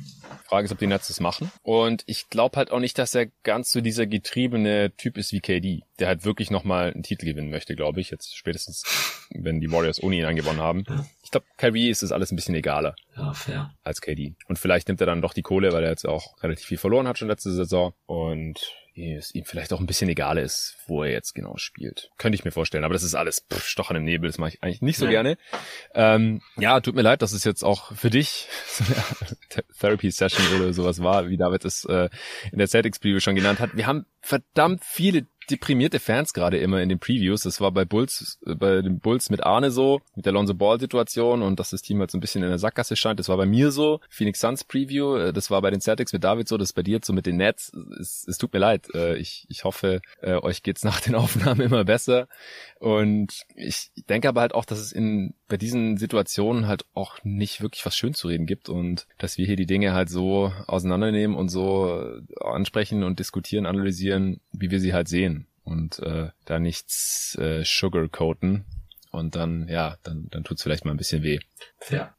Frage 0.44 0.66
ist, 0.66 0.74
ob 0.74 0.80
die 0.80 0.88
Nets 0.88 1.08
das 1.08 1.22
machen. 1.22 1.50
Und 1.64 2.04
ich 2.06 2.30
glaube 2.30 2.58
halt 2.58 2.70
auch 2.70 2.82
nicht, 2.82 2.98
dass 2.98 3.16
er 3.16 3.28
ganz 3.44 3.72
so 3.72 3.80
dieser 3.80 4.06
getriebene 4.06 4.92
Typ 4.98 5.18
ist 5.18 5.32
wie 5.32 5.40
KD, 5.40 5.84
der 6.00 6.10
halt 6.10 6.26
wirklich 6.26 6.52
nochmal 6.52 6.92
einen 6.92 7.04
Titel 7.04 7.28
gewinnen 7.28 7.50
möchte, 7.50 7.78
glaube 7.78 8.02
ich. 8.02 8.10
Jetzt 8.10 8.36
spätestens, 8.36 8.84
wenn 9.34 9.62
die 9.62 9.72
Warriors 9.72 10.04
ohne 10.04 10.18
ihn 10.18 10.26
angewonnen 10.26 10.60
haben. 10.60 10.84
Ja. 10.86 11.06
Ich 11.24 11.32
glaube, 11.32 11.46
Kyrie 11.56 11.90
ist 11.90 12.04
das 12.04 12.12
alles 12.12 12.34
ein 12.34 12.36
bisschen 12.36 12.56
egaler. 12.56 12.94
Ja, 13.16 13.32
fair. 13.32 13.74
Als 13.86 14.02
KD. 14.02 14.36
Und 14.50 14.60
vielleicht 14.60 14.90
nimmt 14.90 15.00
er 15.00 15.08
dann 15.08 15.22
doch 15.22 15.34
die 15.34 15.44
Kohle, 15.44 15.72
weil 15.72 15.86
er 15.86 15.92
jetzt 15.92 16.06
auch 16.06 16.44
relativ 16.44 16.66
viel 16.66 16.78
verloren 16.78 17.08
hat 17.08 17.18
schon 17.18 17.30
letzte 17.30 17.54
Saison. 17.54 17.94
Und 18.06 18.60
es 18.96 19.34
ihm 19.34 19.46
vielleicht 19.46 19.74
auch 19.74 19.80
ein 19.80 19.86
bisschen 19.86 20.10
egal 20.10 20.38
ist, 20.38 20.78
wo 20.88 21.04
er 21.04 21.12
jetzt 21.12 21.34
genau 21.34 21.58
spielt. 21.58 22.10
Könnte 22.18 22.36
ich 22.36 22.44
mir 22.44 22.52
vorstellen, 22.52 22.84
aber 22.84 22.94
das 22.94 23.04
ist 23.04 23.16
alles 23.16 23.46
pff, 23.52 23.66
Stochern 23.66 23.98
im 23.98 24.04
Nebel, 24.04 24.30
das 24.30 24.38
mache 24.38 24.52
ich 24.52 24.64
eigentlich 24.64 24.82
nicht 24.82 24.98
so 24.98 25.06
ja. 25.06 25.12
gerne. 25.12 25.38
Ähm, 25.94 26.42
ja, 26.58 26.80
tut 26.82 26.96
mir 26.96 27.02
leid, 27.02 27.22
dass 27.22 27.32
es 27.32 27.44
jetzt 27.44 27.64
auch 27.64 27.96
für 27.96 28.10
dich 28.10 28.48
so 28.68 28.84
eine 28.84 29.64
Therapy-Session 29.80 30.62
oder 30.62 30.74
sowas 30.74 31.02
war, 31.02 31.30
wie 31.30 31.38
David 31.38 31.66
es 31.66 31.86
äh, 31.86 32.10
in 32.52 32.58
der 32.58 32.68
Celtics-Preview 32.68 33.20
schon 33.20 33.36
genannt 33.36 33.60
hat. 33.60 33.76
Wir 33.76 33.88
haben 33.88 34.06
verdammt 34.22 34.84
viele 34.84 35.26
deprimierte 35.52 36.00
Fans 36.00 36.34
gerade 36.34 36.58
immer 36.58 36.82
in 36.82 36.90
den 36.90 37.00
Previews. 37.00 37.44
Das 37.44 37.62
war 37.62 37.72
bei 37.72 37.86
Bulls, 37.86 38.40
äh, 38.46 38.56
bei 38.56 38.82
den 38.82 39.00
Bulls 39.00 39.30
mit 39.30 39.44
Arne 39.44 39.72
so, 39.72 40.02
mit 40.16 40.26
der 40.26 40.34
Lonzo 40.34 40.54
Ball 40.54 40.80
Situation 40.80 41.42
und 41.42 41.60
dass 41.60 41.72
das 41.72 41.82
Team 41.82 42.00
halt 42.00 42.12
so 42.12 42.18
ein 42.18 42.22
bisschen 42.22 42.44
in 42.44 42.50
der 42.50 42.58
Sackgasse 42.58 42.96
scheint. 42.96 43.20
Das 43.20 43.30
war 43.30 43.38
bei 43.38 43.46
mir 43.46 43.72
so. 43.72 44.00
Phoenix 44.10 44.40
Suns 44.40 44.64
Preview, 44.64 45.16
äh, 45.16 45.34
das 45.34 45.52
war 45.52 45.62
bei 45.62 45.70
den 45.70 45.82
Celtics 45.82 46.14
mit 46.14 46.24
David 46.24 46.48
so, 46.48 46.58
das 46.58 46.74
bei 46.74 46.84
dir 46.84 47.00
so 47.04 47.14
mit 47.14 47.26
den 47.26 47.38
Nets. 47.38 47.72
Es, 48.00 48.26
es 48.28 48.38
tut 48.38 48.54
mir 48.54 48.60
leid. 48.60 48.88
Äh, 48.94 49.18
ich, 49.18 49.46
ich 49.50 49.64
hoffe, 49.64 50.02
euch 50.22 50.64
geht's 50.64 50.84
nach 50.84 51.02
den 51.02 51.16
Aufnahmen 51.16 51.62
immer 51.62 51.84
besser. 51.84 52.28
Und 52.80 53.44
ich 53.56 53.92
denke 54.10 54.30
aber 54.30 54.42
halt 54.42 54.54
auch, 54.54 54.66
dass 54.66 54.80
es 54.80 54.92
in 54.92 55.34
bei 55.52 55.58
diesen 55.58 55.98
Situationen 55.98 56.66
halt 56.66 56.86
auch 56.94 57.18
nicht 57.24 57.60
wirklich 57.62 57.86
was 57.86 57.98
schön 57.98 58.14
zu 58.14 58.30
reden 58.30 58.46
gibt 58.46 58.70
und 58.70 59.06
dass 59.18 59.38
wir 59.38 59.46
hier 59.46 59.58
die 59.58 59.66
Dinge 59.66 59.94
halt 59.94 60.10
so 60.10 60.54
auseinandernehmen 60.66 61.36
und 61.36 61.50
so 61.50 62.22
ansprechen 62.40 63.04
und 63.04 63.20
diskutieren, 63.20 63.66
analysieren, 63.66 64.40
wie 64.54 64.72
wir 64.72 64.80
sie 64.80 64.94
halt 64.94 65.10
sehen 65.10 65.48
und 65.66 66.00
äh, 66.00 66.30
da 66.46 66.60
nichts 66.60 67.38
äh, 67.38 67.66
sugarcoaten 67.66 68.64
und 69.12 69.36
dann 69.36 69.68
ja, 69.68 69.98
dann 70.04 70.30
dann 70.32 70.46
tut's 70.46 70.64
vielleicht 70.64 70.86
mal 70.86 70.92
ein 70.92 70.98
bisschen 70.98 71.22
weh. 71.22 71.40
Ja. 71.90 72.16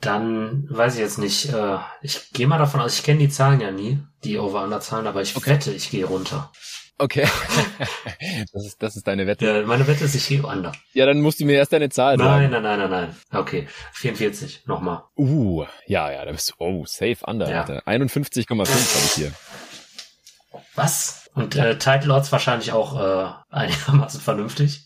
Dann 0.00 0.66
weiß 0.70 0.94
ich 0.94 1.00
jetzt 1.00 1.18
nicht. 1.18 1.52
Äh, 1.52 1.76
ich 2.00 2.30
gehe 2.32 2.46
mal 2.46 2.56
davon 2.56 2.80
aus, 2.80 2.96
ich 2.96 3.04
kenne 3.04 3.18
die 3.18 3.28
Zahlen 3.28 3.60
ja 3.60 3.70
nie, 3.70 3.98
die 4.24 4.38
Over-Under-Zahlen, 4.38 5.06
aber 5.06 5.20
ich 5.20 5.36
okay. 5.36 5.50
wette, 5.50 5.72
ich 5.72 5.90
gehe 5.90 6.06
runter. 6.06 6.50
Okay. 7.00 7.26
das, 8.52 8.66
ist, 8.66 8.82
das 8.82 8.96
ist 8.96 9.06
deine 9.06 9.26
Wette. 9.26 9.46
Ja, 9.46 9.62
meine 9.62 9.86
Wette 9.86 10.04
ist, 10.04 10.14
ich 10.14 10.28
gehe 10.28 10.42
under. 10.42 10.72
Ja, 10.92 11.06
dann 11.06 11.22
musst 11.22 11.40
du 11.40 11.46
mir 11.46 11.56
erst 11.56 11.72
deine 11.72 11.88
Zahl 11.88 12.18
sagen. 12.18 12.50
Nein, 12.50 12.50
nein, 12.50 12.62
nein, 12.62 12.78
nein, 12.78 12.90
nein. 12.90 13.16
Okay. 13.32 13.68
44, 13.94 14.66
nochmal. 14.66 15.04
Uh, 15.16 15.64
ja, 15.86 16.12
ja, 16.12 16.26
da 16.26 16.30
bist 16.30 16.50
du, 16.50 16.54
oh, 16.58 16.84
safe 16.84 17.16
under. 17.26 17.50
Ja. 17.50 17.64
51,5 17.64 18.50
habe 18.50 18.68
ich 18.68 19.12
hier. 19.12 19.32
Was? 20.74 21.30
Und 21.34 21.56
äh, 21.56 21.78
Title 21.78 22.12
Odds 22.12 22.32
wahrscheinlich 22.32 22.72
auch 22.72 23.00
äh, 23.00 23.32
einigermaßen 23.50 24.20
vernünftig. 24.20 24.82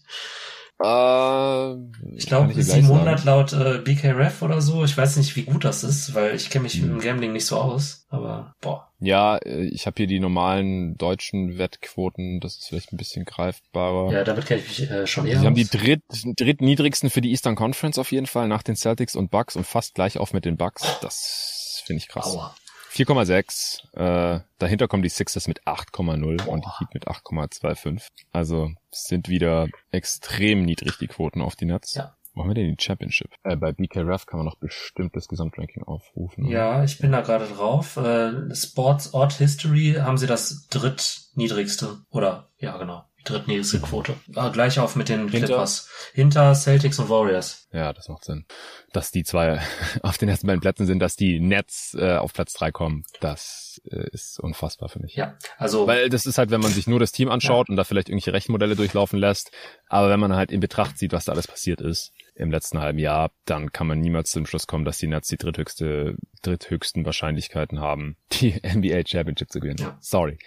Uh, 0.83 1.93
ich 2.17 2.27
glaube 2.27 2.53
700 2.53 3.25
laut 3.25 3.53
äh, 3.53 3.79
BKRF 3.79 4.43
oder 4.43 4.61
so. 4.61 4.85
Ich 4.85 4.97
weiß 4.97 5.17
nicht, 5.17 5.37
wie 5.37 5.45
gut 5.45 5.65
das 5.65 5.85
ist, 5.85 6.15
weil 6.15 6.35
ich 6.35 6.51
kenne 6.51 6.65
mich 6.65 6.75
hm. 6.75 6.91
im 6.91 7.01
Gambling 7.01 7.33
nicht 7.33 7.47
so 7.47 7.59
aus. 7.59 8.07
Aber 8.09 8.55
boah. 8.61 8.91
Ja, 8.99 9.37
äh, 9.37 9.67
ich 9.67 9.87
habe 9.87 9.95
hier 9.99 10.09
die 10.09 10.19
normalen 10.19 10.97
deutschen 10.97 11.59
Wettquoten. 11.59 12.41
Das 12.41 12.57
ist 12.57 12.69
vielleicht 12.69 12.93
ein 12.93 12.97
bisschen 12.97 13.25
greifbarer. 13.25 14.13
Ja, 14.13 14.25
damit 14.25 14.47
kenne 14.47 14.63
ich 14.63 14.81
mich 14.81 14.91
äh, 14.91 15.07
schon 15.07 15.27
eher. 15.27 15.39
Sie 15.39 15.47
haben 15.47 15.55
die 15.55 15.69
dritt, 15.69 16.03
drittniedrigsten 16.11 17.09
für 17.09 17.21
die 17.21 17.31
Eastern 17.31 17.55
Conference 17.55 17.99
auf 17.99 18.11
jeden 18.11 18.27
Fall 18.27 18.49
nach 18.49 18.65
den 18.65 18.75
Celtics 18.75 19.15
und 19.15 19.31
Bucks 19.31 19.55
und 19.55 19.67
fast 19.67 19.95
gleich 19.95 20.19
auf 20.19 20.33
mit 20.33 20.45
den 20.45 20.57
Bucks. 20.57 20.99
Das 21.03 21.83
finde 21.87 21.99
ich 22.03 22.09
krass. 22.09 22.35
Aua. 22.35 22.55
4,6. 22.95 23.95
Äh, 23.95 24.41
dahinter 24.59 24.87
kommen 24.87 25.03
die 25.03 25.09
Sixers 25.09 25.49
mit 25.49 25.67
8,0 25.67 26.47
und 26.47 26.65
die 26.65 26.71
Heat 26.79 26.95
mit 26.95 27.09
8,25. 27.09 28.07
Also 28.33 28.71
sind 28.91 29.29
wieder 29.29 29.69
extrem 29.91 30.63
niedrig 30.63 30.99
die 30.99 31.09
Quoten 31.09 31.43
auf 31.43 31.57
die 31.57 31.65
Nets. 31.65 31.95
Ja. 31.95 32.17
Wo 32.35 32.43
haben 32.43 32.51
wir 32.51 32.55
denn 32.55 32.75
die 32.75 32.83
Championship? 32.83 33.31
Äh, 33.43 33.57
bei 33.57 33.73
BKRF 33.73 34.27
kann 34.27 34.39
man 34.39 34.47
noch 34.47 34.57
bestimmt 34.57 35.15
das 35.15 35.29
Gesamtranking 35.29 35.85
aufrufen. 35.85 36.47
Ja, 36.47 36.83
ich 36.83 36.99
bin 36.99 37.13
da 37.13 37.21
gerade 37.21 37.47
drauf. 37.47 37.97
Äh, 37.97 38.55
Sports 38.55 39.13
Odd 39.15 39.35
History 39.35 39.97
haben 40.01 40.19
sie 40.19 40.27
das 40.27 40.67
drittniedrigste. 40.69 41.99
Oder, 42.11 42.51
ja, 42.59 42.77
genau 42.77 43.05
drittniedrigste 43.25 43.81
Quote. 43.81 44.15
Ah, 44.35 44.51
gleich 44.51 44.79
auf 44.79 44.97
mit 44.97 45.09
den 45.09 45.29
Hinter? 45.29 45.47
Clippers. 45.47 45.89
Hinter 46.13 46.55
Celtics 46.55 46.99
und 46.99 47.09
Warriors. 47.09 47.67
Ja, 47.73 47.93
das 47.93 48.09
macht 48.09 48.25
Sinn. 48.25 48.45
Dass 48.93 49.11
die 49.11 49.25
zwei 49.25 49.61
auf 50.03 50.19
den 50.19 50.29
ersten 50.29 50.47
beiden 50.47 50.61
Plätzen 50.61 50.87
sind, 50.87 51.01
dass 51.01 51.17
die 51.17 51.41
Nets 51.41 51.97
äh, 51.99 52.17
auf 52.17 52.33
Platz 52.33 52.53
drei 52.53 52.71
kommen, 52.71 53.05
das 53.21 53.81
äh, 53.91 54.09
ist 54.13 54.39
unfassbar 54.39 54.89
für 54.89 55.01
mich. 55.01 55.15
Ja, 55.15 55.37
also. 55.59 55.87
Weil 55.87 56.09
das 56.09 56.27
ist 56.27 56.39
halt, 56.39 56.51
wenn 56.51 56.61
man 56.61 56.73
sich 56.73 56.87
nur 56.87 57.01
das 57.01 57.13
Team 57.13 57.31
anschaut 57.31 57.69
ja. 57.69 57.73
und 57.73 57.77
da 57.77 57.85
vielleicht 57.85 58.09
irgendwelche 58.09 58.33
Rechenmodelle 58.33 58.77
durchlaufen 58.77 59.19
lässt, 59.19 59.51
aber 59.89 60.11
wenn 60.11 60.21
man 60.21 60.35
halt 60.35 60.53
in 60.53 60.61
Betracht 60.61 60.99
zieht, 60.99 61.13
was 61.13 61.25
da 61.25 61.33
alles 61.33 61.49
passiert 61.49 61.81
ist, 61.81 62.13
im 62.35 62.51
letzten 62.51 62.81
halben 62.81 62.99
Jahr, 62.99 63.31
dann 63.45 63.73
kann 63.73 63.87
man 63.87 64.01
niemals 64.01 64.31
zum 64.31 64.47
Schluss 64.47 64.67
kommen, 64.67 64.85
dass 64.85 64.99
die 64.99 65.07
Nets 65.07 65.29
die 65.29 65.37
dritthöchste, 65.37 66.17
dritthöchsten 66.43 67.05
Wahrscheinlichkeiten 67.05 67.81
haben, 67.81 68.17
die 68.33 68.55
NBA 68.67 69.03
Championship 69.07 69.51
zu 69.51 69.61
gewinnen. 69.61 69.79
Ja. 69.81 69.99
Sorry. 70.01 70.39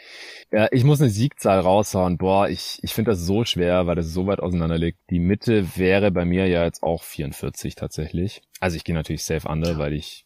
Ja, 0.51 0.67
ich 0.71 0.83
muss 0.83 1.01
eine 1.01 1.09
Siegzahl 1.09 1.59
raushauen. 1.59 2.17
Boah, 2.17 2.49
ich, 2.49 2.79
ich 2.81 2.93
finde 2.93 3.11
das 3.11 3.21
so 3.21 3.45
schwer, 3.45 3.87
weil 3.87 3.95
das 3.95 4.07
so 4.07 4.27
weit 4.27 4.39
auseinander 4.39 4.77
liegt. 4.77 4.99
Die 5.09 5.19
Mitte 5.19 5.77
wäre 5.77 6.11
bei 6.11 6.25
mir 6.25 6.47
ja 6.47 6.63
jetzt 6.63 6.83
auch 6.83 7.03
44 7.03 7.75
tatsächlich. 7.75 8.41
Also 8.59 8.75
ich 8.75 8.83
gehe 8.83 8.95
natürlich 8.95 9.23
safe 9.23 9.47
under, 9.47 9.77
weil 9.77 9.93
ich 9.93 10.25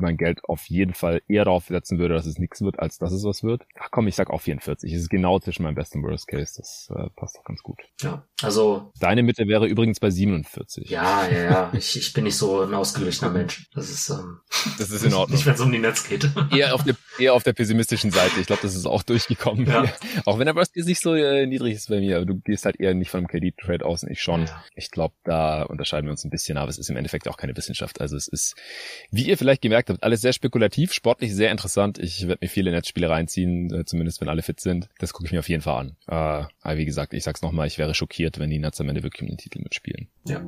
mein 0.00 0.16
Geld 0.16 0.44
auf 0.44 0.64
jeden 0.66 0.94
Fall 0.94 1.22
eher 1.28 1.44
darauf 1.44 1.66
setzen 1.66 1.98
würde, 1.98 2.14
dass 2.14 2.26
es 2.26 2.38
nichts 2.38 2.60
wird, 2.62 2.78
als 2.78 2.98
dass 2.98 3.12
es 3.12 3.24
was 3.24 3.42
wird. 3.42 3.62
Ach 3.78 3.88
komm, 3.90 4.08
ich 4.08 4.14
sag 4.14 4.30
auch 4.30 4.40
44. 4.40 4.92
Es 4.92 5.02
ist 5.02 5.10
genau 5.10 5.38
zwischen 5.38 5.62
meinem 5.62 5.74
besten 5.74 6.02
Worst 6.02 6.26
Case. 6.26 6.54
Das 6.56 6.88
äh, 6.94 7.08
passt 7.16 7.36
doch 7.36 7.44
ganz 7.44 7.62
gut. 7.62 7.78
Ja, 8.00 8.26
also. 8.42 8.92
Deine 9.00 9.22
Mitte 9.22 9.46
wäre 9.46 9.66
übrigens 9.66 10.00
bei 10.00 10.10
47. 10.10 10.90
Ja, 10.90 11.26
ja, 11.28 11.42
ja. 11.42 11.70
Ich, 11.74 11.96
ich 11.96 12.12
bin 12.12 12.24
nicht 12.24 12.36
so 12.36 12.62
ein 12.62 12.74
ausgeglichener 12.74 13.30
Mensch. 13.30 13.68
Das 13.74 13.90
ist, 13.90 14.10
ähm, 14.10 14.40
das 14.78 14.90
ist 14.90 15.04
in 15.04 15.14
Ordnung. 15.14 15.36
nicht, 15.36 15.46
wenn 15.46 15.54
es 15.54 15.60
um 15.60 15.72
die 15.72 15.78
Netz 15.78 16.08
geht. 16.08 16.28
eher 16.52 16.74
auf 16.74 16.84
der, 16.84 16.96
eher 17.18 17.34
auf 17.34 17.42
der 17.42 17.52
pessimistischen 17.52 18.10
Seite. 18.10 18.40
Ich 18.40 18.46
glaube, 18.46 18.62
das 18.62 18.74
ist 18.74 18.86
auch 18.86 19.02
durchgekommen. 19.02 19.66
Ja. 19.66 19.84
Auch 20.24 20.38
wenn 20.38 20.46
der 20.46 20.54
Worst 20.54 20.74
Case 20.74 20.88
nicht 20.88 21.00
so 21.00 21.14
äh, 21.14 21.46
niedrig 21.46 21.74
ist 21.74 21.88
bei 21.88 22.00
mir. 22.00 22.16
Aber 22.16 22.26
du 22.26 22.36
gehst 22.40 22.64
halt 22.64 22.78
eher 22.80 22.94
nicht 22.94 23.10
von 23.10 23.18
einem 23.18 23.28
KD-Trade 23.28 23.84
aus 23.84 24.02
und 24.02 24.10
ich 24.10 24.20
schon. 24.20 24.46
Ja. 24.46 24.64
Ich 24.74 24.90
glaube, 24.90 25.14
da 25.24 25.62
unterscheiden 25.62 26.06
wir 26.06 26.12
uns 26.12 26.24
ein 26.24 26.30
bisschen, 26.30 26.56
aber 26.56 26.68
es 26.68 26.78
ist 26.78 26.90
im 26.90 26.96
Endeffekt 26.96 27.28
auch 27.28 27.36
keine 27.36 27.56
Wissenschaft. 27.56 28.00
Also 28.00 28.16
es 28.16 28.28
ist, 28.28 28.54
wie 29.10 29.26
ihr 29.26 29.38
vielleicht 29.38 29.62
gemerkt 29.62 29.90
habt, 29.90 30.02
alles 30.02 30.20
sehr 30.20 30.32
spekulativ, 30.32 30.92
sportlich 30.92 31.34
sehr 31.34 31.50
interessant. 31.50 31.98
Ich 31.98 32.26
werde 32.26 32.38
mir 32.42 32.48
viele 32.48 32.70
Netzspiele 32.70 33.08
reinziehen, 33.08 33.72
äh, 33.72 33.84
zumindest 33.84 34.20
wenn 34.20 34.28
alle 34.28 34.42
fit 34.42 34.60
sind. 34.60 34.88
Das 34.98 35.12
gucke 35.12 35.26
ich 35.26 35.32
mir 35.32 35.40
auf 35.40 35.48
jeden 35.48 35.62
Fall 35.62 35.94
an. 36.08 36.44
Äh, 36.44 36.59
aber 36.70 36.78
wie 36.78 36.84
gesagt, 36.84 37.12
ich 37.14 37.24
sag's 37.24 37.42
nochmal, 37.42 37.66
ich 37.66 37.78
wäre 37.78 37.94
schockiert, 37.94 38.38
wenn 38.38 38.48
die 38.48 38.58
Nets 38.58 38.80
am 38.80 38.88
Ende 38.88 39.02
wirklich 39.02 39.22
um 39.22 39.28
den 39.28 39.38
Titel 39.38 39.60
mitspielen. 39.60 40.08
Ja. 40.26 40.40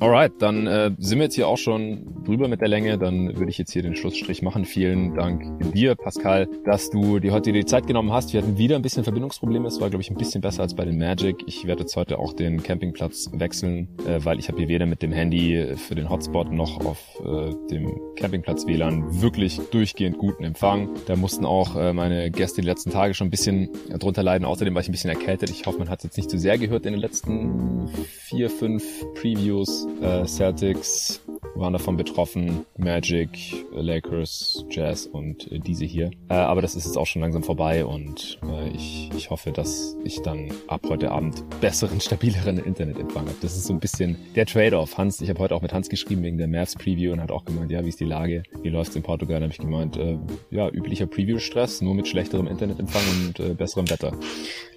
Alright, 0.00 0.32
dann 0.40 0.66
äh, 0.66 0.90
sind 0.98 1.18
wir 1.18 1.24
jetzt 1.24 1.34
hier 1.34 1.46
auch 1.46 1.56
schon 1.56 2.24
drüber 2.24 2.48
mit 2.48 2.60
der 2.60 2.68
Länge. 2.68 2.98
Dann 2.98 3.36
würde 3.38 3.50
ich 3.50 3.58
jetzt 3.58 3.72
hier 3.72 3.82
den 3.82 3.94
Schlussstrich 3.94 4.42
machen. 4.42 4.64
Vielen 4.64 5.14
Dank 5.14 5.72
dir, 5.72 5.94
Pascal, 5.94 6.48
dass 6.64 6.90
du 6.90 7.20
dir 7.20 7.32
heute 7.32 7.52
die 7.52 7.64
Zeit 7.64 7.86
genommen 7.86 8.12
hast. 8.12 8.32
Wir 8.32 8.42
hatten 8.42 8.58
wieder 8.58 8.76
ein 8.76 8.82
bisschen 8.82 9.04
Verbindungsprobleme. 9.04 9.68
Es 9.68 9.80
war, 9.80 9.90
glaube 9.90 10.02
ich, 10.02 10.10
ein 10.10 10.16
bisschen 10.16 10.40
besser 10.40 10.62
als 10.62 10.74
bei 10.74 10.84
den 10.84 10.98
Magic. 10.98 11.36
Ich 11.46 11.66
werde 11.66 11.82
jetzt 11.82 11.94
heute 11.94 12.18
auch 12.18 12.32
den 12.32 12.62
Campingplatz 12.62 13.30
wechseln, 13.32 13.88
äh, 14.06 14.18
weil 14.24 14.38
ich 14.38 14.48
habe 14.48 14.58
hier 14.58 14.68
weder 14.68 14.86
mit 14.86 15.02
dem 15.02 15.12
Handy 15.12 15.74
für 15.76 15.94
den 15.94 16.10
Hotspot 16.10 16.50
noch 16.50 16.84
auf 16.84 16.98
äh, 17.20 17.54
dem 17.70 18.00
Campingplatz 18.16 18.66
WLAN 18.66 19.22
wirklich 19.22 19.60
durchgehend 19.70 20.18
guten 20.18 20.42
Empfang. 20.42 20.90
Da 21.06 21.16
mussten 21.16 21.44
auch 21.44 21.76
äh, 21.76 21.92
meine 21.92 22.30
Gäste 22.30 22.62
die 22.62 22.66
letzten 22.66 22.90
Tage 22.90 23.14
schon 23.14 23.28
ein 23.28 23.30
bisschen 23.30 23.68
drunter 23.98 24.22
leiden. 24.22 24.44
Außerdem 24.44 24.74
war 24.74 24.82
ich 24.82 24.88
ein 24.88 24.92
bisschen 24.92 25.10
erkältet. 25.10 25.50
Ich 25.50 25.62
hoffe, 25.68 25.78
man 25.78 25.90
hat 25.90 25.98
es 25.98 26.04
jetzt 26.04 26.16
nicht 26.16 26.30
zu 26.30 26.38
sehr 26.38 26.58
gehört 26.58 26.86
in 26.86 26.92
den 26.92 27.00
letzten 27.00 27.88
vier, 28.28 28.50
fünf 28.50 28.84
Previews. 29.14 29.86
Äh, 30.00 30.24
Celtics 30.26 31.20
waren 31.54 31.72
davon 31.72 31.96
betroffen. 31.96 32.64
Magic, 32.76 33.66
Lakers, 33.72 34.64
Jazz 34.70 35.06
und 35.06 35.50
äh, 35.52 35.58
diese 35.58 35.84
hier. 35.84 36.10
Äh, 36.28 36.34
aber 36.34 36.62
das 36.62 36.74
ist 36.74 36.86
jetzt 36.86 36.96
auch 36.96 37.06
schon 37.06 37.20
langsam 37.22 37.42
vorbei 37.42 37.84
und 37.84 38.38
äh, 38.44 38.68
ich, 38.70 39.10
ich 39.14 39.30
hoffe, 39.30 39.52
dass 39.52 39.96
ich 40.04 40.22
dann 40.22 40.50
ab 40.68 40.82
heute 40.88 41.10
Abend 41.10 41.44
besseren, 41.60 42.00
stabileren 42.08 42.58
Internetempfang 42.58 43.26
habe. 43.26 43.36
Das 43.42 43.56
ist 43.56 43.66
so 43.66 43.74
ein 43.74 43.80
bisschen 43.80 44.16
der 44.34 44.46
Trade-off. 44.46 44.96
Hans, 44.96 45.20
ich 45.20 45.28
habe 45.28 45.40
heute 45.40 45.54
auch 45.54 45.62
mit 45.62 45.72
Hans 45.72 45.88
geschrieben 45.88 46.22
wegen 46.22 46.38
der 46.38 46.48
Mavs 46.48 46.76
Preview 46.76 47.12
und 47.12 47.20
hat 47.20 47.30
auch 47.30 47.44
gemeint, 47.44 47.70
ja, 47.70 47.84
wie 47.84 47.90
ist 47.90 48.00
die 48.00 48.04
Lage? 48.04 48.42
Wie 48.62 48.70
läuft's 48.70 48.96
in 48.96 49.02
Portugal? 49.02 49.40
Dann 49.40 49.50
habe 49.50 49.52
ich 49.52 49.58
gemeint, 49.58 49.96
äh, 49.96 50.16
ja, 50.50 50.68
üblicher 50.70 51.06
Preview-Stress, 51.06 51.82
nur 51.82 51.94
mit 51.94 52.08
schlechterem 52.08 52.46
Internetempfang 52.46 53.02
und 53.26 53.40
äh, 53.40 53.54
besserem 53.54 53.90
Wetter. 53.90 54.12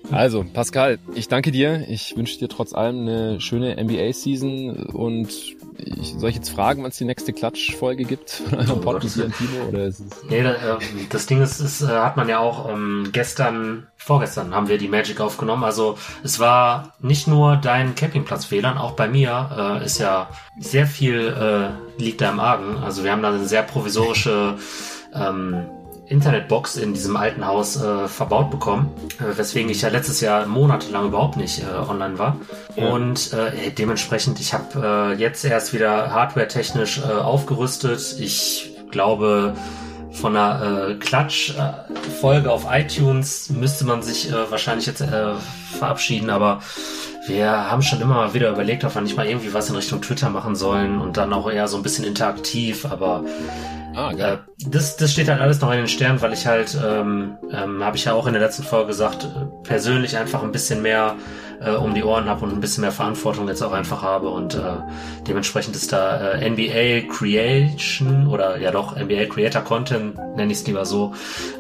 Also, 0.10 0.44
Pascal, 0.44 0.71
ich 1.16 1.28
danke 1.28 1.52
dir. 1.52 1.86
Ich 1.90 2.16
wünsche 2.16 2.40
dir 2.40 2.50
trotz 2.50 2.74
allem 2.74 3.02
eine 3.02 3.42
schöne 3.42 3.76
NBA-Season 3.82 4.88
und 4.88 5.30
ich, 5.78 6.14
soll 6.18 6.30
ich 6.30 6.36
jetzt 6.36 6.50
fragen, 6.50 6.84
wann 6.84 6.92
es 6.92 6.98
die 6.98 7.06
nächste 7.06 7.34
Klatsch-Folge 7.34 8.04
gibt 8.04 8.30
von 8.32 8.60
eurem 8.60 8.82
Podcast 8.82 9.16
hier 9.16 9.32
Timo? 9.32 9.68
Oder 9.70 9.86
ist 9.86 10.00
es 10.00 10.24
nee, 10.30 10.44
da, 10.44 10.54
äh, 10.54 10.78
das 11.10 11.26
Ding 11.26 11.42
ist, 11.42 11.60
ist, 11.60 11.82
äh, 11.82 11.88
hat 11.88 12.18
man 12.18 12.30
ja 12.30 12.40
auch 12.40 12.70
ähm, 12.70 13.10
gestern, 13.12 13.88
vorgestern 13.98 14.54
haben 14.54 14.68
wir 14.68 14.78
die 14.78 14.88
Magic 14.88 15.20
aufgenommen. 15.20 15.64
Also 15.64 15.98
es 16.24 16.40
war 16.40 16.94
nicht 17.00 17.28
nur 17.28 17.58
dein 17.58 17.96
Campingplatz-Fehlern, 17.96 18.78
auch 18.78 18.92
bei 18.92 19.08
mir 19.08 19.80
äh, 19.82 19.86
ist 19.86 20.00
ja 20.00 20.30
sehr 20.60 20.88
viel 20.88 21.28
äh, 21.28 22.02
liegt 22.02 22.22
da 22.22 22.32
im 22.32 22.40
Argen. 22.40 22.78
Also 22.84 23.04
wir 23.04 23.12
haben 23.12 23.22
da 23.22 23.30
eine 23.30 23.46
sehr 23.46 23.64
provisorische 23.64 24.56
ähm, 25.14 25.66
Internetbox 26.12 26.76
in 26.76 26.94
diesem 26.94 27.16
alten 27.16 27.48
Haus 27.48 27.82
äh, 27.82 28.08
verbaut 28.08 28.52
bekommen, 28.52 28.92
äh, 29.20 29.38
weswegen 29.38 29.72
ich 29.72 29.82
ja 29.82 29.90
letztes 29.90 30.20
Jahr 30.20 30.46
monatelang 30.46 31.08
überhaupt 31.08 31.38
nicht 31.38 31.64
äh, 31.64 31.90
online 31.90 32.20
war. 32.20 32.38
Ja. 32.76 32.90
Und 32.90 33.32
äh, 33.34 33.72
dementsprechend, 33.72 34.40
ich 34.42 34.54
habe 34.54 35.14
äh, 35.16 35.20
jetzt 35.20 35.46
erst 35.46 35.74
wieder 35.74 36.12
hardware-technisch 36.12 37.00
äh, 37.00 37.12
aufgerüstet. 37.14 38.18
Ich 38.20 38.76
glaube, 38.92 39.56
von 40.12 40.36
einer 40.36 40.96
Klatsch-Folge 41.00 42.52
auf 42.52 42.68
iTunes 42.70 43.50
müsste 43.50 43.86
man 43.86 44.04
sich 44.04 44.30
wahrscheinlich 44.50 44.86
jetzt 44.86 45.02
verabschieden, 45.80 46.30
aber 46.30 46.60
wir 47.28 47.72
haben 47.72 47.82
schon 47.82 48.02
immer 48.02 48.16
mal 48.16 48.34
wieder 48.34 48.52
überlegt, 48.52 48.84
ob 48.84 48.94
wir 48.94 49.02
nicht 49.02 49.16
mal 49.16 49.26
irgendwie 49.26 49.54
was 49.54 49.70
in 49.70 49.76
Richtung 49.78 50.02
Twitter 50.02 50.30
machen 50.30 50.58
sollen 50.58 51.00
und 51.00 51.16
dann 51.16 51.32
auch 51.32 51.50
eher 51.50 51.70
so 51.70 51.78
ein 51.78 51.84
bisschen 51.84 52.04
interaktiv, 52.04 52.86
aber 52.86 53.24
Ah, 53.96 54.14
geil. 54.14 54.34
Äh, 54.34 54.70
das, 54.70 54.98
das 54.98 55.12
steht 55.12 55.28
halt 55.30 55.42
alles 55.42 55.62
noch 55.62 55.72
in 55.72 55.78
den 55.78 55.88
Sternen, 55.88 56.22
weil 56.22 56.34
ich 56.34 56.46
halt, 56.48 56.78
ähm, 56.84 57.38
ähm, 57.52 57.84
habe 57.84 57.98
ich 57.98 58.06
ja 58.06 58.14
auch 58.14 58.28
in 58.28 58.34
der 58.34 58.42
letzten 58.42 58.64
Folge 58.64 58.88
gesagt, 58.88 59.24
äh, 59.24 59.68
persönlich 59.68 60.18
einfach 60.18 60.44
ein 60.44 60.52
bisschen 60.52 60.82
mehr 60.82 61.16
äh, 61.62 61.72
um 61.72 61.94
die 61.94 62.04
Ohren 62.04 62.26
habe 62.26 62.44
und 62.46 62.54
ein 62.54 62.60
bisschen 62.60 62.82
mehr 62.82 62.92
Verantwortung 62.92 63.48
jetzt 63.48 63.62
auch 63.62 63.72
einfach 63.72 64.02
habe 64.02 64.30
und 64.30 64.56
äh, 64.56 64.60
dementsprechend 65.28 65.76
ist 65.76 65.94
da 65.94 66.34
äh, 66.34 66.50
NBA 66.50 67.14
Creation 67.14 68.28
oder 68.28 68.58
ja 68.58 68.72
doch 68.72 68.96
NBA 68.96 69.26
Creator 69.26 69.62
Content, 69.62 70.18
nenne 70.36 70.52
ich 70.52 70.60
es 70.60 70.68
lieber 70.68 70.86
so, 70.86 71.14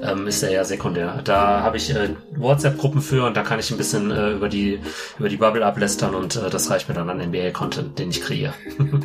ähm, 0.03 0.27
ist 0.27 0.43
er 0.43 0.51
ja 0.51 0.63
sekundär. 0.63 1.21
Da 1.23 1.61
habe 1.61 1.77
ich 1.77 1.93
äh, 1.93 2.09
WhatsApp-Gruppen 2.36 3.01
für 3.01 3.25
und 3.25 3.38
da 3.38 3.43
kann 3.43 3.59
ich 3.59 3.69
ein 3.71 3.77
bisschen 3.77 4.11
äh, 4.11 4.32
über 4.32 4.49
die 4.49 4.79
über 5.19 5.29
die 5.29 5.38
Bubble 5.38 5.65
ablästern 5.65 6.15
und 6.15 6.36
äh, 6.36 6.49
das 6.49 6.69
reicht 6.69 6.89
mir 6.89 6.95
dann 6.95 7.09
an 7.09 7.17
NBA 7.17 7.51
Content, 7.51 7.99
den 7.99 8.09
ich 8.09 8.21
kreiere. 8.21 8.53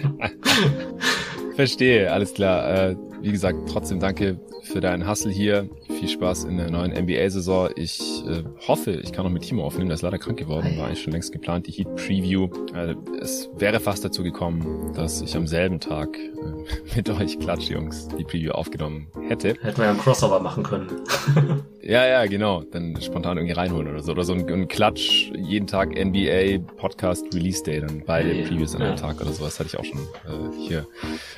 Verstehe, 1.57 2.13
alles 2.13 2.35
klar. 2.35 2.69
Äh, 2.69 2.97
wie 3.27 3.33
gesagt, 3.33 3.69
trotzdem 3.69 3.99
danke 3.99 4.39
für 4.67 4.81
deinen 4.81 5.09
Hustle 5.09 5.31
hier. 5.31 5.69
Viel 5.89 6.09
Spaß 6.09 6.45
in 6.45 6.57
der 6.57 6.71
neuen 6.71 6.93
NBA-Saison. 6.93 7.71
Ich 7.77 8.01
äh, 8.27 8.43
hoffe, 8.67 8.93
ich 8.93 9.13
kann 9.13 9.25
noch 9.25 9.33
mit 9.33 9.43
Timo 9.43 9.65
aufnehmen. 9.65 9.89
Der 9.89 9.95
ist 9.95 10.03
leider 10.03 10.19
krank 10.19 10.39
geworden. 10.39 10.77
War 10.77 10.87
eigentlich 10.87 11.03
schon 11.03 11.13
längst 11.13 11.33
geplant, 11.33 11.67
die 11.67 11.73
Heat-Preview. 11.73 12.49
Äh, 12.75 12.95
es 13.21 13.49
wäre 13.57 13.81
fast 13.81 14.05
dazu 14.05 14.23
gekommen, 14.23 14.93
dass 14.95 15.23
ich 15.23 15.37
am 15.37 15.47
selben 15.47 15.81
Tag 15.81 16.17
äh, 16.19 16.31
mit 16.97 17.09
euch 17.09 17.39
Klatsch, 17.39 17.71
Jungs, 17.71 18.09
die 18.19 18.25
Preview 18.25 18.51
aufgenommen 18.51 19.07
hätte. 19.29 19.57
Hätten 19.63 19.79
wir 19.79 19.85
ja 19.85 19.91
einen 19.91 20.01
Crossover 20.01 20.41
machen 20.41 20.65
können. 20.65 20.89
ja, 21.83 22.07
ja, 22.07 22.27
genau. 22.27 22.63
Dann 22.63 23.01
spontan 23.01 23.39
irgendwie 23.39 23.55
reinholen 23.55 23.89
oder 23.89 24.03
so. 24.03 24.13
Oder 24.13 24.25
so 24.25 24.33
ein, 24.33 24.49
ein 24.49 24.69
Klatsch, 24.69 25.31
jeden 25.37 25.67
Tag 25.67 25.91
NBA 25.91 26.59
Podcast 26.77 27.25
Release 27.33 27.63
Day, 27.63 27.81
dann 27.81 28.03
beide 28.05 28.33
ja, 28.33 28.47
Previews 28.47 28.75
an 28.75 28.83
einem 28.83 28.97
ja. 28.97 29.01
Tag 29.01 29.21
oder 29.21 29.33
sowas 29.33 29.59
hatte 29.59 29.69
ich 29.69 29.79
auch 29.79 29.85
schon 29.85 30.01
äh, 30.01 30.67
hier 30.67 30.87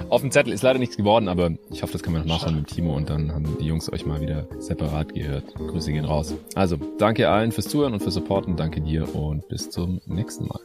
auf 0.08 0.22
dem 0.22 0.30
Zettel. 0.30 0.52
Ist 0.52 0.62
leider 0.62 0.78
nichts 0.78 0.96
geworden, 0.96 1.28
aber 1.28 1.50
ich 1.70 1.82
hoffe, 1.82 1.92
das 1.92 2.02
können 2.02 2.16
wir 2.16 2.20
noch 2.20 2.38
nachholen 2.38 2.56
mit 2.56 2.68
Timo 2.68 2.96
und 2.96 3.10
dann 3.18 3.34
haben 3.34 3.58
die 3.60 3.66
Jungs 3.66 3.92
euch 3.92 4.06
mal 4.06 4.20
wieder 4.20 4.46
separat 4.58 5.14
gehört. 5.14 5.54
Grüße 5.54 5.92
gehen 5.92 6.04
raus. 6.04 6.34
Also, 6.54 6.76
danke 6.98 7.28
allen 7.28 7.52
fürs 7.52 7.68
Zuhören 7.68 7.92
und 7.92 8.00
fürs 8.00 8.14
Supporten. 8.14 8.56
Danke 8.56 8.80
dir 8.80 9.14
und 9.14 9.48
bis 9.48 9.70
zum 9.70 10.00
nächsten 10.06 10.46
Mal. 10.46 10.60